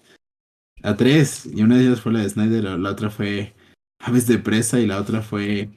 a 0.83 0.95
tres, 0.95 1.45
y 1.45 1.61
una 1.61 1.77
de 1.77 1.85
ellas 1.87 2.01
fue 2.01 2.11
la 2.13 2.19
de 2.19 2.29
Snyder, 2.29 2.63
la, 2.63 2.77
la 2.77 2.89
otra 2.89 3.09
fue 3.09 3.53
Aves 3.99 4.25
de 4.27 4.39
Presa 4.39 4.79
y 4.79 4.87
la 4.87 4.97
otra 4.99 5.21
fue, 5.21 5.69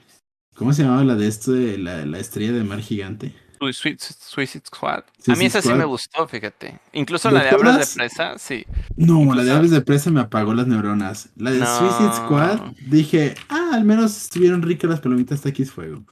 ¿cómo 0.56 0.72
se 0.72 0.82
llamaba 0.82 1.04
la 1.04 1.14
de 1.14 1.26
esto 1.28 1.52
de 1.52 1.76
la, 1.78 2.06
la 2.06 2.18
estrella 2.18 2.52
de 2.52 2.64
mar 2.64 2.80
gigante? 2.80 3.34
Sui- 3.60 3.72
Sui- 3.72 3.96
Suicide 3.98 4.64
Squad. 4.66 5.04
a 5.28 5.36
mí 5.36 5.44
esa 5.46 5.62
sí 5.62 5.72
me 5.72 5.84
gustó, 5.84 6.26
fíjate. 6.28 6.80
Incluso 6.92 7.28
¿De 7.28 7.34
la 7.34 7.44
de 7.44 7.50
Hablas 7.50 7.94
de? 7.94 7.98
Presa, 8.00 8.38
sí. 8.38 8.66
No, 8.96 9.34
la 9.34 9.42
de 9.44 9.52
Aves 9.52 9.70
de 9.70 9.80
Presa 9.80 10.10
me 10.10 10.20
apagó 10.20 10.52
las 10.54 10.66
neuronas. 10.66 11.28
La 11.36 11.50
de 11.50 11.60
No. 11.60 11.66
Suicide 11.66 12.12
Squad, 12.16 12.60
dije, 12.88 13.34
ah, 13.48 13.70
al 13.74 13.84
menos 13.84 14.16
estuvieron 14.24 14.60
ricas 14.62 14.90
las 14.90 15.00
palomitas 15.00 15.40
taquis 15.42 15.70
fuego. 15.70 16.04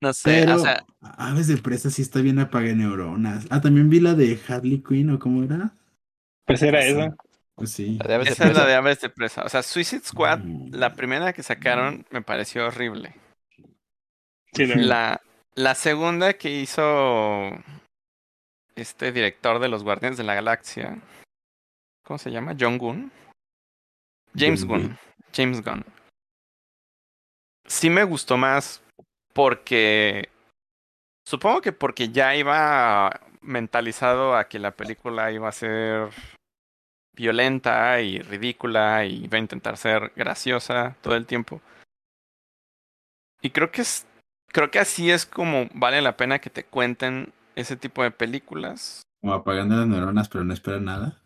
No 0.00 0.12
sé, 0.12 0.30
Pero 0.40 0.56
o 0.56 0.58
sea, 0.60 0.84
Aves 1.00 1.48
de 1.48 1.56
Presa 1.56 1.90
sí 1.90 2.02
está 2.02 2.20
bien 2.20 2.38
apagué 2.38 2.74
neuronas. 2.74 3.46
Ah, 3.50 3.60
también 3.60 3.90
vi 3.90 3.98
la 4.00 4.14
de 4.14 4.38
Harley 4.48 4.82
Quinn, 4.82 5.10
¿o 5.10 5.18
cómo 5.18 5.42
era? 5.42 5.72
Pues 6.46 6.62
era 6.62 6.82
Sí. 6.82 6.88
eso. 6.90 7.16
Pues 7.56 7.72
sí. 7.72 7.98
La 7.98 8.06
de 8.06 8.14
Aves 8.14 8.26
de 8.28 8.32
esa 8.34 8.46
es 8.48 8.56
la 8.56 8.64
de 8.66 8.74
Aves 8.74 9.00
de 9.00 9.10
Presa. 9.10 9.42
O 9.44 9.48
sea, 9.48 9.62
Suicide 9.64 10.04
Squad, 10.04 10.38
Mm. 10.44 10.74
la 10.74 10.94
primera 10.94 11.32
que 11.32 11.42
sacaron 11.42 12.06
me 12.10 12.22
pareció 12.22 12.66
horrible. 12.68 13.14
Sí, 14.52 14.66
la- 14.66 15.20
La, 15.56 15.74
segunda 15.74 16.34
que 16.34 16.60
hizo 16.60 17.50
este 18.76 19.10
director 19.10 19.58
de 19.58 19.68
los 19.68 19.82
Guardianes 19.82 20.16
de 20.16 20.22
la 20.22 20.34
Galaxia, 20.36 21.00
¿cómo 22.04 22.16
se 22.18 22.30
llama? 22.30 22.54
John 22.58 22.78
Gunn. 22.78 23.10
James. 24.36 24.64
Gunn. 24.64 24.96
James 25.34 25.64
Gunn. 25.64 25.84
Sí 27.66 27.90
me 27.90 28.04
gustó 28.04 28.36
más 28.36 28.80
porque 29.38 30.30
supongo 31.24 31.60
que 31.60 31.70
porque 31.70 32.08
ya 32.08 32.34
iba 32.34 33.20
mentalizado 33.40 34.34
a 34.34 34.48
que 34.48 34.58
la 34.58 34.72
película 34.72 35.30
iba 35.30 35.48
a 35.48 35.52
ser 35.52 36.08
violenta 37.14 38.00
y 38.00 38.18
ridícula 38.18 39.04
y 39.04 39.26
iba 39.26 39.38
a 39.38 39.40
intentar 39.40 39.76
ser 39.76 40.10
graciosa 40.16 40.96
todo 41.02 41.14
el 41.14 41.24
tiempo. 41.26 41.60
Y 43.40 43.50
creo 43.50 43.70
que 43.70 43.82
es 43.82 44.08
creo 44.48 44.72
que 44.72 44.80
así 44.80 45.08
es 45.12 45.24
como 45.24 45.68
vale 45.72 46.02
la 46.02 46.16
pena 46.16 46.40
que 46.40 46.50
te 46.50 46.64
cuenten 46.64 47.32
ese 47.54 47.76
tipo 47.76 48.02
de 48.02 48.10
películas. 48.10 49.02
Como 49.20 49.34
apagando 49.34 49.76
las 49.76 49.86
neuronas, 49.86 50.28
pero 50.28 50.42
no 50.42 50.52
esperan 50.52 50.86
nada. 50.86 51.16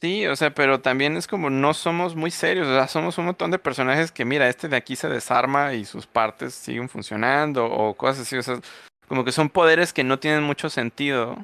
Sí, 0.00 0.26
o 0.26 0.36
sea, 0.36 0.52
pero 0.54 0.80
también 0.80 1.16
es 1.16 1.26
como 1.26 1.48
no 1.48 1.72
somos 1.72 2.14
muy 2.14 2.30
serios, 2.30 2.66
o 2.66 2.74
sea, 2.74 2.88
somos 2.88 3.16
un 3.16 3.24
montón 3.26 3.50
de 3.50 3.58
personajes 3.58 4.12
que 4.12 4.24
mira, 4.26 4.48
este 4.48 4.68
de 4.68 4.76
aquí 4.76 4.96
se 4.96 5.08
desarma 5.08 5.72
y 5.72 5.86
sus 5.86 6.06
partes 6.06 6.52
siguen 6.54 6.88
funcionando 6.90 7.64
o 7.64 7.94
cosas 7.94 8.22
así, 8.26 8.36
o 8.36 8.42
sea, 8.42 8.60
como 9.08 9.24
que 9.24 9.32
son 9.32 9.48
poderes 9.48 9.92
que 9.94 10.04
no 10.04 10.18
tienen 10.18 10.42
mucho 10.42 10.68
sentido. 10.68 11.38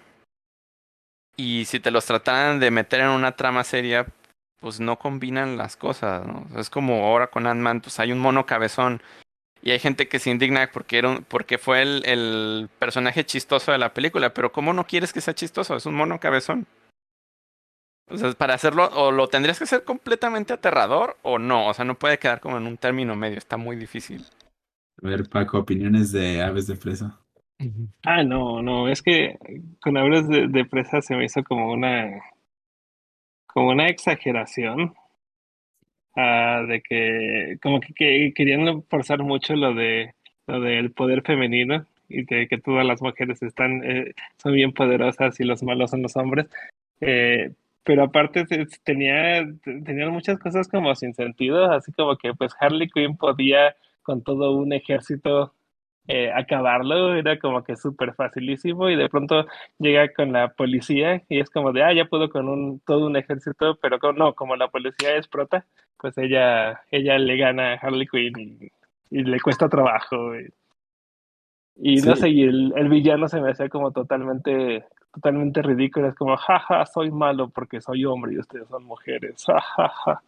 Y 1.37 1.65
si 1.65 1.81
te 1.81 1.91
los 1.91 2.05
trataran 2.05 2.61
de 2.61 2.71
meter 2.71 3.01
en 3.01 3.09
una 3.09 3.33
trama 3.37 3.65
seria, 3.65 4.07
pues 4.61 4.79
no 4.81 4.99
combinan 4.99 5.57
las 5.57 5.77
cosas, 5.77 6.27
¿no? 6.27 6.47
Es 6.59 6.69
como 6.69 7.07
ahora 7.07 7.29
con 7.29 7.47
Ant-Man, 7.47 7.81
pues 7.81 7.99
hay 7.99 8.13
un 8.13 8.19
mono 8.19 8.45
cabezón 8.47 9.03
y 9.63 9.71
hay 9.73 9.79
gente 9.79 10.09
que 10.09 10.19
se 10.19 10.31
indigna 10.31 10.71
porque 10.73 10.99
era 10.99 11.21
porque 11.29 11.59
fue 11.59 11.83
el, 11.83 12.03
el 12.07 12.69
personaje 12.79 13.25
chistoso 13.25 13.73
de 13.73 13.79
la 13.79 13.95
película, 13.95 14.35
pero 14.35 14.53
¿cómo 14.53 14.73
no 14.75 14.87
quieres 14.87 15.13
que 15.15 15.23
sea 15.23 15.35
chistoso? 15.35 15.77
Es 15.77 15.87
un 15.87 15.95
mono 15.95 16.21
cabezón. 16.21 16.67
O 18.11 18.17
sea, 18.17 18.33
para 18.33 18.55
hacerlo, 18.55 18.89
o 18.95 19.13
lo 19.13 19.29
tendrías 19.29 19.59
que 19.59 19.65
hacer 19.65 19.85
completamente 19.85 20.53
aterrador 20.53 21.17
o 21.23 21.39
no. 21.39 21.69
O 21.69 21.75
sea, 21.75 21.85
no 21.85 21.95
puede 21.95 22.19
quedar 22.19 22.41
como 22.41 22.59
en 22.59 22.67
un 22.67 22.77
término 22.77 23.15
medio. 23.17 23.39
Está 23.39 23.57
muy 23.57 23.77
difícil. 23.77 24.25
A 25.03 25.09
ver, 25.09 25.29
Paco, 25.29 25.59
opiniones 25.59 26.13
de 26.13 26.43
Aves 26.43 26.67
de 26.67 26.77
Presa. 26.77 27.19
Ah, 28.05 28.23
no, 28.23 28.63
no, 28.63 28.89
es 28.89 29.03
que 29.03 29.37
con 29.83 29.97
Aves 29.97 30.27
de, 30.29 30.49
de 30.49 30.65
Presa 30.65 31.03
se 31.03 31.15
me 31.15 31.27
hizo 31.27 31.45
como 31.45 31.71
una 31.73 32.21
como 33.47 33.71
una 33.71 33.89
exageración. 33.89 34.95
ah, 36.17 36.63
de 36.67 36.81
que 36.83 37.59
como 37.63 37.81
que, 37.81 37.93
que 37.95 38.33
querían 38.35 38.83
forzar 38.85 39.23
mucho 39.23 39.55
lo 39.55 39.75
de 39.75 40.15
lo 40.47 40.61
del 40.61 40.93
poder 40.93 41.23
femenino 41.23 41.87
y 42.09 42.25
de 42.25 42.49
que 42.49 42.59
todas 42.59 42.85
las 42.85 43.03
mujeres 43.03 43.43
están 43.43 43.83
eh, 43.85 44.15
son 44.39 44.55
bien 44.55 44.73
poderosas 44.73 45.39
y 45.41 45.45
los 45.45 45.63
malos 45.63 45.91
son 45.91 46.03
los 46.03 46.17
hombres. 46.17 46.47
Eh, 47.01 47.53
pero 47.85 48.05
aparte 48.05 48.45
te- 48.47 48.67
tenía 48.85 49.45
tenían 49.65 50.11
muchas 50.13 50.39
cosas 50.39 50.69
como 50.69 50.95
sin 50.95 51.15
sentido, 51.15 51.71
así 51.73 51.93
como 51.93 52.17
que 52.17 52.35
pues 52.35 52.53
Harley 52.61 52.89
Quinn 52.91 53.17
podía 53.17 53.75
con 54.03 54.23
todo 54.23 54.53
un 54.57 54.73
ejército 54.73 55.55
eh, 56.09 56.31
acabarlo, 56.35 57.15
era 57.15 57.39
como 57.39 57.63
que 57.63 57.77
súper 57.77 58.15
facilísimo 58.15 58.89
y 58.91 58.97
de 58.97 59.09
pronto 59.09 59.47
llega 59.79 60.13
con 60.13 60.33
la 60.33 60.49
policía 60.55 61.23
y 61.29 61.41
es 61.41 61.51
como 61.51 61.73
de, 61.73 61.85
ah, 61.85 61.93
ya 61.93 62.07
puedo 62.07 62.31
con 62.31 62.49
un, 62.49 62.81
todo 62.81 63.07
un 63.07 63.17
ejército, 63.17 63.77
pero 63.81 63.99
no, 64.15 64.35
como 64.35 64.57
la 64.57 64.69
policía 64.69 65.15
es 65.17 65.29
prota, 65.29 65.67
pues 65.99 66.19
ella, 66.19 66.83
ella 66.91 67.19
le 67.19 67.37
gana 67.37 67.75
a 67.75 67.77
Harley 67.77 68.07
Quinn 68.09 68.33
y, 69.11 69.19
y 69.19 69.25
le 69.25 69.41
cuesta 69.41 69.69
trabajo. 69.69 70.35
Y, 70.37 70.49
y 71.77 72.03
no 72.03 72.17
sé, 72.17 72.29
y 72.31 72.43
el, 72.45 72.73
el 72.77 72.89
villano 72.89 73.29
se 73.29 73.41
me 73.41 73.51
hacía 73.51 73.69
como 73.69 73.93
totalmente, 73.93 74.85
totalmente 75.13 75.63
ridículo, 75.63 76.09
es 76.09 76.15
como, 76.15 76.37
jaja, 76.37 76.87
soy 76.87 77.11
malo 77.11 77.49
porque 77.51 77.81
soy 77.81 78.05
hombre 78.05 78.35
y 78.35 78.39
ustedes 78.39 78.69
son 78.69 78.85
mujeres, 78.85 79.45
jajaja. 79.45 80.23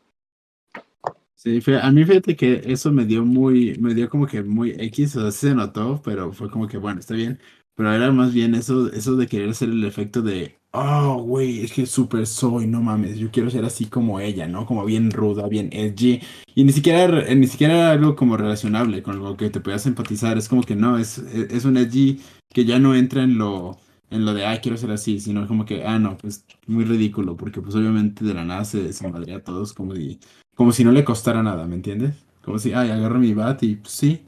Sí, 1.34 1.60
fue- 1.60 1.80
a 1.80 1.90
mí 1.90 2.04
fíjate 2.04 2.36
que 2.36 2.62
eso 2.66 2.92
me 2.92 3.04
dio 3.04 3.24
muy, 3.24 3.76
me 3.80 3.94
dio 3.94 4.09
como 4.09 4.26
que 4.26 4.42
muy 4.42 4.70
X, 4.78 5.16
o 5.16 5.22
sea, 5.22 5.30
sí 5.32 5.48
se 5.48 5.54
notó, 5.54 6.00
pero 6.04 6.32
fue 6.32 6.50
como 6.50 6.68
que 6.68 6.78
bueno, 6.78 7.00
está 7.00 7.14
bien. 7.14 7.40
Pero 7.74 7.92
era 7.92 8.12
más 8.12 8.32
bien 8.34 8.54
eso, 8.54 8.92
eso 8.92 9.16
de 9.16 9.26
querer 9.26 9.48
hacer 9.50 9.70
el 9.70 9.82
efecto 9.84 10.20
de, 10.22 10.59
oh, 10.72 11.22
güey, 11.22 11.64
es 11.64 11.72
que 11.72 11.86
súper 11.86 12.26
soy, 12.26 12.66
no 12.66 12.80
mames, 12.82 13.18
yo 13.18 13.30
quiero 13.30 13.50
ser 13.50 13.64
así 13.64 13.86
como 13.86 14.20
ella, 14.20 14.46
¿no? 14.46 14.66
Como 14.66 14.84
bien 14.84 15.10
ruda, 15.10 15.48
bien 15.48 15.70
edgy. 15.72 16.20
Y 16.54 16.64
ni 16.64 16.72
siquiera, 16.72 17.02
era- 17.04 17.34
ni 17.34 17.46
siquiera 17.46 17.74
era 17.74 17.90
algo 17.92 18.14
como 18.14 18.36
relacionable 18.36 19.02
con 19.02 19.14
algo 19.14 19.36
que 19.36 19.50
te 19.50 19.60
puedas 19.60 19.86
empatizar. 19.86 20.36
Es 20.38 20.48
como 20.48 20.62
que 20.62 20.76
no, 20.76 20.98
es, 20.98 21.18
es 21.18 21.50
es 21.52 21.64
un 21.64 21.76
edgy 21.78 22.20
que 22.52 22.64
ya 22.66 22.78
no 22.78 22.94
entra 22.94 23.22
en 23.24 23.38
lo, 23.38 23.78
en 24.12 24.24
lo 24.24 24.34
de, 24.34 24.47
ah, 24.47 24.60
quiero 24.60 24.76
ser 24.76 24.90
así, 24.90 25.18
sino 25.20 25.47
como 25.47 25.64
que, 25.64 25.84
ah, 25.84 25.98
no, 25.98 26.16
pues 26.16 26.44
muy 26.66 26.84
ridículo, 26.84 27.36
porque 27.36 27.60
pues 27.60 27.74
obviamente 27.74 28.24
de 28.24 28.34
la 28.34 28.44
nada 28.44 28.64
se, 28.64 28.90
madrea 29.09 29.39
a 29.39 29.43
todos 29.43 29.72
como 29.72 29.94
de 29.94 30.18
como 30.55 30.72
si 30.72 30.84
no 30.84 30.93
le 30.93 31.05
costara 31.05 31.43
nada, 31.43 31.66
¿me 31.66 31.74
entiendes? 31.74 32.14
Como 32.43 32.59
si, 32.59 32.74
ay, 32.74 32.90
agarro 32.90 33.18
mi 33.18 33.32
bat 33.32 33.62
y 33.62 33.76
pues, 33.76 33.93
sí, 33.93 34.26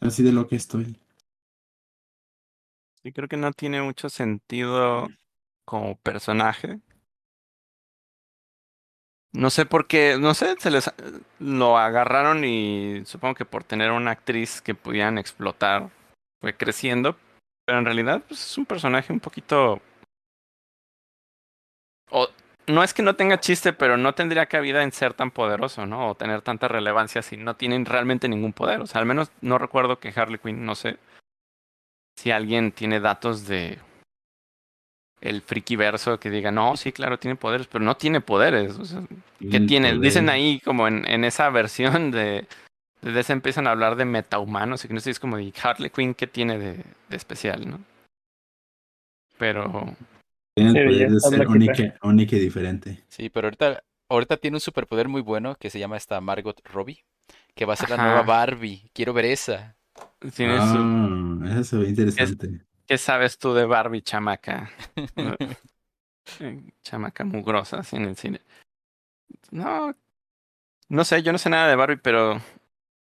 así 0.00 0.22
de 0.22 0.32
lo 0.32 0.46
que 0.46 0.56
estoy. 0.56 0.96
Sí, 3.02 3.12
creo 3.12 3.28
que 3.28 3.36
no 3.36 3.52
tiene 3.52 3.82
mucho 3.82 4.08
sentido 4.08 5.08
como 5.64 5.96
personaje. 5.96 6.80
No 9.32 9.50
sé 9.50 9.66
por 9.66 9.86
qué, 9.86 10.16
no 10.18 10.32
sé, 10.34 10.54
se 10.58 10.70
les 10.70 10.90
lo 11.38 11.76
agarraron 11.76 12.44
y 12.44 13.02
supongo 13.04 13.34
que 13.34 13.44
por 13.44 13.62
tener 13.62 13.90
una 13.90 14.12
actriz 14.12 14.62
que 14.62 14.74
pudieran 14.74 15.18
explotar 15.18 15.90
fue 16.40 16.56
creciendo, 16.56 17.16
pero 17.68 17.80
en 17.80 17.84
realidad 17.84 18.22
pues, 18.26 18.42
es 18.42 18.56
un 18.56 18.64
personaje 18.64 19.12
un 19.12 19.20
poquito 19.20 19.78
o 22.10 22.26
no 22.66 22.82
es 22.82 22.94
que 22.94 23.02
no 23.02 23.14
tenga 23.14 23.40
chiste, 23.40 23.74
pero 23.74 23.98
no 23.98 24.14
tendría 24.14 24.46
cabida 24.46 24.82
en 24.82 24.90
ser 24.90 25.12
tan 25.12 25.30
poderoso, 25.30 25.84
¿no? 25.84 26.08
O 26.08 26.14
tener 26.14 26.40
tanta 26.40 26.66
relevancia 26.66 27.20
si 27.20 27.36
no 27.36 27.56
tienen 27.56 27.84
realmente 27.84 28.26
ningún 28.26 28.54
poder. 28.54 28.80
O 28.80 28.86
sea, 28.86 29.02
al 29.02 29.06
menos 29.06 29.30
no 29.42 29.58
recuerdo 29.58 30.00
que 30.00 30.14
Harley 30.16 30.38
Quinn, 30.38 30.64
no 30.64 30.74
sé 30.76 30.96
si 32.16 32.30
alguien 32.30 32.72
tiene 32.72 33.00
datos 33.00 33.46
de 33.46 33.78
el 35.20 35.42
friki 35.42 35.76
verso 35.76 36.18
que 36.18 36.30
diga, 36.30 36.50
no, 36.50 36.74
sí, 36.78 36.92
claro, 36.92 37.18
tiene 37.18 37.36
poderes, 37.36 37.66
pero 37.66 37.84
no 37.84 37.98
tiene 37.98 38.22
poderes. 38.22 38.78
O 38.78 38.86
sea, 38.86 39.02
¿qué 39.50 39.58
El 39.58 39.66
tiene? 39.66 39.88
poder. 39.88 40.00
Dicen 40.00 40.30
ahí 40.30 40.58
como 40.60 40.88
en, 40.88 41.06
en 41.06 41.24
esa 41.24 41.50
versión 41.50 42.12
de... 42.12 42.46
Desde 43.00 43.20
ese 43.20 43.32
empiezan 43.32 43.66
a 43.66 43.70
hablar 43.70 43.96
de 43.96 44.04
metahumanos 44.04 44.84
y 44.84 44.88
que 44.88 44.94
no 44.94 45.00
sé, 45.00 45.10
es 45.10 45.20
como 45.20 45.36
de 45.36 45.52
Harley 45.62 45.90
Quinn, 45.90 46.14
¿qué 46.14 46.26
tiene 46.26 46.58
de, 46.58 46.84
de 47.08 47.16
especial, 47.16 47.68
no? 47.68 47.76
Tiene 47.76 47.92
Pero 49.38 49.96
el 50.56 50.72
Sí, 50.72 50.84
poder 50.84 51.10
de 51.10 51.20
ser 51.20 51.46
única, 51.46 51.98
única 52.02 52.36
y 52.36 52.40
diferente. 52.40 53.04
Sí, 53.08 53.28
pero 53.30 53.46
ahorita, 53.46 53.84
ahorita 54.08 54.36
tiene 54.38 54.56
un 54.56 54.60
superpoder 54.60 55.06
muy 55.08 55.22
bueno 55.22 55.54
que 55.54 55.70
se 55.70 55.78
llama 55.78 55.96
esta 55.96 56.20
Margot 56.20 56.60
Robbie, 56.64 57.04
que 57.54 57.64
va 57.64 57.74
a 57.74 57.76
ser 57.76 57.90
la 57.90 57.98
nueva 57.98 58.22
Barbie. 58.22 58.90
Quiero 58.92 59.12
ver 59.12 59.26
esa. 59.26 59.76
tiene 60.34 60.60
su... 60.60 60.76
Ah, 60.76 61.50
eso 61.52 61.64
se 61.64 61.76
ve 61.76 61.88
interesante. 61.88 62.60
¿Qué 62.86 62.98
sabes 62.98 63.38
tú 63.38 63.54
de 63.54 63.64
Barbie, 63.64 64.02
chamaca? 64.02 64.70
Eh, 66.40 66.60
chamaca 66.82 67.24
mugrosa, 67.24 67.78
así 67.78 67.96
en 67.96 68.02
el 68.04 68.14
cine. 68.14 68.42
No, 69.50 69.94
no 70.90 71.04
sé, 71.04 71.22
yo 71.22 71.32
no 71.32 71.38
sé 71.38 71.48
nada 71.48 71.68
de 71.68 71.74
Barbie, 71.74 71.96
pero 71.96 72.38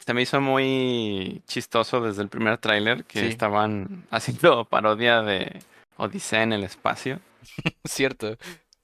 se 0.05 0.13
me 0.13 0.21
hizo 0.21 0.39
muy 0.41 1.41
chistoso 1.47 2.01
desde 2.01 2.21
el 2.21 2.29
primer 2.29 2.57
tráiler 2.59 3.05
que 3.05 3.21
Sí. 3.21 3.25
estaban 3.27 4.05
haciendo 4.11 4.65
parodia 4.65 5.21
de 5.21 5.59
Odisea 5.97 6.43
en 6.43 6.53
el 6.53 6.63
espacio. 6.63 7.19
Cierto. 7.85 8.37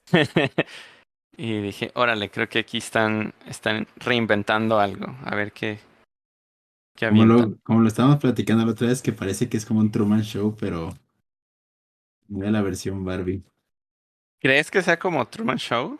y 1.36 1.60
dije, 1.60 1.92
órale, 1.94 2.30
creo 2.30 2.48
que 2.48 2.60
aquí 2.60 2.78
están, 2.78 3.34
están 3.46 3.86
reinventando 3.96 4.80
algo. 4.80 5.16
A 5.24 5.34
ver 5.34 5.52
qué, 5.52 5.78
qué 6.96 7.08
Como 7.08 7.24
lo, 7.24 7.56
como 7.62 7.80
lo 7.80 7.88
estábamos 7.88 8.18
platicando 8.18 8.64
la 8.64 8.72
otra 8.72 8.88
vez, 8.88 9.00
que 9.02 9.12
parece 9.12 9.48
que 9.48 9.56
es 9.56 9.66
como 9.66 9.80
un 9.80 9.90
Truman 9.90 10.22
Show, 10.22 10.56
pero 10.58 10.94
de 12.28 12.50
la 12.50 12.62
versión 12.62 13.04
Barbie. 13.04 13.42
¿Crees 14.40 14.70
que 14.70 14.82
sea 14.82 14.98
como 14.98 15.24
Truman 15.28 15.58
Show? 15.58 15.98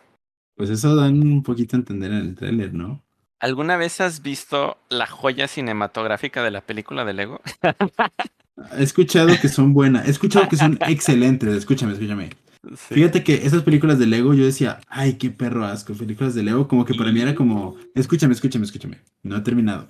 Pues 0.57 0.69
eso 0.71 0.97
dan 0.97 1.21
un 1.21 1.43
poquito 1.43 1.77
a 1.77 1.79
entender 1.81 2.11
en 2.11 2.19
el 2.19 2.35
tráiler, 2.35 2.75
¿no? 2.75 3.01
¿Alguna 3.43 3.77
vez 3.77 4.01
has 4.01 4.23
visto 4.23 4.79
la 4.89 5.09
joya 5.09 5.49
cinematográfica 5.49 6.45
de 6.45 6.53
la 6.53 6.61
película 6.61 7.05
de 7.05 7.13
Lego? 7.13 7.41
He 8.79 8.85
escuchado 8.85 9.31
que 9.41 9.49
son 9.49 9.73
buenas, 9.73 10.07
he 10.07 10.13
escuchado 10.13 10.49
que 10.49 10.57
son 10.57 10.79
excelentes, 10.87 11.53
escúchame, 11.53 11.93
escúchame. 11.93 12.31
Sí. 12.77 12.95
Fíjate 12.95 13.25
que 13.25 13.45
esas 13.45 13.65
películas 13.65 13.99
de 13.99 14.07
Lego 14.07 14.33
yo 14.35 14.45
decía, 14.45 14.79
ay, 14.87 15.15
qué 15.15 15.31
perro 15.31 15.65
asco, 15.65 15.93
películas 15.95 16.37
de 16.37 16.45
Lego, 16.45 16.69
como 16.69 16.85
que 16.85 16.95
para 16.95 17.11
mí 17.11 17.21
era 17.21 17.35
como, 17.35 17.75
escúchame, 17.97 18.33
escúchame, 18.33 18.65
escúchame, 18.65 19.01
no 19.25 19.37
he 19.37 19.41
terminado. 19.41 19.89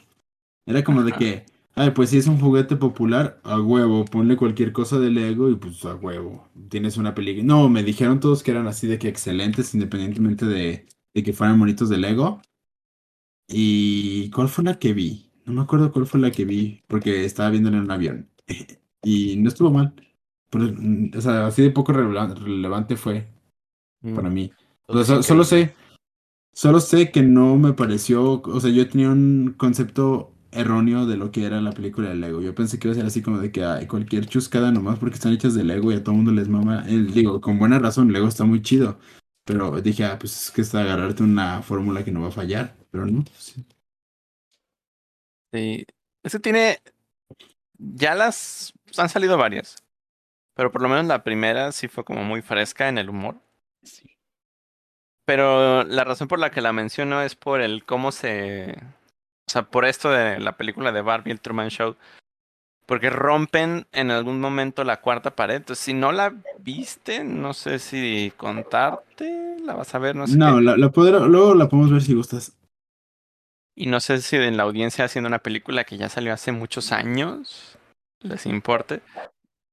Era 0.65 0.83
como 0.83 1.03
de 1.03 1.12
que, 1.12 1.45
ay, 1.74 1.91
pues 1.91 2.09
si 2.09 2.16
es 2.16 2.29
un 2.29 2.41
juguete 2.41 2.77
popular, 2.77 3.39
a 3.45 3.61
huevo, 3.61 4.07
ponle 4.07 4.37
cualquier 4.37 4.73
cosa 4.73 4.99
de 4.99 5.11
Lego 5.11 5.51
y 5.51 5.57
pues 5.57 5.85
a 5.85 5.95
huevo, 5.95 6.49
tienes 6.70 6.97
una 6.97 7.15
película. 7.15 7.45
No, 7.45 7.69
me 7.69 7.83
dijeron 7.83 8.19
todos 8.19 8.43
que 8.43 8.53
eran 8.53 8.66
así 8.66 8.87
de 8.87 8.99
que 8.99 9.09
excelentes, 9.09 9.74
independientemente 9.74 10.47
de, 10.47 10.87
de 11.12 11.23
que 11.23 11.35
fueran 11.35 11.59
bonitos 11.59 11.91
de 11.91 11.99
Lego. 11.99 12.41
¿Y 13.53 14.31
cuál 14.31 14.49
fue 14.49 14.65
la 14.65 14.79
que 14.79 14.93
vi? 14.95 15.31
No 15.45 15.53
me 15.55 15.62
acuerdo 15.62 15.93
cuál 15.93 16.07
fue 16.07 16.20
la 16.20 16.31
que 16.31 16.45
vi, 16.45 16.83
porque 16.89 17.24
estaba 17.24 17.51
viéndola 17.51 17.77
en 17.79 17.85
un 17.85 17.91
avión. 17.91 18.31
Y 19.05 19.37
no 19.39 19.49
estuvo 19.49 19.70
mal. 19.73 19.95
Pero, 20.51 20.66
mm, 20.77 21.11
o 21.16 21.20
sea, 21.20 21.47
así 21.49 21.62
de 21.62 21.70
poco 21.73 21.93
relevan- 21.93 22.37
relevante 22.37 22.97
fue 22.97 23.29
Mm. 24.03 24.15
para 24.15 24.31
mí. 24.31 24.53
O 24.87 25.03
sea, 25.05 25.23
solo 25.23 25.45
sé, 25.45 25.74
solo 26.55 26.81
sé 26.81 27.11
que 27.12 27.23
no 27.23 27.57
me 27.57 27.73
pareció, 27.74 28.43
o 28.43 28.61
sea, 28.61 28.70
yo 28.70 28.89
tenía 28.89 29.11
un 29.11 29.55
concepto 29.59 30.35
erróneo 30.53 31.07
de 31.07 31.16
lo 31.16 31.33
que 31.33 31.45
era 31.47 31.61
la 31.62 31.73
película 31.73 32.11
de 32.11 32.16
Lego. 32.16 32.43
Yo 32.43 32.55
pensé 32.55 32.79
que 32.79 32.89
iba 32.89 32.93
a 32.93 32.97
ser 32.97 33.07
así 33.07 33.23
como 33.23 33.39
de 33.39 33.53
que 33.53 33.65
hay 33.65 33.87
cualquier 33.89 34.27
chuscada 34.27 34.70
nomás 34.73 34.99
porque 34.99 35.15
están 35.16 35.33
hechas 35.33 35.55
de 35.55 35.65
Lego 35.65 35.93
y 35.93 35.97
a 35.97 36.05
todo 36.05 36.15
mundo 36.15 36.33
les 36.33 36.49
mama. 36.49 36.85
Eh, 36.89 36.99
digo, 37.12 37.41
con 37.41 37.59
buena 37.59 37.79
razón, 37.79 38.12
Lego 38.12 38.29
está 38.29 38.45
muy 38.45 38.62
chido. 38.62 38.99
Pero 39.45 39.81
dije, 39.83 40.05
ah, 40.05 40.19
pues 40.20 40.45
es 40.47 40.51
que 40.53 40.61
es 40.62 40.74
agarrarte 40.74 41.23
una 41.24 41.62
fórmula 41.62 42.05
que 42.05 42.12
no 42.12 42.23
va 42.23 42.29
a 42.29 42.33
fallar. 42.33 42.77
Pero 42.93 43.06
no, 43.06 43.24
sí. 43.36 43.64
Sí. 45.52 45.85
Es 46.23 46.32
que 46.32 46.39
tiene. 46.39 46.78
Ya 47.78 48.14
las. 48.14 48.73
Han 48.97 49.09
salido 49.09 49.36
varias. 49.36 49.82
Pero 50.55 50.70
por 50.70 50.82
lo 50.82 50.89
menos 50.89 51.06
la 51.06 51.24
primera 51.24 51.73
sí 51.73 51.89
fue 51.89 52.05
como 52.05 52.23
muy 52.23 52.43
fresca 52.43 52.89
en 52.89 52.98
el 52.98 53.09
humor. 53.10 53.36
Sí. 53.82 54.10
Pero 55.24 55.85
la 55.85 56.05
razón 56.05 56.28
por 56.28 56.39
la 56.39 56.51
que 56.51 56.60
la 56.60 56.73
menciono 56.73 57.23
es 57.23 57.35
por 57.35 57.60
el 57.60 57.85
cómo 57.85 58.12
se. 58.12 58.73
O 59.48 59.51
sea, 59.51 59.62
por 59.64 59.85
esto 59.85 60.10
de 60.10 60.39
la 60.39 60.56
película 60.56 60.93
de 60.93 61.02
Barbie, 61.02 61.32
el 61.32 61.40
Truman 61.40 61.70
Show. 61.70 61.97
Porque 62.86 63.10
rompen 63.10 63.86
en 63.93 64.10
algún 64.10 64.40
momento 64.40 64.85
la 64.85 65.01
cuarta 65.01 65.35
pared. 65.35 65.56
Entonces, 65.56 65.85
si 65.85 65.94
no 65.94 66.12
la 66.12 66.35
viste, 66.59 67.24
no 67.24 67.55
sé 67.55 67.78
si 67.78 68.32
contarte. 68.36 69.56
La 69.64 69.74
vas 69.74 69.94
a 69.94 69.98
ver, 69.98 70.16
no 70.16 70.27
sé. 70.27 70.36
No, 70.36 70.56
qué. 70.56 70.62
la, 70.62 70.77
la 70.77 70.90
podré- 70.90 71.27
luego 71.27 71.55
la 71.55 71.69
podemos 71.69 71.93
ver 71.93 72.02
si 72.02 72.14
gustas. 72.14 72.52
Y 73.82 73.86
no 73.86 73.98
sé 73.98 74.22
si 74.22 74.36
en 74.36 74.56
la 74.56 74.62
audiencia 74.62 75.06
haciendo 75.06 75.26
una 75.26 75.40
película 75.40 75.82
que 75.82 75.96
ya 75.96 76.09
salió 76.09 76.32
hace 76.32 76.52
muchos 76.52 76.92
años 76.92 77.76
les 78.20 78.46
importe. 78.46 79.00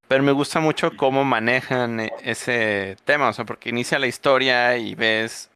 Pero 0.07 0.23
me 0.23 0.31
gusta 0.31 0.59
mucho 0.59 0.97
cómo 0.97 1.23
manejan 1.23 1.99
e- 1.99 2.11
ese 2.23 2.97
tema, 3.05 3.29
o 3.29 3.33
sea, 3.33 3.45
porque 3.45 3.69
inicia 3.69 3.99
la 3.99 4.07
historia 4.07 4.75
y 4.77 4.95
ves, 4.95 5.51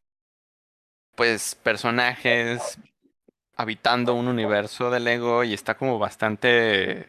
pues, 1.16 1.56
personajes 1.56 2.78
habitando 3.56 4.14
un 4.14 4.28
universo 4.28 4.88
de 4.88 5.00
Lego 5.00 5.42
y 5.42 5.52
está 5.52 5.76
como 5.76 5.98
bastante 5.98 7.08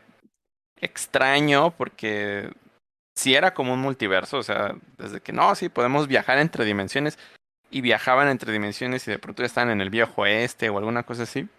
extraño 0.81 1.69
porque 1.77 2.51
si 3.15 3.35
era 3.35 3.53
como 3.53 3.73
un 3.73 3.81
multiverso, 3.81 4.39
o 4.39 4.43
sea, 4.43 4.75
desde 4.97 5.21
que 5.21 5.31
no, 5.31 5.53
sí, 5.53 5.69
podemos 5.69 6.07
viajar 6.07 6.39
entre 6.39 6.65
dimensiones 6.65 7.19
y 7.75 7.81
viajaban 7.81 8.29
entre 8.29 8.53
dimensiones 8.53 9.05
y 9.05 9.11
de 9.11 9.19
pronto 9.19 9.43
ya 9.43 9.47
estaban 9.47 9.69
en 9.69 9.81
el 9.81 9.89
viejo 9.89 10.21
oeste 10.21 10.69
o 10.69 10.77
alguna 10.77 11.03
cosa 11.03 11.23
así. 11.23 11.49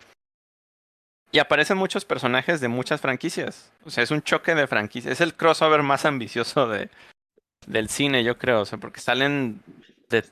Y 1.31 1.41
aparecen 1.41 1.77
muchos 1.77 2.07
personajes 2.07 2.59
de 2.63 2.69
muchas 2.69 3.03
franquicias. 3.03 3.71
O 3.85 3.91
sea, 3.91 4.03
es 4.03 4.11
un 4.11 4.23
choque 4.23 4.55
de 4.55 4.67
franquicias. 4.67 5.13
Es 5.13 5.21
el 5.21 5.35
crossover 5.35 5.83
más 5.83 6.07
ambicioso 6.07 6.69
de, 6.69 6.89
del 7.67 7.91
cine, 7.91 8.25
yo 8.25 8.39
creo. 8.39 8.63
O 8.63 8.65
sea, 8.65 8.79
porque 8.79 9.01
salen 9.01 9.63
de 10.09 10.25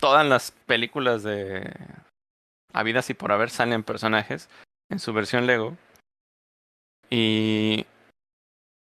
todas 0.00 0.26
las 0.26 0.50
películas 0.50 1.22
de 1.22 1.76
habidas 2.72 3.08
y 3.10 3.14
por 3.14 3.30
haber 3.30 3.50
salen 3.50 3.84
personajes 3.84 4.48
en 4.88 4.98
su 4.98 5.12
versión 5.12 5.46
Lego. 5.46 5.76
Y 7.08 7.86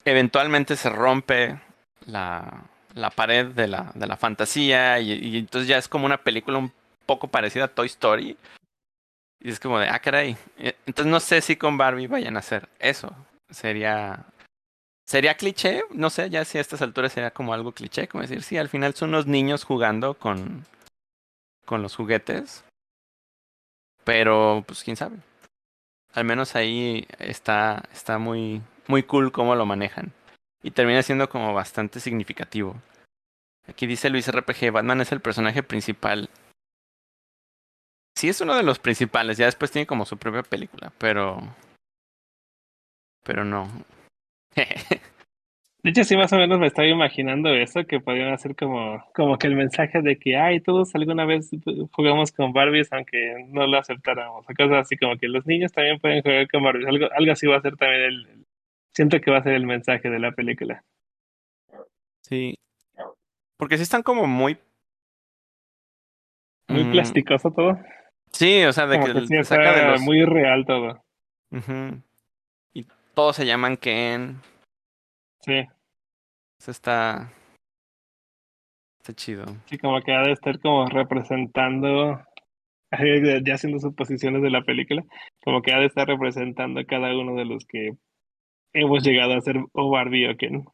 eventualmente 0.06 0.74
se 0.76 0.88
rompe 0.88 1.60
la, 2.06 2.64
la 2.94 3.10
pared 3.10 3.46
de 3.46 3.68
la, 3.68 3.92
de 3.94 4.06
la 4.06 4.16
fantasía 4.16 5.00
y, 5.00 5.36
entonces 5.36 5.68
ya 5.68 5.78
es 5.78 5.88
como 5.88 6.06
una 6.06 6.18
película 6.18 6.58
un 6.58 6.72
poco 7.06 7.28
parecida 7.28 7.64
a 7.64 7.68
Toy 7.68 7.86
Story. 7.86 8.36
Y 9.40 9.50
es 9.50 9.58
como 9.58 9.78
de, 9.78 9.88
ah, 9.88 9.98
caray. 9.98 10.36
Eh, 10.58 10.76
Entonces 10.86 11.10
no 11.10 11.18
sé 11.20 11.40
si 11.40 11.56
con 11.56 11.78
Barbie 11.78 12.08
vayan 12.08 12.36
a 12.36 12.40
hacer 12.40 12.68
eso. 12.78 13.14
Sería. 13.50 14.26
Sería 15.06 15.36
cliché, 15.36 15.82
no 15.90 16.08
sé, 16.08 16.30
ya 16.30 16.44
si 16.44 16.58
a 16.58 16.60
estas 16.60 16.82
alturas 16.82 17.12
sería 17.12 17.32
como 17.32 17.52
algo 17.52 17.72
cliché, 17.72 18.06
como 18.06 18.22
decir, 18.22 18.44
sí, 18.44 18.56
al 18.58 18.68
final 18.68 18.94
son 18.94 19.08
unos 19.08 19.26
niños 19.26 19.64
jugando 19.64 20.14
con, 20.14 20.64
con 21.64 21.82
los 21.82 21.96
juguetes. 21.96 22.62
Pero, 24.04 24.62
pues 24.66 24.84
quién 24.84 24.96
sabe. 24.96 25.16
Al 26.12 26.24
menos 26.24 26.54
ahí 26.54 27.08
está, 27.18 27.82
está 27.92 28.18
muy, 28.18 28.62
muy 28.86 29.02
cool 29.02 29.32
cómo 29.32 29.56
lo 29.56 29.66
manejan. 29.66 30.12
Y 30.62 30.70
termina 30.72 31.02
siendo 31.02 31.28
como 31.28 31.54
bastante 31.54 32.00
significativo. 32.00 32.76
Aquí 33.66 33.86
dice 33.86 34.10
Luis 34.10 34.30
RPG, 34.30 34.72
Batman 34.72 35.00
es 35.00 35.12
el 35.12 35.20
personaje 35.20 35.62
principal. 35.62 36.28
Sí, 38.16 38.28
es 38.28 38.40
uno 38.40 38.54
de 38.54 38.62
los 38.62 38.78
principales. 38.78 39.38
Ya 39.38 39.46
después 39.46 39.70
tiene 39.70 39.86
como 39.86 40.04
su 40.04 40.18
propia 40.18 40.42
película, 40.42 40.92
pero. 40.98 41.40
Pero 43.24 43.44
no. 43.44 43.68
De 45.82 45.90
hecho, 45.90 46.04
sí, 46.04 46.14
más 46.14 46.30
o 46.34 46.36
menos 46.36 46.58
me 46.58 46.66
estaba 46.66 46.86
imaginando 46.86 47.48
eso, 47.54 47.86
que 47.86 48.00
podían 48.00 48.34
hacer 48.34 48.54
como, 48.54 49.02
como 49.14 49.38
que 49.38 49.46
el 49.46 49.56
mensaje 49.56 50.02
de 50.02 50.18
que, 50.18 50.36
ay, 50.36 50.60
todos 50.60 50.94
alguna 50.94 51.24
vez 51.24 51.48
jugamos 51.92 52.32
con 52.32 52.52
Barbies, 52.52 52.92
aunque 52.92 53.46
no 53.48 53.66
lo 53.66 53.78
aceptáramos, 53.78 54.44
o 54.44 54.54
cosas 54.54 54.82
así, 54.82 54.98
como 54.98 55.16
que 55.16 55.28
los 55.28 55.46
niños 55.46 55.72
también 55.72 55.98
pueden 55.98 56.20
jugar 56.20 56.48
con 56.50 56.64
Barbies, 56.64 56.86
algo, 56.86 57.06
algo 57.16 57.32
así 57.32 57.46
va 57.46 57.56
a 57.56 57.62
ser 57.62 57.76
también 57.78 58.02
el, 58.02 58.44
siento 58.92 59.20
que 59.20 59.30
va 59.30 59.38
a 59.38 59.42
ser 59.42 59.54
el 59.54 59.66
mensaje 59.66 60.08
de 60.10 60.18
la 60.18 60.32
película. 60.32 60.84
sí. 62.22 62.54
Porque 63.56 63.76
sí 63.76 63.82
están 63.82 64.02
como 64.02 64.26
muy. 64.26 64.56
Muy 66.66 66.84
mm, 66.84 66.92
plasticoso 66.92 67.50
todo, 67.50 67.78
Sí, 68.32 68.62
o 68.64 68.72
sea, 68.72 68.86
de 68.86 68.98
como 68.98 69.12
que 69.12 69.26
que 69.26 69.44
saca 69.44 69.74
de 69.74 69.84
los. 69.92 70.00
muy 70.00 70.24
real 70.24 70.64
todo. 70.64 71.04
Y 72.72 72.86
todos 73.12 73.36
se 73.36 73.44
llaman 73.44 73.76
Ken. 73.76 74.40
sí, 75.40 75.66
Eso 76.58 76.70
está. 76.70 77.30
Está 79.00 79.12
chido. 79.14 79.44
sí, 79.66 79.76
como 79.78 80.00
que 80.00 80.12
ha 80.12 80.22
de 80.22 80.32
estar 80.32 80.58
como 80.60 80.86
representando, 80.86 82.22
ya 83.44 83.54
haciendo 83.54 83.78
suposiciones 83.78 84.42
de 84.42 84.50
la 84.50 84.62
película, 84.62 85.02
como 85.44 85.60
que 85.60 85.72
ha 85.74 85.78
de 85.78 85.86
estar 85.86 86.06
representando 86.06 86.80
a 86.80 86.84
cada 86.84 87.16
uno 87.18 87.34
de 87.34 87.44
los 87.44 87.66
que 87.66 87.90
hemos 88.72 89.02
llegado 89.05 89.34
a 89.34 89.40
ser 89.40 89.56
o 89.72 89.90
Barbie 89.90 90.28
o 90.28 90.36
Ken. 90.36 90.64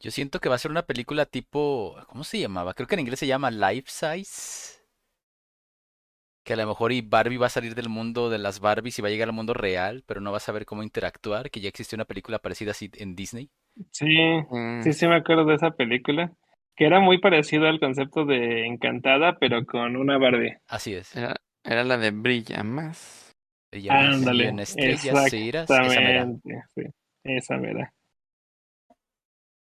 Yo 0.00 0.10
siento 0.10 0.40
que 0.40 0.48
va 0.48 0.56
a 0.56 0.58
ser 0.58 0.70
una 0.70 0.82
película 0.82 1.26
tipo, 1.26 1.96
¿cómo 2.08 2.24
se 2.24 2.40
llamaba? 2.40 2.74
Creo 2.74 2.88
que 2.88 2.94
en 2.94 3.00
inglés 3.00 3.20
se 3.20 3.26
llama 3.26 3.50
Life 3.50 3.88
Size. 3.88 4.82
Que 6.44 6.52
a 6.52 6.56
lo 6.56 6.66
mejor 6.68 6.92
y 6.92 7.00
Barbie 7.00 7.36
va 7.36 7.46
a 7.46 7.50
salir 7.50 7.74
del 7.74 7.88
mundo 7.88 8.30
de 8.30 8.38
las 8.38 8.60
Barbies 8.60 8.98
y 8.98 9.02
va 9.02 9.08
a 9.08 9.10
llegar 9.10 9.28
al 9.28 9.34
mundo 9.34 9.54
real, 9.54 10.04
pero 10.06 10.20
no 10.20 10.30
va 10.30 10.36
a 10.38 10.40
saber 10.40 10.66
cómo 10.66 10.82
interactuar, 10.84 11.50
que 11.50 11.60
ya 11.60 11.68
existió 11.68 11.96
una 11.96 12.04
película 12.04 12.38
parecida 12.40 12.70
así 12.72 12.90
en 12.94 13.14
Disney. 13.16 13.50
Sí, 13.92 14.06
Mm, 14.50 14.82
sí, 14.82 14.92
sí 14.92 15.06
me 15.06 15.14
acuerdo 15.16 15.44
de 15.44 15.54
esa 15.54 15.70
película, 15.70 16.32
que 16.74 16.84
era 16.84 16.98
muy 17.00 17.18
parecido 17.20 17.68
al 17.68 17.78
concepto 17.78 18.24
de 18.24 18.66
Encantada, 18.66 19.38
pero 19.38 19.64
con 19.64 19.94
una 19.96 20.18
Barbie. 20.18 20.56
Así 20.66 20.94
es. 20.94 21.14
Era, 21.14 21.36
era 21.62 21.84
la 21.84 21.98
de 21.98 22.10
Brilla 22.10 22.62
más. 22.64 23.21
Ándale, 23.88 24.48
en 24.48 24.58
estrellas 24.60 25.32
iras, 25.32 25.70
esa 25.70 25.82
mera. 25.82 26.26
sí, 26.74 26.82
esa 27.24 27.56
mera. 27.56 27.92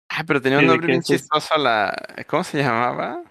Ah, 0.09 0.23
pero 0.27 0.41
tenía 0.41 0.59
un 0.61 0.67
nombre 0.67 0.87
bien 0.87 1.01
es- 1.01 1.07
chistoso 1.07 1.57
la. 1.59 1.95
¿Cómo 2.29 2.45
se 2.45 2.63
llamaba? 2.63 3.23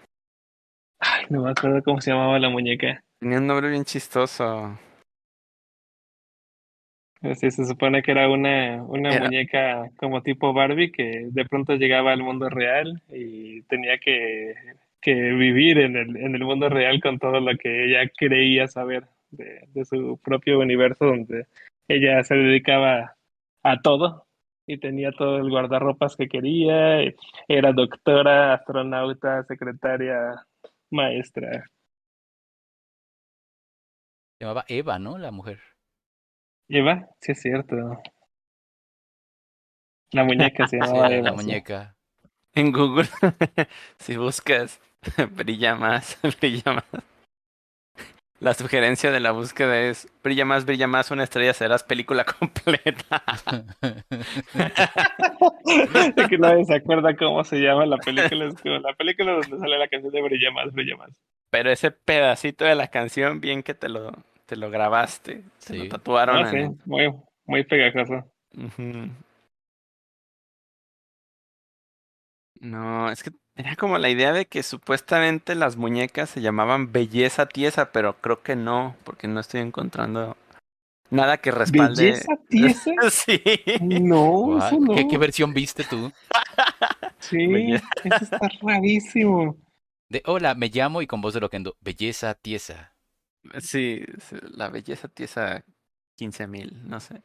Ay, 1.00 1.26
no 1.30 1.44
me 1.44 1.52
acuerdo 1.52 1.82
cómo 1.84 2.02
se 2.02 2.12
llamaba 2.12 2.38
la 2.40 2.50
muñeca. 2.50 3.02
Tenía 3.20 3.40
un 3.40 3.48
nombre 3.48 3.70
bien 3.70 3.86
chistoso. 3.86 4.78
Sí, 7.40 7.50
se 7.50 7.66
supone 7.66 8.04
que 8.04 8.12
era 8.12 8.30
una, 8.30 8.84
una 8.84 9.12
Era- 9.16 9.26
muñeca 9.26 9.90
como 9.98 10.22
tipo 10.22 10.54
Barbie 10.54 10.92
que 10.92 11.28
de 11.32 11.46
pronto 11.46 11.74
llegaba 11.76 12.12
al 12.14 12.22
mundo 12.22 12.50
real 12.50 13.02
y 13.10 13.64
tenía 13.64 13.98
que, 13.98 14.54
que 15.02 15.14
vivir 15.14 15.80
en 15.80 15.96
el, 15.96 16.18
en 16.18 16.36
el 16.36 16.44
mundo 16.44 16.70
real 16.70 17.02
con 17.02 17.18
todo 17.18 17.40
lo 17.40 17.58
que 17.58 17.86
ella 17.86 18.12
creía 18.16 18.68
saber 18.68 19.08
de, 19.36 19.68
de 19.74 19.86
su 19.86 20.20
propio 20.24 20.60
universo 20.60 21.06
donde 21.06 21.48
ella 21.88 22.24
se 22.24 22.36
dedicaba 22.36 23.16
a 23.64 23.82
todo 23.82 24.28
y 24.68 24.80
tenía 24.80 25.12
todo 25.12 25.38
el 25.38 25.50
guardarropas 25.50 26.16
que 26.16 26.28
quería, 26.28 27.02
era 27.48 27.72
doctora, 27.74 28.54
astronauta, 28.56 29.44
secretaria, 29.44 30.46
maestra. 30.92 31.66
Se 34.40 34.46
llamaba 34.46 34.66
Eva, 34.68 34.98
¿no? 35.00 35.18
La 35.18 35.32
mujer. 35.32 35.60
Eva, 36.70 37.08
sí 37.22 37.32
es 37.32 37.42
cierto. 37.42 37.76
La 40.12 40.24
muñeca 40.24 40.68
se 40.68 40.78
Sí, 40.82 40.82
llamaba 40.88 41.10
la, 41.10 41.16
Eva. 41.16 41.32
la 41.32 41.38
sí. 41.38 41.38
muñeca. 41.38 41.96
En 42.54 42.72
Google, 42.72 43.08
si 44.00 44.18
buscas 44.18 44.82
brilla 45.36 45.76
más, 45.76 46.20
brilla 46.40 46.74
más. 46.74 46.86
La 48.40 48.54
sugerencia 48.54 49.12
de 49.12 49.20
la 49.22 49.32
búsqueda 49.32 49.80
es 49.80 50.08
brilla 50.22 50.44
más, 50.46 50.66
brilla 50.66 50.88
más, 50.88 51.10
una 51.10 51.24
estrella 51.24 51.54
serás 51.54 51.84
película 51.84 52.26
completa. 52.40 53.24
Es 56.16 56.28
que 56.28 56.38
nadie 56.38 56.66
se 56.66 56.76
acuerda 56.76 57.16
cómo 57.16 57.44
se 57.44 57.58
llama 57.58 57.86
la 57.86 57.98
película. 57.98 58.46
Es 58.46 58.62
como 58.62 58.78
la 58.78 58.94
película 58.94 59.34
donde 59.34 59.58
sale 59.58 59.78
la 59.80 59.88
canción 59.88 60.12
de 60.14 60.22
Brilla 60.22 60.52
Más, 60.52 60.72
Brilla 60.74 60.96
Más. 60.98 61.10
Pero 61.50 61.72
ese 61.72 61.92
pedacito 61.92 62.66
de 62.66 62.76
la 62.76 62.88
canción, 62.90 63.40
bien 63.40 63.64
que 63.64 63.74
te 63.74 63.90
lo, 63.90 64.12
te 64.46 64.56
lo 64.58 64.70
grabaste, 64.70 65.36
te 65.36 65.44
Sí. 65.60 65.78
lo 65.78 65.88
tatuaron. 65.90 66.38
Ah, 66.46 66.52
sí, 66.52 66.58
muy, 66.86 67.14
muy 67.46 67.64
pegajoso. 67.64 68.32
No, 72.60 73.10
es 73.12 73.24
que 73.24 73.32
tenía 73.56 73.76
como 73.76 73.98
la 73.98 74.10
idea 74.10 74.34
de 74.34 74.46
que 74.46 74.64
supuestamente 74.64 75.56
las 75.56 75.78
muñecas 75.78 76.30
se 76.30 76.42
llamaban 76.42 76.92
belleza 76.92 77.48
tiesa, 77.48 77.92
pero 77.92 78.16
creo 78.22 78.44
que 78.44 78.56
no, 78.56 78.96
porque 79.04 79.28
no 79.28 79.40
estoy 79.40 79.62
encontrando 79.62 80.38
nada 81.10 81.38
que 81.38 81.52
respalde. 81.52 82.04
¿Belleza 82.12 82.36
tiesa? 82.50 82.92
Sí. 83.10 83.42
No, 83.82 84.58
eso 84.60 84.80
no. 84.80 84.94
¿Qué, 84.96 85.08
qué 85.08 85.18
versión 85.18 85.54
viste 85.54 85.84
tú? 85.84 86.12
Sí, 87.20 87.48
Belleza. 87.48 87.88
eso 88.04 88.24
está 88.24 88.40
rarísimo. 88.62 89.58
De 90.10 90.22
hola, 90.26 90.54
me 90.54 90.70
llamo 90.70 91.02
y 91.02 91.08
con 91.08 91.22
voz 91.22 91.34
de 91.34 91.40
loquendo. 91.40 91.76
Belleza 91.82 92.34
tiesa. 92.36 92.94
Sí, 93.60 94.04
la 94.52 94.70
belleza 94.70 95.08
tiesa 95.08 95.64
15 96.18 96.48
mil, 96.48 96.88
no 96.88 97.00
sé. 97.00 97.22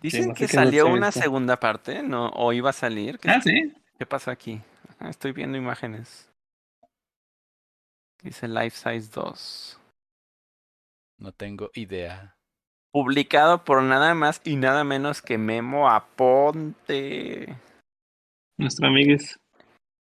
Dicen 0.00 0.28
no 0.28 0.34
sé 0.34 0.38
que 0.38 0.48
salió 0.48 0.86
una 0.86 1.10
segunda 1.10 1.58
parte, 1.58 2.02
¿no? 2.02 2.28
O 2.30 2.52
iba 2.52 2.70
a 2.70 2.74
salir. 2.74 3.18
¿Qué, 3.18 3.30
Ah, 3.30 3.40
sí. 3.40 3.74
Qué 3.98 4.06
pasó 4.06 4.30
aquí? 4.30 4.60
Ah, 4.98 5.08
Estoy 5.08 5.32
viendo 5.32 5.58
imágenes. 5.58 6.30
Dice 8.22 8.48
Life 8.48 8.70
Size 8.76 9.10
2. 9.14 9.80
No 11.20 11.32
tengo 11.32 11.70
idea. 11.74 12.34
Publicado 12.92 13.64
por 13.64 13.82
nada 13.82 14.14
más 14.14 14.40
y 14.44 14.56
nada 14.56 14.82
menos 14.84 15.20
que 15.22 15.38
Memo 15.38 15.88
Aponte. 15.90 17.56
Nuestro 18.58 18.88
amiguis. 18.88 19.38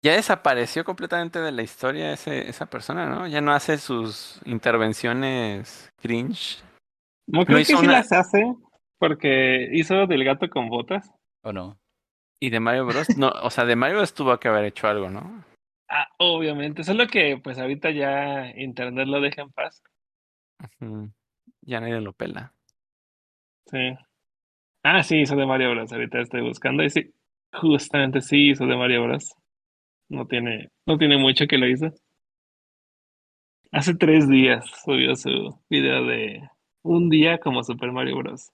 Ya 0.04 0.12
desapareció 0.14 0.84
completamente 0.84 1.40
de 1.40 1.52
la 1.52 1.62
historia 1.62 2.12
ese, 2.12 2.48
esa 2.48 2.66
persona, 2.66 3.06
¿no? 3.08 3.26
Ya 3.26 3.40
no 3.40 3.52
hace 3.52 3.76
sus 3.78 4.40
intervenciones 4.44 5.90
cringe. 6.00 6.62
No 7.26 7.44
creo 7.44 7.56
que 7.56 7.62
hizo 7.62 7.78
sí 7.78 7.84
una- 7.84 7.94
las 7.94 8.12
hace 8.12 8.54
porque 8.98 9.68
hizo 9.72 10.06
del 10.06 10.24
gato 10.24 10.48
con 10.48 10.68
botas. 10.68 11.10
¿O 11.42 11.52
no? 11.52 11.76
Y 12.40 12.50
de 12.50 12.60
Mario 12.60 12.86
Bros. 12.86 13.16
No, 13.16 13.28
o 13.42 13.50
sea, 13.50 13.64
de 13.64 13.76
Mario 13.76 13.96
Bros. 13.96 14.14
tuvo 14.14 14.38
que 14.38 14.48
haber 14.48 14.64
hecho 14.64 14.88
algo, 14.88 15.08
¿no? 15.08 15.44
Ah, 15.88 16.08
obviamente. 16.18 16.84
Solo 16.84 17.06
que 17.06 17.38
pues 17.42 17.58
ahorita 17.58 17.90
ya 17.90 18.50
internet 18.56 19.06
lo 19.08 19.20
deja 19.20 19.42
en 19.42 19.52
paz. 19.52 19.82
Ya 21.62 21.80
nadie 21.80 22.00
lo 22.00 22.12
pela. 22.12 22.54
Sí. 23.66 23.96
Ah, 24.82 25.02
sí, 25.02 25.20
hizo 25.20 25.36
de 25.36 25.46
Mario 25.46 25.70
Bros. 25.70 25.92
Ahorita 25.92 26.20
estoy 26.20 26.42
buscando 26.42 26.84
y 26.84 26.90
sí, 26.90 27.12
justamente 27.52 28.20
sí 28.20 28.50
hizo 28.50 28.66
de 28.66 28.76
Mario 28.76 29.04
Bros. 29.04 29.34
No 30.08 30.26
tiene, 30.26 30.70
no 30.86 30.98
tiene 30.98 31.16
mucho 31.16 31.46
que 31.46 31.58
lo 31.58 31.66
hizo. 31.66 31.92
Hace 33.72 33.94
tres 33.94 34.28
días 34.28 34.64
subió 34.84 35.16
su 35.16 35.60
video 35.68 36.04
de 36.04 36.48
un 36.82 37.10
día 37.10 37.38
como 37.38 37.64
Super 37.64 37.90
Mario 37.90 38.18
Bros. 38.18 38.52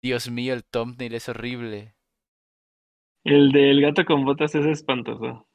Dios 0.00 0.30
mío, 0.30 0.54
el 0.54 0.64
thumbnail 0.64 1.14
es 1.14 1.28
horrible. 1.28 1.96
El 3.28 3.50
del 3.52 3.80
gato 3.80 4.04
con 4.04 4.24
botas 4.24 4.54
es 4.54 4.66
espantoso. 4.66 5.46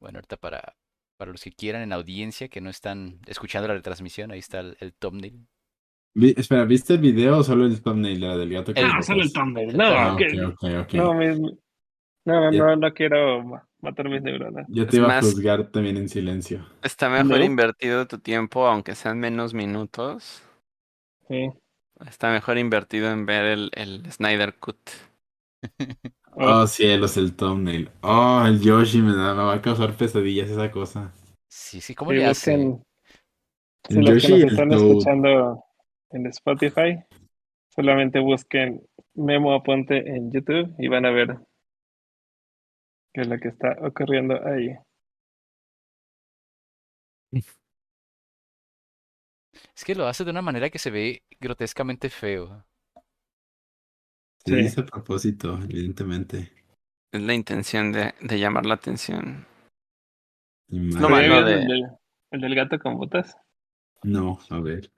Bueno, 0.00 0.18
ahorita 0.18 0.36
para, 0.36 0.76
para 1.16 1.32
los 1.32 1.42
que 1.42 1.52
quieran 1.52 1.82
en 1.82 1.92
audiencia 1.92 2.48
que 2.48 2.60
no 2.60 2.70
están 2.70 3.20
escuchando 3.26 3.68
la 3.68 3.74
retransmisión, 3.74 4.30
ahí 4.30 4.38
está 4.38 4.60
el, 4.60 4.76
el 4.80 4.92
thumbnail. 4.94 5.46
Vi- 6.14 6.34
espera, 6.36 6.64
¿viste 6.64 6.94
el 6.94 7.00
video 7.00 7.38
o 7.38 7.42
solo 7.42 7.66
el 7.66 7.82
thumbnail 7.82 8.20
la 8.20 8.36
del 8.36 8.50
gato 8.50 8.72
con 8.74 8.78
El- 8.82 8.84
Ah, 8.84 8.88
botas? 8.94 9.06
solo 9.06 9.22
el 9.22 9.32
thumbnail. 9.32 9.76
No, 9.76 9.84
Ah, 9.84 10.16
no, 10.16 10.16
no, 12.24 12.50
Ya. 12.52 12.58
no, 12.58 12.76
no 12.76 12.92
quiero 12.94 13.42
ma- 13.44 13.68
matar 13.80 14.08
mis 14.08 14.22
neuronas. 14.22 14.66
Yo 14.68 14.82
Es 14.84 14.88
te 14.90 14.96
iba 14.96 15.16
a 15.18 15.20
juzgar 15.20 15.70
también 15.70 15.96
en 15.96 16.08
silencio. 16.08 16.66
Está 16.82 17.08
mejor 17.08 17.38
No. 17.38 17.44
invertido 17.44 18.06
tu 18.06 18.18
tiempo, 18.18 18.66
aunque 18.66 18.94
sean 18.94 19.20
menos 19.20 19.54
minutos. 19.54 20.42
Sí. 21.28 21.50
Está 22.06 22.30
mejor 22.32 22.58
invertido 22.58 23.10
en 23.10 23.26
ver 23.26 23.44
el, 23.46 23.70
el 23.74 24.10
Snyder 24.12 24.54
Cut. 24.58 24.78
Oh, 26.38 26.66
cielos, 26.66 27.16
el 27.16 27.34
thumbnail. 27.34 27.90
Oh, 28.02 28.42
el 28.46 28.60
Yoshi 28.60 29.00
me, 29.02 29.14
da- 29.14 29.34
me 29.34 29.42
va 29.42 29.54
a 29.54 29.62
causar 29.62 29.96
pesadillas 29.96 30.48
esa 30.50 30.70
cosa. 30.70 31.12
Sí, 31.48 31.80
sí, 31.80 31.94
¿cómo 31.94 32.12
sí, 32.12 32.18
le 32.18 32.24
hace? 32.24 32.52
busquen- 32.52 32.82
si 33.88 34.00
El 34.00 34.02
los 34.02 34.14
Yoshi 34.14 34.20
que 34.20 34.28
y 34.38 34.42
nos 34.42 34.42
el 34.42 34.50
están 34.52 34.68
Toad. 34.68 34.96
escuchando 34.98 35.64
en 36.10 36.26
Spotify, 36.26 37.02
solamente 37.70 38.20
busquen 38.20 38.82
Memo 39.14 39.54
Aponte 39.54 39.98
en 40.16 40.32
YouTube 40.32 40.74
y 40.78 40.88
van 40.88 41.06
a 41.06 41.10
ver 41.12 41.38
qué 43.12 43.22
es 43.22 43.26
lo 43.26 43.36
que 43.40 43.48
está 43.48 43.76
ocurriendo 43.82 44.40
ahí. 44.46 44.68
Es 49.76 49.84
que 49.84 49.94
lo 49.94 50.06
hace 50.08 50.24
de 50.24 50.32
una 50.32 50.42
manera 50.42 50.70
que 50.70 50.78
se 50.80 50.90
ve 50.90 51.22
grotescamente 51.40 52.10
feo. 52.10 52.64
Se 54.46 54.54
Sí. 54.54 54.62
dice 54.62 54.80
a 54.80 54.86
propósito, 54.86 55.58
evidentemente. 55.62 56.52
Es 57.12 57.20
la 57.22 57.34
intención 57.34 57.92
de, 57.92 58.14
de 58.20 58.38
llamar 58.38 58.64
la 58.66 58.74
atención. 58.74 59.46
No, 60.68 61.08
madre- 61.08 61.24
¿Se 61.24 61.30
malo 61.30 61.44
ve 61.44 61.50
de- 61.52 61.60
el, 61.62 61.68
del, 61.68 61.82
el 62.32 62.40
del 62.40 62.54
gato 62.54 62.78
con 62.78 62.96
botas? 62.96 63.36
No, 64.02 64.38
a 64.50 64.60
ver. 64.60 64.90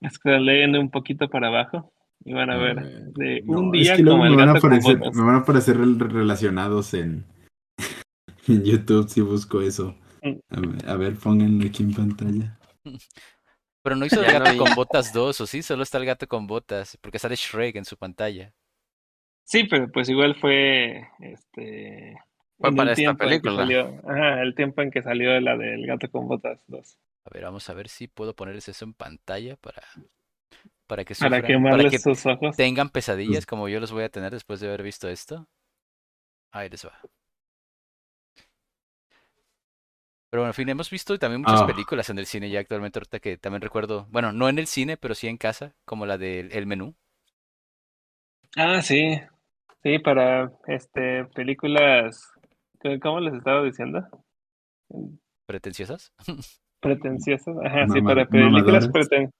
Es 0.00 0.18
que 0.18 0.30
leen 0.30 0.76
un 0.76 0.90
poquito 0.90 1.28
para 1.28 1.48
abajo 1.48 1.92
y 2.24 2.32
van 2.32 2.50
a 2.50 2.54
A 2.54 2.58
ver 2.58 2.76
ver, 2.76 3.02
de 3.14 3.42
No, 3.44 3.60
un 3.60 3.74
es 3.76 3.82
día 3.82 3.96
que 3.96 4.04
como 4.04 4.22
me 4.24 4.28
el 4.30 4.36
van, 4.36 4.48
a 4.48 4.52
gato 4.54 4.60
con 4.62 4.72
aparecer, 4.72 4.98
botas. 4.98 5.16
me 5.16 5.24
van 5.24 5.34
a 5.34 5.38
aparecer 5.38 5.76
rel- 5.78 5.98
relacionados 6.10 6.94
en, 6.94 7.24
en 8.48 8.64
YouTube 8.64 9.08
si 9.08 9.20
busco 9.20 9.60
eso. 9.62 9.96
Mm. 10.22 10.38
A 10.50 10.60
ver, 10.60 10.88
a 10.90 10.96
ver, 10.96 11.16
pónganlo 11.16 11.66
aquí 11.66 11.82
en 11.82 11.92
pantalla. 11.94 12.58
Pero 13.82 13.96
no 13.96 14.06
hizo 14.06 14.22
el 14.22 14.32
gato 14.32 14.56
con 14.56 14.74
botas 14.74 15.12
2, 15.12 15.40
¿o 15.42 15.46
sí? 15.46 15.62
Solo 15.62 15.82
está 15.82 15.98
el 15.98 16.06
gato 16.06 16.26
con 16.26 16.46
botas, 16.46 16.96
porque 17.02 17.18
sale 17.18 17.36
Shrek 17.36 17.76
en 17.76 17.84
su 17.84 17.96
pantalla. 17.96 18.52
Sí, 19.44 19.64
pero 19.64 19.90
pues 19.92 20.08
igual 20.08 20.34
fue 20.36 21.08
este 21.20 22.16
Fue 22.58 22.74
para 22.74 22.90
el 22.90 22.92
esta 22.92 23.02
tiempo 23.02 23.24
en 23.24 23.40
que 23.40 23.50
película. 23.50 23.56
salió, 23.56 24.00
ajá, 24.08 24.42
el 24.42 24.54
tiempo 24.54 24.82
en 24.82 24.90
que 24.90 25.02
salió 25.02 25.38
la 25.40 25.56
del 25.56 25.86
gato 25.86 26.10
con 26.10 26.26
botas 26.28 26.60
2. 26.66 26.98
A 27.26 27.30
ver, 27.32 27.44
vamos 27.44 27.68
a 27.68 27.74
ver 27.74 27.88
si 27.88 28.06
puedo 28.08 28.34
ponerles 28.34 28.68
eso 28.68 28.84
en 28.84 28.94
pantalla 28.94 29.56
para, 29.56 29.82
para 30.86 31.04
que 31.04 31.14
Para 31.14 31.36
sufran, 31.36 31.62
para 31.64 31.90
que 31.90 31.98
sus 31.98 32.26
ojos. 32.26 32.56
tengan 32.56 32.90
pesadillas 32.90 33.46
como 33.46 33.68
yo 33.68 33.80
los 33.80 33.92
voy 33.92 34.04
a 34.04 34.08
tener 34.10 34.32
después 34.32 34.60
de 34.60 34.68
haber 34.68 34.82
visto 34.82 35.08
esto. 35.08 35.46
Ahí 36.52 36.68
les 36.70 36.84
va. 36.86 36.98
Pero 40.30 40.42
bueno, 40.42 40.50
en 40.50 40.54
fin, 40.54 40.68
hemos 40.68 40.90
visto 40.90 41.18
también 41.18 41.40
muchas 41.40 41.62
Ah. 41.62 41.66
películas 41.66 42.10
en 42.10 42.18
el 42.18 42.26
cine 42.26 42.50
ya 42.50 42.60
actualmente, 42.60 42.98
ahorita 42.98 43.20
que 43.20 43.38
también 43.38 43.62
recuerdo, 43.62 44.06
bueno, 44.10 44.32
no 44.32 44.48
en 44.50 44.58
el 44.58 44.66
cine, 44.66 44.96
pero 44.98 45.14
sí 45.14 45.28
en 45.28 45.38
casa, 45.38 45.74
como 45.86 46.04
la 46.06 46.18
del 46.18 46.52
El 46.52 46.66
Menú. 46.66 46.94
Ah, 48.56 48.82
sí. 48.82 49.20
Sí, 49.84 49.98
para 49.98 50.50
este 50.66 51.26
películas 51.34 52.32
¿cómo- 52.80 52.98
¿cómo 53.00 53.20
les 53.20 53.34
estaba 53.34 53.62
diciendo? 53.62 54.00
pretenciosas. 55.46 56.10
Pretenciosas. 56.80 57.54
Ajá, 57.64 57.86
sí, 57.88 58.00
para 58.02 58.26
películas 58.26 58.88
preten 58.88 59.30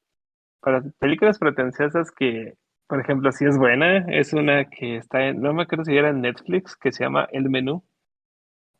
para 0.60 0.82
películas 0.98 1.38
pretenciosas 1.38 2.10
que, 2.10 2.54
por 2.86 3.00
ejemplo, 3.00 3.32
si 3.32 3.44
es 3.46 3.56
buena, 3.58 3.98
es 4.08 4.32
una 4.32 4.66
que 4.66 4.96
está 4.96 5.26
en, 5.26 5.40
no 5.40 5.52
me 5.54 5.62
acuerdo 5.62 5.84
si 5.84 5.96
era 5.96 6.10
en 6.10 6.20
Netflix, 6.20 6.76
que 6.76 6.92
se 6.92 7.04
llama 7.04 7.26
El 7.32 7.50
Menú. 7.50 7.82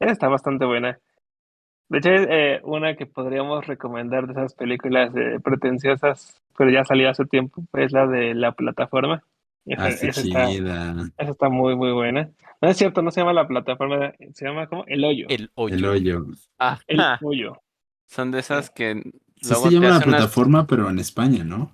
Está 0.00 0.28
bastante 0.28 0.64
buena. 0.64 0.98
De 1.90 1.98
hecho, 1.98 2.10
es 2.10 2.26
eh, 2.30 2.60
una 2.64 2.94
que 2.96 3.04
podríamos 3.06 3.66
recomendar 3.66 4.26
de 4.26 4.32
esas 4.32 4.54
películas 4.54 5.14
eh, 5.16 5.38
pretenciosas, 5.44 6.40
pero 6.56 6.70
ya 6.70 6.84
salió 6.84 7.10
hace 7.10 7.24
tiempo, 7.26 7.62
es 7.74 7.92
la 7.92 8.06
de 8.06 8.34
La 8.34 8.52
Plataforma. 8.52 9.22
Esa, 9.66 9.84
Ah, 9.84 9.88
está 9.88 10.06
esa 10.08 10.20
está, 10.20 10.46
chida. 10.48 10.94
esa 11.18 11.30
está 11.30 11.48
muy, 11.48 11.74
muy 11.76 11.92
buena. 11.92 12.30
No 12.60 12.68
es 12.68 12.76
cierto, 12.76 13.02
no 13.02 13.10
se 13.10 13.20
llama 13.20 13.32
La 13.32 13.46
Plataforma, 13.48 14.12
se 14.32 14.44
llama 14.44 14.66
como 14.68 14.84
El 14.86 15.04
Hoyo. 15.04 15.26
El 15.28 15.50
hoyo. 15.54 15.74
El 15.76 15.84
hoyo. 15.86 16.26
Ah, 16.58 16.78
El 16.86 17.00
ah, 17.00 17.18
Hoyo. 17.22 17.62
son 18.06 18.30
de 18.30 18.40
esas 18.40 18.70
que 18.70 19.02
Sí 19.40 19.50
luego 19.50 19.68
se 19.68 19.74
llama 19.74 19.88
la 19.90 20.00
plataforma, 20.00 20.66
pero 20.66 20.88
en 20.88 20.98
España, 20.98 21.44
¿no? 21.44 21.70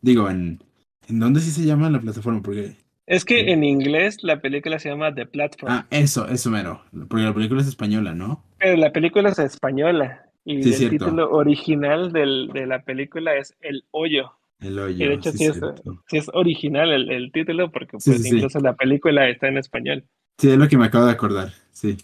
Digo, 0.00 0.28
en... 0.30 0.62
¿En 1.08 1.18
dónde 1.20 1.40
sí 1.40 1.50
se 1.50 1.64
llama 1.64 1.88
la 1.90 2.00
plataforma? 2.00 2.42
Porque... 2.42 2.76
Es 3.06 3.24
que 3.24 3.50
en 3.52 3.64
inglés 3.64 4.22
la 4.22 4.40
película 4.40 4.78
se 4.78 4.90
llama 4.90 5.14
The 5.14 5.24
Platform. 5.26 5.72
Ah, 5.72 5.86
eso, 5.90 6.28
eso 6.28 6.50
mero. 6.50 6.82
Porque 7.08 7.24
la 7.24 7.32
película 7.34 7.62
es 7.62 7.66
española, 7.68 8.14
¿no? 8.14 8.44
Pero 8.58 8.76
la 8.76 8.92
película 8.92 9.30
es 9.30 9.38
española 9.38 10.26
y 10.44 10.62
Sí, 10.62 10.68
el 10.68 10.74
cierto. 10.74 11.06
título 11.06 11.30
original 11.30 12.12
del, 12.12 12.50
de 12.52 12.66
la 12.66 12.82
película 12.82 13.34
es 13.34 13.56
El 13.60 13.84
Hoyo. 13.90 14.37
El 14.60 14.78
hoyo. 14.78 15.04
Y 15.04 15.08
de 15.08 15.14
hecho 15.14 15.30
sí, 15.32 15.38
sí, 15.38 15.44
es, 15.46 15.52
cierto. 15.58 15.82
sí 16.08 16.16
es 16.18 16.28
original 16.34 16.90
el, 16.90 17.10
el 17.10 17.30
título 17.32 17.70
porque 17.70 17.98
Sí, 18.00 18.10
pues 18.10 18.22
sí, 18.22 18.28
sí. 18.30 18.36
incluso 18.36 18.58
la 18.60 18.74
película 18.74 19.28
está 19.28 19.48
en 19.48 19.58
español. 19.58 20.04
Sí, 20.38 20.50
es 20.50 20.56
lo 20.58 20.68
que 20.68 20.76
me 20.76 20.86
acabo 20.86 21.06
de 21.06 21.12
acordar. 21.12 21.48
Sí. 21.72 21.96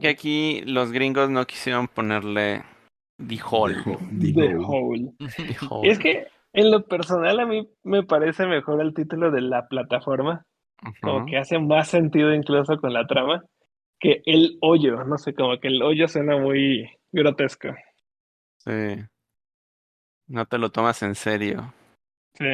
Que 0.00 0.08
aquí 0.08 0.60
los 0.66 0.92
gringos 0.92 1.30
no 1.30 1.46
quisieron 1.46 1.88
ponerle 1.88 2.62
The 3.16 3.38
Hole. 3.50 3.76
The 4.20 4.32
The 4.32 4.54
Hole. 4.56 4.64
Hole. 4.66 5.12
The 5.36 5.42
Y 5.52 5.56
Hole. 5.70 5.90
es 5.90 5.98
que 5.98 6.26
en 6.52 6.70
lo 6.70 6.84
personal 6.84 7.40
a 7.40 7.46
mí 7.46 7.66
me 7.84 8.02
parece 8.02 8.46
mejor 8.46 8.80
el 8.82 8.92
título 8.92 9.30
de 9.30 9.40
la 9.40 9.66
plataforma, 9.68 10.42
como 11.00 11.24
que 11.26 11.38
hace 11.38 11.58
más 11.58 11.88
sentido 11.88 12.34
incluso 12.34 12.76
con 12.78 12.92
la 12.92 13.06
trama 13.06 13.44
que 14.00 14.22
El 14.26 14.58
Hoyo. 14.60 15.04
No 15.04 15.16
sé, 15.18 15.32
como 15.34 15.58
que 15.58 15.68
El 15.68 15.82
Hoyo 15.82 16.06
suena 16.06 16.36
muy 16.36 16.88
grotesco. 17.12 17.68
Sí. 18.58 18.70
No 20.28 20.46
te 20.46 20.58
lo 20.58 20.70
tomas 20.70 21.02
en 21.02 21.14
serio. 21.14 21.72
Sí. 22.34 22.44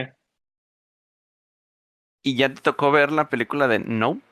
¿Y 2.22 2.36
ya 2.36 2.52
te 2.52 2.60
tocó 2.62 2.90
ver 2.90 3.12
la 3.12 3.28
película 3.28 3.68
de 3.68 3.80
Nope? 3.80 4.22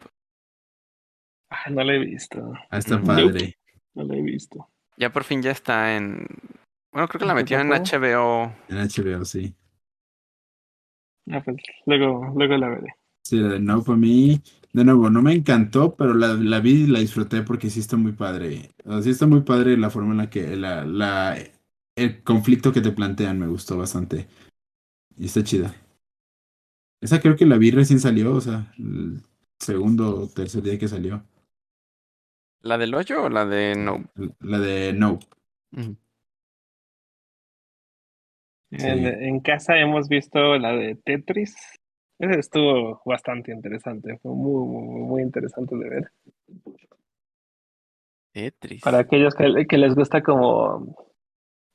Ah, 1.50 1.68
no 1.70 1.84
lo 1.84 1.92
he 1.92 1.98
visto. 1.98 2.52
Ah, 2.70 2.78
está 2.78 2.96
Nope. 2.96 3.06
padre. 3.06 3.54
No 3.94 4.04
lo 4.04 4.14
he 4.14 4.22
visto. 4.22 4.68
Ya 4.96 5.10
por 5.10 5.24
fin 5.24 5.42
ya 5.42 5.50
está 5.50 5.96
en... 5.96 6.26
Bueno, 6.92 7.08
creo 7.08 7.20
que 7.20 7.26
la 7.26 7.32
¿En 7.32 7.36
metieron 7.38 7.72
en 7.72 7.82
HBO. 7.82 8.52
En 8.68 8.78
HBO, 8.78 9.24
sí. 9.24 9.54
Ah, 11.30 11.40
pues 11.44 11.56
luego, 11.86 12.32
luego 12.36 12.56
la 12.56 12.68
veré. 12.68 12.94
Sí, 13.24 13.36
la 13.38 13.48
de 13.48 13.60
No, 13.60 13.82
para 13.82 13.96
mí, 13.98 14.40
de 14.72 14.84
nuevo, 14.84 15.08
no 15.10 15.22
me 15.22 15.32
encantó, 15.32 15.94
pero 15.94 16.14
la, 16.14 16.34
la 16.34 16.60
vi 16.60 16.84
y 16.84 16.86
la 16.86 17.00
disfruté 17.00 17.42
porque 17.42 17.70
sí 17.70 17.80
está 17.80 17.96
muy 17.96 18.12
padre. 18.12 18.70
O 18.84 18.92
sea, 18.92 19.02
sí 19.02 19.10
está 19.10 19.26
muy 19.26 19.40
padre 19.42 19.76
la 19.76 19.90
forma 19.90 20.12
en 20.12 20.18
la 20.18 20.30
que 20.30 20.56
la, 20.56 20.84
la, 20.84 21.36
el 21.96 22.22
conflicto 22.22 22.72
que 22.72 22.80
te 22.80 22.92
plantean 22.92 23.38
me 23.38 23.46
gustó 23.46 23.78
bastante. 23.78 24.26
Y 25.16 25.26
está 25.26 25.42
chida. 25.42 25.74
Esa 27.00 27.20
creo 27.20 27.36
que 27.36 27.46
la 27.46 27.58
vi 27.58 27.70
recién 27.70 28.00
salió, 28.00 28.34
o 28.34 28.40
sea, 28.40 28.72
el 28.78 29.22
segundo 29.58 30.20
o 30.22 30.28
tercer 30.28 30.62
día 30.62 30.78
que 30.78 30.88
salió. 30.88 31.24
¿La 32.60 32.78
del 32.78 32.94
hoyo 32.94 33.24
o 33.24 33.28
la 33.28 33.44
de 33.44 33.74
Nope? 33.74 34.08
La 34.40 34.58
de 34.58 34.92
No. 34.92 35.18
Sí. 35.72 35.96
En, 38.70 39.04
en 39.04 39.40
casa 39.40 39.76
hemos 39.78 40.08
visto 40.08 40.56
la 40.58 40.72
de 40.72 40.94
Tetris. 40.94 41.54
Ese 42.18 42.38
estuvo 42.38 43.02
bastante 43.04 43.52
interesante. 43.52 44.16
Fue 44.18 44.32
muy, 44.32 44.66
muy, 44.66 45.00
muy 45.02 45.22
interesante 45.22 45.76
de 45.76 45.90
ver. 45.90 46.12
Tetris. 48.32 48.80
Para 48.80 49.00
aquellos 49.00 49.34
que, 49.34 49.66
que 49.66 49.76
les 49.76 49.94
gusta 49.94 50.22
como, 50.22 51.11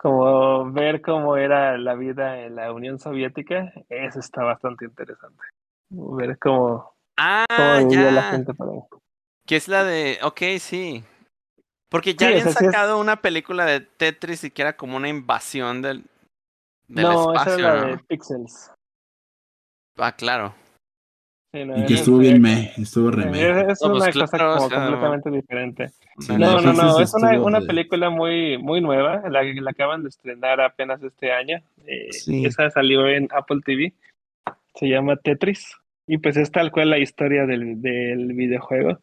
como 0.07 0.71
ver 0.71 1.01
cómo 1.01 1.35
era 1.35 1.77
la 1.77 1.93
vida 1.95 2.39
en 2.41 2.55
la 2.55 2.71
Unión 2.71 2.97
Soviética, 2.97 3.73
eso 3.89 4.19
está 4.19 4.41
bastante 4.43 4.85
interesante. 4.85 5.43
Ver 5.89 6.39
cómo, 6.39 6.93
Ah, 7.17 7.45
cómo 7.49 7.89
vivía 7.89 8.11
la 8.11 8.21
ya. 8.23 8.29
gente 8.31 8.53
por 8.53 8.69
ahí. 8.69 8.79
Que 9.45 9.57
es 9.57 9.67
la 9.67 9.83
de... 9.83 10.19
Ok, 10.23 10.41
sí. 10.59 11.03
Porque 11.89 12.15
ya 12.15 12.27
Sí, 12.27 12.33
habían 12.33 12.47
es- 12.47 12.53
sacado 12.53 12.99
una 12.99 13.17
película 13.21 13.65
de 13.65 13.81
Tetris 13.81 14.45
y 14.45 14.51
que 14.51 14.61
era 14.61 14.77
como 14.77 14.95
una 14.95 15.09
invasión 15.09 15.81
del, 15.81 16.05
del 16.87 17.03
no, 17.03 17.11
esa 17.11 17.29
espacio, 17.31 17.53
es 17.53 17.59
la 17.59 17.73
¿no? 17.75 17.87
de 17.87 17.97
Pixels. 17.97 18.71
Ah, 19.97 20.11
claro. 20.13 20.53
Sí, 21.57 21.63
Sí, 21.63 21.65
no, 21.65 21.77
Y 21.77 21.85
que 21.85 21.93
es- 21.93 21.99
estuvo 22.01 22.17
bien 22.19 22.41
me, 22.41 22.71
estuvo 22.77 23.11
re 23.11 23.25
me. 23.29 23.41
Es, 23.49 23.79
pues 23.79 23.81
una 23.81 24.11
claro, 24.11 24.27
cosa 24.27 24.37
como 24.37 24.51
o 24.65 24.69
sea, 24.69 24.79
completamente 24.79 25.29
diferente. 25.31 25.87
Sí, 26.19 26.33
No, 26.37 26.61
no, 26.61 26.73
no, 26.73 26.99
es 26.99 27.13
una, 27.13 27.41
una 27.41 27.61
película 27.61 28.09
muy, 28.09 28.57
muy 28.57 28.81
nueva, 28.81 29.23
la, 29.29 29.43
la 29.43 29.71
acaban 29.71 30.03
de 30.03 30.09
estrenar 30.09 30.61
apenas 30.61 31.01
este 31.03 31.31
año. 31.31 31.61
Eh, 31.85 32.11
Sí. 32.11 32.45
Esa 32.45 32.69
salió 32.69 33.07
en 33.07 33.27
Apple 33.31 33.61
TV, 33.65 33.93
se 34.75 34.87
llama 34.89 35.15
Tetris, 35.17 35.75
y 36.05 36.17
pues 36.19 36.37
es 36.37 36.51
tal 36.51 36.71
cual 36.71 36.89
la 36.89 36.99
historia 36.99 37.45
del, 37.45 37.81
del 37.81 38.33
videojuego. 38.33 38.99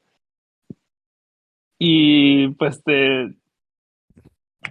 Y 1.78 2.48
pues, 2.51 2.85
de- 2.85 3.35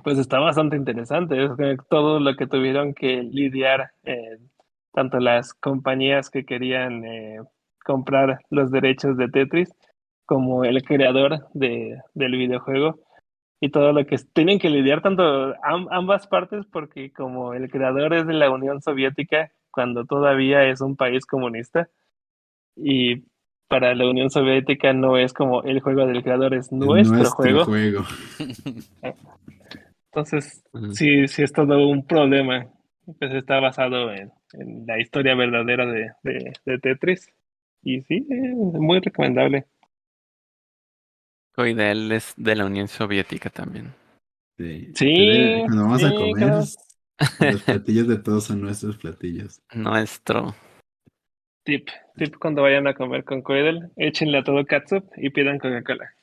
pues 0.03 0.18
está 0.18 0.39
bastante 0.39 0.76
interesante, 0.76 1.43
es 1.45 1.51
que 1.57 1.77
todo 1.89 2.19
lo 2.19 2.35
que 2.35 2.47
tuvieron 2.47 2.93
que 2.93 3.22
lidiar, 3.23 3.91
eh, 4.03 4.38
tanto 4.93 5.19
las 5.19 5.53
compañías 5.53 6.30
que 6.30 6.45
querían 6.45 7.03
eh, 7.05 7.39
comprar 7.84 8.39
los 8.49 8.72
derechos 8.72 9.18
de 9.18 9.27
Tetris, 9.30 9.69
como 10.26 10.64
el 10.64 10.81
creador 10.84 11.47
de, 11.53 11.99
del 12.14 12.31
videojuego 12.38 12.99
y 13.60 13.69
todo 13.69 13.93
lo 13.93 14.05
que 14.05 14.18
tienen 14.34 14.60
que 14.60 14.69
lidiar 14.69 15.01
tanto 15.01 15.23
am- 15.64 15.88
ambas 15.91 16.27
partes 16.27 16.65
porque 16.72 17.11
como 17.14 17.53
el 17.53 17.69
creador 17.69 18.14
es 18.14 18.27
de 18.27 18.34
la 18.34 18.49
Unión 18.49 18.81
Soviética 18.81 19.51
cuando 19.72 20.05
todavía 20.05 20.65
es 20.65 20.81
un 20.81 20.95
país 20.95 21.26
comunista 21.26 21.89
y 22.76 23.23
para 23.68 23.95
la 23.95 24.07
Unión 24.10 24.30
Soviética 24.30 24.93
no 24.93 25.18
es 25.18 25.34
como 25.34 25.64
el 25.64 25.80
juego 25.80 26.05
del 26.05 26.23
creador 26.23 26.53
es 26.53 26.72
nuestro, 26.72 27.30
juego 27.31 27.65
juego. 27.65 28.03
entonces 30.11 30.64
Ujú. 30.73 30.91
sí 30.91 31.27
sí 31.27 31.43
es 31.43 31.53
todo 31.53 31.88
un 31.88 32.05
problema 32.05 32.68
pues 33.19 33.34
está 33.34 33.60
basado 33.60 34.11
en, 34.11 34.31
en 34.53 34.85
la 34.85 34.99
historia 34.99 35.35
verdadera 35.35 35.85
de, 35.85 36.11
de, 36.23 36.53
de 36.65 36.80
Tetris 36.80 37.30
y 37.84 38.01
sí 38.03 38.26
es 38.30 38.53
muy 38.55 38.99
recomendable 38.99 39.65
Coidel 41.55 42.11
es 42.11 42.34
de 42.35 42.55
la 42.55 42.65
Unión 42.65 42.88
Soviética 42.88 43.49
también. 43.49 43.93
Sí. 44.57 44.91
Sí, 44.95 45.61
Cuando 45.65 45.84
vamos 45.84 46.03
a 46.03 46.14
comer, 46.14 46.34
claro. 46.35 46.64
los 47.51 47.61
platillos 47.64 48.07
de 48.07 48.18
todos 48.18 48.43
son 48.45 48.61
nuestros 48.61 48.97
platillos. 48.97 49.61
Nuestro. 49.73 50.55
Tip, 51.64 51.89
tip 52.18 52.35
cuando 52.39 52.64
vayan 52.64 52.88
a 52.88 52.93
comer 52.93 53.23
con 53.23 53.41
Coedel, 53.41 53.91
échenle 53.95 54.39
a 54.39 54.43
todo 54.43 54.65
catsup 54.65 55.05
y 55.15 55.30
pidan 55.30 55.60
Coca-Cola. 55.60 56.14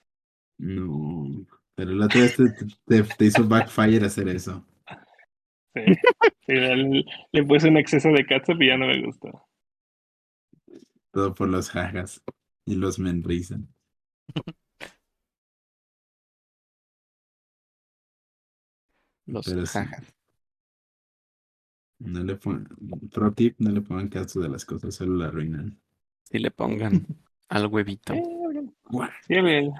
No. 0.58 1.46
Pero 1.74 1.92
la 1.92 2.06
otra 2.06 2.20
vez 2.22 2.36
te, 2.36 2.44
te- 2.86 3.02
te 3.16 3.24
hizo 3.24 3.48
backfire 3.48 4.04
hacer 4.04 4.28
eso. 4.28 4.66
Sí, 5.74 5.82
Sí, 6.46 6.52
le, 6.54 7.04
le 7.32 7.42
puse 7.44 7.68
un 7.68 7.76
exceso 7.76 8.08
de 8.10 8.26
catsup 8.26 8.60
y 8.60 8.66
ya 8.68 8.76
no 8.76 8.86
me 8.88 9.00
gustó. 9.02 9.46
Todo 11.12 11.34
por 11.34 11.48
los 11.48 11.70
jajas 11.70 12.22
y 12.66 12.76
los 12.76 12.98
menrizan. 12.98 13.68
Los 19.26 19.46
Pero 19.46 19.64
sí. 19.64 19.78
jajas. 19.78 20.04
No 22.00 22.22
le 22.24 22.34
pon... 22.36 22.66
Pro 23.12 23.32
tip, 23.32 23.56
no 23.58 23.70
le 23.70 23.80
pongan 23.82 24.08
caso 24.08 24.40
de 24.40 24.48
las 24.48 24.64
cosas, 24.64 24.94
solo 24.94 25.16
la 25.16 25.26
arruinan. 25.28 25.78
Si 26.24 26.38
le 26.38 26.50
pongan 26.50 27.06
al 27.48 27.66
huevito. 27.66 28.14
Eh, 28.14 28.22
bueno, 28.90 29.12
sí, 29.26 29.40
bien. 29.40 29.72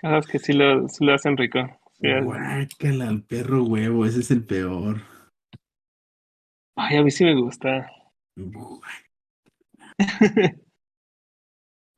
Cosas 0.00 0.26
que 0.26 0.38
sí 0.38 0.52
lo, 0.52 0.88
sí 0.88 1.04
lo 1.04 1.14
hacen 1.14 1.36
rico. 1.36 1.58
Sí, 2.00 2.08
Guácala 2.08 3.08
al 3.08 3.22
perro 3.22 3.64
huevo, 3.64 4.04
ese 4.04 4.20
es 4.20 4.30
el 4.30 4.44
peor. 4.44 5.00
Ay, 6.76 6.96
a 6.96 7.02
mí 7.02 7.10
sí 7.10 7.24
me 7.24 7.34
gusta. 7.34 7.90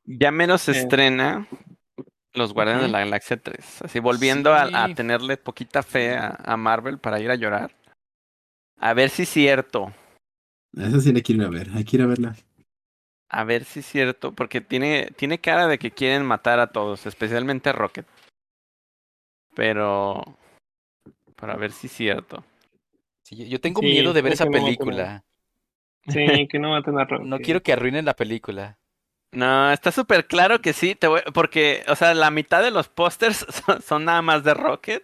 Ya 0.05 0.31
menos 0.31 0.61
se 0.61 0.71
Eh. 0.75 0.79
estrena 0.79 1.47
Los 2.33 2.53
Guardianes 2.53 2.83
de 2.83 2.89
la 2.89 2.99
Galaxia 2.99 3.37
3. 3.37 3.81
Así 3.83 3.99
volviendo 3.99 4.53
a, 4.53 4.93
tenerle 4.93 5.37
poquita 5.37 5.83
fe 5.83 6.15
a, 6.15 6.37
a 6.43 6.57
Marvel 6.57 6.99
para 6.99 7.19
ir 7.19 7.31
a 7.31 7.35
llorar. 7.35 7.75
A 8.79 8.93
ver 8.93 9.09
si 9.09 9.23
es 9.23 9.29
cierto. 9.29 9.93
Esa 10.75 11.01
sí 11.01 11.11
la 11.11 11.21
quiero 11.21 11.41
ir 11.41 11.47
a 11.47 11.49
ver, 11.51 11.69
hay 11.73 11.83
que 11.83 11.97
ir 11.97 12.03
a 12.03 12.07
verla. 12.07 12.35
A 13.29 13.43
ver 13.43 13.65
si 13.65 13.79
es 13.79 13.85
cierto. 13.85 14.33
Porque 14.33 14.61
tiene, 14.61 15.09
tiene 15.17 15.39
cara 15.39 15.67
de 15.67 15.79
que 15.79 15.91
quieren 15.91 16.25
matar 16.25 16.59
a 16.59 16.71
todos, 16.71 17.05
especialmente 17.05 17.69
a 17.69 17.73
Rocket. 17.73 18.05
Pero. 19.55 20.37
Para 21.35 21.55
ver 21.55 21.71
si 21.71 21.87
es 21.87 21.93
cierto. 21.93 22.43
Sí, 23.23 23.49
yo- 23.49 23.59
tengo 23.59 23.81
Sí, 23.81 23.87
miedo 23.87 24.13
de 24.13 24.21
ver 24.21 24.33
esa 24.33 24.45
película. 24.45 25.23
Sí, 26.07 26.47
que 26.49 26.59
no 26.59 26.69
maten 26.71 26.97
a 26.99 27.05
Rocky. 27.05 27.27
No 27.27 27.39
quiero 27.39 27.61
que 27.61 27.73
arruinen 27.73 28.05
la 28.05 28.15
película. 28.15 28.77
No, 29.33 29.71
está 29.71 29.91
súper 29.91 30.25
claro 30.25 30.61
que 30.61 30.73
sí. 30.73 30.95
Te 30.95 31.07
voy- 31.07 31.21
porque, 31.33 31.83
o 31.87 31.95
sea, 31.95 32.13
la 32.13 32.31
mitad 32.31 32.63
de 32.63 32.71
los 32.71 32.87
pósters 32.87 33.45
son, 33.65 33.81
son 33.81 34.05
nada 34.05 34.21
más 34.21 34.43
de 34.43 34.53
Rocket. 34.53 35.03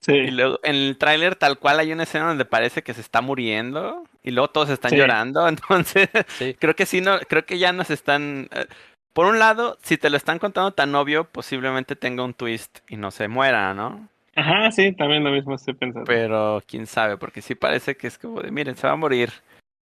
Sí, 0.00 0.12
Y 0.12 0.30
luego 0.30 0.60
en 0.62 0.76
el 0.76 0.96
tráiler 0.96 1.34
tal 1.34 1.58
cual 1.58 1.80
hay 1.80 1.92
una 1.92 2.04
escena 2.04 2.28
donde 2.28 2.44
parece 2.44 2.82
que 2.82 2.94
se 2.94 3.00
está 3.00 3.20
muriendo. 3.20 4.04
Y 4.22 4.30
luego 4.30 4.48
todos 4.48 4.68
están 4.70 4.90
Sí. 4.92 4.96
llorando. 4.96 5.46
Entonces, 5.48 6.08
Sí. 6.38 6.54
creo 6.58 6.74
que 6.76 6.86
sí, 6.86 7.00
no, 7.00 7.18
creo 7.28 7.44
que 7.46 7.58
ya 7.58 7.72
nos 7.72 7.90
están. 7.90 8.48
eh, 8.52 8.66
Por 9.12 9.26
un 9.26 9.38
lado, 9.40 9.78
si 9.82 9.96
te 9.96 10.10
lo 10.10 10.16
están 10.16 10.38
contando 10.38 10.70
tan 10.72 10.94
obvio, 10.94 11.24
posiblemente 11.24 11.96
tenga 11.96 12.22
un 12.22 12.34
twist 12.34 12.78
y 12.88 12.96
no 12.96 13.10
se 13.10 13.26
muera, 13.26 13.74
¿no? 13.74 14.08
Ajá, 14.36 14.70
sí, 14.70 14.92
también 14.92 15.24
lo 15.24 15.30
mismo 15.32 15.56
estoy 15.56 15.74
pensando. 15.74 16.06
Pero 16.06 16.62
quién 16.68 16.86
sabe, 16.86 17.16
porque 17.16 17.42
sí 17.42 17.56
parece 17.56 17.96
que 17.96 18.06
es 18.06 18.18
como 18.18 18.40
de, 18.40 18.52
miren, 18.52 18.76
se 18.76 18.86
va 18.86 18.92
a 18.92 18.96
morir. 18.96 19.32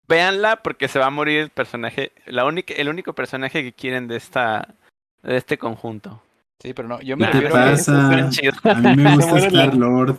Véanla 0.07 0.57
porque 0.63 0.87
se 0.87 0.99
va 0.99 1.07
a 1.07 1.09
morir 1.11 1.39
el 1.39 1.49
personaje, 1.49 2.11
la 2.25 2.45
única, 2.45 2.73
el 2.73 2.89
único 2.89 3.13
personaje 3.13 3.63
que 3.63 3.73
quieren 3.73 4.07
de 4.07 4.17
esta, 4.17 4.75
de 5.21 5.37
este 5.37 5.57
conjunto. 5.57 6.21
Sí, 6.61 6.73
pero 6.73 6.87
no, 6.87 7.01
yo 7.01 7.17
me 7.17 7.27
¿Qué 7.27 7.31
te 7.31 7.41
refiero 7.41 7.67
a... 7.67 7.71
pasa? 7.71 8.29
Chido. 8.29 8.53
A 8.63 8.75
mí 8.75 8.95
me 8.95 9.05
gusta 9.15 9.37
Star 9.39 9.75
Lord. 9.75 10.17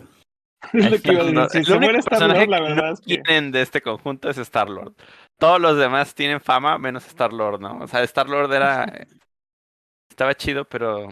es 0.72 0.90
lo 0.90 1.00
que 1.00 1.12
iba 1.12 1.22
a 1.22 1.26
Star-Lord. 1.26 1.48
decir. 1.48 1.60
El 1.60 1.66
Si 1.66 1.66
se 1.66 1.76
único 1.76 1.78
muere 1.78 1.98
Star 2.00 2.24
personaje 2.24 2.46
Lord, 2.46 2.48
la 2.48 2.60
que 2.60 2.62
verdad 2.62 2.84
no 2.84 2.92
es 2.92 3.00
que. 3.00 3.22
quieren 3.22 3.52
de 3.52 3.62
este 3.62 3.82
conjunto 3.82 4.30
es 4.30 4.38
Star 4.38 4.68
Lord. 4.70 4.94
Todos 5.38 5.60
los 5.60 5.76
demás 5.78 6.14
tienen 6.14 6.40
fama, 6.40 6.78
menos 6.78 7.06
Star 7.06 7.32
Lord, 7.32 7.60
¿no? 7.60 7.78
O 7.80 7.86
sea, 7.88 8.02
Star 8.04 8.28
Lord 8.28 8.52
era 8.52 8.86
estaba 10.10 10.34
chido, 10.34 10.64
pero, 10.66 11.08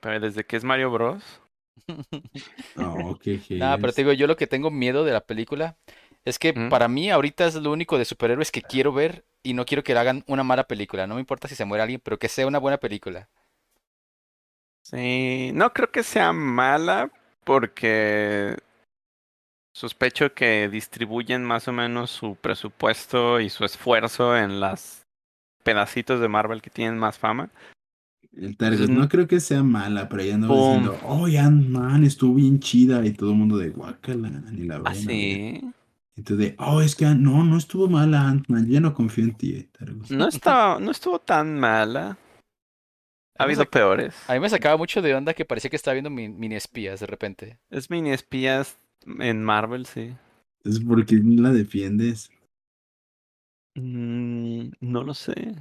pero 0.00 0.20
desde 0.20 0.44
que 0.44 0.56
es 0.56 0.64
Mario 0.64 0.90
Bros. 0.90 1.42
Oh, 2.76 3.16
qué 3.20 3.40
Nah, 3.50 3.76
pero 3.78 3.88
jes. 3.88 3.94
te 3.94 4.02
digo, 4.02 4.12
yo 4.12 4.26
lo 4.26 4.36
que 4.36 4.46
tengo 4.46 4.70
miedo 4.70 5.04
de 5.04 5.12
la 5.12 5.20
película 5.22 5.76
es 6.24 6.38
que 6.38 6.52
¿Mm? 6.52 6.68
para 6.68 6.88
mí 6.88 7.10
ahorita 7.10 7.46
es 7.46 7.54
lo 7.54 7.72
único 7.72 7.98
de 7.98 8.04
superhéroes 8.04 8.50
que 8.50 8.62
quiero 8.62 8.92
ver 8.92 9.24
y 9.42 9.54
no 9.54 9.64
quiero 9.64 9.82
que 9.82 9.96
hagan 9.96 10.24
una 10.26 10.42
mala 10.44 10.64
película. 10.64 11.06
No 11.06 11.14
me 11.14 11.20
importa 11.20 11.48
si 11.48 11.54
se 11.54 11.64
muere 11.64 11.82
alguien, 11.82 12.00
pero 12.02 12.18
que 12.18 12.28
sea 12.28 12.46
una 12.46 12.58
buena 12.58 12.78
película. 12.78 13.28
Sí, 14.82 15.50
no 15.54 15.72
creo 15.72 15.90
que 15.90 16.02
sea 16.02 16.32
mala 16.32 17.10
porque 17.44 18.56
sospecho 19.72 20.34
que 20.34 20.68
distribuyen 20.68 21.44
más 21.44 21.68
o 21.68 21.72
menos 21.72 22.10
su 22.10 22.36
presupuesto 22.36 23.40
y 23.40 23.50
su 23.50 23.64
esfuerzo 23.64 24.36
en 24.36 24.60
las 24.60 25.06
pedacitos 25.62 26.20
de 26.20 26.28
Marvel 26.28 26.62
que 26.62 26.70
tienen 26.70 26.98
más 26.98 27.18
fama. 27.18 27.50
El 28.36 28.56
Target, 28.56 28.88
no 28.88 29.08
creo 29.08 29.26
que 29.26 29.40
sea 29.40 29.62
mala, 29.62 30.08
pero 30.08 30.22
ya 30.22 30.34
andaba 30.34 30.54
Pum. 30.54 30.82
diciendo, 30.82 30.98
oh, 31.04 31.26
Ant-Man 31.26 32.04
estuvo 32.04 32.34
bien 32.34 32.60
chida 32.60 33.04
y 33.04 33.12
todo 33.12 33.30
el 33.30 33.36
mundo 33.36 33.56
de 33.56 33.70
guacala, 33.70 34.30
ni 34.52 34.66
la. 34.66 34.80
Ah, 34.84 34.94
sí. 34.94 35.60
Entonces 36.18 36.38
de, 36.50 36.56
oh, 36.58 36.80
es 36.82 36.96
que 36.96 37.04
no, 37.06 37.44
no 37.44 37.56
estuvo 37.56 37.88
mala 37.88 38.28
Ant-Man, 38.28 38.66
yo 38.66 38.72
ya 38.74 38.80
no 38.80 38.92
confío 38.92 39.22
en 39.24 39.34
ti, 39.36 39.54
eh, 39.54 39.68
Targus. 39.70 40.10
No 40.10 40.26
estaba, 40.26 40.80
no 40.80 40.90
estuvo 40.90 41.20
tan 41.20 41.58
mala. 41.60 42.18
Ha 43.38 43.44
habido 43.44 43.64
peores. 43.66 44.16
A 44.28 44.34
mí 44.34 44.40
me 44.40 44.50
sacaba 44.50 44.76
mucho 44.76 45.00
de 45.00 45.14
onda 45.14 45.32
que 45.32 45.44
parecía 45.44 45.70
que 45.70 45.76
estaba 45.76 45.92
viendo 45.94 46.10
mi- 46.10 46.28
mini 46.28 46.56
espías 46.56 46.98
de 46.98 47.06
repente. 47.06 47.58
Es 47.70 47.88
mini 47.88 48.10
espías 48.10 48.76
en 49.06 49.44
Marvel, 49.44 49.86
sí. 49.86 50.12
Es 50.64 50.80
porque 50.80 51.20
la 51.22 51.52
defiendes. 51.52 52.32
Mm, 53.76 54.70
no 54.80 55.04
lo 55.04 55.14
sé. 55.14 55.54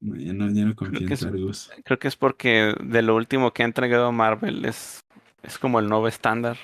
No, 0.00 0.14
ya 0.16 0.34
no, 0.34 0.50
ya 0.50 0.66
no 0.66 0.76
confío 0.76 0.98
que 1.00 1.04
en 1.06 1.12
es- 1.14 1.20
Targus. 1.20 1.70
Creo 1.84 1.98
que 1.98 2.08
es 2.08 2.16
porque 2.16 2.74
de 2.84 3.00
lo 3.00 3.16
último 3.16 3.52
que 3.54 3.62
ha 3.62 3.66
entregado 3.66 4.12
Marvel 4.12 4.66
es, 4.66 5.00
es 5.42 5.58
como 5.58 5.80
el 5.80 5.88
nuevo 5.88 6.06
estándar. 6.06 6.58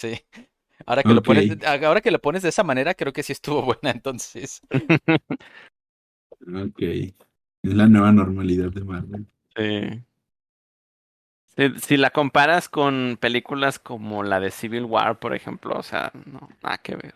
Sí. 0.00 0.20
Ahora 0.86 1.02
que 1.02 1.14
lo 1.14 1.22
pones, 1.22 1.64
ahora 1.64 2.00
que 2.00 2.10
lo 2.10 2.20
pones 2.20 2.42
de 2.42 2.48
esa 2.48 2.64
manera, 2.64 2.94
creo 2.94 3.12
que 3.12 3.22
sí 3.22 3.32
estuvo 3.32 3.62
buena 3.80 3.90
entonces. 3.90 4.62
Ok. 6.46 6.82
Es 6.82 7.74
la 7.74 7.86
nueva 7.86 8.12
normalidad 8.12 8.70
de 8.70 8.84
Marvel. 8.84 9.26
Sí. 9.56 10.02
Si, 11.56 11.80
si 11.80 11.96
la 11.96 12.10
comparas 12.10 12.68
con 12.68 13.18
películas 13.20 13.78
como 13.78 14.22
la 14.22 14.40
de 14.40 14.50
Civil 14.50 14.84
War, 14.84 15.18
por 15.18 15.34
ejemplo, 15.34 15.76
o 15.78 15.82
sea, 15.82 16.10
no, 16.26 16.48
nada 16.62 16.78
que 16.78 16.96
ver. 16.96 17.14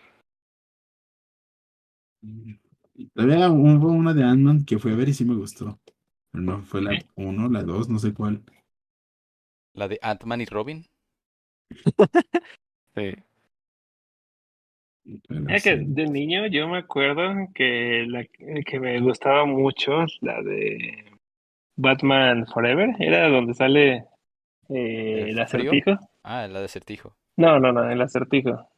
Todavía 3.14 3.50
hubo 3.50 3.88
una 3.88 4.14
de 4.14 4.24
Ant-Man 4.24 4.64
que 4.64 4.78
fue 4.78 4.92
a 4.92 4.96
ver 4.96 5.08
y 5.08 5.14
sí 5.14 5.24
me 5.24 5.34
gustó. 5.34 5.78
Pero 6.30 6.44
no, 6.44 6.62
fue 6.62 6.82
la 6.82 7.02
1, 7.16 7.48
la 7.48 7.62
2, 7.62 7.88
no 7.88 7.98
sé 7.98 8.12
cuál. 8.12 8.42
La 9.74 9.88
de 9.88 9.98
Ant-Man 10.02 10.40
y 10.42 10.46
Robin. 10.46 10.86
Sí. 12.94 13.14
Que 15.62 15.76
de 15.76 16.06
niño 16.06 16.46
yo 16.46 16.68
me 16.68 16.78
acuerdo 16.78 17.48
que 17.54 18.06
la 18.08 18.24
que 18.24 18.80
me 18.80 19.00
gustaba 19.00 19.44
mucho 19.44 20.04
la 20.20 20.42
de 20.42 21.04
Batman 21.76 22.46
Forever, 22.46 22.90
era 22.98 23.28
donde 23.28 23.54
sale 23.54 24.04
eh, 24.68 25.26
¿El 25.28 25.38
el 25.38 25.46
frío? 25.46 25.70
acertijo. 25.70 25.98
Ah, 26.22 26.44
el 26.44 26.56
acertijo. 26.56 27.16
No, 27.36 27.60
no, 27.60 27.72
no, 27.72 27.88
el 27.88 28.00
acertijo. 28.00 28.68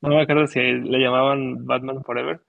No 0.00 0.10
me 0.10 0.22
acuerdo 0.22 0.46
si 0.46 0.60
le 0.60 0.98
llamaban 0.98 1.66
Batman 1.66 2.02
Forever. 2.04 2.40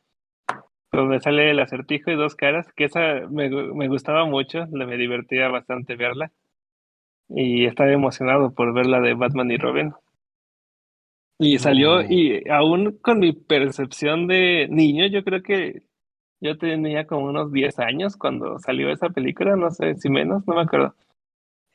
Donde 0.91 1.19
sale 1.19 1.51
el 1.51 1.59
acertijo 1.59 2.11
y 2.11 2.15
dos 2.15 2.35
caras, 2.35 2.71
que 2.73 2.85
esa 2.85 3.27
me, 3.29 3.49
me 3.49 3.87
gustaba 3.89 4.25
mucho, 4.25 4.65
me 4.67 4.97
divertía 4.97 5.49
bastante 5.49 5.95
verla. 5.95 6.31
Y 7.27 7.65
estaba 7.65 7.91
emocionado 7.91 8.53
por 8.53 8.73
ver 8.73 8.85
la 8.85 9.01
de 9.01 9.13
Batman 9.13 9.51
y 9.51 9.57
Robin. 9.57 9.93
Y 11.39 11.59
salió, 11.59 12.01
No. 12.01 12.07
y 12.07 12.47
aún 12.49 12.97
con 12.99 13.19
mi 13.19 13.33
percepción 13.33 14.27
de 14.27 14.67
niño, 14.69 15.07
yo 15.07 15.23
creo 15.23 15.41
que 15.43 15.83
yo 16.41 16.57
tenía 16.57 17.07
como 17.07 17.25
unos 17.25 17.51
10 17.51 17.79
años 17.79 18.15
cuando 18.17 18.59
salió 18.59 18.89
esa 18.91 19.09
película, 19.09 19.55
no 19.55 19.71
sé 19.71 19.95
si 19.95 20.09
menos, 20.09 20.47
no 20.47 20.55
me 20.55 20.61
acuerdo. 20.61 20.95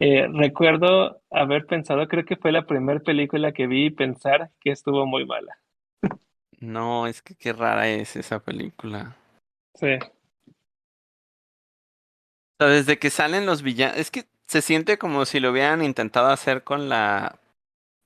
Eh, 0.00 0.28
recuerdo 0.32 1.20
haber 1.30 1.66
pensado, 1.66 2.08
creo 2.08 2.24
que 2.24 2.36
fue 2.36 2.52
la 2.52 2.66
primera 2.66 3.00
película 3.00 3.52
que 3.52 3.66
vi 3.66 3.86
y 3.86 3.90
pensar 3.90 4.50
que 4.60 4.70
estuvo 4.70 5.06
muy 5.06 5.26
mala. 5.26 5.58
No, 6.60 7.06
es 7.06 7.22
que 7.22 7.34
qué 7.34 7.52
rara 7.52 7.88
es 7.88 8.16
esa 8.16 8.38
película. 8.40 9.16
Sí, 9.74 9.98
O 12.58 12.64
sea, 12.64 12.68
desde 12.68 12.98
que 12.98 13.10
salen 13.10 13.46
los 13.46 13.62
villanos, 13.62 13.96
es 13.98 14.10
que 14.10 14.26
se 14.46 14.62
siente 14.62 14.98
como 14.98 15.24
si 15.24 15.40
lo 15.40 15.50
hubieran 15.50 15.82
intentado 15.82 16.28
hacer 16.28 16.62
con 16.64 16.88
la 16.88 17.40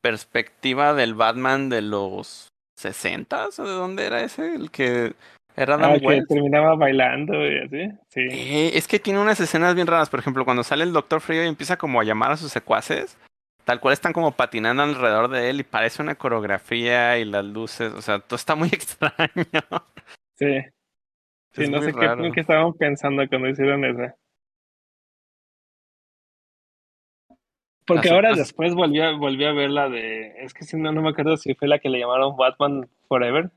perspectiva 0.04 0.92
del 0.92 1.14
Batman 1.14 1.70
de 1.70 1.80
los 1.80 2.48
60 2.76 3.48
o 3.56 3.64
de 3.64 3.72
dónde 3.72 4.04
era 4.04 4.20
ese, 4.20 4.54
el 4.54 4.70
que 4.70 5.14
era 5.56 5.76
Adam 5.76 5.92
ah, 5.94 5.98
que 5.98 6.22
terminaba 6.28 6.74
bailando 6.74 7.34
y 7.42 7.58
así, 7.60 7.98
sí. 8.08 8.20
Eh, 8.30 8.72
es 8.74 8.86
que 8.86 8.98
tiene 8.98 9.18
unas 9.18 9.40
escenas 9.40 9.74
bien 9.74 9.86
raras, 9.86 10.10
por 10.10 10.20
ejemplo, 10.20 10.44
cuando 10.44 10.62
sale 10.62 10.84
el 10.84 10.92
Doctor 10.92 11.22
Frío 11.22 11.42
y 11.42 11.48
empieza 11.48 11.78
como 11.78 12.02
a 12.02 12.04
llamar 12.04 12.32
a 12.32 12.36
sus 12.36 12.52
secuaces, 12.52 13.16
tal 13.64 13.80
cual 13.80 13.94
están 13.94 14.12
como 14.12 14.32
patinando 14.32 14.82
alrededor 14.82 15.30
de 15.30 15.48
él 15.48 15.60
y 15.60 15.64
parece 15.64 16.02
una 16.02 16.16
coreografía 16.16 17.16
y 17.16 17.24
las 17.24 17.46
luces, 17.46 17.90
o 17.94 18.02
sea, 18.02 18.18
todo 18.18 18.36
está 18.36 18.54
muy 18.56 18.68
extraño. 18.72 19.62
Sí, 20.34 20.60
sí, 21.52 21.62
Es 21.62 21.70
no 21.70 21.80
sé 21.80 21.94
qué, 21.94 22.30
qué 22.34 22.40
estaban 22.40 22.74
pensando 22.74 23.26
cuando 23.26 23.48
hicieron 23.48 23.82
eso. 23.86 24.14
Porque 27.86 28.08
ahora 28.10 28.30
después 28.34 28.74
volví 28.74 29.00
a, 29.00 29.12
volví 29.12 29.44
a 29.44 29.52
ver 29.52 29.70
la 29.70 29.88
de, 29.88 30.32
es 30.42 30.54
que 30.54 30.64
si 30.64 30.76
no, 30.78 30.90
no 30.92 31.02
me 31.02 31.10
acuerdo 31.10 31.36
si 31.36 31.54
fue 31.54 31.68
la 31.68 31.78
que 31.78 31.90
le 31.90 31.98
llamaron 31.98 32.36
Batman 32.36 32.88
Forever. 33.08 33.50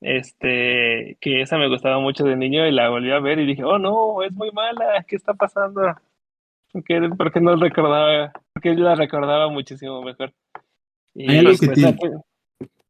Este, 0.00 1.16
que 1.20 1.42
esa 1.42 1.58
me 1.58 1.68
gustaba 1.68 1.98
mucho 1.98 2.24
de 2.24 2.36
niño 2.36 2.66
y 2.66 2.70
la 2.70 2.88
volví 2.88 3.10
a 3.10 3.18
ver 3.18 3.40
y 3.40 3.46
dije, 3.46 3.64
oh 3.64 3.78
no, 3.78 4.22
es 4.22 4.32
muy 4.32 4.50
mala, 4.52 5.04
¿qué 5.08 5.16
está 5.16 5.34
pasando? 5.34 5.80
Porque, 6.72 7.10
porque 7.16 7.40
no 7.40 7.56
recordaba, 7.56 8.32
porque 8.52 8.74
la 8.74 8.94
recordaba 8.94 9.48
muchísimo 9.50 10.02
mejor. 10.02 10.32
Y 11.14 11.30
Hay 11.30 11.38
algo 11.38 11.52
que 11.58 11.66
pues 11.66 11.78
no, 11.78 11.96
tiene- 11.96 12.16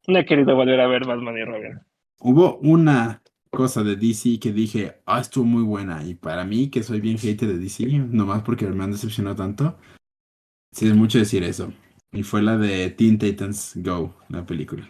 no 0.08 0.18
he 0.18 0.26
querido 0.26 0.54
volver 0.54 0.80
a 0.80 0.86
ver 0.86 1.06
Batman 1.06 1.38
y 1.38 1.44
Robin. 1.44 1.80
Hubo 2.20 2.56
una 2.58 3.22
cosa 3.50 3.82
de 3.82 3.96
DC 3.96 4.38
que 4.40 4.52
dije, 4.52 4.96
ah, 5.06 5.20
estuvo 5.20 5.44
muy 5.44 5.62
buena. 5.62 6.04
Y 6.04 6.14
para 6.14 6.44
mí, 6.44 6.68
que 6.70 6.82
soy 6.82 7.00
bien 7.00 7.16
hater 7.16 7.48
de 7.48 7.58
DC, 7.58 7.86
nomás 7.86 8.42
porque 8.42 8.66
me 8.66 8.84
han 8.84 8.90
decepcionado 8.90 9.36
tanto, 9.36 9.78
sí 10.72 10.86
es 10.86 10.94
mucho 10.94 11.18
decir 11.18 11.42
eso. 11.44 11.72
Y 12.12 12.22
fue 12.22 12.42
la 12.42 12.56
de 12.56 12.90
Teen 12.90 13.18
Titans 13.18 13.72
Go, 13.76 14.16
la 14.28 14.44
película. 14.46 14.88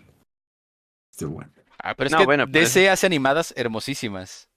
Estuvo 1.12 1.34
buena. 1.34 1.52
Ah, 1.82 1.94
pero 1.94 2.06
es 2.08 2.12
No, 2.12 2.18
que 2.18 2.26
bueno, 2.26 2.46
pero 2.50 2.64
DC 2.64 2.88
hace 2.90 3.06
animadas 3.06 3.52
hermosísimas. 3.56 4.48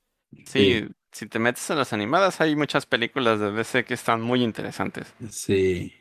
Sí, 0.46 0.88
si 1.12 1.28
te 1.28 1.40
metes 1.40 1.70
en 1.70 1.78
las 1.78 1.92
animadas, 1.94 2.40
hay 2.40 2.56
muchas 2.56 2.86
películas 2.86 3.40
de 3.40 3.52
DC 3.52 3.84
que 3.84 3.94
están 3.94 4.22
muy 4.22 4.44
interesantes. 4.44 5.14
Sí. 5.30 5.94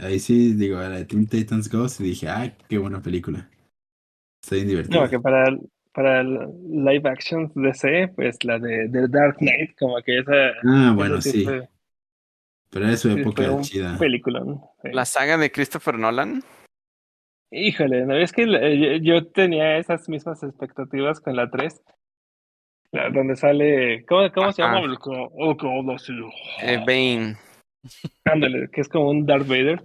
Ahí 0.00 0.18
sí, 0.18 0.54
digo, 0.54 0.78
la 0.78 0.90
de 0.90 1.04
Teen 1.04 1.26
Titans 1.28 1.70
Go, 1.70 1.88
sí 1.88 2.02
dije, 2.02 2.28
ay, 2.28 2.54
qué 2.68 2.78
buena 2.78 3.00
película. 3.00 3.48
Está 4.42 4.56
bien 4.56 4.68
divertida. 4.68 5.02
No, 5.02 5.08
que 5.08 5.20
para, 5.20 5.44
para 5.92 6.20
el 6.20 6.38
live 6.68 7.08
action 7.08 7.52
DC, 7.54 8.08
pues 8.16 8.42
la 8.44 8.58
de, 8.58 8.88
The 8.90 9.06
Dark 9.08 9.36
Knight, 9.38 9.76
como 9.78 9.96
que 10.02 10.18
esa, 10.18 10.32
Ah, 10.64 10.92
bueno, 10.96 11.18
esa 11.18 11.30
sí. 11.30 11.44
fue, 11.44 11.68
Pero 12.70 12.86
era 12.86 12.96
su 12.96 13.10
sí 13.14 13.20
época 13.20 13.50
un 13.50 13.62
chida. 13.62 13.96
peliculón. 13.98 14.60
sí. 14.82 14.88
La 14.92 15.04
saga 15.04 15.36
de 15.38 15.50
Christopher 15.50 15.98
Nolan, 15.98 16.42
Híjole, 17.50 18.04
¿no? 18.04 18.14
Es 18.14 18.32
que 18.32 18.44
la- 18.44 18.60
yo, 18.68 18.96
yo 19.00 19.26
tenía 19.28 19.78
esas 19.78 20.06
mismas 20.10 20.42
expectativas 20.42 21.18
con 21.18 21.34
la 21.34 21.48
3, 21.50 21.80
la- 22.92 23.08
donde 23.08 23.36
sale, 23.36 24.04
¿cómo, 24.06 24.30
cómo 24.32 24.52
se 24.52 24.60
llama? 24.60 24.82
Oh, 25.32 25.56
¿cómo 25.56 25.96
eh, 26.62 26.76
Bane. 26.86 27.36
Ándale, 28.26 28.68
que 28.70 28.82
es 28.82 28.88
como 28.90 29.08
un 29.08 29.24
Darth 29.24 29.46
Vader. 29.46 29.82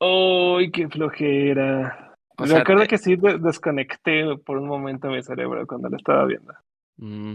¡Uy, 0.00 0.70
qué 0.70 0.88
flojera! 0.88 2.14
O 2.36 2.46
sea, 2.46 2.60
Recuerdo 2.60 2.82
te- 2.82 2.88
que 2.88 2.98
sí 2.98 3.16
de- 3.16 3.38
desconecté 3.38 4.36
por 4.44 4.58
un 4.58 4.68
momento 4.68 5.08
mi 5.08 5.20
cerebro 5.24 5.66
cuando 5.66 5.88
lo 5.88 5.96
estaba 5.96 6.24
viendo. 6.24 6.52
Mm. 6.98 7.34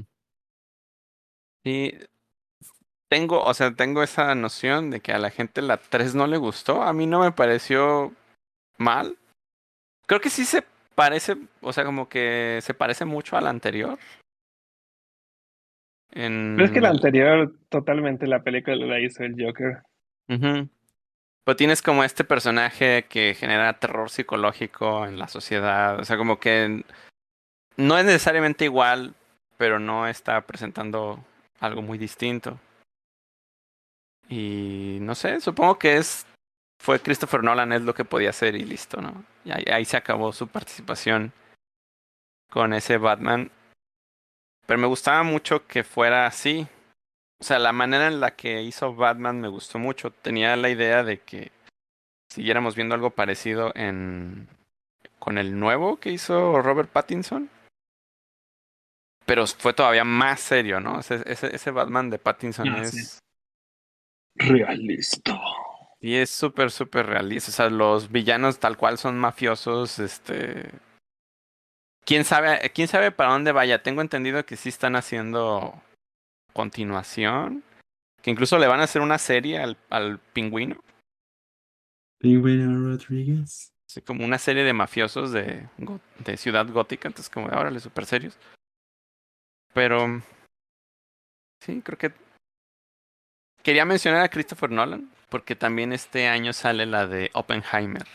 Sí, 1.65 1.91
tengo, 3.13 3.43
o 3.43 3.53
sea, 3.53 3.69
tengo 3.75 4.01
esa 4.01 4.33
noción 4.33 4.89
de 4.89 4.99
que 4.99 5.11
a 5.11 5.19
la 5.19 5.29
gente 5.29 5.61
la 5.61 5.77
3 5.77 6.15
no 6.15 6.25
le 6.25 6.37
gustó. 6.37 6.81
A 6.81 6.93
mí 6.93 7.05
no 7.05 7.19
me 7.19 7.31
pareció 7.31 8.11
mal. 8.79 9.19
Creo 10.07 10.19
que 10.19 10.31
sí 10.31 10.45
se 10.45 10.63
parece, 10.95 11.37
o 11.61 11.71
sea, 11.71 11.85
como 11.85 12.09
que 12.09 12.57
se 12.63 12.73
parece 12.73 13.05
mucho 13.05 13.37
a 13.37 13.41
la 13.41 13.51
anterior. 13.51 13.99
En 16.09 16.53
Pero 16.55 16.65
es 16.65 16.71
que 16.71 16.81
la 16.81 16.89
anterior, 16.89 17.53
totalmente 17.69 18.25
la 18.25 18.41
película 18.41 18.75
la 18.77 18.99
hizo 18.99 19.23
el 19.23 19.35
Joker. 19.37 19.83
Ujú. 20.29 20.67
Pero 21.45 21.55
tienes 21.55 21.83
como 21.83 22.03
este 22.03 22.23
personaje 22.23 23.05
que 23.07 23.35
genera 23.35 23.77
terror 23.77 24.09
psicológico 24.09 25.05
en 25.05 25.19
la 25.19 25.27
sociedad. 25.27 25.99
O 25.99 26.03
sea, 26.03 26.17
como 26.17 26.39
que 26.39 26.83
no 27.77 27.95
es 27.95 28.05
necesariamente 28.05 28.65
igual, 28.65 29.13
pero 29.57 29.77
no 29.77 30.07
está 30.07 30.41
presentando 30.41 31.23
algo 31.59 31.83
muy 31.83 31.99
distinto. 31.99 32.57
Y 34.33 34.97
no 35.01 35.13
sé, 35.13 35.39
supongo 35.41 35.77
que 35.77 35.97
es. 35.97 36.25
Fue 36.81 36.99
Christopher 36.99 37.43
Nolan, 37.43 37.71
es 37.71 37.83
lo 37.83 37.93
que 37.93 38.03
podía 38.03 38.31
hacer 38.31 38.55
y 38.55 38.63
listo, 38.65 38.99
¿no? 38.99 39.23
Y 39.45 39.51
ahí, 39.51 39.63
ahí 39.71 39.85
se 39.85 39.95
acabó 39.95 40.33
su 40.33 40.47
participación 40.47 41.31
con 42.49 42.73
ese 42.73 42.97
Batman. 42.97 43.51
Pero 44.65 44.79
me 44.79 44.87
gustaba 44.87 45.23
mucho 45.23 45.65
que 45.67 45.83
fuera 45.83 46.25
así. 46.25 46.67
O 47.39 47.43
sea, 47.43 47.59
la 47.59 47.71
manera 47.73 48.07
en 48.07 48.19
la 48.19 48.35
que 48.35 48.63
hizo 48.63 48.95
Batman 48.95 49.39
me 49.39 49.47
gustó 49.49 49.77
mucho. 49.79 50.11
Tenía 50.11 50.55
la 50.55 50.69
idea 50.69 51.03
de 51.03 51.19
que 51.19 51.51
siguiéramos 52.31 52.75
viendo 52.75 52.95
algo 52.95 53.11
parecido 53.11 53.71
en 53.75 54.47
con 55.19 55.37
el 55.37 55.57
nuevo 55.57 55.97
que 55.97 56.09
hizo 56.11 56.61
Robert 56.61 56.89
Pattinson. 56.89 57.49
Pero 59.25 59.47
fue 59.47 59.73
todavía 59.73 60.03
más 60.03 60.41
serio, 60.41 60.81
¿no? 60.81 60.99
Ese, 60.99 61.21
ese, 61.25 61.55
ese 61.55 61.71
Batman 61.71 62.09
de 62.09 62.19
Pattinson 62.19 62.67
Ah, 62.69 62.81
es. 62.81 62.91
sí. 62.91 63.19
Realista. 64.35 65.39
Y 65.99 66.15
es 66.15 66.29
súper, 66.29 66.69
súper 66.71 67.05
realista. 67.05 67.49
O 67.49 67.53
sea, 67.53 67.69
los 67.69 68.11
villanos 68.11 68.59
tal 68.59 68.77
cual 68.77 68.97
son 68.97 69.17
mafiosos, 69.17 69.99
este... 69.99 70.69
¿Quién 72.05 72.25
sabe, 72.25 72.69
quién 72.75 72.89
sabe 72.89 73.11
para 73.11 73.31
dónde 73.31 73.53
vaya? 73.53 73.81
Tengo 73.81 74.01
entendido 74.01 74.45
que 74.45 74.57
sí 74.57 74.67
están 74.67 74.97
haciendo 74.97 75.81
continuación. 76.51 77.63
Que 78.21 78.31
incluso 78.31 78.57
le 78.59 78.67
van 78.67 78.81
a 78.81 78.83
hacer 78.83 79.01
una 79.01 79.17
serie 79.17 79.59
al, 79.59 79.77
al 79.89 80.19
pingüino. 80.19 80.83
Pingüino 82.19 82.89
Rodríguez. 82.89 83.71
Así 83.87 84.01
como 84.01 84.25
una 84.25 84.37
serie 84.37 84.63
de 84.63 84.73
mafiosos 84.73 85.31
de, 85.31 85.69
de 86.19 86.37
Ciudad 86.37 86.67
Gótica. 86.67 87.07
Entonces 87.07 87.29
como, 87.29 87.47
órale, 87.47 87.79
súper 87.79 88.05
serios. 88.05 88.37
Pero... 89.73 90.21
Sí, 91.61 91.81
creo 91.81 91.97
que... 91.97 92.11
Quería 93.63 93.85
mencionar 93.85 94.21
a 94.21 94.29
Christopher 94.29 94.69
Nolan. 94.69 95.09
Porque 95.33 95.55
también 95.55 95.93
este 95.93 96.27
año 96.27 96.53
sale 96.53 96.85
la 96.85 97.07
de 97.07 97.31
Oppenheimer. 97.33 98.05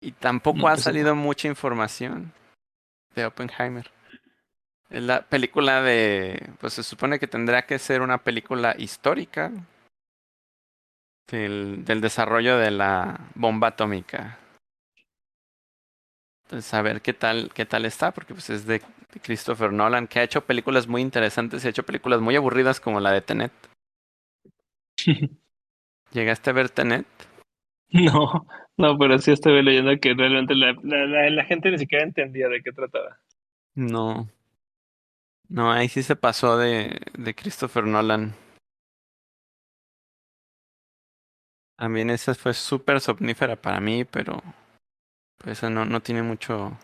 Y 0.00 0.10
tampoco 0.10 0.58
No, 0.58 0.66
ha 0.66 0.72
pues, 0.72 0.82
salido 0.82 1.14
mucha 1.14 1.46
información 1.46 2.32
de 3.14 3.24
Oppenheimer. 3.24 3.88
Es 4.90 5.00
la 5.04 5.22
película 5.22 5.80
de. 5.80 6.50
Pues 6.58 6.72
se 6.72 6.82
supone 6.82 7.20
que 7.20 7.28
tendrá 7.28 7.66
que 7.66 7.78
ser 7.78 8.02
una 8.02 8.18
película 8.18 8.74
histórica 8.76 9.52
del, 11.28 11.84
del 11.84 12.00
desarrollo 12.00 12.58
de 12.58 12.72
la 12.72 13.20
bomba 13.36 13.68
atómica. 13.68 14.40
Entonces, 16.46 16.74
a 16.74 16.82
ver 16.82 17.00
qué 17.00 17.12
tal, 17.12 17.52
qué 17.54 17.64
tal 17.64 17.84
está, 17.84 18.10
porque 18.10 18.34
pues 18.34 18.50
es 18.50 18.66
de, 18.66 18.82
de 19.12 19.20
Christopher 19.20 19.72
Nolan, 19.72 20.08
que 20.08 20.18
ha 20.18 20.24
hecho 20.24 20.44
películas 20.44 20.88
muy 20.88 21.00
interesantes 21.00 21.62
y 21.62 21.68
ha 21.68 21.70
hecho 21.70 21.86
películas 21.86 22.20
muy 22.20 22.34
aburridas 22.34 22.80
como 22.80 22.98
la 22.98 23.12
de 23.12 23.20
Tenet. 23.20 23.52
¿Llegaste 26.12 26.48
a 26.50 26.52
ver 26.54 26.70
Tenet? 26.70 27.06
No, 27.90 28.46
No, 28.76 28.98
pero 28.98 29.18
sí 29.18 29.30
estuve 29.32 29.62
leyendo 29.62 29.96
que 30.00 30.14
realmente 30.14 30.54
la, 30.54 30.72
la, 30.82 31.06
la, 31.06 31.30
la 31.30 31.44
gente 31.44 31.70
ni 31.70 31.78
siquiera 31.78 32.04
entendía 32.04 32.48
de 32.48 32.60
qué 32.62 32.72
trataba. 32.72 33.20
No. 33.76 34.28
No, 35.48 35.70
ahí 35.70 35.88
sí 35.88 36.02
se 36.02 36.16
pasó 36.16 36.58
de, 36.58 37.00
de 37.16 37.34
Christopher 37.34 37.84
Nolan. 37.84 38.34
También 41.76 42.10
esa 42.10 42.34
fue 42.34 42.54
súper 42.54 43.00
somnífera 43.00 43.56
para 43.56 43.80
mí, 43.80 44.04
pero 44.04 44.42
pues 45.38 45.58
eso 45.58 45.70
no, 45.70 45.84
no 45.84 46.00
tiene 46.00 46.22
mucho, 46.22 46.76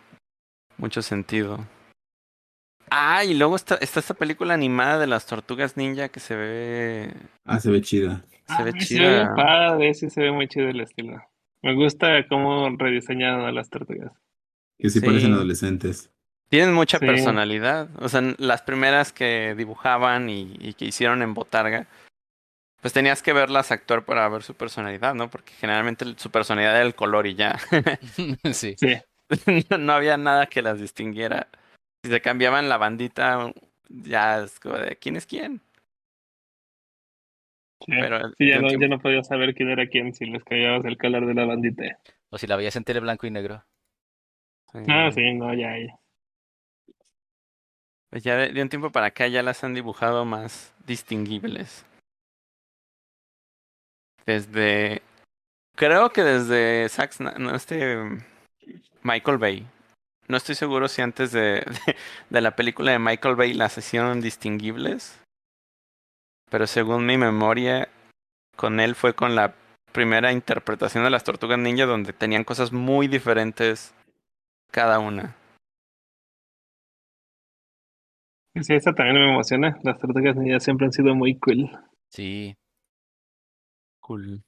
mucho 0.79 1.03
sentido. 1.03 1.67
Ah, 2.91 3.25
y 3.25 3.35
luego 3.35 3.57
está, 3.57 3.77
está 3.77 4.01
esta 4.01 4.15
película 4.15 4.55
animada 4.55 4.99
de 4.99 5.07
las 5.07 5.27
tortugas 5.27 5.77
ninja 5.77 6.09
que 6.09 6.21
se 6.21 6.35
ve, 6.37 7.13
Ah, 7.45 7.61
se 7.61 7.71
ve 7.71 7.81
chida. 7.83 8.25
se 8.27 8.37
ve 8.37 8.43
Ah, 8.49 8.57
se 8.57 8.65
ve 8.65 8.73
chida. 8.79 9.35
padre, 9.37 9.95
sí 9.95 10.11
se 10.11 10.23
ve 10.23 10.33
muy 10.33 10.49
chido 10.49 10.69
el 10.69 10.81
estilo. 10.81 11.23
Me 11.63 11.75
gusta 11.75 12.27
cómo 12.29 12.69
rediseñaron 12.77 13.45
a 13.45 13.53
las 13.53 13.71
tortugas. 13.71 14.13
Que 14.79 14.89
sí, 14.91 14.99
Sí. 15.01 15.07
parecen 15.07 15.35
adolescentes. 15.35 16.11
Tienen 16.49 16.75
mucha 16.75 16.99
Sí. 16.99 17.07
personalidad. 17.07 17.89
O 18.03 18.09
sea, 18.09 18.23
las 18.39 18.63
primeras 18.63 19.13
que 19.13 19.55
dibujaban 19.57 20.29
y, 20.29 20.57
y 20.59 20.73
que 20.75 20.87
hicieron 20.87 21.23
en 21.23 21.33
Botarga, 21.35 21.87
pues 22.81 22.93
tenías 22.93 23.23
que 23.23 23.33
verlas 23.33 23.71
actuar 23.71 24.05
para 24.05 24.29
ver 24.29 24.43
su 24.43 24.55
personalidad, 24.55 25.15
¿no? 25.15 25.29
Porque 25.31 25.53
generalmente 25.53 26.07
su 26.17 26.31
personalidad 26.31 26.75
era 26.77 26.85
el 26.87 26.95
color 26.97 27.27
y 27.29 27.35
ya. 27.37 27.57
Sí. 28.53 28.75
Sí, 28.79 28.97
no, 29.71 29.79
no 29.79 29.93
había 29.93 30.17
nada 30.17 30.47
que 30.47 30.63
las 30.63 30.81
distinguiera. 30.81 31.47
Si 32.03 32.11
se 32.11 32.21
cambiaban 32.21 32.69
la 32.69 32.79
bandita, 32.79 33.53
ya 33.89 34.43
es 34.43 34.59
como 34.61 34.77
de 34.79 34.97
quién 34.97 35.17
es 35.17 35.27
quién. 35.27 35.61
sí. 37.85 37.93
Pero 38.01 38.31
Sí, 38.39 38.49
ya 38.49 38.61
no, 38.61 38.69
tiempo- 38.69 38.83
ya 38.83 38.89
no 38.89 38.99
podías 39.01 39.27
saber 39.27 39.55
quién 39.55 39.71
era 39.71 39.87
quién 39.87 40.15
si 40.15 40.27
les 40.27 40.43
cambiabas 40.45 40.85
el 40.85 40.97
color 40.97 41.27
de 41.27 41.35
la 41.35 41.45
bandita. 41.45 41.99
O 42.31 42.39
si 42.39 42.47
la 42.47 42.57
veías 42.57 42.77
en 42.77 42.85
tele 42.85 43.01
blanco 43.01 43.27
y 43.27 43.31
negro. 43.31 43.65
Ah, 44.89 45.11
sí, 45.13 45.35
no, 45.35 45.53
ya, 45.53 45.77
ya. 45.79 45.99
Pues 48.11 48.23
ya 48.25 48.37
de, 48.37 48.53
de 48.53 48.63
un 48.63 48.69
tiempo 48.69 48.91
para 48.91 49.07
acá 49.07 49.27
ya 49.29 49.43
las 49.43 49.63
han 49.63 49.75
dibujado 49.75 50.25
más 50.25 50.75
distinguibles. 50.87 51.85
Desde. 54.27 55.03
Creo 55.77 56.11
que 56.11 56.23
desde 56.23 56.87
Sna- 56.89 57.37
no, 57.39 57.55
este. 57.55 57.97
Michael 59.03 59.39
Bay. 59.39 59.67
No 60.31 60.37
estoy 60.37 60.55
seguro 60.55 60.87
si 60.87 61.03
antes 61.03 61.33
de, 61.33 61.41
de, 61.87 61.97
de 62.31 62.41
la 62.41 62.55
película 62.55 62.93
de 62.93 63.01
Michael 63.01 63.35
Bay 63.35 63.53
las 63.53 63.77
hicieron 63.77 64.21
distinguibles. 64.21 65.21
Pero 66.49 66.69
según 66.69 67.05
mi 67.05 67.19
memoria, 67.19 67.89
con 68.57 68.79
él 68.79 68.95
fue 68.95 69.13
con 69.15 69.35
la 69.35 69.57
primera 69.93 70.31
interpretación 70.31 71.03
de 71.03 71.11
las 71.11 71.25
tortugas 71.25 71.59
ninja 71.59 71.85
donde 71.85 72.13
tenían 72.13 72.45
cosas 72.45 72.71
muy 72.73 73.09
diferentes 73.09 73.93
cada 74.71 75.01
una. 75.01 75.35
Sí, 78.55 78.75
esa 78.75 78.93
también 78.93 79.19
me 79.19 79.33
emociona. 79.33 79.79
Las 79.83 79.99
tortugas 79.99 80.37
ninjas 80.37 80.63
siempre 80.63 80.87
han 80.87 80.93
sido 80.93 81.17
muy 81.17 81.41
cool. 81.41 81.71
Sí. 82.09 82.55
Cool. 83.99 84.45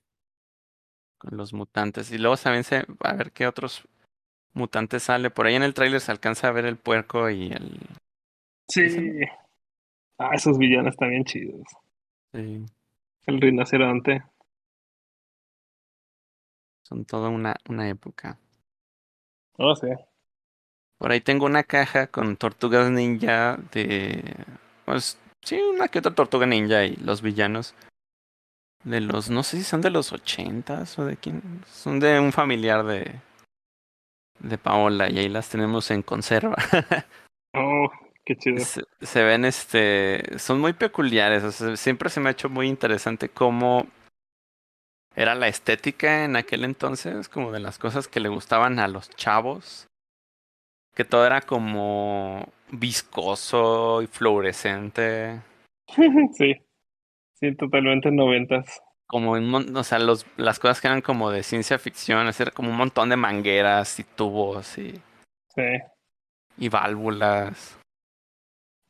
Con 1.19 1.37
los 1.37 1.53
mutantes. 1.53 2.13
Y 2.13 2.19
luego 2.19 2.37
también 2.37 2.63
se. 2.63 2.87
A 3.01 3.15
ver 3.15 3.33
qué 3.33 3.49
otros 3.49 3.89
mutantes 4.55 5.05
sale. 5.05 5.31
Por 5.31 5.47
ahí 5.47 5.55
en 5.55 5.63
el 5.63 5.75
tráiler 5.75 6.01
se 6.01 6.13
alcanza 6.13 6.49
a 6.49 6.53
ver 6.53 6.65
el 6.67 6.77
puerco 6.77 7.31
y 7.31 7.53
el. 7.53 7.79
Sí. 8.69 8.87
Ah, 10.19 10.31
esos 10.35 10.59
villanos 10.59 10.97
también 10.97 11.25
chidos. 11.25 11.67
sí, 12.33 12.65
El 13.27 13.41
rinoceronte. 13.41 14.23
son 16.85 17.05
toda 17.07 17.29
una, 17.31 17.57
una 17.69 17.89
época. 17.89 18.39
Oh, 19.59 19.75
sí. 19.75 19.89
Por 20.99 21.11
ahí 21.11 21.21
tengo 21.21 21.47
una 21.47 21.63
caja 21.65 22.07
con 22.07 22.37
tortugas 22.37 22.91
ninja 22.91 23.57
de. 23.73 24.23
Pues 24.85 25.19
sí, 25.43 25.57
una 25.57 25.89
que 25.89 25.99
otra 26.01 26.15
tortuga 26.15 26.47
ninja 26.47 26.85
y 26.85 26.97
los 26.97 27.23
villanos. 27.23 27.75
De 28.85 29.01
los. 29.01 29.31
No 29.31 29.43
sé 29.43 29.57
si 29.57 29.65
son 29.65 29.81
de 29.81 29.91
los 29.91 30.13
ochentas 30.13 30.99
o 30.99 31.05
de 31.07 31.17
quién. 31.17 31.63
Son 31.67 31.99
de 31.99 32.21
un 32.21 32.33
familiar 32.33 32.85
de. 32.85 33.21
De 34.43 34.59
Paola 34.59 35.09
y 35.11 35.19
ahí 35.19 35.29
las 35.29 35.49
tenemos 35.49 35.91
en 35.91 36.03
conserva. 36.03 36.57
Oh, 37.55 37.87
qué 38.25 38.35
chido. 38.35 38.65
se, 38.65 38.83
se 39.03 39.23
ven 39.23 39.45
este 39.45 40.39
son 40.39 40.59
muy 40.59 40.73
peculiares 40.73 41.45
o 41.45 41.53
sea, 41.53 41.77
siempre 41.77 42.09
se 42.09 42.19
me 42.19 42.31
ha 42.31 42.33
hecho 42.33 42.49
muy 42.49 42.67
interesante 42.67 43.29
cómo 43.29 43.87
era 45.15 45.35
la 45.35 45.49
estética 45.49 46.25
en 46.25 46.37
aquel 46.37 46.65
entonces 46.65 47.29
como 47.29 47.53
de 47.53 47.61
las 47.61 47.79
cosas 47.79 48.09
que 48.09 48.21
le 48.21 48.31
gustaban 48.31 48.79
a 48.79 48.89
los 48.89 49.11
chavos 49.11 49.87
que 50.95 51.05
todo 51.05 51.27
era 51.27 51.43
como 51.43 52.49
viscoso 52.71 54.01
y 54.01 54.07
fluorescente 54.07 55.43
Sí. 56.33 56.55
Sí, 57.35 57.55
totalmente 57.57 58.11
noventas. 58.11 58.81
Como 59.13 59.33
un 59.33 59.47
mon- 59.51 59.77
o 59.77 59.85
sea 59.85 59.99
los 59.99 60.27
las 60.39 60.59
cosas 60.59 60.81
que 60.81 60.89
eran 60.89 61.03
como 61.03 61.31
de 61.31 61.43
ciencia 61.43 61.79
ficción 61.79 62.27
hacer 62.27 62.53
como 62.53 62.71
un 62.71 62.77
montón 62.79 63.11
de 63.11 63.17
mangueras 63.17 64.01
y 64.01 64.05
tubos 64.05 64.79
y, 64.79 64.95
Sí. 65.55 65.63
y 66.57 66.69
válvulas 66.71 67.79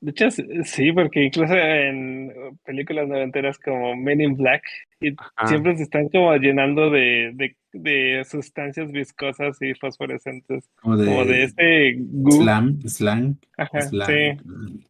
De 0.01 0.11
hecho, 0.13 0.31
sí, 0.31 0.93
porque 0.93 1.25
incluso 1.25 1.55
en 1.55 2.33
películas 2.65 3.09
noventeras 3.09 3.59
como 3.59 3.95
Men 3.97 4.21
in 4.21 4.37
Black, 4.37 4.63
y 5.01 5.15
siempre 5.47 5.77
se 5.77 5.85
están 5.85 6.09
como 6.09 6.35
llenando 6.37 6.91
de, 6.91 7.31
de, 7.35 7.57
de 7.73 8.25
sustancias 8.25 8.91
viscosas 8.93 9.61
y 9.61 9.75
fosforescentes, 9.75 10.69
Como 10.81 10.97
de, 10.97 11.07
como 11.07 11.25
de 11.25 11.43
este 11.45 11.97
goo. 11.99 12.33
slam, 12.43 12.81
slang, 12.89 13.37
Ajá, 13.57 13.81
slang. 13.83 14.07
sí, 14.09 14.85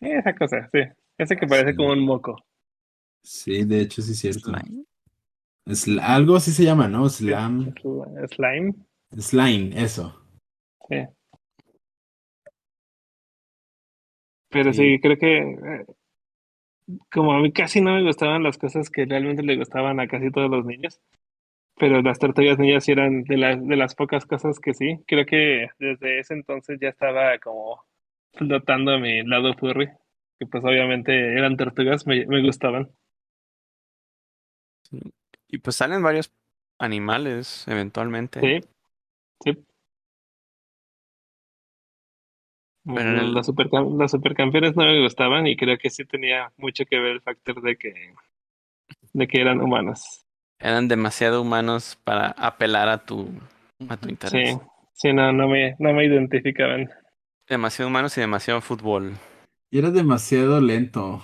esa 0.00 0.34
cosa, 0.34 0.68
sí. 0.72 0.80
Ese 1.18 1.36
que 1.36 1.46
parece 1.46 1.70
Sí. 1.70 1.76
como 1.76 1.92
un 1.92 2.00
moco. 2.04 2.44
Sí, 3.22 3.64
de 3.64 3.82
hecho 3.82 4.02
sí 4.02 4.12
es 4.12 4.18
cierto. 4.18 4.50
slime. 4.50 4.84
Sl- 5.66 6.00
algo 6.02 6.36
así 6.36 6.52
se 6.52 6.64
llama, 6.64 6.88
¿no? 6.88 7.08
Slam, 7.08 7.74
Sl- 7.74 8.28
Slime. 8.34 8.74
slime, 9.18 9.82
eso. 9.82 10.20
Sí. 10.88 10.96
Pero 14.48 14.72
Sí. 14.72 14.82
sí, 14.94 15.00
creo 15.00 15.16
que 15.18 15.38
eh, 15.38 15.86
como 17.12 17.32
a 17.34 17.40
mí 17.40 17.52
casi 17.52 17.80
no 17.80 17.94
me 17.94 18.02
gustaban 18.02 18.42
las 18.42 18.58
cosas 18.58 18.90
que 18.90 19.04
realmente 19.04 19.42
le 19.42 19.56
gustaban 19.56 20.00
a 20.00 20.08
casi 20.08 20.30
todos 20.30 20.50
los 20.50 20.64
niños, 20.64 21.00
pero 21.76 22.02
las 22.02 22.18
tortugas 22.18 22.58
ninjas 22.58 22.84
sí 22.84 22.92
eran 22.92 23.22
de 23.24 23.36
las, 23.36 23.64
de 23.64 23.76
las 23.76 23.94
pocas 23.94 24.26
cosas 24.26 24.58
que 24.58 24.74
sí. 24.74 24.98
Creo 25.06 25.24
que 25.26 25.68
desde 25.78 26.18
ese 26.20 26.34
entonces 26.34 26.78
ya 26.80 26.88
estaba 26.88 27.38
como 27.38 27.84
flotando 28.32 28.92
a 28.92 28.98
mi 28.98 29.22
lado 29.24 29.54
furry, 29.54 29.88
que 30.38 30.46
pues 30.46 30.64
obviamente 30.64 31.12
eran 31.34 31.56
tortugas, 31.56 32.06
me, 32.06 32.26
me 32.26 32.42
gustaban. 32.42 32.90
Y 35.48 35.58
pues 35.58 35.76
salen 35.76 36.02
varios 36.02 36.32
animales 36.78 37.66
eventualmente. 37.68 38.40
Sí, 38.40 38.60
sí. 39.44 39.64
Pero 42.84 43.10
en 43.10 43.18
el- 43.18 43.34
Las 43.34 43.48
supercam- 43.48 43.98
las 43.98 44.10
supercampeones 44.10 44.74
no 44.76 44.84
me 44.84 45.02
gustaban 45.02 45.46
y 45.46 45.56
creo 45.56 45.76
que 45.78 45.90
sí 45.90 46.04
tenía 46.04 46.52
mucho 46.56 46.84
que 46.86 46.98
ver 46.98 47.12
el 47.12 47.20
factor 47.20 47.60
de 47.62 47.76
que, 47.76 48.14
de 49.12 49.28
que 49.28 49.40
eran 49.40 49.60
humanos. 49.60 50.24
Eran 50.58 50.88
demasiado 50.88 51.42
humanos 51.42 51.98
para 52.04 52.28
apelar 52.32 52.88
a 52.88 53.04
tu, 53.04 53.28
a 53.88 53.96
tu 53.96 54.08
Sí, 54.08 54.10
interés. 54.10 54.58
sí, 54.94 55.12
no, 55.12 55.32
no 55.32 55.48
me, 55.48 55.76
no 55.78 55.92
me 55.92 56.04
identificaban. 56.04 56.90
Demasiado 57.48 57.88
humanos 57.88 58.16
y 58.16 58.20
demasiado 58.20 58.60
fútbol. 58.60 59.14
Y 59.70 59.78
era 59.78 59.90
demasiado 59.90 60.60
lento. 60.60 61.22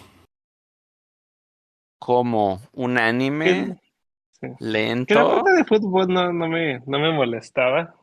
Como 1.98 2.60
un 2.72 2.98
anime 2.98 3.78
Sí. 4.40 4.48
Que 4.48 4.48
la 4.48 4.56
lento. 4.70 5.14
parte 5.14 5.52
de 5.52 5.64
fútbol 5.64 6.08
no, 6.08 6.32
no 6.32 6.46
me, 6.48 6.80
no 6.80 6.98
me 6.98 7.12
molestaba. 7.12 7.94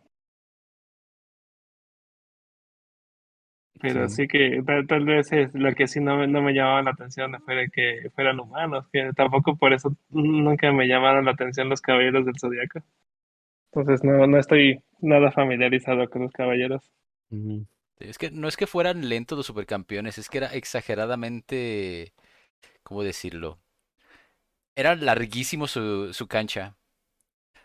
Pero 3.81 4.07
Sí. 4.07 4.15
sí, 4.15 4.27
que 4.27 4.63
tal, 4.65 4.87
tal 4.87 5.05
vez 5.05 5.31
es 5.33 5.53
lo 5.53 5.73
que 5.75 5.87
sí 5.87 5.99
no, 5.99 6.17
me- 6.17 6.27
no 6.27 6.41
me 6.41 6.53
llamaba 6.53 6.81
la 6.83 6.91
atención 6.91 7.39
fuera 7.43 7.67
que 7.67 8.09
fueran 8.15 8.39
humanos, 8.39 8.87
que 8.91 9.11
tampoco 9.15 9.55
por 9.57 9.73
eso 9.73 9.95
nunca 10.09 10.71
me 10.71 10.87
llamaron 10.87 11.25
la 11.25 11.31
atención 11.31 11.69
los 11.69 11.81
caballeros 11.81 12.25
del 12.25 12.39
zodiaco. 12.39 12.79
Entonces 13.71 14.03
no, 14.03 14.25
no 14.27 14.37
estoy 14.37 14.81
nada 15.01 15.31
familiarizado 15.31 16.09
con 16.09 16.23
los 16.23 16.31
caballeros. 16.31 16.91
Es 17.99 18.17
que 18.17 18.31
no 18.31 18.47
es 18.47 18.57
que 18.57 18.67
fueran 18.67 19.09
lentos 19.09 19.37
los 19.37 19.47
supercampeones, 19.47 20.17
es 20.17 20.29
que 20.29 20.37
era 20.39 20.47
exageradamente, 20.53 22.13
¿cómo 22.83 23.03
decirlo? 23.03 23.59
Era 24.75 24.95
larguísimo 24.95 25.67
su, 25.67 26.13
su 26.13 26.27
cancha. 26.27 26.75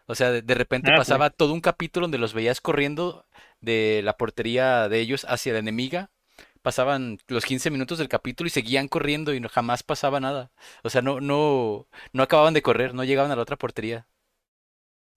O 0.06 0.14
sea, 0.14 0.30
de, 0.30 0.42
de 0.42 0.54
repente 0.54 0.90
Ah, 0.90 0.94
sí. 0.94 0.98
pasaba 0.98 1.30
todo 1.30 1.52
un 1.52 1.60
capítulo 1.60 2.04
donde 2.04 2.18
los 2.18 2.34
veías 2.34 2.60
corriendo 2.60 3.26
de 3.60 4.00
la 4.04 4.16
portería 4.16 4.88
de 4.88 5.00
ellos 5.00 5.26
hacia 5.28 5.52
la 5.52 5.58
enemiga. 5.58 6.10
Pasaban 6.62 7.18
los 7.28 7.44
15 7.44 7.70
minutos 7.70 7.98
del 7.98 8.08
capítulo 8.08 8.46
y 8.48 8.50
seguían 8.50 8.88
corriendo 8.88 9.32
y 9.32 9.40
no, 9.40 9.48
jamás 9.48 9.82
pasaba 9.82 10.20
nada. 10.20 10.50
O 10.82 10.90
sea, 10.90 11.02
no, 11.02 11.20
no, 11.20 11.86
no 12.12 12.22
acababan 12.22 12.54
de 12.54 12.62
correr, 12.62 12.94
no 12.94 13.04
llegaban 13.04 13.30
a 13.30 13.36
la 13.36 13.42
otra 13.42 13.56
portería. 13.56 14.06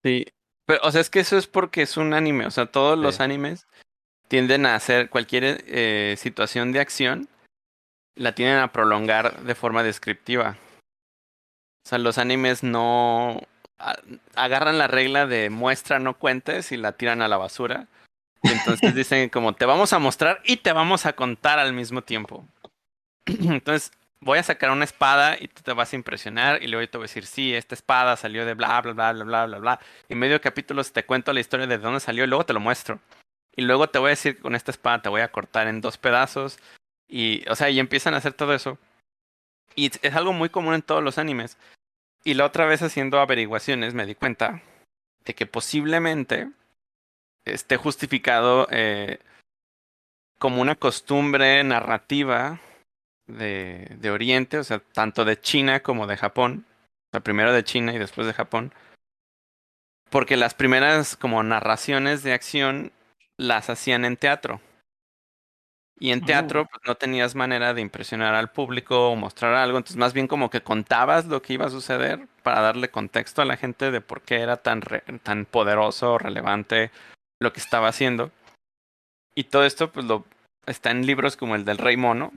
Sí, 0.03 0.25
pero 0.65 0.79
o 0.83 0.91
sea, 0.91 1.01
es 1.01 1.09
que 1.09 1.19
eso 1.19 1.37
es 1.37 1.47
porque 1.47 1.81
es 1.81 1.97
un 1.97 2.13
anime, 2.13 2.45
o 2.45 2.51
sea, 2.51 2.65
todos 2.67 2.97
los 2.97 3.19
animes 3.19 3.67
tienden 4.27 4.65
a 4.65 4.75
hacer 4.75 5.09
cualquier 5.09 5.63
eh, 5.67 6.15
situación 6.17 6.71
de 6.71 6.79
acción, 6.79 7.27
la 8.15 8.33
tienden 8.33 8.59
a 8.59 8.71
prolongar 8.71 9.41
de 9.43 9.55
forma 9.55 9.83
descriptiva. 9.83 10.57
O 11.85 11.89
sea, 11.89 11.97
los 11.97 12.17
animes 12.17 12.63
no 12.63 13.41
agarran 14.35 14.77
la 14.77 14.87
regla 14.87 15.25
de 15.25 15.49
muestra, 15.49 15.99
no 15.99 16.17
cuentes 16.17 16.71
y 16.71 16.77
la 16.77 16.91
tiran 16.93 17.21
a 17.21 17.27
la 17.27 17.37
basura. 17.37 17.87
Y 18.43 18.49
entonces 18.49 18.93
dicen 18.95 19.29
como 19.29 19.53
te 19.53 19.65
vamos 19.65 19.93
a 19.93 19.99
mostrar 19.99 20.41
y 20.45 20.57
te 20.57 20.73
vamos 20.73 21.05
a 21.05 21.13
contar 21.13 21.59
al 21.59 21.73
mismo 21.73 22.01
tiempo. 22.01 22.45
Entonces 23.25 23.91
voy 24.19 24.37
a 24.37 24.43
sacar 24.43 24.71
una 24.71 24.85
espada 24.85 25.35
y 25.39 25.47
tú 25.47 25.61
te 25.63 25.73
vas 25.73 25.93
a 25.93 25.95
impresionar 25.95 26.61
y 26.61 26.67
luego 26.67 26.83
yo 26.83 26.89
te 26.89 26.97
voy 26.97 27.05
a 27.05 27.07
decir, 27.07 27.25
sí, 27.25 27.53
esta 27.53 27.75
espada 27.75 28.15
salió 28.17 28.45
de 28.45 28.53
bla, 28.53 28.79
bla, 28.81 28.93
bla, 28.93 29.13
bla, 29.13 29.23
bla, 29.23 29.45
bla, 29.45 29.57
bla. 29.57 29.79
Y 30.07 30.13
en 30.13 30.19
medio 30.19 30.33
de 30.33 30.41
capítulos 30.41 30.93
te 30.93 31.05
cuento 31.05 31.33
la 31.33 31.39
historia 31.39 31.67
de 31.67 31.77
dónde 31.77 31.99
salió 31.99 32.23
y 32.23 32.27
luego 32.27 32.45
te 32.45 32.53
lo 32.53 32.59
muestro. 32.59 32.99
Y 33.55 33.63
luego 33.63 33.89
te 33.89 33.99
voy 33.99 34.07
a 34.07 34.09
decir 34.11 34.35
que 34.35 34.41
con 34.41 34.55
esta 34.55 34.71
espada 34.71 35.01
te 35.01 35.09
voy 35.09 35.21
a 35.21 35.31
cortar 35.31 35.67
en 35.67 35.81
dos 35.81 35.97
pedazos. 35.97 36.59
Y, 37.07 37.47
o 37.49 37.55
sea, 37.55 37.69
y 37.69 37.79
empiezan 37.79 38.13
a 38.13 38.17
hacer 38.17 38.33
todo 38.33 38.53
eso. 38.53 38.77
Y 39.75 39.91
es- 40.01 40.15
algo 40.15 40.33
muy 40.33 40.49
común 40.49 40.73
en 40.73 40.81
todos 40.81 41.03
los 41.03 41.17
animes. 41.17 41.57
Y 42.23 42.35
la 42.35 42.45
otra 42.45 42.65
vez 42.65 42.81
haciendo 42.81 43.19
averiguaciones 43.19 43.93
me 43.93 44.05
di 44.05 44.15
cuenta 44.15 44.61
de 45.25 45.33
que 45.33 45.45
posiblemente 45.45 46.49
esté 47.45 47.77
justificado 47.77 48.67
eh, 48.71 49.19
como 50.39 50.61
una 50.61 50.75
costumbre 50.75 51.63
narrativa 51.63 52.59
de, 53.27 53.87
de 53.99 54.11
Oriente, 54.11 54.57
o 54.57 54.63
sea, 54.63 54.79
tanto 54.79 55.25
de 55.25 55.39
China 55.39 55.81
como 55.81 56.07
de 56.07 56.17
Japón. 56.17 56.65
O 57.07 57.09
sea, 57.11 57.21
primero 57.21 57.53
de 57.53 57.63
China 57.63 57.93
y 57.93 57.97
después 57.99 58.27
de 58.27 58.33
Japón. 58.33 58.73
Porque 60.09 60.37
las 60.37 60.53
primeras 60.53 61.15
como 61.15 61.41
narraciones 61.43 62.23
de 62.23 62.33
acción 62.33 62.91
las 63.37 63.69
hacían 63.69 64.05
en 64.05 64.17
teatro. 64.17 64.61
Y 65.99 66.11
en 66.11 66.25
teatro 66.25 66.65
pues, 66.65 66.81
no 66.87 66.95
tenías 66.95 67.35
manera 67.35 67.73
de 67.75 67.81
impresionar 67.81 68.33
al 68.33 68.49
público 68.51 69.09
o 69.11 69.15
mostrar 69.15 69.53
algo, 69.53 69.77
entonces 69.77 69.97
más 69.97 70.13
bien 70.13 70.27
como 70.27 70.49
que 70.49 70.61
contabas 70.61 71.25
lo 71.25 71.41
que 71.43 71.53
iba 71.53 71.67
a 71.67 71.69
suceder 71.69 72.27
para 72.41 72.61
darle 72.61 72.89
contexto 72.89 73.41
a 73.41 73.45
la 73.45 73.55
gente 73.57 73.91
de 73.91 74.01
por 74.01 74.21
qué 74.21 74.39
era 74.39 74.57
tan, 74.57 74.81
re- 74.81 75.03
tan 75.21 75.45
poderoso 75.45 76.13
o 76.13 76.17
relevante 76.17 76.89
lo 77.39 77.53
que 77.53 77.59
estaba 77.59 77.87
haciendo. 77.87 78.31
Y 79.35 79.45
todo 79.45 79.63
esto 79.63 79.91
pues 79.91 80.05
lo 80.05 80.25
está 80.65 80.89
en 80.91 81.05
libros 81.05 81.37
como 81.37 81.55
el 81.55 81.65
del 81.65 81.77
Rey 81.77 81.97
Mono, 81.97 82.31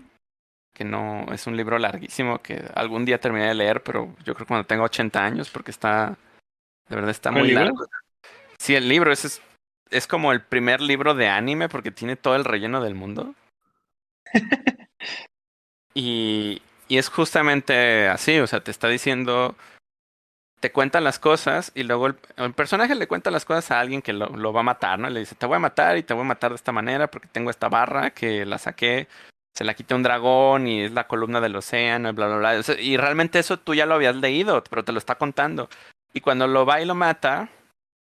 que 0.74 0.84
no 0.84 1.24
es 1.32 1.46
un 1.46 1.56
libro 1.56 1.78
larguísimo 1.78 2.42
que 2.42 2.62
algún 2.74 3.04
día 3.06 3.18
terminé 3.20 3.46
de 3.46 3.54
leer, 3.54 3.82
pero 3.82 4.14
yo 4.24 4.34
creo 4.34 4.44
que 4.46 4.46
cuando 4.46 4.66
tenga 4.66 4.84
80 4.84 5.24
años 5.24 5.48
porque 5.48 5.70
está 5.70 6.16
de 6.88 6.96
verdad 6.96 7.10
está 7.10 7.30
¿Cuál 7.30 7.40
muy 7.44 7.48
libro? 7.48 7.64
largo. 7.64 7.86
Sí, 8.58 8.74
el 8.74 8.88
libro 8.88 9.10
ese 9.10 9.28
es 9.28 9.42
es 9.90 10.06
como 10.06 10.32
el 10.32 10.42
primer 10.42 10.80
libro 10.80 11.14
de 11.14 11.28
anime 11.28 11.68
porque 11.68 11.90
tiene 11.90 12.16
todo 12.16 12.34
el 12.36 12.44
relleno 12.44 12.82
del 12.82 12.94
mundo. 12.94 13.34
Y, 15.96 16.60
y 16.88 16.98
es 16.98 17.08
justamente 17.08 18.08
así, 18.08 18.38
o 18.40 18.46
sea, 18.46 18.60
te 18.60 18.72
está 18.72 18.88
diciendo, 18.88 19.54
te 20.60 20.72
cuenta 20.72 21.00
las 21.00 21.18
cosas 21.18 21.72
y 21.74 21.82
luego 21.82 22.06
el, 22.06 22.14
personaje 22.54 22.94
le 22.94 23.06
cuenta 23.06 23.30
las 23.30 23.44
cosas 23.44 23.70
a 23.70 23.80
alguien 23.80 24.02
que 24.02 24.12
lo, 24.12 24.52
va 24.52 24.60
a 24.60 24.64
matar, 24.64 24.98
¿no? 24.98 25.08
Le 25.10 25.20
dice, 25.20 25.34
te 25.34 25.46
voy 25.46 25.56
a 25.56 25.60
matar 25.60 25.96
y 25.96 26.02
te 26.02 26.14
voy 26.14 26.22
a 26.22 26.28
matar 26.28 26.50
de 26.50 26.56
esta 26.56 26.72
manera 26.72 27.08
porque 27.08 27.28
tengo 27.28 27.50
esta 27.50 27.68
barra 27.68 28.10
que 28.10 28.44
la 28.44 28.58
saqué, 28.58 29.08
se 29.54 29.62
la 29.64 29.74
quité 29.74 29.94
un 29.94 30.02
dragón 30.02 30.66
y 30.66 30.84
es 30.84 30.92
la 30.92 31.06
columna 31.06 31.40
del 31.40 31.56
océano 31.56 32.08
y 32.08 32.12
bla, 32.12 32.26
bla, 32.28 32.36
bla. 32.38 32.76
Y 32.80 32.96
realmente 32.96 33.38
eso 33.38 33.58
tú 33.58 33.74
ya 33.74 33.86
lo 33.86 33.94
habías 33.94 34.16
leído, 34.16 34.64
pero 34.64 34.84
te 34.84 34.92
lo 34.92 34.98
está 34.98 35.16
contando. 35.16 35.68
Y 36.12 36.22
cuando 36.22 36.46
lo 36.46 36.66
va 36.66 36.80
y 36.80 36.86
lo 36.86 36.94
mata, 36.94 37.50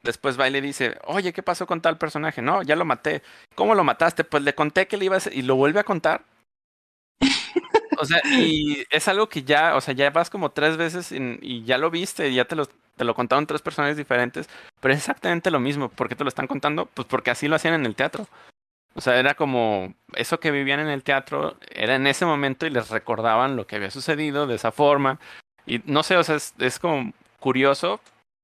después 0.03 0.39
va 0.39 0.47
y 0.47 0.51
le 0.51 0.61
dice, 0.61 0.97
oye, 1.05 1.33
¿qué 1.33 1.43
pasó 1.43 1.67
con 1.67 1.81
tal 1.81 1.97
personaje? 1.97 2.41
No, 2.41 2.63
ya 2.63 2.75
lo 2.75 2.85
maté. 2.85 3.21
¿Cómo 3.55 3.75
lo 3.75 3.83
mataste? 3.83 4.23
Pues 4.23 4.43
le 4.43 4.55
conté 4.55 4.87
que 4.87 4.97
le 4.97 5.05
iba 5.05 5.15
a 5.15 5.17
hacer 5.17 5.35
y 5.35 5.41
lo 5.41 5.55
vuelve 5.55 5.79
a 5.79 5.83
contar. 5.83 6.25
O 7.99 8.05
sea, 8.05 8.19
y 8.25 8.83
es 8.89 9.07
algo 9.07 9.29
que 9.29 9.43
ya, 9.43 9.75
o 9.75 9.81
sea, 9.81 9.93
ya 9.93 10.09
vas 10.09 10.29
como 10.31 10.51
tres 10.51 10.75
veces 10.75 11.11
y 11.11 11.63
ya 11.65 11.77
lo 11.77 11.91
viste, 11.91 12.29
y 12.29 12.35
ya 12.35 12.45
te 12.45 12.55
lo, 12.55 12.65
te 12.65 13.03
lo 13.03 13.13
contaron 13.13 13.45
tres 13.45 13.61
personajes 13.61 13.97
diferentes, 13.97 14.49
pero 14.79 14.93
es 14.93 14.99
exactamente 14.99 15.51
lo 15.51 15.59
mismo. 15.59 15.89
¿Por 15.89 16.09
qué 16.09 16.15
te 16.15 16.23
lo 16.23 16.29
están 16.29 16.47
contando? 16.47 16.87
Pues 16.87 17.07
porque 17.07 17.31
así 17.31 17.47
lo 17.47 17.55
hacían 17.55 17.75
en 17.75 17.85
el 17.85 17.95
teatro. 17.95 18.27
O 18.93 19.01
sea, 19.01 19.19
era 19.19 19.35
como 19.35 19.93
eso 20.15 20.39
que 20.39 20.51
vivían 20.51 20.79
en 20.79 20.87
el 20.87 21.03
teatro, 21.03 21.57
era 21.69 21.95
en 21.95 22.07
ese 22.07 22.25
momento 22.25 22.65
y 22.65 22.71
les 22.71 22.89
recordaban 22.89 23.55
lo 23.55 23.67
que 23.67 23.77
había 23.77 23.91
sucedido 23.91 24.47
de 24.47 24.55
esa 24.55 24.71
forma. 24.71 25.19
Y 25.65 25.81
no 25.85 26.03
sé, 26.03 26.17
o 26.17 26.23
sea, 26.23 26.35
es, 26.35 26.53
es 26.59 26.79
como 26.79 27.13
curioso 27.39 28.01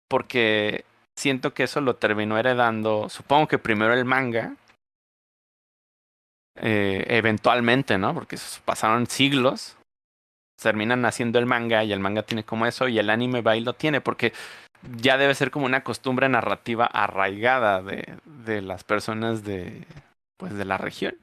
porque 0.07 0.85
siento 1.17 1.53
que 1.53 1.63
eso 1.63 1.81
lo 1.81 1.95
terminó 1.95 2.37
heredando, 2.37 3.09
supongo 3.09 3.47
que 3.47 3.57
primero 3.57 3.93
el 3.93 4.05
manga, 4.05 4.55
eh, 6.55 7.05
eventualmente, 7.09 7.97
¿no? 7.97 8.13
Porque 8.13 8.37
pasaron 8.63 9.07
siglos, 9.07 9.77
terminan 10.61 11.05
haciendo 11.05 11.39
el 11.39 11.45
manga 11.45 11.83
y 11.83 11.91
el 11.91 11.99
manga 11.99 12.23
tiene 12.23 12.43
como 12.43 12.65
eso 12.65 12.87
y 12.87 12.97
el 12.99 13.09
anime 13.09 13.41
va 13.41 13.57
y 13.57 13.61
lo 13.61 13.73
tiene 13.73 14.01
porque 14.01 14.33
ya 14.99 15.17
debe 15.17 15.35
ser 15.35 15.51
como 15.51 15.65
una 15.65 15.83
costumbre 15.83 16.29
narrativa 16.29 16.85
arraigada 16.85 17.81
de, 17.81 18.17
de 18.25 18.61
las 18.61 18.83
personas 18.83 19.43
de, 19.43 19.85
pues, 20.37 20.53
de 20.53 20.65
la 20.65 20.77
región. 20.77 21.15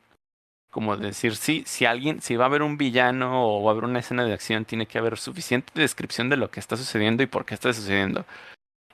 Como 0.71 0.97
decir, 0.97 1.37
sí, 1.37 1.63
si 1.67 1.87
alguien, 1.87 2.21
si 2.21 2.35
va 2.35 2.47
a 2.47 2.49
haber 2.49 2.63
un 2.63 2.77
villano 2.77 3.47
o 3.47 3.63
va 3.63 3.71
a 3.71 3.73
haber 3.73 3.85
una 3.85 4.01
escena 4.01 4.25
de 4.25 4.33
acción, 4.33 4.65
tiene 4.65 4.87
que 4.87 4.99
haber 4.99 5.17
suficiente 5.19 5.73
descripción 5.75 6.29
de 6.29 6.37
lo 6.37 6.51
que 6.51 6.59
está 6.59 6.77
sucediendo 6.77 7.23
y 7.23 7.27
por 7.27 7.45
qué 7.45 7.55
está 7.55 7.73
sucediendo. 7.73 8.27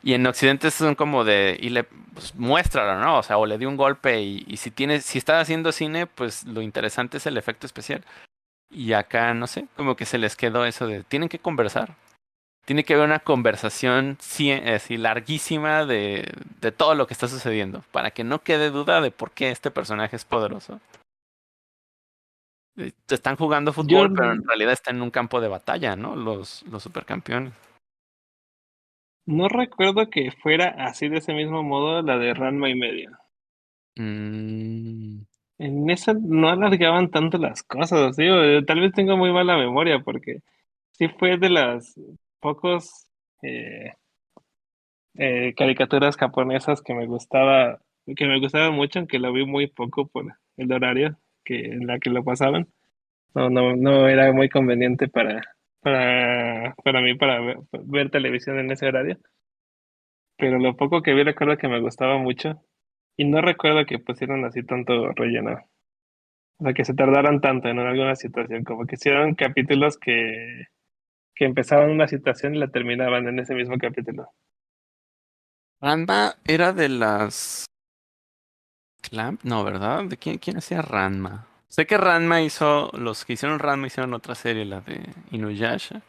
Y 0.03 0.15
en 0.15 0.27
Occidente 0.27 0.71
son 0.71 0.95
como 0.95 1.25
de, 1.25 1.59
y 1.61 1.69
le, 1.71 1.85
pues 1.85 2.35
muéstralo, 2.35 3.01
¿no? 3.05 3.19
O 3.19 3.23
sea, 3.23 3.37
o 3.39 3.45
le 3.47 3.59
dio 3.59 3.69
un 3.69 3.77
golpe 3.77 4.23
y, 4.23 4.45
y 4.49 4.57
si 4.57 4.71
tienes, 4.71 5.05
si 5.05 5.19
estás 5.19 5.43
haciendo 5.43 5.73
cine, 5.73 6.07
pues 6.07 6.45
lo 6.45 6.63
interesante 6.63 7.19
es 7.19 7.27
el 7.27 7.37
efecto 7.37 7.67
especial. 7.67 8.03
Y 8.71 8.93
acá, 8.95 9.35
no 9.35 9.47
sé, 9.47 9.67
como 9.77 9.97
que 9.97 10.07
se 10.07 10.17
les 10.19 10.37
quedó 10.37 10.65
eso 10.65 10.87
de, 10.87 11.03
tienen 11.05 11.29
que 11.29 11.39
conversar. 11.39 11.97
Tiene 12.67 12.85
que 12.85 12.95
haber 12.95 13.07
una 13.07 13.19
conversación 13.19 14.17
así 14.21 14.97
larguísima 14.97 15.85
de, 15.87 16.33
de 16.61 16.73
todo 16.73 16.95
lo 16.95 17.07
que 17.07 17.15
está 17.15 17.27
sucediendo, 17.27 17.83
para 17.91 18.11
que 18.13 18.23
no 18.23 18.43
quede 18.43 18.71
duda 18.71 19.01
de 19.01 19.11
por 19.11 19.33
qué 19.33 19.51
este 19.51 19.71
personaje 19.71 20.15
es 20.17 20.25
poderoso. 20.25 20.81
Eh, 22.77 22.93
Están 23.09 23.37
jugando 23.37 23.73
fútbol, 23.73 24.09
Yo- 24.11 24.15
pero 24.15 24.33
en 24.33 24.47
realidad 24.47 24.73
están 24.73 24.97
en 24.97 25.03
un 25.03 25.11
campo 25.11 25.41
de 25.41 25.49
batalla, 25.49 25.97
¿no? 25.97 26.15
Los, 26.17 26.63
los 26.71 26.83
supercampeones. 26.83 27.53
No 29.31 29.49
recuerdo 29.49 30.11
que 30.11 30.31
fuera 30.31 30.69
así 30.87 31.09
de 31.09 31.21
ese 31.21 31.33
mismo 31.33 31.63
modo 31.63 32.03
la 32.03 32.19
de 32.19 32.35
Ranma 32.35 32.69
y 32.69 32.75
medio. 32.75 33.19
Mm, 33.97 35.23
En 35.59 35.89
esa 35.91 36.13
no 36.15 36.49
alargaban 36.49 37.11
tanto 37.11 37.39
las 37.39 37.63
cosas, 37.63 38.17
digo, 38.17 38.37
eh, 38.43 38.65
tal 38.67 38.81
vez 38.81 38.93
tengo 38.93 39.17
muy 39.17 39.33
mala 39.33 39.57
memoria 39.57 40.01
porque 40.01 40.41
sí 40.93 41.09
fue 41.09 41.39
de 41.39 41.51
las 41.51 41.95
pocos 42.41 43.09
eh, 43.43 43.93
eh, 45.15 45.55
caricaturas 45.57 46.17
japonesas 46.17 46.83
que 46.83 46.95
me 46.95 47.07
gustaba, 47.07 47.81
que 48.17 48.27
me 48.27 48.41
gustaba 48.41 48.71
mucho, 48.71 48.99
aunque 49.01 49.19
la 49.19 49.31
vi 49.31 49.45
muy 49.47 49.67
poco 49.69 50.07
por 50.09 50.27
el 50.57 50.73
horario 50.73 51.19
que 51.45 51.67
en 51.67 51.87
la 51.87 51.99
que 51.99 52.11
lo 52.11 52.25
pasaban. 52.25 52.69
No, 53.35 53.51
no, 53.51 53.77
no 53.77 54.09
era 54.09 54.33
muy 54.33 54.49
conveniente 54.49 55.09
para, 55.09 55.43
para, 55.81 56.75
para 56.85 57.01
mí 57.01 57.15
para 57.15 57.41
ver, 57.73 58.11
televisión 58.11 58.59
en 58.59 58.71
ese 58.71 58.87
horario. 58.87 59.19
Pero 60.37 60.59
lo 60.59 60.77
poco 60.77 61.03
que 61.03 61.15
vi 61.15 61.23
recuerdo 61.23 61.59
que 61.59 61.69
me 61.69 61.81
gustaba 61.81 62.19
mucho. 62.19 62.63
Y 63.17 63.25
no 63.25 63.43
recuerdo 63.43 63.85
que 63.85 63.99
pusieran 63.99 64.45
así 64.45 64.63
tanto 64.63 65.13
relleno. 65.13 65.59
O 66.59 66.65
sea, 66.65 66.73
que 66.73 66.85
se 66.85 66.95
tardaran 66.95 67.41
tanto 67.41 67.69
en 67.69 67.79
alguna 67.79 68.17
situación. 68.17 68.65
Como 68.65 68.87
que 68.87 68.95
hicieron 68.95 69.35
capítulos 69.35 69.99
que, 69.99 70.67
que 71.35 71.45
empezaban 71.45 71.91
una 71.91 72.09
situación 72.09 72.55
y 72.55 72.59
la 72.59 72.69
terminaban 72.69 73.29
en 73.29 73.39
ese 73.39 73.55
mismo 73.55 73.77
capítulo. 73.79 74.29
Ranma 75.81 76.35
era 76.47 76.73
de 76.73 76.89
las 76.91 77.67
Clamp, 79.03 79.43
no, 79.45 79.65
¿verdad? 79.65 80.05
¿De 80.05 80.17
quién, 80.17 80.39
quién 80.39 80.59
hacía 80.59 80.83
Ranma? 80.83 81.50
Sé 81.71 81.87
que 81.87 81.97
Ranma 81.97 82.43
hizo, 82.43 82.91
los 82.95 83.25
que 83.25 83.35
hicieron 83.35 83.61
Ranma 83.61 83.87
hicieron 83.87 84.13
otra 84.13 84.35
serie, 84.35 84.65
la 84.65 84.81
de 84.81 85.09
Inuyasha. 85.31 86.03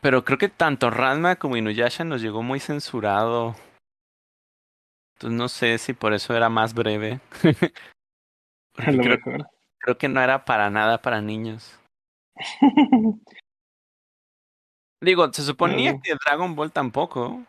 Pero 0.00 0.24
creo 0.24 0.38
que 0.38 0.48
tanto 0.48 0.88
Ranma 0.88 1.36
como 1.36 1.58
Inuyasha 1.58 2.02
nos 2.02 2.22
llegó 2.22 2.42
muy 2.42 2.58
censurado. 2.58 3.54
Entonces 5.14 5.38
no 5.38 5.48
sé 5.50 5.76
si 5.76 5.92
por 5.92 6.14
eso 6.14 6.34
era 6.34 6.48
más 6.48 6.72
breve. 6.72 7.20
A 8.78 8.90
lo 8.90 9.02
creo, 9.02 9.18
mejor. 9.18 9.46
creo 9.78 9.98
que 9.98 10.08
no 10.08 10.22
era 10.22 10.46
para 10.46 10.70
nada 10.70 11.02
para 11.02 11.20
niños. 11.20 11.78
Digo, 15.02 15.30
se 15.34 15.42
suponía 15.42 16.00
que 16.02 16.14
Dragon 16.14 16.54
Ball 16.54 16.72
tampoco. 16.72 17.44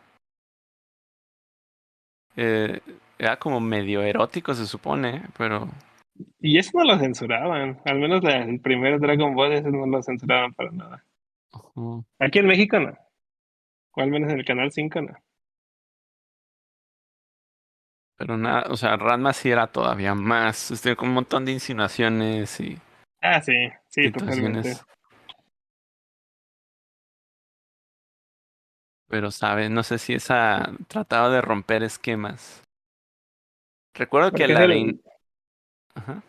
Eh, 2.36 2.82
era 3.18 3.38
como 3.38 3.60
medio 3.60 4.02
erótico, 4.02 4.52
se 4.54 4.66
supone, 4.66 5.26
pero 5.38 5.68
Y 6.40 6.58
eso 6.58 6.70
no 6.78 6.84
lo 6.84 6.98
censuraban. 6.98 7.80
Al 7.84 7.98
menos 7.98 8.22
la- 8.22 8.44
el 8.44 8.60
primer 8.60 9.00
Dragon 9.00 9.34
Ball, 9.34 9.52
ese 9.52 9.70
no 9.70 9.86
lo 9.86 10.02
censuraban 10.02 10.54
para 10.54 10.70
nada. 10.70 11.04
Aquí 12.18 12.38
en 12.38 12.46
México 12.46 12.78
no. 12.78 12.96
O 13.96 14.00
al 14.00 14.10
menos 14.10 14.30
en 14.32 14.38
el 14.38 14.44
canal 14.44 14.70
5 14.72 15.00
no. 15.00 15.14
Pero 18.16 18.36
nada, 18.36 18.66
o 18.70 18.76
sea, 18.76 18.96
Ranma 18.96 19.32
sí 19.32 19.50
era 19.50 19.66
todavía 19.66 20.14
más, 20.14 20.70
este, 20.70 20.94
con 20.94 21.08
un 21.08 21.14
montón 21.14 21.44
de 21.44 21.52
insinuaciones 21.52 22.60
y 22.60 22.78
Ah, 23.20 23.40
sí, 23.40 23.52
sí, 23.88 24.12
totalmente. 24.12 24.74
Pero, 29.08 29.30
¿sabes? 29.30 29.70
No 29.70 29.82
sé 29.82 29.98
si 29.98 30.14
esa 30.14 30.70
trataba 30.88 31.30
de 31.30 31.40
romper 31.40 31.82
esquemas. 31.82 32.62
Recuerdo 33.94 34.30
que 34.32 34.44
Porque 34.46 34.52
la 34.52 34.64
ese 34.64 34.68
de... 34.68 35.00
Ajá. 35.94 36.22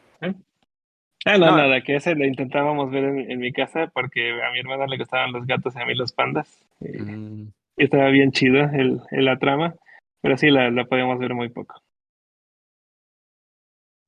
Ah, 1.27 1.37
no, 1.39 1.47
No. 1.47 1.57
nada, 1.57 1.81
que 1.81 1.95
ese 1.95 2.13
le 2.15 2.27
intentábamos 2.27 2.91
ver 2.91 3.03
en, 3.05 3.31
en 3.31 3.39
mi 3.39 3.51
casa 3.51 3.87
porque 3.93 4.31
a 4.43 4.51
mi 4.51 4.59
hermana 4.59 4.85
le 4.85 4.97
gustaban 4.97 5.31
los 5.31 5.45
gatos 5.47 5.75
y 5.75 5.79
a 5.81 5.85
mí 5.85 5.95
los 5.95 6.11
pandas. 6.13 6.63
Y, 6.81 7.01
Mm, 7.01 7.51
y 7.77 7.83
estaba 7.83 8.09
bien 8.09 8.31
chido 8.31 8.59
el, 8.63 9.01
el- 9.11 9.25
la 9.25 9.37
trama, 9.39 9.75
pero 10.21 10.37
sí 10.37 10.49
la, 10.51 10.69
la 10.69 10.85
podíamos 10.85 11.17
ver 11.19 11.33
muy 11.33 11.49
poco. 11.49 11.81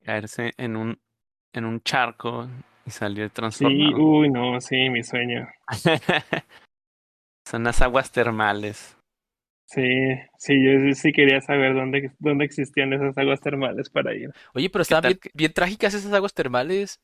caerse 0.03 0.53
en 0.57 0.75
un, 0.77 0.99
en 1.53 1.65
un 1.65 1.81
charco 1.81 2.47
y 2.85 2.91
salir 2.91 3.29
Sí, 3.29 3.33
transformado. 3.33 3.97
uy, 3.97 4.29
no, 4.29 4.61
sí, 4.61 4.89
mi 4.89 5.03
sueño. 5.03 5.47
Son 7.45 7.63
las 7.63 7.81
aguas 7.81 8.11
termales. 8.11 8.96
Sí, 9.69 9.83
sí, 10.37 10.63
yo 10.63 10.93
sí- 10.95 11.11
quería 11.11 11.41
saber 11.41 11.73
dónde, 11.75 12.11
dónde 12.19 12.45
existían 12.45 12.93
esas 12.93 13.17
aguas 13.17 13.41
termales 13.41 13.89
para 13.89 14.15
ir. 14.15 14.31
Oye, 14.53 14.69
pero 14.69 14.81
estaban 14.81 15.19
bien, 15.33 15.51
trágicas 15.53 15.93
esas 15.93 16.13
aguas 16.13 16.33
termales. 16.33 17.01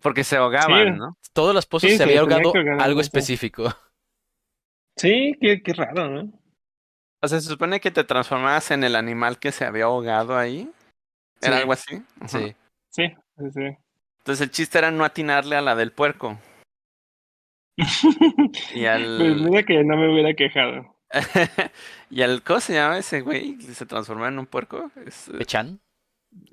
Porque 0.00 0.22
se 0.24 0.36
ahogaban, 0.36 0.94
Sí. 0.94 0.98
¿no? 0.98 1.18
Todos 1.32 1.54
los 1.54 1.66
pozos 1.66 1.90
Sí, 1.90 1.96
se 1.96 2.02
había 2.04 2.20
ahogado 2.20 2.52
algo 2.78 3.00
específico. 3.00 3.64
Sí, 4.96 5.34
qué, 5.40 5.62
qué 5.62 5.72
raro, 5.72 6.08
¿no? 6.08 6.32
O 7.22 7.28
sea, 7.28 7.40
se 7.40 7.48
supone 7.48 7.80
que 7.80 7.90
te 7.90 8.04
transformabas 8.04 8.70
en 8.70 8.84
el 8.84 8.94
animal 8.94 9.38
que 9.38 9.50
se 9.52 9.64
había 9.64 9.84
ahogado 9.86 10.36
ahí. 10.38 10.70
¿Era 11.42 11.54
Sí. 11.56 11.60
algo 11.62 11.72
así? 11.72 12.02
Sí. 12.26 12.54
Sí, 12.90 13.08
sí, 13.38 13.44
sí. 13.52 13.76
Entonces 14.18 14.40
el 14.42 14.50
chiste 14.50 14.78
era 14.78 14.90
no 14.90 15.04
atinarle 15.04 15.56
a 15.56 15.60
la 15.62 15.74
del 15.74 15.92
puerco. 15.92 16.38
Y 18.74 18.84
al... 18.86 19.16
Pues 19.18 19.36
mira 19.36 19.62
que 19.64 19.82
no 19.84 19.96
me 19.96 20.12
hubiera 20.12 20.34
quejado. 20.34 20.95
y 22.10 22.22
al... 22.22 22.42
¿Cómo 22.42 22.60
se 22.60 22.74
llama 22.74 22.98
ese 22.98 23.20
güey? 23.20 23.60
¿Se 23.60 23.86
transformaba 23.86 24.28
en 24.28 24.38
un 24.38 24.46
puerco? 24.46 24.90
Es, 25.04 25.28
eh, 25.28 25.38
¿Pechan? 25.38 25.80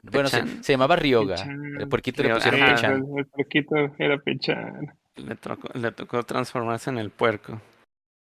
Bueno, 0.04 0.30
se, 0.30 0.44
llamaba 0.72 0.96
Ryoga. 0.96 1.36
Pechan. 1.36 1.76
El 1.80 1.88
puerquito 1.90 2.24
le 2.24 2.34
pusieron 2.34 2.62
ajá. 2.62 2.76
Pechan. 2.76 2.92
El, 2.94 3.20
el 3.20 3.26
porquito 3.26 3.76
era 4.00 4.18
pechan. 4.18 4.94
le, 5.16 5.36
tocó, 5.36 5.70
le 5.78 5.92
tocó 5.92 6.24
transformarse 6.24 6.90
en 6.90 6.98
el 6.98 7.10
puerco. 7.10 7.62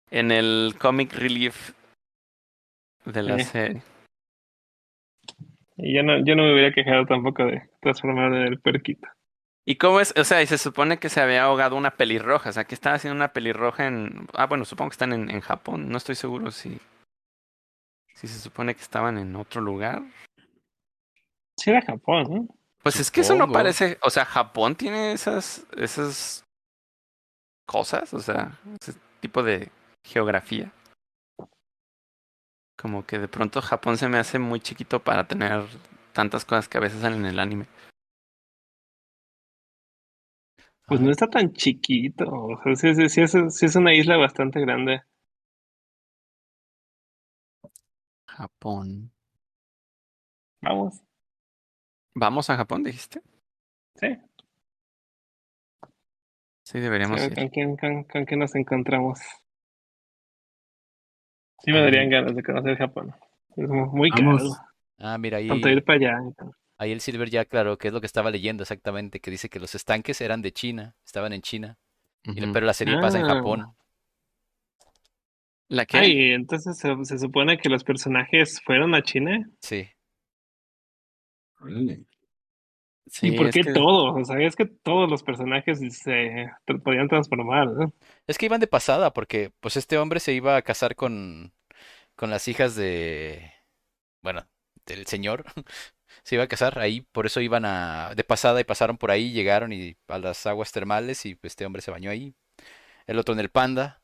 En 0.10 0.32
el 0.32 0.76
comic 0.80 1.14
relief 1.14 1.72
de 3.06 3.24
la 3.24 3.38
Sí. 3.40 3.44
serie. 3.46 3.82
Y 5.78 5.96
yo 5.96 6.04
no, 6.04 6.24
yo 6.24 6.36
no 6.36 6.44
me 6.44 6.54
hubiera 6.54 6.72
quejado 6.72 7.06
tampoco 7.06 7.46
de 7.46 7.68
transformarme 7.82 8.42
en 8.42 8.48
el 8.48 8.60
puerquito. 8.60 9.08
¿Y 9.66 9.78
cómo 9.78 10.02
es? 10.02 10.14
O 10.18 10.24
sea, 10.24 10.42
y 10.42 10.48
se 10.48 10.58
supone 10.58 11.00
que 11.00 11.10
se 11.10 11.22
había 11.22 11.44
ahogado 11.44 11.76
una 11.76 11.92
pelirroja. 11.92 12.50
O 12.50 12.54
sea, 12.54 12.66
que 12.66 12.76
estaba 12.76 12.98
haciendo 12.98 13.16
una 13.16 13.32
pelirroja 13.32 13.88
en... 13.88 14.28
Ah, 14.34 14.46
bueno, 14.46 14.66
supongo 14.66 14.90
que 14.90 14.96
están 14.96 15.14
en, 15.14 15.30
en 15.30 15.42
Japón. 15.42 15.90
No 15.90 15.98
estoy 15.98 16.16
seguro 16.16 16.52
si... 16.52 16.80
Si 18.16 18.28
se 18.28 18.40
supone 18.40 18.76
que 18.76 18.82
estaban 18.82 19.18
en 19.18 19.36
otro 19.36 19.62
lugar. 19.62 20.04
Sí, 21.58 21.72
era 21.72 21.82
Japón, 21.82 22.28
¿no? 22.30 22.48
Pues 22.82 23.00
es 23.00 23.10
que 23.10 23.22
eso 23.22 23.36
no 23.36 23.50
parece... 23.52 23.98
O 24.02 24.10
sea, 24.10 24.26
Japón 24.26 24.76
tiene 24.76 25.14
esas... 25.14 25.66
Esas... 25.78 26.44
Cosas. 27.66 28.14
O 28.14 28.20
sea, 28.20 28.60
ese 28.82 29.00
tipo 29.22 29.44
de 29.44 29.72
geografía. 30.06 30.74
Como 32.78 33.06
que 33.06 33.18
de 33.18 33.30
pronto 33.30 33.62
Japón 33.62 33.98
se 33.98 34.10
me 34.10 34.18
hace 34.18 34.40
muy 34.40 34.60
chiquito 34.60 35.00
para 35.00 35.26
tener 35.26 35.64
tantas 36.12 36.44
cosas 36.44 36.68
que 36.68 36.78
a 36.78 36.82
veces 36.82 37.00
salen 37.00 37.20
en 37.20 37.28
el 37.28 37.40
anime. 37.40 37.66
Pues 40.86 41.02
no 41.02 41.12
está 41.12 41.28
tan 41.28 41.52
chiquito. 41.52 42.24
O 42.32 42.58
sea, 42.64 42.76
sí, 42.76 42.96
sí, 42.96 43.10
sí 43.10 43.22
es, 43.22 43.32
sí 43.58 43.66
es 43.66 43.76
una 43.76 43.94
isla 43.94 44.16
bastante 44.16 44.62
grande. 44.62 45.02
Japón. 48.34 49.14
Vamos. 50.62 51.04
¿Vamos 52.16 52.50
a 52.50 52.58
Japón, 52.58 52.84
dijiste? 52.84 53.22
Sí. 53.96 54.08
Sí, 56.64 56.80
deberíamos 56.80 57.28
ir. 57.30 57.36
¿Con 57.36 57.50
quién, 57.50 57.78
con, 57.78 58.04
con 58.04 58.26
quién 58.26 58.40
nos 58.42 58.56
encontramos? 58.56 59.20
Sí 61.64 61.72
me 61.72 61.82
darían 61.82 62.10
ganas 62.12 62.36
de 62.36 62.44
conocer 62.44 62.78
Japón. 62.78 63.16
Es 63.58 63.68
mu- 63.68 63.88
muy 63.88 64.12
Vamos. 64.12 64.44
caro. 64.44 64.56
Ah, 65.00 65.18
mira, 65.18 65.38
ahí, 65.40 65.48
Tanto 65.48 65.70
ir 65.70 65.84
para 65.86 65.98
allá. 65.98 66.20
Ahí 66.84 66.92
el 66.92 67.02
Silver 67.02 67.30
ya 67.30 67.42
aclaró 67.42 67.78
que 67.78 67.88
es 67.88 67.94
lo 67.94 68.00
que 68.02 68.08
estaba 68.08 68.30
leyendo 68.32 68.64
exactamente, 68.64 69.20
que 69.20 69.32
dice 69.32 69.50
que 69.50 69.60
los 69.60 69.76
estanques 69.76 70.22
eran 70.22 70.42
de 70.42 70.52
China, 70.52 70.96
estaban 71.06 71.34
en 71.34 71.42
China, 71.42 71.78
pero 72.54 72.66
la 72.66 72.74
serie 72.74 73.00
pasa 73.00 73.20
en 73.20 73.26
Ah. 73.26 73.36
Japón. 73.36 73.66
¿La 75.70 75.86
qué? 75.86 75.98
Ay, 75.98 76.32
entonces 76.34 76.78
se, 76.78 76.94
se 77.04 77.18
supone 77.18 77.58
que 77.58 77.70
los 77.70 77.84
personajes 77.84 78.62
fueron 78.64 78.94
a 78.94 79.02
China. 79.02 79.50
Sí. 79.60 79.88
¿Y 83.22 83.32
por 83.38 83.48
es 83.48 83.54
qué 83.54 83.62
que- 83.64 83.74
todos? 83.74 84.14
O 84.22 84.26
sea, 84.26 84.40
es 84.46 84.56
que 84.56 84.66
todos 84.66 85.10
los 85.10 85.24
personajes 85.24 85.80
se 85.80 86.50
tra- 86.66 86.82
podían 86.82 87.08
transformar, 87.08 87.68
¿no? 87.68 87.94
Es 88.28 88.38
que 88.38 88.46
iban 88.46 88.60
de 88.60 88.68
pasada, 88.68 89.14
porque 89.14 89.52
pues 89.60 89.78
este 89.78 89.98
hombre 89.98 90.20
se 90.20 90.34
iba 90.34 90.56
a 90.56 90.62
casar 90.62 90.96
con, 90.96 91.54
con 92.16 92.30
las 92.30 92.48
hijas 92.48 92.76
de, 92.76 93.52
bueno, 94.22 94.48
del 94.86 95.06
señor. 95.08 95.46
Se 96.24 96.36
iba 96.36 96.44
a 96.46 96.48
casar 96.48 96.80
ahí, 96.80 97.02
por 97.12 97.26
eso 97.26 97.42
iban 97.42 97.66
a, 97.66 98.14
de 98.16 98.24
pasada 98.24 98.60
y 98.62 98.64
pasaron 98.64 98.98
por 98.98 99.12
ahí, 99.12 99.32
llegaron 99.32 99.74
y 99.74 99.98
a 100.08 100.20
las 100.20 100.46
aguas 100.46 100.72
termales 100.72 101.26
y 101.26 101.36
pues, 101.36 101.52
este 101.54 101.66
hombre 101.66 101.82
se 101.82 101.92
bañó 101.92 102.12
ahí. 102.12 102.36
El 103.08 103.20
otro 103.20 103.34
en 103.34 103.40
el 103.42 103.50
panda. 103.52 104.02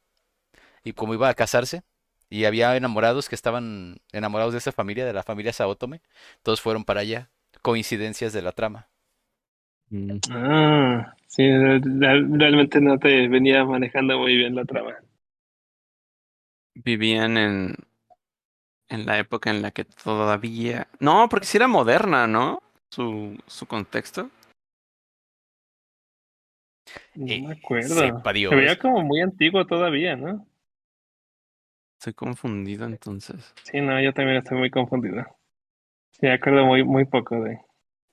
Y 0.84 0.94
como 0.94 1.14
iba 1.14 1.30
a 1.30 1.34
casarse, 1.34 1.84
y 2.30 2.45
había 2.45 2.76
enamorados 2.77 3.30
que 3.30 3.36
estaban 3.36 3.99
enamorados 4.14 4.53
de 4.53 4.60
esa 4.60 4.72
familia, 4.72 5.06
de 5.06 5.14
la 5.14 5.23
familia 5.23 5.53
Saotome, 5.53 6.02
todos 6.44 6.61
fueron 6.61 6.86
para 6.86 7.02
allá. 7.02 7.31
Coincidencias 7.61 8.34
de 8.34 8.41
la 8.41 8.52
trama. 8.53 8.90
Mm, 9.91 10.19
Ah, 10.31 11.14
sí, 11.27 11.44
real- 11.48 12.27
realmente 12.40 12.81
no 12.81 12.98
te 12.98 13.27
venía 13.27 13.64
manejando 13.65 14.18
muy 14.19 14.36
bien 14.36 14.56
la 14.56 14.65
trama. 14.65 14.95
Vivían 16.73 17.38
en, 17.38 17.76
en 18.90 19.06
la 19.06 19.18
época 19.20 19.49
en 19.49 19.61
la 19.61 19.72
que 19.72 19.86
todavía... 19.86 20.88
No, 20.99 21.28
porque 21.30 21.45
sí 21.45 21.57
era 21.57 21.68
moderna, 21.68 22.28
¿no? 22.28 22.61
Su, 22.91 23.38
su 23.48 23.66
contexto. 23.68 24.30
No 27.16 27.26
Eh, 27.28 27.41
me 27.41 27.53
acuerdo. 27.53 27.88
sepa 27.95 28.34
Dios. 28.34 28.49
Se 28.49 28.56
veía 28.56 28.80
como 28.80 29.02
muy 29.03 29.22
antiguo 29.22 29.66
todavía, 29.66 30.16
¿no? 30.16 30.45
Estoy 31.99 32.14
confundido 32.14 32.86
entonces. 32.86 33.53
Sí, 33.64 33.82
no, 33.82 34.02
yo 34.02 34.14
también 34.14 34.38
estoy 34.38 34.57
muy 34.57 34.70
confundido. 34.72 35.24
Sí, 36.11 36.26
me 36.26 36.34
acuerdo 36.34 36.66
muy, 36.66 36.84
muy 36.84 37.06
poco 37.06 37.41
de, 37.41 37.60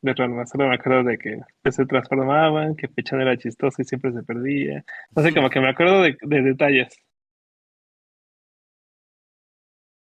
de 0.02 0.14
Ranma. 0.14 0.44
Solo 0.46 0.68
me 0.68 0.74
acuerdo 0.74 1.04
de 1.04 1.16
que 1.18 1.40
se 1.70 1.86
transformaban, 1.86 2.74
que 2.76 2.88
Pechan 2.88 3.20
era 3.20 3.36
chistoso 3.38 3.80
y 3.80 3.84
siempre 3.84 4.12
se 4.12 4.22
perdía. 4.24 4.84
No 5.14 5.22
sé, 5.22 5.32
como 5.32 5.48
que 5.50 5.60
me 5.60 5.68
acuerdo 5.70 6.02
de, 6.02 6.16
de 6.20 6.42
detalles. 6.42 6.88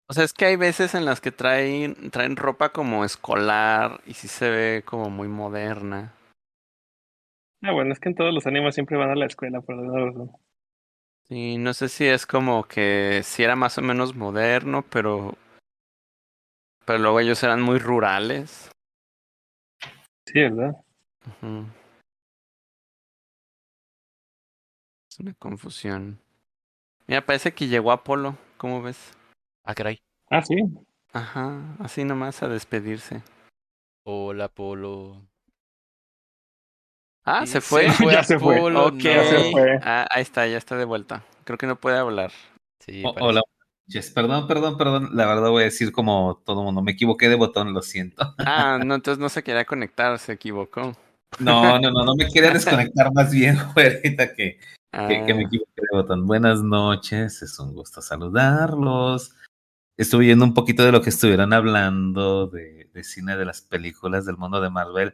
O 0.07 0.13
sea, 0.13 0.23
es 0.23 0.33
que 0.33 0.45
hay 0.45 0.55
veces 0.55 0.93
en 0.93 1.03
las 1.03 1.19
que 1.19 1.31
traen, 1.31 2.11
traen 2.11 2.35
ropa 2.35 2.69
como 2.69 3.03
escolar 3.05 4.01
y 4.05 4.13
sí 4.13 4.27
se 4.27 4.49
ve 4.51 4.83
como 4.85 5.09
muy 5.09 5.27
moderna. 5.27 6.13
Ah, 7.63 7.71
bueno, 7.71 7.91
es 7.91 7.99
que 7.99 8.09
en 8.09 8.15
todos 8.15 8.31
los 8.31 8.45
animes 8.45 8.75
siempre 8.75 8.97
van 8.97 9.09
a 9.09 9.15
la 9.15 9.25
escuela, 9.25 9.61
por 9.61 9.73
alguna 9.73 10.05
razón. 10.05 10.31
Sí, 11.27 11.57
no 11.57 11.73
sé 11.73 11.89
si 11.89 12.05
es 12.05 12.27
como 12.27 12.65
que 12.65 13.21
sí 13.23 13.43
era 13.43 13.55
más 13.55 13.79
o 13.79 13.81
menos 13.81 14.15
moderno, 14.15 14.83
pero... 14.83 15.35
Pero 16.85 16.99
luego 16.99 17.19
ellos 17.19 17.41
eran 17.41 17.63
muy 17.63 17.79
rurales. 17.79 18.69
Sí, 20.27 20.39
¿verdad? 20.39 20.75
Es 25.09 25.19
una 25.19 25.33
confusión. 25.33 26.19
Mira, 27.07 27.25
parece 27.25 27.55
que 27.55 27.67
llegó 27.67 27.91
Apolo. 27.91 28.37
¿Cómo 28.57 28.83
ves? 28.83 29.17
Ah, 29.65 29.73
caray. 29.73 29.99
Ah, 30.29 30.43
sí. 30.43 30.55
Ajá, 31.11 31.75
así 31.79 32.03
nomás 32.03 32.43
a 32.43 32.47
despedirse. 32.47 33.23
Hola, 34.05 34.47
Polo. 34.47 35.25
Ah, 37.25 37.45
se 37.47 37.61
fue. 37.61 37.87
Ya 38.11 38.23
se 38.23 38.37
fue. 38.37 38.61
Ya 39.01 39.23
se 39.23 39.51
fue. 39.51 39.79
Ah, 39.81 40.07
ahí 40.11 40.21
está, 40.21 40.45
ya 40.47 40.57
está 40.57 40.77
de 40.77 40.85
vuelta. 40.85 41.23
Creo 41.45 41.57
que 41.57 41.65
no 41.65 41.77
puede 41.77 41.97
hablar. 41.97 42.31
Sí, 42.79 43.03
O- 43.03 43.13
parece. 43.13 43.25
Hola, 43.27 43.41
buenas 43.41 43.87
noches. 43.87 44.11
Perdón, 44.11 44.47
perdón, 44.47 44.77
perdón. 44.77 45.09
La 45.13 45.25
verdad 45.25 45.49
voy 45.49 45.63
a 45.63 45.65
decir 45.65 45.91
como 45.91 46.43
todo 46.45 46.61
mundo. 46.63 46.83
Me 46.83 46.91
equivoqué 46.91 47.27
de 47.27 47.35
botón, 47.35 47.73
lo 47.73 47.81
siento. 47.81 48.23
Ah, 48.47 48.77
no, 48.83 48.93
entonces 48.93 49.19
no 49.19 49.29
se 49.29 49.43
quería 49.43 49.65
conectar, 49.65 50.19
se 50.19 50.33
equivocó. 50.33 50.95
No, 51.39 51.79
no, 51.79 51.89
no, 51.91 52.05
no 52.05 52.15
me 52.15 52.27
quería 52.27 52.51
desconectar 52.51 53.11
más 53.11 53.31
bien, 53.31 53.57
ahorita 53.75 54.35
que, 54.35 54.59
Ah, 54.93 55.07
que, 55.07 55.25
que 55.25 55.33
me 55.33 55.43
equivoqué 55.43 55.81
de 55.81 55.97
botón. 55.97 56.27
Buenas 56.27 56.61
noches, 56.61 57.41
es 57.41 57.57
un 57.59 57.73
gusto 57.73 58.01
saludarlos. 58.03 59.35
Estuve 59.97 60.25
viendo 60.25 60.45
un 60.45 60.53
poquito 60.53 60.83
de 60.83 60.91
lo 60.91 61.01
que 61.01 61.09
estuvieran 61.09 61.53
hablando 61.53 62.47
de, 62.47 62.89
de 62.93 63.03
cine 63.03 63.37
de 63.37 63.45
las 63.45 63.61
películas 63.61 64.25
del 64.25 64.37
mundo 64.37 64.61
de 64.61 64.69
Marvel 64.69 65.13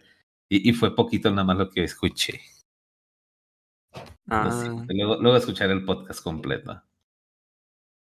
y, 0.50 0.70
y 0.70 0.74
fue 0.74 0.96
poquito 0.96 1.30
nada 1.30 1.44
más 1.44 1.58
lo 1.58 1.70
que 1.70 1.84
escuché. 1.84 2.42
Ah, 4.28 4.50
Luego, 4.88 5.18
luego 5.22 5.38
escucharé 5.38 5.74
el 5.74 5.84
podcast 5.84 6.24
completo. 6.24 6.82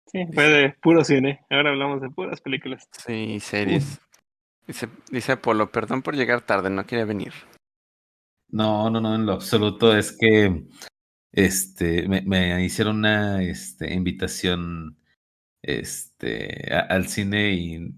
Sí, 0.08 0.26
fue 0.34 0.44
de 0.44 0.70
puro 0.82 1.04
cine. 1.04 1.46
Ahora 1.50 1.70
hablamos 1.70 2.02
de 2.02 2.10
puras 2.10 2.41
películas. 2.41 2.88
sí, 2.91 3.40
series. 3.40 4.02
Dice, 4.68 4.88
dice 5.10 5.38
Polo, 5.38 5.72
perdón 5.72 6.02
por 6.02 6.16
llegar 6.16 6.41
tarde, 6.41 6.70
no 6.70 6.86
quería 6.86 7.06
venir. 7.06 7.34
No, 8.50 8.90
no, 8.90 9.02
no, 9.02 9.16
en 9.16 9.26
lo 9.26 9.34
absoluto 9.34 9.96
es 9.96 10.16
que 10.16 10.68
este 11.32 12.08
me, 12.08 12.22
me 12.22 12.64
hicieron 12.64 12.98
una 12.98 13.41
este, 13.41 13.94
invitación 13.94 14.98
este 15.61 16.73
a- 16.73 16.80
al 16.81 17.07
cine 17.07 17.52
y 17.53 17.94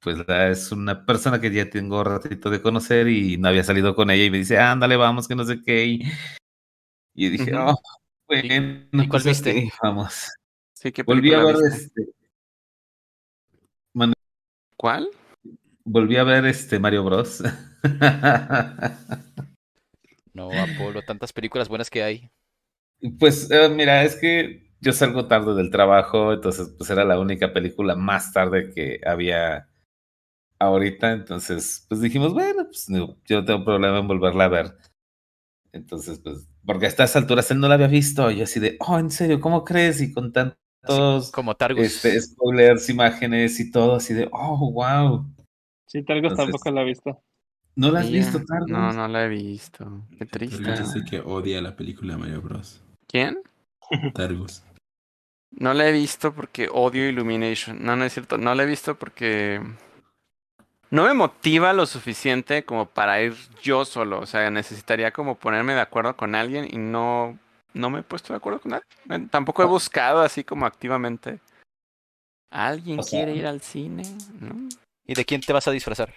pues 0.00 0.18
es 0.28 0.72
una 0.72 1.06
persona 1.06 1.40
que 1.40 1.50
ya 1.52 1.70
tengo 1.70 2.04
ratito 2.04 2.50
de 2.50 2.60
conocer 2.62 3.08
y 3.08 3.38
no 3.38 3.48
había 3.48 3.64
salido 3.64 3.94
con 3.94 4.10
ella 4.10 4.24
y 4.24 4.30
me 4.30 4.38
dice, 4.38 4.58
ándale, 4.58 4.96
vamos, 4.96 5.26
que 5.28 5.34
no 5.34 5.44
sé 5.44 5.62
qué. 5.64 5.86
Y, 5.86 6.02
y 7.14 7.28
dije, 7.30 7.52
Ujú. 7.52 7.56
oh, 7.56 7.76
bueno, 8.28 8.86
y 8.96 9.08
cuál 9.08 9.22
pues, 9.22 9.26
viste? 9.26 9.60
ok, 9.60 9.72
vamos. 9.82 10.28
Sí, 10.74 10.92
¿qué 10.92 11.04
Volví 11.06 11.34
a 11.34 11.40
ver 11.40 11.56
viste? 11.56 11.70
este, 11.72 12.02
¿Cuál? 14.76 15.10
volví 15.84 16.16
a 16.16 16.24
ver 16.24 16.44
este 16.46 16.78
Mario 16.78 17.04
Bros. 17.04 17.42
No, 20.34 20.60
Apolo, 20.60 21.02
tantas 21.02 21.32
películas 21.32 21.70
buenas 21.70 21.88
que 21.88 22.02
hay. 22.02 22.30
Pues 23.18 23.50
eh, 23.50 23.68
mira, 23.68 24.02
es 24.04 24.16
que 24.16 24.73
yo 24.80 24.92
salgo 24.92 25.26
tarde 25.26 25.54
del 25.54 25.70
trabajo, 25.70 26.32
entonces 26.32 26.74
pues 26.76 26.90
era 26.90 27.04
la 27.04 27.18
única 27.18 27.52
película 27.52 27.94
más 27.96 28.32
tarde 28.32 28.70
que 28.74 29.00
había 29.06 29.68
ahorita, 30.58 31.12
entonces 31.12 31.86
pues 31.88 32.00
dijimos, 32.00 32.32
bueno, 32.32 32.64
pues 32.64 32.88
no, 32.90 33.16
yo 33.26 33.40
no 33.40 33.44
tengo 33.44 33.64
problema 33.64 33.98
en 33.98 34.08
volverla 34.08 34.44
a 34.44 34.48
ver. 34.48 34.76
Entonces, 35.72 36.20
pues, 36.20 36.46
porque 36.64 36.86
a 36.86 36.88
estas 36.88 37.16
alturas 37.16 37.50
él 37.50 37.58
no 37.58 37.66
la 37.68 37.74
había 37.74 37.88
visto, 37.88 38.30
y 38.30 38.36
yo 38.36 38.44
así 38.44 38.60
de, 38.60 38.76
oh, 38.80 38.98
en 38.98 39.10
serio, 39.10 39.40
¿cómo 39.40 39.64
crees? 39.64 40.00
Y 40.00 40.12
con 40.12 40.32
tantos 40.32 41.32
Como 41.32 41.56
Targus. 41.56 41.84
este, 41.84 42.20
spoilers, 42.20 42.88
imágenes 42.88 43.58
y 43.58 43.72
todo, 43.72 43.96
así 43.96 44.14
de, 44.14 44.28
oh, 44.30 44.70
wow. 44.72 45.26
Sí, 45.86 46.02
Targos 46.04 46.30
Entonces- 46.32 46.52
tampoco 46.52 46.70
la 46.70 46.82
he 46.82 46.84
visto. 46.84 47.22
¿No 47.76 47.90
la 47.90 48.00
has 48.00 48.10
visto, 48.10 48.40
Targus? 48.44 48.70
No, 48.70 48.92
no 48.92 49.08
la 49.08 49.24
he 49.24 49.28
visto. 49.28 50.06
Qué 50.16 50.26
triste. 50.26 50.62
Targus 50.62 50.94
dice 50.94 51.04
que 51.04 51.18
odia 51.18 51.60
la 51.60 51.74
película 51.74 52.12
de 52.14 52.20
Mario 52.20 52.40
Bros. 52.40 52.80
¿Quién? 53.08 53.38
Targus. 54.14 54.62
No 55.50 55.72
la 55.74 55.86
he 55.88 55.92
visto 55.92 56.32
porque 56.34 56.68
odio 56.72 57.08
Illumination. 57.08 57.84
No, 57.84 57.94
no 57.96 58.04
es 58.04 58.12
cierto. 58.12 58.38
No 58.38 58.54
la 58.54 58.64
he 58.64 58.66
visto 58.66 58.96
porque 58.98 59.60
no 60.90 61.04
me 61.04 61.14
motiva 61.14 61.72
lo 61.72 61.86
suficiente 61.86 62.64
como 62.64 62.86
para 62.86 63.22
ir 63.22 63.34
yo 63.62 63.84
solo. 63.84 64.20
O 64.20 64.26
sea, 64.26 64.50
necesitaría 64.50 65.12
como 65.12 65.36
ponerme 65.36 65.74
de 65.74 65.80
acuerdo 65.80 66.16
con 66.16 66.34
alguien 66.34 66.66
y 66.68 66.76
no, 66.78 67.38
no 67.72 67.90
me 67.90 68.00
he 68.00 68.02
puesto 68.02 68.32
de 68.32 68.38
acuerdo 68.38 68.60
con 68.60 68.72
nadie. 68.72 68.84
Eh, 69.10 69.26
Tampoco 69.30 69.62
he 69.62 69.66
buscado 69.66 70.22
así 70.22 70.42
como 70.44 70.66
activamente. 70.66 71.40
¿Alguien 72.50 73.00
O 73.00 73.02
sea- 73.02 73.20
quiere 73.24 73.36
ir 73.38 73.46
al 73.46 73.60
cine? 73.60 74.02
¿No? 74.40 74.68
¿Y 75.06 75.14
de 75.14 75.24
quién 75.24 75.40
te 75.40 75.52
vas 75.52 75.68
a 75.68 75.72
disfrazar? 75.72 76.12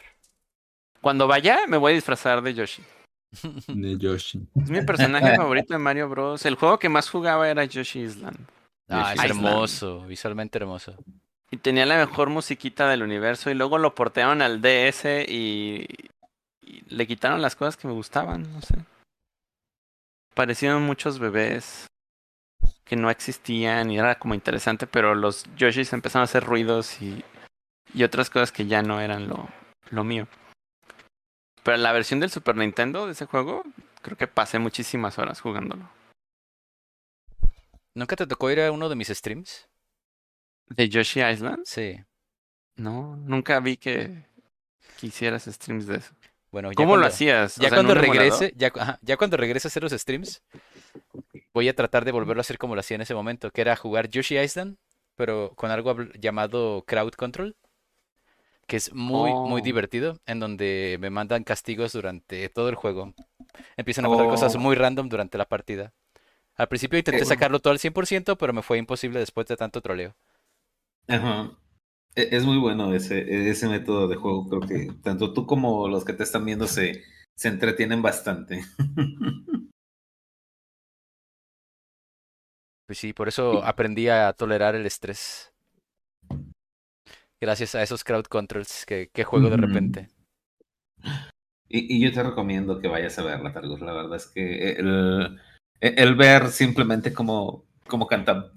Cuando 1.02 1.27
vaya, 1.27 1.60
me 1.68 1.77
voy 1.77 1.91
a 1.91 1.95
disfrazar 1.95 2.41
de 2.41 2.53
Yoshi. 2.56 2.84
De 3.68 3.98
Yoshi. 3.98 4.48
Es 4.56 4.70
mi 4.70 4.82
personaje 4.82 5.36
favorito 5.36 5.74
de 5.74 5.80
Mario 5.80 6.10
Bros. 6.10 6.45
El 6.45 6.56
juego 6.56 6.80
que 6.80 6.90
más 6.90 7.10
jugaba 7.10 7.49
era 7.49 7.66
Yoshi 7.66 8.02
Island. 8.02 8.48
Ah, 8.90 9.14
es 9.14 9.24
Island. 9.24 9.45
hermoso, 9.45 10.02
visualmente 10.06 10.58
hermoso. 10.58 10.95
Y 11.52 11.58
tenía 11.58 11.86
la 11.86 11.98
mejor 11.98 12.30
musiquita 12.30 12.90
del 12.90 13.04
universo 13.04 13.49
y 13.49 13.54
luego 13.54 13.78
lo 13.78 13.95
portearon 13.95 14.41
al 14.41 14.62
DS 14.62 15.06
y, 15.28 15.86
y 16.62 16.82
le 16.90 17.08
quitaron 17.08 17.41
las 17.41 17.56
cosas 17.56 17.78
que 17.78 17.88
me 17.88 17.94
gustaban, 17.94 18.52
no 18.52 18.62
sé. 18.62 18.76
Parecieron 20.34 20.84
muchos 20.84 21.20
bebés 21.20 21.88
que 22.84 22.95
no 22.95 23.10
existían 23.10 23.91
y 23.91 23.98
era 23.98 24.20
como 24.20 24.34
interesante, 24.34 24.88
pero 24.88 25.16
los 25.16 25.45
Yoshis 25.58 25.94
empezaron 25.94 26.22
a 26.22 26.26
hacer 26.26 26.44
ruidos 26.44 27.02
y, 27.02 27.24
y 27.94 28.04
otras 28.04 28.30
cosas 28.30 28.52
que 28.52 28.66
ya 28.68 28.82
no 28.82 28.99
eran 29.02 29.28
lo, 29.28 29.48
lo 29.90 30.04
mío. 30.04 30.28
Pero 31.68 31.80
la 31.80 31.91
versión 31.91 32.22
del 32.22 32.30
Super 32.30 32.56
Nintendo 32.56 33.07
de 33.07 33.11
ese 33.11 33.26
juego, 33.26 33.61
creo 34.02 34.15
que 34.15 34.26
pasé 34.26 34.57
muchísimas 34.57 35.19
horas 35.19 35.41
jugándolo. 35.41 35.89
¿Nunca 37.94 38.15
te 38.15 38.26
tocó 38.26 38.49
ir 38.49 38.61
a 38.61 38.72
uno 38.72 38.88
de 38.88 38.95
mis 38.95 39.10
streams? 39.10 39.68
¿De 40.69 40.88
Yoshi 40.88 41.22
Island? 41.22 41.64
Sí. 41.65 41.99
No, 42.77 43.18
nunca 43.18 43.60
vi 43.60 43.76
que, 43.76 44.23
que 44.98 45.07
hicieras 45.07 45.44
streams 45.44 45.88
de 45.88 45.98
eso. 45.98 46.15
Bueno, 46.53 46.72
ya 46.72 46.76
¿Cómo 46.76 46.91
cuando, 46.91 47.02
lo 47.02 47.07
hacías? 47.07 47.57
Ya 47.57 47.68
sea, 47.68 47.68
¿en 47.68 47.85
cuando 47.85 47.95
regrese, 47.95 48.53
ya, 48.56 48.72
cu- 48.72 48.80
ajá, 48.80 48.99
ya 49.02 49.18
cuando 49.18 49.35
regrese 49.35 49.68
a 49.68 49.69
hacer 49.69 49.84
los 49.84 49.91
streams, 49.91 50.41
voy 51.53 51.68
a 51.68 51.76
tratar 51.76 52.06
de 52.06 52.14
volverlo 52.14 52.39
a 52.39 52.44
hacer 52.48 52.57
como 52.57 52.76
lo 52.76 52.80
hacía 52.80 52.95
en 52.95 53.02
ese 53.02 53.14
momento, 53.14 53.52
que 53.52 53.60
era 53.60 53.76
jugar 53.76 54.07
Yoshi 54.07 54.39
Island, 54.39 54.77
pero 55.15 55.52
con 55.57 55.69
algo 55.69 55.98
llamado 56.18 56.85
Crowd 56.88 57.11
Control, 57.15 57.57
que 58.68 58.77
es 58.77 58.94
muy, 58.94 59.31
muy 59.34 59.61
Oh. 59.61 59.64
divertido, 59.64 60.19
en 60.26 60.39
donde 60.39 60.98
me 60.99 61.10
mandan 61.10 61.44
castigos 61.44 61.94
durante 61.94 62.49
todo 62.49 62.69
el 62.69 62.76
juego. 62.76 63.14
Empiezan 63.77 64.06
a 64.06 64.10
pasar 64.10 64.27
cosas 64.27 64.56
Oh. 64.56 64.60
muy 64.60 64.76
random 64.76 65.10
durante 65.10 65.38
la 65.38 65.45
partida. 65.48 65.94
Al 66.56 66.68
principio 66.68 66.99
intenté 66.99 67.22
Eh, 67.23 67.26
sacarlo 67.26 67.60
todo 67.60 67.72
al 67.73 67.80
100%, 67.80 68.38
pero 68.38 68.53
me 68.53 68.64
fue 68.64 68.77
imposible 68.77 69.19
después 69.19 69.48
de 69.48 69.57
tanto 69.57 69.81
troleo. 69.81 70.15
Ajá. 71.07 71.52
E- 72.15 72.30
Es 72.31 72.45
muy 72.45 72.57
bueno 72.57 72.94
ese, 72.94 73.49
ese 73.49 73.68
método 73.69 74.07
de 74.07 74.15
juego. 74.18 74.49
Creo 74.49 74.61
que 74.61 74.94
tanto 75.03 75.34
tú 75.34 75.45
como 75.45 75.88
los 75.88 76.03
que 76.06 76.14
te 76.14 76.23
están 76.23 76.45
viendo 76.45 76.68
se, 76.68 77.03
se 77.35 77.48
entretienen 77.49 78.02
bastante. 78.02 78.61
Pues 82.85 82.99
sí, 82.99 83.11
por 83.14 83.27
eso 83.27 83.64
aprendí 83.65 84.07
a 84.07 84.31
tolerar 84.34 84.76
el 84.76 84.85
estrés. 84.85 85.53
Gracias 87.39 87.76
a 87.76 87.84
esos 87.84 88.03
crowd 88.03 88.26
controls 88.26 88.85
que, 88.85 89.09
que 89.14 89.23
juego 89.23 89.49
de 89.49 89.57
repente. 89.57 90.09
Y, 91.69 91.97
y 91.97 92.01
yo 92.01 92.14
te 92.14 92.23
recomiendo 92.23 92.80
que 92.80 92.88
vayas 92.88 93.18
a 93.19 93.23
verla, 93.23 93.53
Targus. 93.53 93.81
La 93.81 93.93
verdad 93.93 94.15
es 94.15 94.27
que 94.27 94.72
el, 94.72 95.39
el 95.81 96.15
ver 96.15 96.47
simplemente 96.49 97.14
como, 97.14 97.65
como 97.88 98.07
canta 98.07 98.51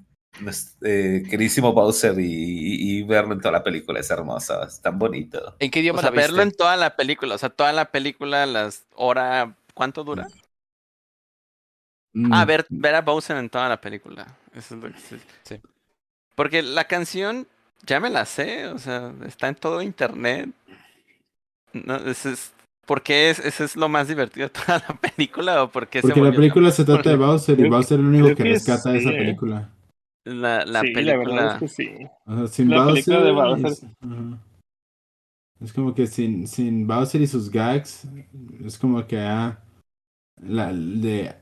este, 0.46 1.24
queridísimo 1.28 1.72
Bowser 1.72 2.18
y, 2.18 2.24
y- 2.24 2.98
y 3.00 3.02
verlo 3.02 3.34
en 3.34 3.40
toda 3.40 3.52
la 3.52 3.64
película 3.64 4.00
es 4.00 4.10
hermoso, 4.10 4.62
es 4.62 4.80
tan 4.80 4.98
bonito. 4.98 5.56
¿En 5.58 5.70
qué 5.70 5.80
O 5.80 5.82
idioma 5.82 6.00
sea, 6.00 6.10
la 6.10 6.16
viste? 6.16 6.32
verlo 6.32 6.42
en 6.42 6.52
toda 6.52 6.76
la 6.76 6.96
película. 6.96 7.34
O 7.34 7.38
sea, 7.38 7.50
toda 7.50 7.72
la 7.72 7.90
película, 7.90 8.46
las 8.46 8.86
hora. 8.94 9.56
¿Cuánto 9.74 10.04
dura? 10.04 10.26
Mm, 12.14 12.32
Ah, 12.32 12.44
ver, 12.44 12.66
ver 12.70 12.94
a 12.94 13.02
Bowser 13.02 13.36
en 13.36 13.48
toda 13.50 13.68
la 13.68 13.80
película. 13.80 14.36
Eso 14.54 14.74
es 14.76 14.82
lo 14.82 14.88
que. 14.92 14.98
Sí. 15.44 15.60
Porque 16.34 16.62
la 16.62 16.84
canción 16.86 17.46
ya 17.86 18.00
me 18.00 18.10
la 18.10 18.24
sé. 18.24 18.66
O 18.68 18.78
sea, 18.78 19.12
está 19.26 19.48
en 19.48 19.54
todo 19.54 19.82
internet. 19.82 20.50
No, 21.72 21.96
ese 21.96 22.32
es, 22.32 22.52
¿Por 22.86 23.02
qué 23.02 23.30
es, 23.30 23.38
ese 23.38 23.64
es 23.64 23.76
lo 23.76 23.88
más 23.88 24.08
divertido 24.08 24.48
de 24.48 24.52
toda 24.52 24.82
la 24.88 24.94
película? 24.96 25.62
¿O 25.62 25.70
por 25.70 25.88
qué 25.88 26.00
se 26.00 26.08
Porque 26.08 26.20
la 26.20 26.32
película 26.32 26.70
se 26.72 26.84
trata 26.84 27.10
de 27.10 27.16
Bowser 27.24 27.60
y 27.60 27.68
Bowser 27.68 28.00
es 28.00 28.04
el 28.04 28.06
único 28.06 28.28
que 28.28 28.34
que 28.34 28.44
rescata 28.44 28.90
sí, 28.90 28.98
esa 28.98 29.10
película. 29.10 29.70
la, 30.24 30.64
la 30.64 30.80
sí, 30.80 30.92
película? 30.92 31.12
la 31.12 31.18
verdad 31.18 31.54
es 31.54 31.60
que 31.60 31.68
sí. 31.68 31.90
O 32.26 32.36
sea, 32.36 32.46
sin 32.48 32.70
La 32.70 32.84
Bowser. 32.84 32.92
película 32.94 33.20
de 33.22 33.32
Bowser. 33.32 33.70
Es. 33.70 33.86
Es 35.60 35.72
como 35.74 35.94
que 35.94 36.06
sin, 36.06 36.48
sin 36.48 36.86
Bowser 36.86 37.20
y 37.20 37.26
sus 37.26 37.50
gags, 37.50 38.08
es 38.64 38.78
como 38.78 39.06
que 39.06 39.20
ah, 39.20 39.62
la, 40.42 40.72
de, 40.72 41.34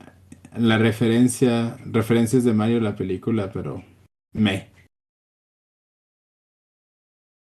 la 0.57 0.77
referencia, 0.77 1.77
referencias 1.85 2.43
de 2.43 2.53
Mario 2.53 2.81
la 2.81 2.95
película, 2.95 3.49
pero 3.51 3.83
me. 4.33 4.69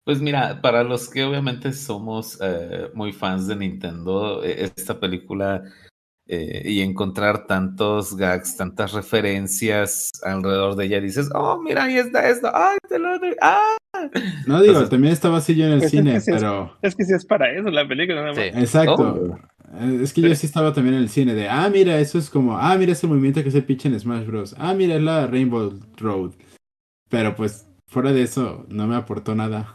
Pues 0.06 0.20
mira, 0.20 0.60
para 0.62 0.84
los 0.84 1.10
que 1.10 1.24
obviamente 1.24 1.72
somos 1.72 2.38
eh, 2.40 2.90
muy 2.94 3.12
fans 3.12 3.48
de 3.48 3.56
Nintendo, 3.56 4.40
eh, 4.44 4.70
esta 4.76 5.00
película 5.00 5.64
eh, 6.28 6.62
y 6.64 6.80
encontrar 6.80 7.48
tantos 7.48 8.16
gags, 8.16 8.56
tantas 8.56 8.92
referencias 8.92 10.12
alrededor 10.22 10.76
de 10.76 10.84
ella, 10.84 11.00
dices, 11.00 11.28
oh, 11.34 11.60
mira, 11.60 11.82
ahí 11.84 11.96
está 11.96 12.28
esto, 12.30 12.48
ay, 12.54 12.78
te 12.88 13.00
lo 13.00 13.18
doy, 13.18 13.34
ah. 13.42 13.76
No 14.46 14.60
digo, 14.60 14.74
Entonces- 14.74 14.90
también 14.90 15.12
estaba 15.12 15.38
así 15.38 15.56
yo 15.56 15.66
en 15.66 15.72
el 15.72 15.78
Pues 15.80 15.92
es 15.92 15.98
cine, 15.98 16.12
que 16.24 16.32
pero 16.34 16.76
Es 16.82 16.94
que 16.94 17.04
sí 17.04 17.12
es 17.12 17.26
para 17.26 17.50
eso 17.50 17.68
la 17.68 17.88
película, 17.88 18.20
nada 18.20 18.32
más. 18.32 18.36
Sí. 18.36 18.50
exacto. 18.60 19.02
Oh. 19.32 19.38
Eh, 19.80 19.98
Es 20.02 20.12
que 20.12 20.20
yo 20.20 20.32
sí 20.36 20.46
estaba 20.46 20.72
también 20.72 20.94
en 20.94 21.02
el 21.02 21.08
cine 21.08 21.34
de, 21.34 21.48
ah, 21.48 21.68
mira, 21.68 21.98
eso 21.98 22.16
es 22.16 22.30
como, 22.30 22.56
ah, 22.56 22.76
mira 22.78 22.92
ese 22.92 23.08
movimiento 23.08 23.42
que 23.42 23.50
se 23.50 23.60
pinche 23.60 23.88
en 23.88 23.98
Smash 23.98 24.24
Bros. 24.24 24.54
Ah, 24.56 24.72
mira, 24.72 24.94
es 24.94 25.02
la 25.02 25.26
Rainbow 25.26 25.80
Road. 25.96 26.30
Pero 27.10 27.34
pues, 27.34 27.66
fuera 27.88 28.12
de 28.12 28.22
eso, 28.22 28.66
no 28.68 28.86
me 28.86 28.94
aportó 28.94 29.34
nada. 29.34 29.72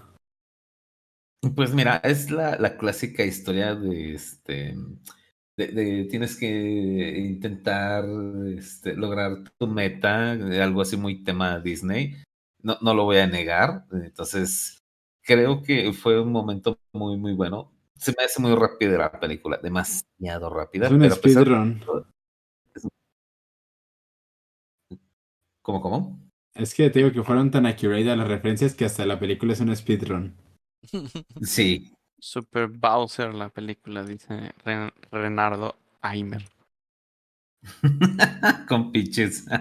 Pues 1.56 1.74
mira, 1.74 1.98
es 2.04 2.30
la, 2.30 2.56
la 2.58 2.78
clásica 2.78 3.24
historia 3.24 3.74
de 3.76 4.14
este. 4.14 4.76
De, 5.58 5.68
de 5.68 6.06
tienes 6.06 6.38
que 6.38 6.48
intentar 7.20 8.06
este, 8.58 8.96
lograr 8.96 9.44
tu 9.58 9.68
meta, 9.68 10.32
algo 10.32 10.82
así 10.82 10.98
muy 10.98 11.24
tema 11.24 11.60
Disney. 11.60 12.16
no, 12.64 12.78
no 12.82 12.94
lo 12.94 13.06
voy 13.06 13.18
a 13.18 13.28
negar. 13.28 13.86
Entonces, 13.92 14.84
creo 15.24 15.62
que 15.64 15.92
fue 15.94 16.22
un 16.22 16.32
momento 16.32 16.80
muy, 16.94 17.18
muy 17.18 17.34
bueno. 17.34 17.72
Se 17.98 18.14
me 18.18 18.26
hace 18.26 18.42
muy 18.42 18.56
rápida 18.56 18.98
la 18.98 19.20
película, 19.20 19.58
demasiado 19.62 20.50
rápida. 20.50 20.88
Es 20.88 20.94
un 20.94 21.12
speedrun. 21.12 21.84
¿Cómo, 25.64 25.82
cómo? 25.82 26.20
Es 26.54 26.74
que 26.76 26.90
te 26.90 27.00
digo 27.00 27.12
que 27.12 27.24
fueron 27.24 27.50
tan 27.52 27.66
accurate 27.66 28.16
las 28.16 28.28
referencias 28.28 28.76
que 28.76 28.86
hasta 28.86 29.06
la 29.06 29.20
película 29.20 29.54
es 29.54 29.60
un 29.60 29.76
speedrun. 29.76 30.36
Sí, 31.42 31.94
Super 32.20 32.68
Bowser 32.68 33.34
la 33.34 33.50
película, 33.50 34.04
dice 34.04 34.54
Ren- 34.64 34.94
Renardo 35.12 35.76
Aimer. 36.02 36.44
con 38.68 38.92
pitches. 38.92 39.46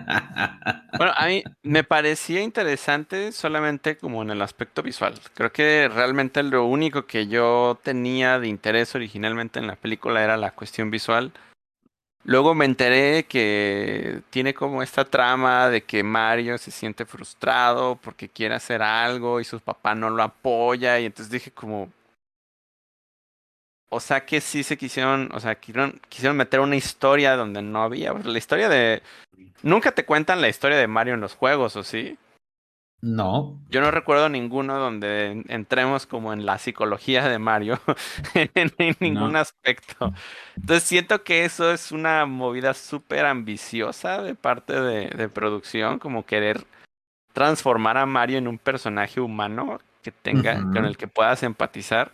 Bueno, 0.99 1.15
a 1.17 1.27
mí 1.29 1.43
me 1.63 1.83
parecía 1.83 2.43
interesante 2.43 3.33
solamente 3.33 3.97
como 3.97 4.21
en 4.23 4.29
el 4.31 4.43
aspecto 4.43 4.83
visual. 4.83 5.15
Creo 5.33 5.51
que 5.51 5.89
realmente 5.89 6.43
lo 6.43 6.67
único 6.67 7.07
que 7.07 7.27
yo 7.27 7.79
tenía 7.83 8.39
de 8.39 8.49
interés 8.49 8.95
originalmente 8.95 9.61
en 9.61 9.67
la 9.67 9.77
película 9.77 10.23
era 10.23 10.37
la 10.37 10.51
cuestión 10.51 10.91
visual. 10.91 11.33
Luego 12.25 12.55
me 12.55 12.67
enteré 12.67 13.25
que 13.25 14.23
tiene 14.31 14.53
como 14.53 14.83
esta 14.83 15.05
trama 15.05 15.69
de 15.71 15.83
que 15.83 16.03
Mario 16.03 16.59
se 16.59 16.71
siente 16.71 17.07
frustrado 17.07 17.97
porque 17.97 18.29
quiere 18.29 18.55
hacer 18.55 18.83
algo 18.83 19.41
y 19.41 19.45
su 19.45 19.59
papá 19.61 19.95
no 19.95 20.11
lo 20.11 20.23
apoya 20.23 21.01
y 21.01 21.07
entonces 21.07 21.31
dije 21.33 21.51
como... 21.51 21.91
O 23.93 23.99
sea 23.99 24.25
que 24.25 24.41
sí 24.41 24.63
se 24.63 24.77
quisieron, 24.77 25.31
o 25.35 25.41
sea, 25.41 25.57
quisieron, 25.57 26.01
quisieron 26.09 26.37
meter 26.37 26.61
una 26.61 26.77
historia 26.77 27.35
donde 27.37 27.61
no 27.63 27.83
había. 27.83 28.13
La 28.13 28.39
historia 28.39 28.69
de... 28.69 29.03
Nunca 29.63 29.93
te 29.93 30.05
cuentan 30.05 30.41
la 30.41 30.49
historia 30.49 30.79
de 30.79 30.87
Mario 30.87 31.15
en 31.15 31.21
los 31.21 31.35
juegos, 31.35 31.75
¿o 31.75 31.83
sí? 31.83 32.17
No, 33.03 33.59
Yo 33.71 33.81
no 33.81 33.91
recuerdo 33.91 34.29
ninguno 34.29 34.79
donde 34.79 35.31
en- 35.31 35.45
entremos 35.49 36.07
como 36.07 36.33
en 36.35 36.45
la 36.45 36.59
psicología 36.59 37.27
de 37.29 37.39
Mario 37.39 37.81
en, 38.35 38.73
en 38.79 38.97
ningún 39.01 39.33
No. 39.33 39.39
aspecto. 39.39 40.13
Entonces 40.57 40.83
siento 40.83 41.23
que 41.25 41.45
eso 41.47 41.71
es 41.73 41.93
una 41.93 42.27
movida 42.27 42.75
súper 42.75 43.25
ambiciosa 43.25 44.21
de 44.23 44.35
parte 44.35 44.79
de, 44.79 45.09
de 45.09 45.29
producción, 45.31 45.99
como 45.99 46.27
querer 46.27 46.67
transformar 47.33 47.97
a 47.97 48.05
Mario 48.07 48.37
en 48.39 48.49
un 48.49 48.59
personaje 48.59 49.21
humano 49.21 49.81
que 50.03 50.13
tenga, 50.13 50.61
con 50.73 50.85
el 50.85 50.97
que 50.97 51.09
puedas 51.09 51.43
empatizar. 51.43 52.11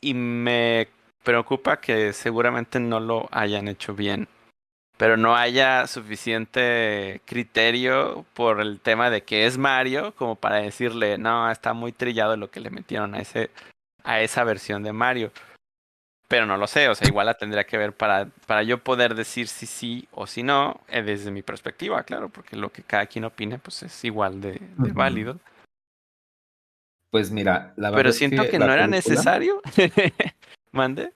Y 0.00 0.14
me 0.14 0.88
preocupa 1.22 1.80
que 1.80 2.12
seguramente 2.12 2.80
no 2.80 2.98
lo 3.00 3.28
hayan 3.30 3.68
hecho 3.68 3.94
bien 3.94 4.28
pero 5.02 5.16
no 5.16 5.34
haya 5.34 5.88
suficiente 5.88 7.22
criterio 7.24 8.24
por 8.34 8.60
el 8.60 8.78
tema 8.78 9.10
de 9.10 9.24
que 9.24 9.46
es 9.46 9.58
Mario 9.58 10.14
como 10.14 10.36
para 10.36 10.58
decirle, 10.58 11.18
no, 11.18 11.50
está 11.50 11.72
muy 11.72 11.90
trillado 11.90 12.36
lo 12.36 12.52
que 12.52 12.60
le 12.60 12.70
metieron 12.70 13.16
a 13.16 13.18
ese 13.18 13.50
a 14.04 14.20
esa 14.20 14.44
versión 14.44 14.84
de 14.84 14.92
Mario. 14.92 15.32
Pero 16.28 16.46
no 16.46 16.56
lo 16.56 16.68
sé, 16.68 16.88
o 16.88 16.94
sea, 16.94 17.08
igual 17.08 17.26
la 17.26 17.34
tendría 17.34 17.64
que 17.64 17.78
ver 17.78 17.92
para, 17.92 18.26
para 18.46 18.62
yo 18.62 18.78
poder 18.78 19.16
decir 19.16 19.48
si 19.48 19.66
sí 19.66 20.06
o 20.12 20.28
si 20.28 20.44
no, 20.44 20.80
eh, 20.86 21.02
desde 21.02 21.32
mi 21.32 21.42
perspectiva, 21.42 22.04
claro, 22.04 22.28
porque 22.28 22.54
lo 22.54 22.70
que 22.70 22.84
cada 22.84 23.06
quien 23.06 23.24
opine, 23.24 23.58
pues 23.58 23.82
es 23.82 24.04
igual 24.04 24.40
de, 24.40 24.60
válido. 24.76 25.40
pues 27.10 27.32
mira, 27.32 27.74
la 27.74 27.90
verdad 27.90 27.98
Pero 27.98 28.10
es 28.10 28.16
siento 28.18 28.48
que, 28.48 28.60
no 28.60 28.72
era 28.72 28.86
necesario. 28.86 29.60
Mande. 30.70 31.12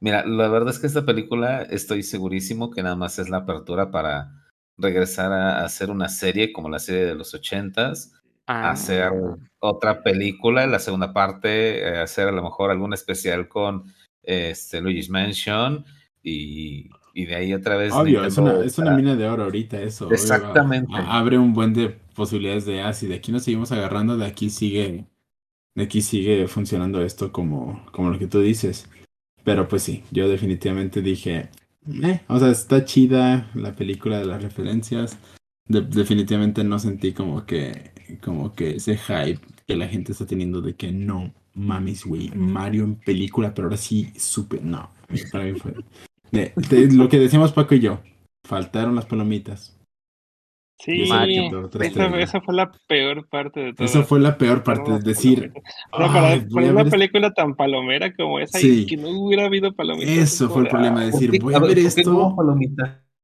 Mira, 0.00 0.24
la 0.26 0.48
verdad 0.48 0.70
es 0.70 0.78
que 0.78 0.86
esta 0.86 1.04
película 1.04 1.62
estoy 1.62 2.02
segurísimo 2.02 2.70
que 2.70 2.82
nada 2.82 2.96
más 2.96 3.18
es 3.18 3.28
la 3.28 3.38
apertura 3.38 3.90
para 3.90 4.32
regresar 4.78 5.32
a 5.32 5.62
hacer 5.64 5.90
una 5.90 6.08
serie 6.08 6.52
como 6.52 6.70
la 6.70 6.78
serie 6.78 7.04
de 7.04 7.14
los 7.14 7.34
ochentas, 7.34 8.14
Ah, 8.46 8.70
hacer 8.72 9.12
otra 9.60 10.02
película, 10.02 10.66
la 10.66 10.80
segunda 10.80 11.12
parte, 11.12 11.80
eh, 11.86 11.98
hacer 11.98 12.26
a 12.28 12.32
lo 12.32 12.42
mejor 12.42 12.70
algún 12.72 12.92
especial 12.94 13.46
con 13.46 13.84
este 14.24 14.80
Luigi's 14.80 15.08
Mansion 15.08 15.84
y, 16.22 16.88
y 17.14 17.26
de 17.26 17.34
ahí 17.36 17.54
otra 17.54 17.76
vez. 17.76 17.92
Obvio, 17.94 18.24
es 18.24 18.36
una, 18.38 18.60
es 18.64 18.76
una 18.78 18.90
mina 18.96 19.14
de 19.14 19.28
oro 19.28 19.44
ahorita 19.44 19.80
eso. 19.82 20.10
Exactamente. 20.10 20.92
a- 20.92 21.18
abre 21.18 21.38
un 21.38 21.52
buen 21.52 21.72
de 21.74 21.90
posibilidades 21.90 22.64
de, 22.66 22.80
ah, 22.80 22.92
si 22.92 23.06
de 23.06 23.14
aquí 23.16 23.30
nos 23.30 23.44
seguimos 23.44 23.70
agarrando, 23.70 24.16
de 24.16 24.26
aquí 24.26 24.50
sigue, 24.50 25.04
de 25.76 25.82
aquí 25.84 26.02
sigue 26.02 26.48
funcionando 26.48 27.02
esto 27.02 27.30
como, 27.30 27.86
como 27.92 28.10
lo 28.10 28.18
que 28.18 28.26
tú 28.26 28.40
dices. 28.40 28.90
Pero 29.44 29.68
pues 29.68 29.82
sí, 29.82 30.04
yo 30.10 30.28
definitivamente 30.28 31.02
dije, 31.02 31.48
eh, 32.02 32.20
o 32.28 32.38
sea, 32.38 32.50
está 32.50 32.84
chida 32.84 33.50
la 33.54 33.74
película 33.74 34.18
de 34.18 34.26
las 34.26 34.42
referencias. 34.42 35.18
De- 35.66 35.82
definitivamente 35.82 36.64
no 36.64 36.78
sentí 36.78 37.12
como 37.12 37.46
que, 37.46 37.92
como 38.22 38.52
que 38.54 38.76
ese 38.76 38.96
hype 38.98 39.40
que 39.66 39.76
la 39.76 39.88
gente 39.88 40.12
está 40.12 40.26
teniendo 40.26 40.60
de 40.60 40.74
que 40.74 40.92
no 40.92 41.32
mames, 41.54 42.04
güey, 42.04 42.30
Mario 42.34 42.84
en 42.84 42.96
película, 42.96 43.54
pero 43.54 43.66
ahora 43.68 43.76
sí, 43.76 44.12
súper, 44.16 44.62
no, 44.64 44.90
para 45.32 45.44
mí 45.44 45.52
fue... 45.58 45.74
de- 46.32 46.52
de 46.68 46.92
lo 46.92 47.08
que 47.08 47.18
decíamos 47.18 47.52
Paco 47.52 47.74
y 47.74 47.80
yo, 47.80 48.00
faltaron 48.44 48.94
las 48.94 49.06
palomitas. 49.06 49.76
Sí, 50.82 51.04
Mario, 51.08 51.68
esa, 51.80 52.18
esa 52.20 52.40
fue 52.40 52.54
la 52.54 52.70
peor 52.88 53.28
parte 53.28 53.60
de 53.60 53.74
todo. 53.74 53.84
Eso 53.84 54.02
fue 54.02 54.18
la 54.18 54.38
peor 54.38 54.62
parte, 54.62 54.94
es 54.96 55.04
decir, 55.04 55.52
O 55.92 55.98
sea, 55.98 56.06
para, 56.08 56.28
"Ay, 56.28 56.40
voy 56.40 56.54
para 56.54 56.66
una 56.72 56.82
ver 56.84 56.90
película 56.92 57.30
tan 57.32 57.54
palomera 57.54 58.14
como 58.14 58.38
esa 58.40 58.58
Sí. 58.58 58.80
y 58.82 58.86
que 58.86 58.96
no 58.96 59.10
hubiera 59.10 59.44
habido 59.44 59.72
palomitas. 59.74 60.10
Eso 60.10 60.46
es 60.46 60.52
fue 60.52 60.62
el 60.62 60.68
problema, 60.68 61.02
ah, 61.02 61.04
decir, 61.06 61.28
¿Por 61.28 61.38
qué- 61.38 61.44
voy 61.44 61.54
a 61.54 61.58
ver, 61.58 61.74
ver 61.74 61.84
¿por 61.84 61.94
qué 61.94 62.02
no 62.04 62.32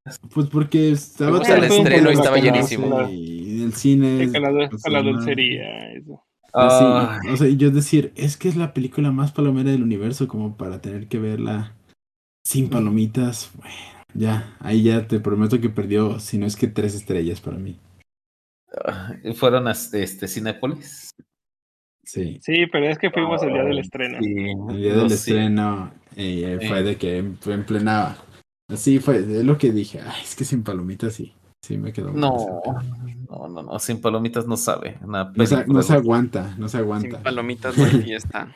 esto, 0.07 0.29
pues 0.33 0.47
porque 0.47 0.91
estaba 0.91 1.31
Bueno, 1.31 1.45
tan 1.45 1.57
el 1.57 1.63
estreno 1.71 2.09
estaba 2.11 2.37
llenísimo. 2.37 3.09
Y 3.09 3.63
el 3.63 3.73
cine. 3.73 4.25
sí, 4.27 4.31
con 4.31 4.41
la, 4.43 4.69
pues, 4.69 4.83
con 4.83 4.93
la 4.93 5.01
no, 5.03 5.11
dulcería. 5.13 5.91
Eso. 5.93 6.23
pues, 6.53 6.73
sí, 6.73 7.27
o 7.29 7.37
sea, 7.37 7.47
y 7.47 7.57
yo 7.57 7.71
decir, 7.71 8.13
es 8.15 8.37
que 8.37 8.49
es 8.49 8.55
la 8.55 8.73
película 8.73 9.11
más 9.11 9.31
palomera 9.31 9.71
del 9.71 9.81
universo 9.83 10.27
como 10.27 10.55
para 10.57 10.79
tener 10.79 11.07
que 11.07 11.17
verla 11.17 11.73
sin 12.45 12.69
palomitas. 12.69 13.51
Bueno, 13.57 13.73
ya, 14.13 14.55
ahí 14.59 14.83
ya 14.83 15.07
te 15.07 15.19
prometo 15.19 15.59
que 15.59 15.69
perdió, 15.69 16.19
si 16.19 16.37
no 16.37 16.45
es 16.45 16.55
que 16.55 16.67
tres 16.67 16.95
estrellas 16.95 17.41
para 17.41 17.57
mí. 17.57 17.79
ay, 18.85 19.33
Fueron 19.33 19.67
a 19.67 19.71
este, 19.71 20.27
Cinépolis. 20.27 21.09
Sí. 22.03 22.39
Sí, 22.41 22.65
pero 22.71 22.85
es 22.87 22.97
que 22.97 23.11
fuimos 23.11 23.43
el 23.43 23.51
día 23.53 23.63
del 23.63 23.79
estreno. 23.79 24.17
Sí, 24.21 24.35
El 24.69 24.77
día 24.81 24.93
no, 24.93 24.99
del 25.01 25.09
sí. 25.09 25.15
estreno 25.15 25.93
eh, 26.15 26.57
fue 26.67 26.83
de 26.83 26.95
que 26.97 27.17
en, 27.17 27.37
en 27.45 27.65
plena. 27.65 28.17
Así 28.69 28.99
fue, 28.99 29.17
es 29.17 29.27
lo 29.43 29.57
que 29.57 29.71
dije. 29.71 29.99
Ay, 30.01 30.21
es 30.23 30.35
que 30.35 30.45
sin 30.45 30.63
palomitas 30.63 31.13
sí. 31.13 31.33
Sí, 31.61 31.77
me 31.77 31.91
quedó. 31.91 32.11
No, 32.13 32.61
no, 33.29 33.47
no, 33.49 33.63
no, 33.63 33.79
sin 33.79 33.99
palomitas 33.99 34.47
no 34.47 34.55
sabe. 34.55 34.97
Una 35.03 35.25
No 35.25 35.45
se, 35.45 35.55
película 35.55 35.77
no 35.79 35.83
se 35.83 35.93
aguanta, 35.93 36.55
no 36.57 36.67
se 36.69 36.77
sin 36.77 36.79
aguanta. 36.81 37.23
palomitas 37.23 37.77
no 37.77 37.83
hay 37.83 38.01
fiesta. 38.03 38.55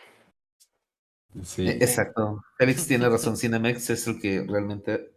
Sí. 1.43 1.67
Eh, 1.67 1.77
Exacto. 1.81 2.41
Félix 2.57 2.87
tiene 2.87 3.09
razón. 3.09 3.35
Cinemex 3.35 3.89
es 3.89 4.07
el 4.07 4.19
que 4.19 4.45
realmente 4.47 5.11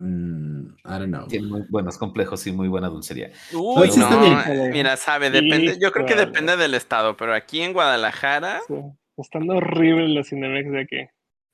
Mm, 0.00 0.68
I 0.86 0.88
don't 0.98 1.08
know. 1.08 1.26
tiene 1.28 1.46
muy 1.46 1.62
buenos 1.68 1.98
complejos 1.98 2.46
y 2.46 2.52
muy 2.52 2.68
buena 2.68 2.88
dulcería. 2.88 3.30
Uy, 3.52 3.90
sí 3.90 4.00
está 4.00 4.16
no, 4.16 4.20
bien. 4.22 4.38
eh, 4.48 4.70
mira, 4.72 4.96
sabe, 4.96 5.30
depende, 5.30 5.78
yo 5.80 5.92
creo 5.92 6.06
que 6.06 6.14
depende 6.16 6.56
del 6.56 6.74
estado, 6.74 7.16
pero 7.16 7.34
aquí 7.34 7.60
en 7.60 7.72
Guadalajara, 7.72 8.60
Sí. 8.66 8.74
Están 9.18 9.50
horribles 9.50 10.08
los 10.10 10.28
Cinemex 10.30 10.70
de 10.72 10.80
aquí. 10.80 10.96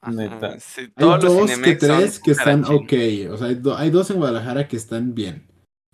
Neta. 0.09 0.61
sí, 0.61 0.83
Hay 0.95 1.05
los 1.05 1.21
dos 1.25 1.51
que 1.61 1.75
tres 1.75 2.21
que 2.21 2.31
están 2.31 2.63
ok. 2.65 2.93
O 3.33 3.37
sea, 3.37 3.49
hay, 3.49 3.55
do- 3.57 3.77
hay 3.77 3.91
dos 3.91 4.09
en 4.11 4.19
Guadalajara 4.19 4.69
que 4.69 4.77
están 4.77 5.13
bien. 5.17 5.46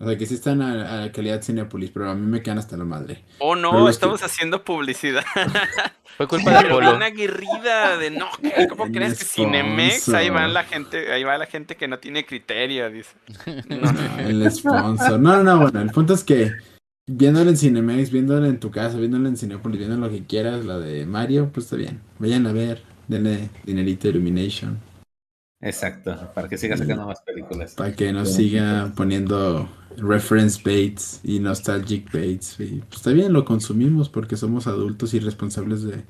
O 0.03 0.09
sea, 0.09 0.19
que 0.19 0.27
sí 0.27 0.35
están 0.35 0.61
a, 0.63 0.73
a 0.73 1.07
la 1.07 1.13
calidad 1.13 1.41
Cinepolis, 1.43 1.91
pero 1.91 2.11
a 2.11 2.15
mí 2.17 2.27
me 2.27 2.43
quedan 2.43 2.59
hasta 2.59 2.77
la 2.77 2.85
madre. 2.85 3.23
Oh 3.39 3.55
no, 3.55 3.89
estamos 3.89 4.19
que- 4.21 4.27
haciendo 4.27 4.65
publicidad. 4.65 5.25
Fue 6.17 6.27
culpa 6.27 6.51
de 6.51 6.59
Apolo. 6.69 6.97
una 6.97 7.07
aguerrida 7.07 7.97
de 7.97 8.11
no. 8.11 8.27
¿cómo 8.69 8.91
crees 8.93 9.19
que 9.19 9.25
Cinemex? 9.25 10.09
Ahí 10.11 10.29
va 10.29 10.47
la 10.49 10.65
gente, 10.65 11.13
ahí 11.13 11.23
va 11.25 11.39
la 11.39 11.47
gente 11.47 11.77
que 11.77 11.87
no 11.89 11.99
tiene 12.01 12.27
criterio, 12.27 12.91
dice. 12.91 13.15
No, 13.69 14.19
el 14.29 14.51
sponsor. 14.51 15.21
No, 15.21 15.43
no, 15.43 15.61
bueno, 15.61 15.81
el 15.81 15.91
punto 15.91 16.15
es 16.15 16.25
que 16.25 16.51
viéndolo 17.07 17.51
en 17.51 17.57
Cinemex, 17.57 18.11
viéndolo 18.11 18.47
en 18.47 18.59
tu 18.59 18.71
casa, 18.71 18.99
viéndolo 18.99 19.29
en 19.29 19.37
Cinepolis, 19.37 19.79
viendo 19.79 19.97
lo 19.97 20.11
que 20.11 20.27
quieras, 20.27 20.65
la 20.65 20.79
de 20.79 21.07
Mario, 21.07 21.51
pues 21.53 21.67
está 21.67 21.77
bien. 21.77 22.01
Vayan 22.19 22.47
a 22.49 22.53
ver, 22.53 22.83
denle 23.09 23.49
dinerito 23.65 24.09
a 24.09 24.11
Illumination 24.11 24.81
Exacto. 25.65 26.33
Para 26.35 26.49
que 26.49 26.59
siga 26.59 26.77
sacando 26.77 27.07
más 27.07 27.21
películas. 27.23 27.75
para 27.75 27.93
que 27.95 28.13
nos 28.13 28.35
siga 28.35 28.93
poniendo 28.97 29.69
reference 29.99 30.61
baits 30.65 31.21
y 31.25 31.39
nostalgic 31.41 32.11
baits. 32.13 32.59
Y 32.61 32.81
pues 32.81 32.97
está 32.97 33.11
bien, 33.13 33.33
lo 33.33 33.45
consumimos 33.45 34.09
porque 34.09 34.37
somos 34.37 34.67
adultos 34.67 35.15
y 35.15 35.21
responsables 35.21 35.83
de. 35.85 36.03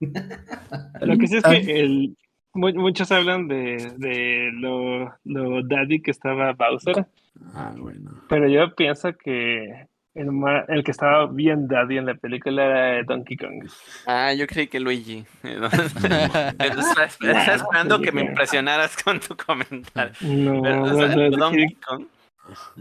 Lo 1.00 1.16
que 1.18 1.26
sí 1.28 1.36
es 1.36 1.42
que 1.44 1.80
el, 1.80 2.16
mu- 2.54 2.74
muchos 2.74 3.10
hablan 3.12 3.46
de, 3.48 3.92
de 3.98 4.50
lo, 4.52 5.14
lo 5.24 5.62
daddy 5.62 6.00
que 6.02 6.10
estaba 6.10 6.52
Bowser, 6.54 7.06
Ah, 7.54 7.72
bueno. 7.76 8.10
pero 8.28 8.48
yo 8.48 8.74
pienso 8.74 9.12
que 9.16 9.86
el, 10.14 10.28
el 10.68 10.84
que 10.84 10.90
estaba 10.90 11.26
bien 11.28 11.66
daddy 11.68 11.98
en 11.98 12.06
la 12.06 12.14
película 12.14 12.64
era 12.64 13.02
Donkey 13.04 13.36
Kong. 13.36 13.68
Ah, 14.06 14.34
yo 14.34 14.46
creí 14.46 14.66
que 14.66 14.80
Luigi. 14.80 15.24
Estaba 15.42 17.04
estaba 17.04 17.54
esperando 17.54 18.00
que 18.00 18.12
me 18.12 18.22
impresionaras 18.22 19.00
con 19.02 19.20
tu 19.20 19.36
comentario. 19.36 20.12
No, 20.22 20.62
Pero, 20.62 20.82
o 20.82 20.86
no, 20.88 20.96
sea, 20.96 21.16
no, 21.16 21.30
Donkey 21.30 21.74
Kong. 21.86 22.06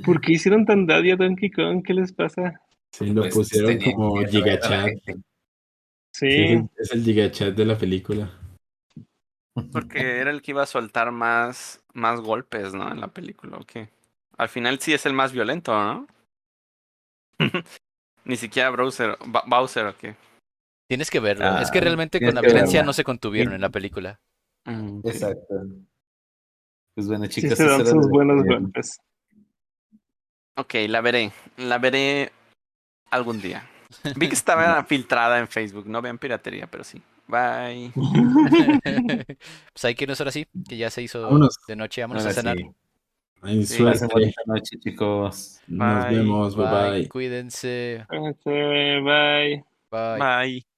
¿Por 0.05 0.21
qué 0.21 0.33
hicieron 0.33 0.65
tan 0.65 0.85
daddy 0.85 1.11
a 1.11 1.15
Donkey 1.15 1.49
Kong? 1.51 1.83
¿Qué 1.85 1.93
les 1.93 2.11
pasa? 2.13 2.61
Sí, 2.91 3.07
lo 3.07 3.21
Pues, 3.21 3.33
pusieron 3.33 3.77
tenían 3.77 3.91
como 3.95 4.15
gigachat. 4.25 4.87
Sí, 5.05 5.13
Sí, 6.13 6.67
es, 6.77 6.91
el, 6.91 7.03
gigachat 7.03 7.55
de 7.55 7.65
la 7.65 7.77
película. 7.77 8.29
Porque 9.71 10.17
era 10.19 10.29
el 10.31 10.41
que 10.41 10.51
iba 10.51 10.63
a 10.63 10.65
soltar 10.67 11.11
más, 11.11 11.81
más 11.93 12.19
golpes, 12.21 12.73
¿no? 12.73 12.91
En 12.91 12.99
la 12.99 13.07
película, 13.07 13.57
¿o 13.57 13.65
qué? 13.65 13.89
Al 14.37 14.49
final 14.49 14.79
sí 14.79 14.93
es 14.93 15.05
el 15.05 15.13
más 15.13 15.31
violento, 15.31 15.71
¿no? 15.73 16.07
Ni 18.25 18.35
siquiera 18.35 18.69
Bowser, 18.69 19.17
Bowser, 19.47 19.85
¿o 19.87 19.97
qué? 19.97 20.15
Tienes 20.89 21.09
que 21.09 21.19
verlo. 21.19 21.45
Ah, 21.45 21.61
es 21.61 21.71
que 21.71 21.79
realmente 21.79 22.19
tienes 22.19 22.35
con 22.35 22.43
la 22.43 22.47
violencia 22.47 22.79
verla. 22.79 22.85
no 22.87 22.93
se 22.93 23.03
contuvieron 23.03 23.51
Sí. 23.51 23.55
en 23.55 23.61
la 23.61 23.69
película. 23.69 24.19
Ok. 24.67 25.05
Exacto. 25.07 25.55
Pues 26.95 27.07
bueno, 27.07 27.25
sí 27.25 27.41
chicos, 27.41 27.57
se 27.57 27.65
dan 27.65 27.85
sus 27.85 27.93
lo 27.93 28.09
buenos 28.09 28.43
golpes. 28.43 28.99
Ok, 30.61 30.75
la 30.87 31.01
veré. 31.01 31.31
La 31.57 31.77
veré 31.79 32.31
algún 33.09 33.41
día. 33.41 33.67
Vi 34.15 34.27
que 34.27 34.35
estaba 34.35 34.83
filtrada 34.85 35.39
en 35.39 35.47
Facebook. 35.47 35.87
No 35.87 36.01
vean 36.01 36.17
piratería, 36.17 36.67
pero 36.67 36.83
sí. 36.83 37.01
Bye. 37.27 37.91
pues 39.73 39.85
hay 39.85 39.95
que 39.95 40.03
irnos 40.03 40.19
ahora 40.19 40.31
sí, 40.31 40.45
que 40.67 40.77
ya 40.77 40.89
se 40.89 41.01
hizo 41.01 41.21
Vámonos. 41.23 41.57
de 41.67 41.75
noche. 41.75 42.01
Vámonos 42.01 42.23
Ahora 42.23 42.31
a 42.31 42.35
cenar. 42.35 42.57
sí. 42.57 42.69
Ay, 43.41 43.65
Sí, 43.65 43.77
suerte. 43.77 43.93
Pasen 43.93 44.07
bonita 44.09 44.41
noche, 44.45 44.77
chicos. 44.79 45.61
Nos 45.67 46.05
Bye. 46.05 46.15
vemos. 46.17 46.55
bye. 46.55 46.65
Bye, 46.65 46.91
bye. 46.99 47.09
cuídense. 47.09 48.05
Este, 48.11 48.99
bye. 49.01 49.63
Bye. 49.89 50.19
Bye. 50.19 50.70